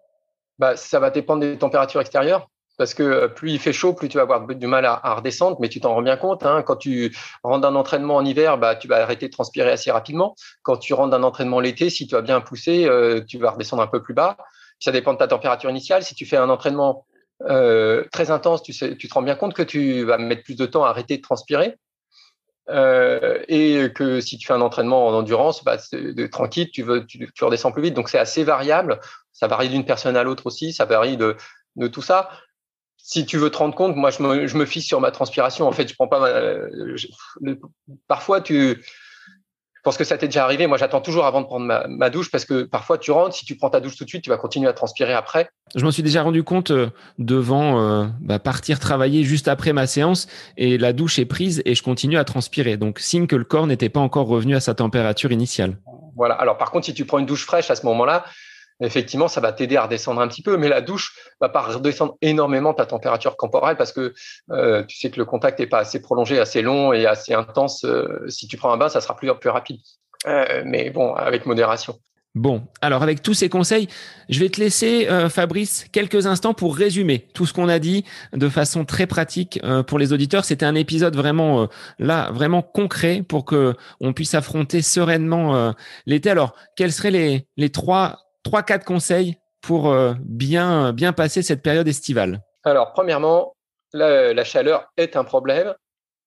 Bah, 0.59 0.77
Ça 0.77 1.01
va 1.01 1.11
dépendre 1.11 1.41
des 1.41 1.57
températures 1.57 2.01
extérieures 2.01 2.49
parce 2.77 2.93
que 2.93 3.03
euh, 3.03 3.29
plus 3.29 3.53
il 3.53 3.59
fait 3.59 3.73
chaud, 3.73 3.95
plus 3.95 4.09
tu 4.09 4.19
vas 4.19 4.25
avoir 4.25 4.47
du 4.47 4.67
mal 4.67 4.85
à, 4.85 5.15
redescendre, 5.15 5.57
mais 5.61 5.71
tu 5.71 5.81
t'en 5.81 5.95
rends 5.95 6.03
bien 6.03 6.19
compte. 6.19 6.45
Hein. 6.45 6.63
quand 6.63 6.77
tu 6.77 7.17
rentres 7.43 7.63
d'un 7.63 7.75
entraînement 7.75 8.17
en 8.17 8.25
hiver, 8.25 8.59
bah, 8.59 8.77
tu 8.77 8.87
vas 8.87 9.03
arrêter 9.03 9.29
de 9.29 9.33
transpirer 9.33 9.71
assez 9.71 9.91
rapidement. 9.91 10.35
Quand 10.63 10.77
tu 10.77 10.93
rentres 10.93 11.11
d'un 11.11 11.23
entraînement 11.23 11.59
l'été, 11.59 11.89
si 11.89 12.07
tu 12.07 12.15
as 12.15 12.21
bien 12.21 12.43
poussé, 12.43 12.85
euh, 12.85 13.23
tu 13.27 13.39
vas 13.39 13.53
redescendre 13.53 13.83
un 13.83 13.87
peu 13.87 14.03
plus 14.03 14.15
bas. 14.15 14.37
Ça 14.79 14.93
dépend 14.93 15.15
de 15.15 15.19
ta 15.19 15.29
température 15.29 15.71
initiale. 15.71 16.03
Si 16.03 16.15
tu 16.15 16.27
fais 16.27 16.37
un 16.37 16.51
entraînement 16.51 17.07
très 17.39 18.31
intense, 18.31 18.63
tu 18.63 18.73
te 18.73 19.15
rends 19.15 19.21
bien 19.21 19.35
compte 19.35 19.53
que 19.53 19.63
tu 19.63 20.05
vas 20.05 20.17
mettre 20.17 20.43
plus 20.43 20.57
de 20.57 20.65
temps 20.65 20.85
à 20.85 20.89
arrêter 20.89 21.19
de 21.19 21.23
transpirer. 21.23 21.77
Et 22.69 23.93
que 23.95 24.21
si 24.21 24.39
tu 24.39 24.47
fais 24.47 24.53
un 24.53 24.61
entraînement 24.61 25.07
en 25.07 25.15
endurance, 25.15 25.65
bah, 25.65 25.77
de, 25.93 26.27
tranquille, 26.27 26.71
tu, 26.71 26.83
veux, 26.83 27.07
tu, 27.07 27.29
redescends 27.41 27.73
plus 27.73 27.83
vite. 27.83 27.95
Donc 27.95 28.09
c'est 28.09 28.19
assez 28.19 28.45
variable. 28.45 29.01
Ça 29.33 29.47
varie 29.47 29.69
d'une 29.69 29.85
personne 29.85 30.17
à 30.17 30.23
l'autre 30.23 30.47
aussi. 30.47 30.73
Ça 30.73 30.85
varie 30.85 31.17
de, 31.17 31.37
de 31.77 31.87
tout 31.89 32.03
ça 32.03 32.31
si 33.07 33.25
tu 33.25 33.39
veux 33.39 33.51
te 33.51 33.59
rendre 33.59 33.77
compte, 33.77 33.95
moi, 33.95 34.11
je 34.11 34.21
me, 34.21 34.49
je 34.49 34.57
me 34.57 34.65
fiche 34.65 34.87
sur 34.87 35.01
ma 35.01 35.13
transpiration. 35.13 35.69
En 35.69 35.71
fait, 35.71 35.89
je 35.89 35.95
prends 35.95 36.09
pas. 36.09 36.29
parfois, 38.09 38.41
tu. 38.41 38.85
Je 39.87 39.91
pense 39.91 39.99
que 39.99 40.03
ça 40.05 40.19
t'est 40.19 40.27
déjà 40.27 40.43
arrivé. 40.43 40.67
Moi, 40.67 40.79
j'attends 40.79 41.01
toujours 41.01 41.27
avant 41.27 41.43
de 41.43 41.47
prendre 41.47 41.65
ma, 41.65 42.11
douche 42.11 42.29
parce 42.33 42.45
que 42.45 42.65
parfois, 42.65 42.99
tu 42.99 43.13
rentres. 43.13 43.37
Si 43.37 43.45
tu 43.45 43.55
prends 43.55 43.71
ta 43.71 43.79
douche 43.79 43.95
tout 43.95 44.03
de 44.03 44.09
suite, 44.09 44.25
tu 44.25 44.31
vas 44.31 44.37
continuer 44.37 44.69
à 44.69 44.73
transpirer 44.73 45.13
après. 45.13 45.49
Je 45.77 45.85
m'en 45.85 45.93
suis 45.93 46.03
déjà 46.03 46.25
rendu 46.25 46.43
compte 46.43 46.73
euh, 46.73 46.91
devant 47.21 47.81
euh, 47.81 48.07
bah, 48.21 48.41
partir 48.41 48.81
travailler 48.81 49.23
juste 49.23 49.47
après 49.47 49.73
ma 49.73 49.87
séance 49.87 50.27
et 50.57 50.77
la 50.77 50.93
douche 50.93 51.21
est 51.21 51.25
prise 51.25 51.63
et 51.65 51.77
je 51.77 51.85
continue 51.85 52.19
à 52.19 52.25
transpirer. 52.25 52.77
Donc, 52.77 52.99
signe 52.99 53.29
que 53.29 53.37
le 53.37 53.45
corps 53.45 53.69
n'était 53.69 53.89
pas 53.89 54.01
encore 54.01 54.27
revenu 54.27 54.57
à 54.57 54.61
sa 54.61 54.75
température 54.75 55.31
initiale. 55.31 55.79
Voilà. 56.17 56.35
Alors, 56.35 56.59
par 56.59 56.73
contre, 56.73 56.87
si 56.87 56.93
tu 56.93 57.05
prends 57.05 57.21
une 57.21 57.27
douche 57.27 57.47
fraîche 57.47 57.71
à 57.71 57.77
ce 57.77 57.87
moment-là, 57.87 58.25
effectivement, 58.81 59.29
ça 59.29 59.41
va 59.41 59.53
t'aider 59.53 59.77
à 59.77 59.85
redescendre 59.85 60.21
un 60.21 60.29
petit 60.29 60.43
peu. 60.43 60.57
Mais 60.57 60.69
la 60.69 60.81
douche 60.81 61.15
va 61.41 61.49
pas 61.49 61.63
redescendre 61.63 62.17
énormément 62.23 62.75
ta 62.75 62.87
température 62.87 63.37
corporelle 63.37 63.77
parce 63.77 63.93
que 63.93 64.15
euh, 64.51 64.85
tu 64.85 64.97
sais 64.97 65.11
que 65.11 65.19
le 65.19 65.25
contact 65.25 65.59
n'est 65.59 65.67
pas 65.67 65.81
assez 65.81 66.01
prolongé, 66.01 66.39
assez 66.39 66.63
long 66.63 66.93
et 66.93 67.07
assez 67.07 67.35
intense. 67.35 67.85
Euh, 67.85 68.27
si 68.29 68.47
tu 68.47 68.57
prends 68.57 68.73
un 68.73 68.77
bain, 68.77 68.89
ça 68.89 69.01
sera 69.01 69.17
plus, 69.17 69.33
plus 69.35 69.51
rapide. 69.51 69.81
Euh, 70.27 70.63
mais 70.65 70.91
bon, 70.91 71.15
avec 71.15 71.47
modération. 71.47 71.99
Bon, 72.35 72.67
alors 72.83 73.03
avec 73.03 73.23
tous 73.23 73.33
ces 73.33 73.49
conseils, 73.49 73.89
je 74.29 74.41
vais 74.41 74.51
te 74.51 74.61
laisser, 74.61 75.09
Fabrice, 75.31 75.87
quelques 75.91 76.27
instants 76.27 76.53
pour 76.53 76.77
résumer 76.77 77.27
tout 77.33 77.47
ce 77.47 77.55
qu'on 77.55 77.71
a 77.71 77.79
dit 77.79 78.05
de 78.35 78.51
façon 78.51 78.85
très 78.85 79.07
pratique 79.07 79.59
pour 79.87 79.99
les 79.99 80.13
auditeurs. 80.13 80.45
C'était 80.45 80.67
un 80.67 80.75
épisode 80.75 81.17
vraiment 81.17 81.67
là, 81.99 82.31
vraiment 82.33 82.61
concret 82.61 83.25
pour 83.27 83.47
que 83.47 83.73
on 84.01 84.13
puisse 84.13 84.35
affronter 84.35 84.83
sereinement 84.83 85.73
l'été. 86.05 86.29
Alors, 86.29 86.55
quels 86.77 86.93
seraient 86.93 87.11
les, 87.11 87.47
les 87.57 87.71
trois 87.71 88.26
trois, 88.47 88.63
quatre 88.63 88.85
conseils 88.85 89.35
pour 89.61 89.91
euh, 89.91 90.15
bien, 90.21 90.93
bien 90.93 91.13
passer 91.13 91.43
cette 91.43 91.63
période 91.63 91.89
estivale 91.89 92.43
Alors, 92.63 92.93
premièrement, 92.93 93.57
la, 93.93 94.45
chaleur 94.45 94.93
est 94.97 95.17
un 95.17 95.25
problème 95.25 95.75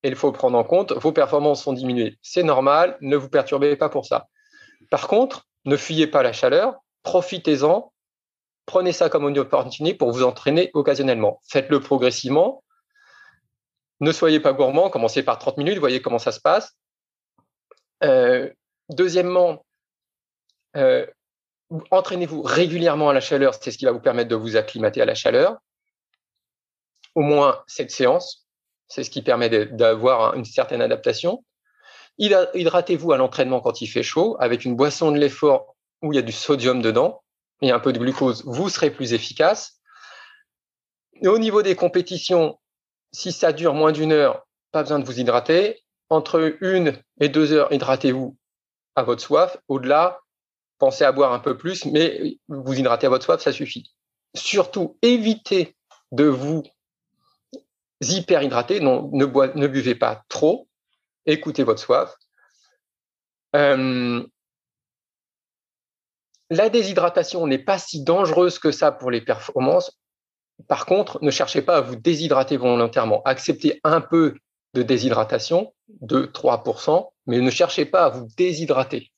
et 0.02 0.08
il 0.08 0.16
faut 0.16 0.30
prendre 0.30 0.58
en 0.58 0.64
compte. 0.64 0.92
Vos 0.92 1.12
performances 1.12 1.62
sont 1.62 1.72
diminuées. 1.72 2.18
C'est 2.20 2.42
normal, 2.42 2.98
ne 3.00 3.16
vous 3.16 3.30
perturbez 3.30 3.74
pas 3.74 3.88
pour 3.88 4.04
ça. 4.04 4.28
Par 4.90 5.08
contre, 5.08 5.46
ne 5.64 5.78
fuyez 5.78 6.06
pas 6.06 6.22
la 6.22 6.34
chaleur, 6.34 6.74
profitez-en, 7.04 7.90
prenez 8.66 8.92
ça 8.92 9.08
comme 9.08 9.26
une 9.26 9.38
opportunité 9.38 9.94
pour 9.96 10.12
vous 10.12 10.22
entraîner 10.22 10.70
occasionnellement. 10.74 11.40
Faites-le 11.48 11.80
progressivement. 11.80 12.62
Ne 14.00 14.12
soyez 14.12 14.40
pas 14.40 14.52
gourmand, 14.52 14.90
commencez 14.90 15.22
par 15.22 15.38
30 15.38 15.56
minutes, 15.56 15.78
voyez 15.78 16.02
comment 16.02 16.18
ça 16.18 16.32
se 16.32 16.40
passe. 16.40 16.76
Euh, 18.04 18.50
deuxièmement, 18.90 19.64
euh, 20.76 21.06
entraînez-vous 21.90 22.42
régulièrement 22.42 23.10
à 23.10 23.14
la 23.14 23.20
chaleur, 23.20 23.54
c'est 23.54 23.70
ce 23.70 23.78
qui 23.78 23.84
va 23.84 23.92
vous 23.92 24.00
permettre 24.00 24.28
de 24.28 24.36
vous 24.36 24.56
acclimater 24.56 25.00
à 25.00 25.04
la 25.04 25.14
chaleur. 25.14 25.56
Au 27.14 27.22
moins 27.22 27.62
cette 27.66 27.90
séance, 27.90 28.46
c'est 28.88 29.04
ce 29.04 29.10
qui 29.10 29.22
permet 29.22 29.48
d'avoir 29.66 30.34
une 30.34 30.44
certaine 30.44 30.82
adaptation. 30.82 31.44
Hydratez-vous 32.18 33.12
à 33.12 33.16
l'entraînement 33.16 33.60
quand 33.60 33.80
il 33.80 33.86
fait 33.86 34.02
chaud 34.02 34.36
avec 34.40 34.64
une 34.64 34.76
boisson 34.76 35.10
de 35.10 35.18
l'effort 35.18 35.76
où 36.02 36.12
il 36.12 36.16
y 36.16 36.18
a 36.18 36.22
du 36.22 36.32
sodium 36.32 36.82
dedans 36.82 37.22
et 37.62 37.70
un 37.70 37.78
peu 37.78 37.92
de 37.92 37.98
glucose, 37.98 38.42
vous 38.46 38.68
serez 38.68 38.90
plus 38.90 39.12
efficace. 39.12 39.80
Au 41.22 41.38
niveau 41.38 41.62
des 41.62 41.76
compétitions, 41.76 42.58
si 43.12 43.32
ça 43.32 43.52
dure 43.52 43.74
moins 43.74 43.92
d'une 43.92 44.12
heure, 44.12 44.46
pas 44.72 44.82
besoin 44.82 44.98
de 44.98 45.04
vous 45.04 45.20
hydrater. 45.20 45.82
Entre 46.08 46.56
une 46.60 47.00
et 47.20 47.28
deux 47.28 47.52
heures, 47.52 47.72
hydratez-vous 47.72 48.36
à 48.96 49.02
votre 49.02 49.22
soif. 49.22 49.58
Au-delà, 49.68 50.20
pensez 50.80 51.04
à 51.04 51.12
boire 51.12 51.32
un 51.32 51.38
peu 51.38 51.56
plus, 51.56 51.84
mais 51.84 52.38
vous 52.48 52.74
hydratez 52.74 53.06
votre 53.06 53.24
soif, 53.24 53.40
ça 53.40 53.52
suffit. 53.52 53.92
Surtout, 54.34 54.98
évitez 55.02 55.76
de 56.10 56.24
vous 56.24 56.64
hyperhydrater, 58.00 58.80
non, 58.80 59.10
ne, 59.12 59.66
buvez 59.66 59.94
pas 59.94 60.24
trop, 60.28 60.68
écoutez 61.26 61.62
votre 61.62 61.80
soif. 61.80 62.14
Euh, 63.54 64.26
la 66.48 66.68
déshydratation 66.70 67.46
n'est 67.46 67.58
pas 67.58 67.78
si 67.78 68.02
dangereuse 68.02 68.58
que 68.58 68.72
ça 68.72 68.90
pour 68.90 69.10
les 69.10 69.20
performances. 69.20 70.00
Par 70.66 70.86
contre, 70.86 71.22
ne 71.22 71.30
cherchez 71.30 71.62
pas 71.62 71.76
à 71.76 71.80
vous 71.80 71.96
déshydrater 71.96 72.56
volontairement. 72.56 73.22
Acceptez 73.24 73.80
un 73.84 74.00
peu 74.00 74.34
de 74.74 74.82
déshydratation, 74.82 75.74
2-3%, 76.02 77.10
mais 77.26 77.40
ne 77.40 77.50
cherchez 77.50 77.84
pas 77.84 78.06
à 78.06 78.08
vous 78.08 78.28
déshydrater. 78.36 79.12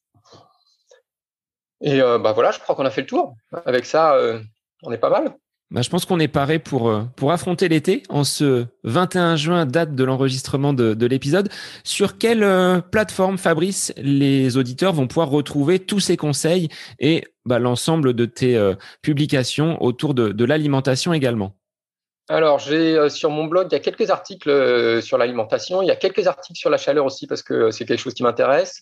Et 1.82 2.00
euh, 2.00 2.18
bah 2.18 2.32
voilà, 2.32 2.52
je 2.52 2.60
crois 2.60 2.74
qu'on 2.74 2.86
a 2.86 2.90
fait 2.90 3.02
le 3.02 3.06
tour. 3.06 3.34
Avec 3.66 3.84
ça, 3.84 4.14
euh, 4.14 4.40
on 4.82 4.92
est 4.92 4.98
pas 4.98 5.10
mal. 5.10 5.34
Bah, 5.70 5.82
je 5.82 5.88
pense 5.88 6.04
qu'on 6.04 6.20
est 6.20 6.28
paré 6.28 6.58
pour, 6.58 6.88
euh, 6.88 7.02
pour 7.16 7.32
affronter 7.32 7.68
l'été 7.68 8.02
en 8.08 8.24
ce 8.24 8.66
21 8.84 9.36
juin, 9.36 9.66
date 9.66 9.94
de 9.94 10.04
l'enregistrement 10.04 10.72
de, 10.72 10.94
de 10.94 11.06
l'épisode. 11.06 11.48
Sur 11.82 12.18
quelle 12.18 12.82
plateforme, 12.90 13.36
Fabrice, 13.36 13.92
les 13.96 14.56
auditeurs 14.56 14.92
vont 14.92 15.08
pouvoir 15.08 15.28
retrouver 15.28 15.80
tous 15.80 16.00
ces 16.00 16.16
conseils 16.16 16.68
et 17.00 17.24
bah, 17.44 17.58
l'ensemble 17.58 18.14
de 18.14 18.26
tes 18.26 18.72
publications 19.00 19.82
autour 19.82 20.14
de, 20.14 20.28
de 20.28 20.44
l'alimentation 20.44 21.12
également? 21.12 21.56
Alors, 22.28 22.60
j'ai 22.60 23.08
sur 23.10 23.30
mon 23.30 23.46
blog, 23.46 23.66
il 23.70 23.74
y 23.74 23.76
a 23.76 23.80
quelques 23.80 24.10
articles 24.10 25.02
sur 25.02 25.18
l'alimentation, 25.18 25.82
il 25.82 25.88
y 25.88 25.90
a 25.90 25.96
quelques 25.96 26.26
articles 26.26 26.58
sur 26.58 26.70
la 26.70 26.78
chaleur 26.78 27.04
aussi 27.04 27.26
parce 27.26 27.42
que 27.42 27.70
c'est 27.70 27.84
quelque 27.84 27.98
chose 27.98 28.14
qui 28.14 28.22
m'intéresse. 28.22 28.80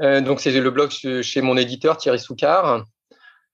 Euh, 0.00 0.20
donc, 0.20 0.40
c'est 0.40 0.50
le 0.50 0.70
blog 0.70 0.90
chez 0.90 1.42
mon 1.42 1.56
éditeur 1.56 1.96
Thierry 1.96 2.18
Soucard. 2.18 2.84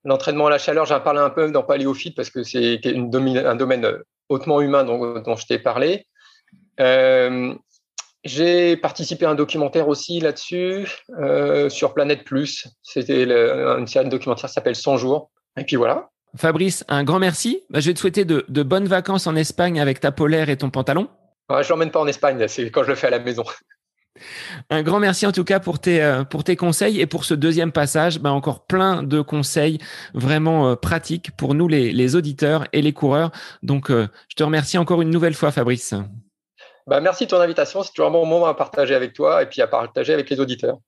L'entraînement 0.05 0.47
à 0.47 0.51
la 0.51 0.59
chaleur, 0.59 0.87
j'en 0.87 1.01
parlé 1.01 1.21
un 1.21 1.31
peu 1.31 1.51
dans 1.51 1.63
Paléophyte 1.63 2.15
parce 2.15 2.31
que 2.31 2.45
c'est 2.45 2.81
un 2.87 3.57
domaine 3.57 3.99
hautement 4.29 4.61
humain 4.61 4.85
dont, 4.85 5.37
je 5.37 5.47
t'ai 5.47 5.59
parlé. 5.59 6.07
Euh, 6.79 7.55
j'ai 8.23 8.77
participé 8.77 9.25
à 9.25 9.31
un 9.31 9.35
documentaire 9.35 9.89
aussi 9.89 10.21
là-dessus 10.21 10.89
euh, 11.21 11.69
sur 11.69 11.95
Planète 11.95 12.25
Plus. 12.25 12.69
C'était 12.83 13.25
une 13.25 13.87
série 13.87 14.05
de 14.05 14.11
documentaires 14.11 14.49
qui 14.49 14.55
s'appelle 14.55 14.77
100 14.77 14.97
jours. 14.99 15.31
Et 15.57 15.65
puis 15.65 15.77
voilà. 15.77 16.11
Fabrice, 16.37 16.85
un 16.89 17.03
grand 17.03 17.19
merci. 17.19 17.63
Bah, 17.71 17.81
je 17.81 17.89
vais 17.89 17.95
te 17.95 17.99
souhaiter 17.99 18.25
de, 18.25 18.63
bonnes 18.63 18.87
vacances 18.87 19.27
en 19.27 19.35
Espagne 19.35 19.81
avec 19.81 20.01
ta 20.01 20.13
polaire 20.13 20.51
et 20.51 20.57
ton 20.57 20.71
pantalon. 20.71 21.09
je 21.51 21.55
ne 21.55 21.69
l'emmène 21.69 21.91
pas 21.91 22.01
en 22.01 22.07
Espagne, 22.07 22.47
c'est 22.47 22.71
quand 22.71 22.85
je 22.85 22.91
le 22.91 22.95
fais 22.95 23.07
à 23.07 23.11
la 23.11 23.19
maison. 23.19 23.45
Un 24.71 24.83
grand 24.83 25.01
merci 25.01 25.27
en 25.27 25.33
tout 25.33 25.45
cas 25.45 25.61
pour 25.61 25.79
tes, 25.79 26.03
euh, 26.03 26.25
pour 26.25 26.45
tes 26.45 26.57
conseils 26.57 27.01
et 27.01 27.07
pour 27.07 27.25
ce 27.25 27.35
deuxième 27.35 27.73
passage. 27.73 28.21
Ben 28.21 28.31
encore 28.31 28.67
plein 28.67 29.03
de 29.03 29.21
conseils 29.21 29.79
vraiment 30.15 30.71
euh, 30.71 30.75
pratiques 30.77 31.31
pour 31.37 31.55
nous 31.55 31.69
les, 31.69 31.93
les, 31.93 32.17
auditeurs 32.17 32.67
et 32.73 32.83
les 32.83 32.93
coureurs. 32.93 33.31
Donc 33.63 33.91
euh, 33.91 34.09
je 34.29 34.37
te 34.37 34.43
remercie 34.43 34.79
encore 34.79 35.03
une 35.03 35.11
nouvelle 35.11 35.35
fois 35.35 35.51
Fabrice. 35.51 35.95
Bah, 36.87 37.01
merci 37.01 37.25
de 37.25 37.31
ton 37.31 37.41
invitation. 37.41 37.83
C'est 37.83 37.93
toujours 37.93 38.09
un 38.09 38.13
bon 38.13 38.27
moment 38.27 38.47
à 38.47 38.55
partager 38.55 38.95
avec 38.95 39.13
toi 39.13 39.43
et 39.43 39.47
puis 39.47 39.61
à 39.61 39.67
partager 39.67 40.13
avec 40.13 40.31
les 40.31 40.41
auditeurs. 40.41 40.79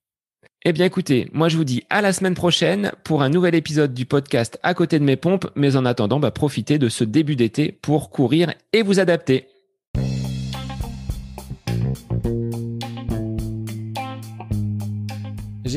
Eh 0.64 0.72
bien 0.72 0.86
écoutez, 0.86 1.28
moi 1.32 1.48
je 1.48 1.56
vous 1.56 1.64
dis 1.64 1.84
à 1.88 2.00
la 2.00 2.12
semaine 2.12 2.34
prochaine 2.34 2.92
pour 3.04 3.22
un 3.22 3.28
nouvel 3.28 3.54
épisode 3.54 3.94
du 3.94 4.06
podcast 4.06 4.58
à 4.62 4.74
côté 4.74 4.98
de 4.98 5.04
mes 5.04 5.16
pompes, 5.16 5.48
mais 5.54 5.76
en 5.76 5.84
attendant, 5.84 6.18
bah, 6.18 6.30
profitez 6.30 6.78
de 6.78 6.88
ce 6.88 7.04
début 7.04 7.36
d'été 7.36 7.70
pour 7.70 8.10
courir 8.10 8.52
et 8.72 8.82
vous 8.82 8.98
adapter. 8.98 9.46